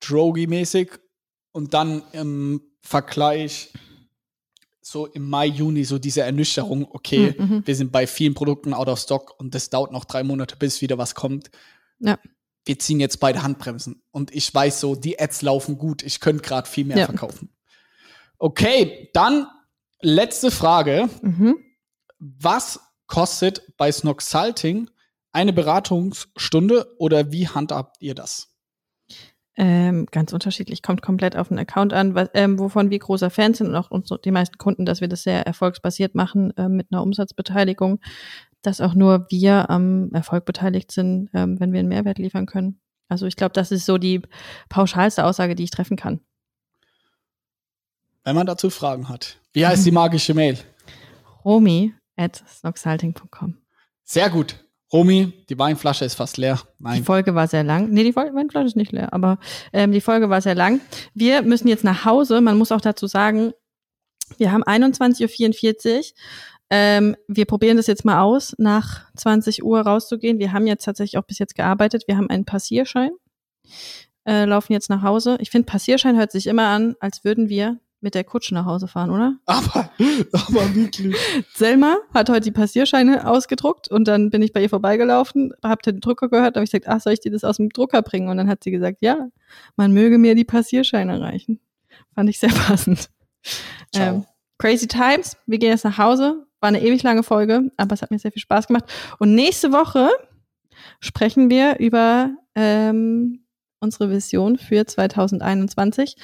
drogy-mäßig. 0.00 0.98
Und 1.52 1.74
dann 1.74 2.02
im 2.12 2.60
Vergleich 2.80 3.72
so 4.80 5.06
im 5.06 5.28
Mai, 5.28 5.46
Juni 5.46 5.84
so 5.84 5.98
diese 5.98 6.22
Ernüchterung, 6.22 6.86
okay, 6.90 7.34
Mhm, 7.38 7.44
mhm. 7.56 7.66
wir 7.66 7.76
sind 7.76 7.92
bei 7.92 8.06
vielen 8.06 8.34
Produkten 8.34 8.72
out 8.72 8.88
of 8.88 8.98
stock 8.98 9.34
und 9.38 9.54
das 9.54 9.68
dauert 9.70 9.92
noch 9.92 10.04
drei 10.06 10.22
Monate, 10.22 10.56
bis 10.56 10.80
wieder 10.80 10.96
was 10.98 11.14
kommt. 11.14 11.50
Ja. 11.98 12.18
Wir 12.64 12.78
ziehen 12.78 13.00
jetzt 13.00 13.18
beide 13.20 13.42
Handbremsen. 13.42 14.02
Und 14.10 14.34
ich 14.34 14.52
weiß 14.54 14.80
so, 14.80 14.94
die 14.94 15.18
Ads 15.20 15.42
laufen 15.42 15.78
gut. 15.78 16.02
Ich 16.02 16.20
könnte 16.20 16.42
gerade 16.42 16.68
viel 16.68 16.84
mehr 16.84 16.98
Ja. 16.98 17.06
verkaufen. 17.06 17.50
Okay, 18.38 19.10
dann 19.14 19.46
letzte 20.00 20.50
Frage. 20.50 21.08
Mhm. 21.22 21.56
Was 22.18 22.80
kostet 23.06 23.76
bei 23.76 23.90
Snoxalting 23.90 24.90
eine 25.32 25.52
Beratungsstunde 25.52 26.94
oder 26.98 27.32
wie 27.32 27.48
handhabt 27.48 27.96
ihr 28.00 28.14
das? 28.14 28.54
Ähm, 29.60 30.06
ganz 30.12 30.32
unterschiedlich, 30.32 30.82
kommt 30.82 31.02
komplett 31.02 31.36
auf 31.36 31.48
den 31.48 31.58
Account 31.58 31.92
an, 31.92 32.14
was, 32.14 32.28
ähm, 32.34 32.60
wovon 32.60 32.90
wir 32.90 32.98
großer 33.00 33.28
Fan 33.28 33.54
sind 33.54 33.66
und 33.66 33.74
auch 33.74 33.90
unsere, 33.90 34.20
die 34.20 34.30
meisten 34.30 34.56
Kunden, 34.56 34.86
dass 34.86 35.00
wir 35.00 35.08
das 35.08 35.24
sehr 35.24 35.44
erfolgsbasiert 35.44 36.14
machen 36.14 36.52
ähm, 36.56 36.76
mit 36.76 36.86
einer 36.92 37.02
Umsatzbeteiligung, 37.02 37.98
dass 38.62 38.80
auch 38.80 38.94
nur 38.94 39.26
wir 39.30 39.68
am 39.68 40.12
Erfolg 40.12 40.44
beteiligt 40.44 40.92
sind, 40.92 41.28
ähm, 41.34 41.58
wenn 41.58 41.72
wir 41.72 41.80
einen 41.80 41.88
Mehrwert 41.88 42.18
liefern 42.18 42.46
können. 42.46 42.80
Also 43.08 43.26
ich 43.26 43.34
glaube, 43.34 43.52
das 43.52 43.72
ist 43.72 43.84
so 43.84 43.98
die 43.98 44.22
pauschalste 44.68 45.24
Aussage, 45.24 45.56
die 45.56 45.64
ich 45.64 45.72
treffen 45.72 45.96
kann. 45.96 46.20
Wenn 48.22 48.36
man 48.36 48.46
dazu 48.46 48.70
Fragen 48.70 49.08
hat. 49.08 49.40
Wie 49.52 49.66
heißt 49.66 49.84
die 49.84 49.90
magische 49.90 50.34
Mail? 50.34 50.56
Romy 51.44 51.94
at 52.16 52.44
snoxalting.com. 52.46 53.56
Sehr 54.04 54.30
gut. 54.30 54.67
Romy, 54.92 55.32
die 55.48 55.58
Weinflasche 55.58 56.04
ist 56.04 56.14
fast 56.14 56.38
leer. 56.38 56.60
Die 56.78 56.84
Nein. 56.84 57.04
Folge 57.04 57.34
war 57.34 57.46
sehr 57.46 57.62
lang. 57.62 57.90
Nee, 57.90 58.04
die 58.04 58.12
Fleisch 58.12 58.32
ist 58.64 58.76
nicht 58.76 58.92
leer, 58.92 59.12
aber 59.12 59.38
ähm, 59.72 59.92
die 59.92 60.00
Folge 60.00 60.30
war 60.30 60.40
sehr 60.40 60.54
lang. 60.54 60.80
Wir 61.14 61.42
müssen 61.42 61.68
jetzt 61.68 61.84
nach 61.84 62.04
Hause. 62.04 62.40
Man 62.40 62.56
muss 62.56 62.72
auch 62.72 62.80
dazu 62.80 63.06
sagen, 63.06 63.52
wir 64.38 64.52
haben 64.52 64.64
21.44 64.64 65.96
Uhr. 65.96 66.04
Ähm, 66.70 67.16
wir 67.28 67.46
probieren 67.46 67.78
das 67.78 67.86
jetzt 67.86 68.04
mal 68.04 68.20
aus, 68.20 68.54
nach 68.58 69.10
20 69.16 69.64
Uhr 69.64 69.80
rauszugehen. 69.80 70.38
Wir 70.38 70.52
haben 70.52 70.66
jetzt 70.66 70.84
tatsächlich 70.84 71.18
auch 71.18 71.26
bis 71.26 71.38
jetzt 71.38 71.54
gearbeitet. 71.54 72.04
Wir 72.06 72.16
haben 72.16 72.28
einen 72.28 72.44
Passierschein, 72.44 73.10
äh, 74.26 74.44
laufen 74.44 74.72
jetzt 74.74 74.90
nach 74.90 75.02
Hause. 75.02 75.38
Ich 75.40 75.50
finde, 75.50 75.66
Passierschein 75.66 76.18
hört 76.18 76.30
sich 76.32 76.46
immer 76.46 76.68
an, 76.68 76.94
als 77.00 77.24
würden 77.24 77.48
wir 77.48 77.78
mit 78.00 78.14
der 78.14 78.24
Kutsche 78.24 78.54
nach 78.54 78.64
Hause 78.64 78.88
fahren, 78.88 79.10
oder? 79.10 79.36
Aber, 79.46 79.90
aber 80.32 80.74
wirklich. 80.74 81.16
Selma 81.54 81.96
hat 82.14 82.30
heute 82.30 82.42
die 82.42 82.52
Passierscheine 82.52 83.28
ausgedruckt 83.28 83.88
und 83.88 84.06
dann 84.06 84.30
bin 84.30 84.42
ich 84.42 84.52
bei 84.52 84.62
ihr 84.62 84.68
vorbeigelaufen, 84.68 85.52
hab 85.62 85.82
den 85.82 86.00
Drucker 86.00 86.28
gehört, 86.28 86.56
habe 86.56 86.64
ich 86.64 86.70
gesagt, 86.70 86.86
ach, 86.88 87.00
soll 87.00 87.14
ich 87.14 87.20
dir 87.20 87.32
das 87.32 87.44
aus 87.44 87.56
dem 87.56 87.70
Drucker 87.70 88.02
bringen? 88.02 88.28
Und 88.28 88.36
dann 88.36 88.48
hat 88.48 88.62
sie 88.62 88.70
gesagt, 88.70 88.98
ja, 89.00 89.28
man 89.76 89.92
möge 89.92 90.18
mir 90.18 90.34
die 90.34 90.44
Passierscheine 90.44 91.20
reichen. 91.20 91.60
Fand 92.14 92.30
ich 92.30 92.38
sehr 92.38 92.50
passend. 92.66 93.10
Ähm, 93.94 94.24
Crazy 94.58 94.86
Times, 94.86 95.36
wir 95.46 95.58
gehen 95.58 95.70
jetzt 95.70 95.84
nach 95.84 95.98
Hause. 95.98 96.46
War 96.60 96.68
eine 96.68 96.82
ewig 96.82 97.02
lange 97.02 97.22
Folge, 97.22 97.70
aber 97.76 97.94
es 97.94 98.02
hat 98.02 98.10
mir 98.10 98.18
sehr 98.18 98.32
viel 98.32 98.42
Spaß 98.42 98.66
gemacht. 98.66 98.84
Und 99.18 99.34
nächste 99.34 99.72
Woche 99.72 100.10
sprechen 101.00 101.50
wir 101.50 101.78
über 101.78 102.30
ähm, 102.54 103.44
unsere 103.80 104.10
Vision 104.10 104.58
für 104.58 104.86
2021. 104.86 106.16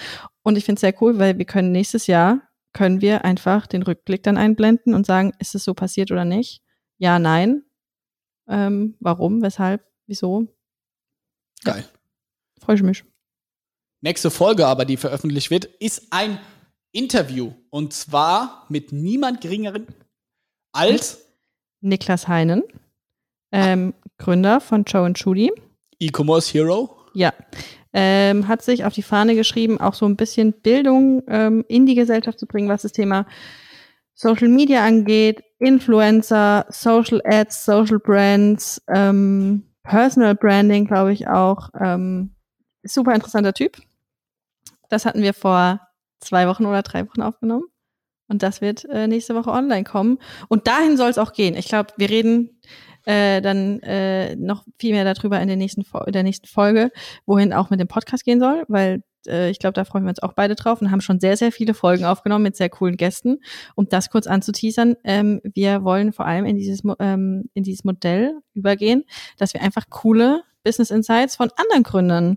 Und 0.42 0.56
ich 0.56 0.64
finde 0.64 0.76
es 0.76 0.80
sehr 0.80 1.02
cool, 1.02 1.18
weil 1.18 1.38
wir 1.38 1.44
können 1.44 1.72
nächstes 1.72 2.06
Jahr, 2.06 2.42
können 2.72 3.00
wir 3.00 3.24
einfach 3.24 3.66
den 3.66 3.82
Rückblick 3.82 4.22
dann 4.22 4.36
einblenden 4.36 4.94
und 4.94 5.06
sagen, 5.06 5.32
ist 5.38 5.54
es 5.54 5.64
so 5.64 5.74
passiert 5.74 6.10
oder 6.10 6.24
nicht? 6.24 6.62
Ja, 6.98 7.18
nein. 7.18 7.62
Ähm, 8.48 8.96
warum, 9.00 9.42
weshalb, 9.42 9.84
wieso? 10.06 10.46
Geil. 11.64 11.84
Freue 12.60 12.76
ich 12.76 12.82
mich. 12.82 13.04
Nächste 14.00 14.30
Folge 14.30 14.66
aber, 14.66 14.84
die 14.84 14.96
veröffentlicht 14.96 15.50
wird, 15.50 15.64
ist 15.64 16.08
ein 16.10 16.38
Interview. 16.92 17.52
Und 17.70 17.92
zwar 17.92 18.66
mit 18.68 18.92
niemand 18.92 19.40
geringeren 19.40 19.86
als 20.72 21.24
Niklas 21.80 22.28
Heinen, 22.28 22.62
ähm, 23.52 23.94
Gründer 24.18 24.60
von 24.60 24.84
Joe 24.84 25.06
and 25.06 25.18
Judy. 25.18 25.52
E-Commerce 26.00 26.52
Hero. 26.52 27.03
Ja. 27.14 27.32
Ähm, 27.92 28.48
hat 28.48 28.62
sich 28.62 28.84
auf 28.84 28.92
die 28.92 29.02
Fahne 29.02 29.36
geschrieben, 29.36 29.80
auch 29.80 29.94
so 29.94 30.04
ein 30.04 30.16
bisschen 30.16 30.52
Bildung 30.52 31.22
ähm, 31.28 31.64
in 31.68 31.86
die 31.86 31.94
Gesellschaft 31.94 32.40
zu 32.40 32.46
bringen, 32.46 32.68
was 32.68 32.82
das 32.82 32.92
Thema 32.92 33.26
Social 34.14 34.48
Media 34.48 34.84
angeht, 34.84 35.42
Influencer, 35.58 36.66
Social 36.68 37.20
Ads, 37.24 37.64
Social 37.64 37.98
Brands, 37.98 38.82
ähm, 38.88 39.64
Personal 39.84 40.34
Branding, 40.34 40.86
glaube 40.86 41.12
ich 41.12 41.28
auch. 41.28 41.70
Ähm, 41.78 42.34
super 42.82 43.14
interessanter 43.14 43.52
Typ. 43.52 43.76
Das 44.88 45.06
hatten 45.06 45.22
wir 45.22 45.34
vor 45.34 45.80
zwei 46.20 46.48
Wochen 46.48 46.66
oder 46.66 46.82
drei 46.82 47.06
Wochen 47.08 47.22
aufgenommen. 47.22 47.64
Und 48.28 48.42
das 48.42 48.60
wird 48.60 48.84
äh, 48.86 49.06
nächste 49.06 49.34
Woche 49.34 49.50
online 49.50 49.84
kommen. 49.84 50.18
Und 50.48 50.66
dahin 50.66 50.96
soll 50.96 51.10
es 51.10 51.18
auch 51.18 51.32
gehen. 51.32 51.54
Ich 51.56 51.68
glaube, 51.68 51.92
wir 51.96 52.08
reden 52.08 52.60
äh, 53.04 53.40
dann 53.40 53.80
äh, 53.80 54.36
noch 54.36 54.64
viel 54.78 54.92
mehr 54.92 55.04
darüber 55.04 55.40
in 55.40 55.48
der 55.48 55.56
nächsten, 55.56 55.84
in 56.06 56.12
der 56.12 56.22
nächsten 56.22 56.46
Folge, 56.46 56.90
wohin 57.26 57.52
auch 57.52 57.70
mit 57.70 57.80
dem 57.80 57.88
Podcast 57.88 58.24
gehen 58.24 58.40
soll, 58.40 58.64
weil 58.68 59.02
äh, 59.26 59.50
ich 59.50 59.58
glaube, 59.58 59.74
da 59.74 59.84
freuen 59.84 60.04
wir 60.04 60.10
uns 60.10 60.22
auch 60.22 60.32
beide 60.32 60.54
drauf 60.54 60.80
und 60.80 60.90
haben 60.90 61.00
schon 61.00 61.20
sehr, 61.20 61.36
sehr 61.36 61.52
viele 61.52 61.74
Folgen 61.74 62.04
aufgenommen 62.04 62.44
mit 62.44 62.56
sehr 62.56 62.68
coolen 62.68 62.96
Gästen. 62.96 63.40
Um 63.74 63.88
das 63.88 64.10
kurz 64.10 64.26
anzuteasern, 64.26 64.96
ähm, 65.04 65.40
wir 65.42 65.84
wollen 65.84 66.12
vor 66.12 66.26
allem 66.26 66.44
in 66.44 66.56
dieses, 66.56 66.82
ähm, 66.98 67.48
in 67.54 67.62
dieses 67.62 67.84
Modell 67.84 68.40
übergehen, 68.54 69.04
dass 69.38 69.54
wir 69.54 69.62
einfach 69.62 69.88
coole 69.90 70.42
Business 70.62 70.90
Insights 70.90 71.36
von 71.36 71.50
anderen 71.56 71.82
Gründern 71.82 72.36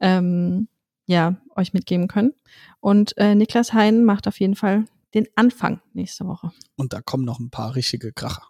ähm, 0.00 0.68
ja, 1.06 1.36
euch 1.56 1.72
mitgeben 1.72 2.08
können. 2.08 2.32
Und 2.80 3.16
äh, 3.18 3.34
Niklas 3.34 3.72
Hein 3.72 4.04
macht 4.04 4.28
auf 4.28 4.40
jeden 4.40 4.56
Fall 4.56 4.84
den 5.14 5.26
Anfang 5.36 5.80
nächste 5.92 6.26
Woche. 6.26 6.50
Und 6.76 6.92
da 6.92 7.00
kommen 7.00 7.24
noch 7.24 7.38
ein 7.38 7.50
paar 7.50 7.74
richtige 7.74 8.12
Kracher. 8.12 8.48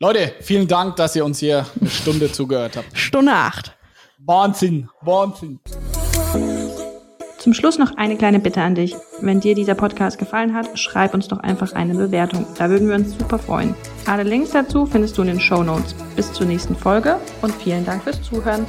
Leute, 0.00 0.32
vielen 0.40 0.68
Dank, 0.68 0.94
dass 0.94 1.16
ihr 1.16 1.24
uns 1.24 1.40
hier 1.40 1.66
eine 1.80 1.90
Stunde 1.90 2.30
zugehört 2.30 2.76
habt. 2.76 2.96
Stunde 2.96 3.32
acht. 3.32 3.76
Wahnsinn, 4.18 4.88
Wahnsinn. 5.00 5.58
Zum 7.38 7.52
Schluss 7.52 7.78
noch 7.78 7.96
eine 7.96 8.16
kleine 8.16 8.38
Bitte 8.38 8.62
an 8.62 8.76
dich. 8.76 8.94
Wenn 9.20 9.40
dir 9.40 9.56
dieser 9.56 9.74
Podcast 9.74 10.16
gefallen 10.18 10.54
hat, 10.54 10.78
schreib 10.78 11.14
uns 11.14 11.26
doch 11.26 11.40
einfach 11.40 11.72
eine 11.72 11.94
Bewertung. 11.94 12.46
Da 12.58 12.70
würden 12.70 12.88
wir 12.88 12.94
uns 12.94 13.18
super 13.18 13.40
freuen. 13.40 13.74
Alle 14.06 14.22
Links 14.22 14.52
dazu 14.52 14.86
findest 14.86 15.18
du 15.18 15.22
in 15.22 15.28
den 15.28 15.40
Show 15.40 15.64
Notes. 15.64 15.96
Bis 16.14 16.32
zur 16.32 16.46
nächsten 16.46 16.76
Folge 16.76 17.18
und 17.42 17.52
vielen 17.56 17.84
Dank 17.84 18.04
fürs 18.04 18.22
Zuhören. 18.22 18.66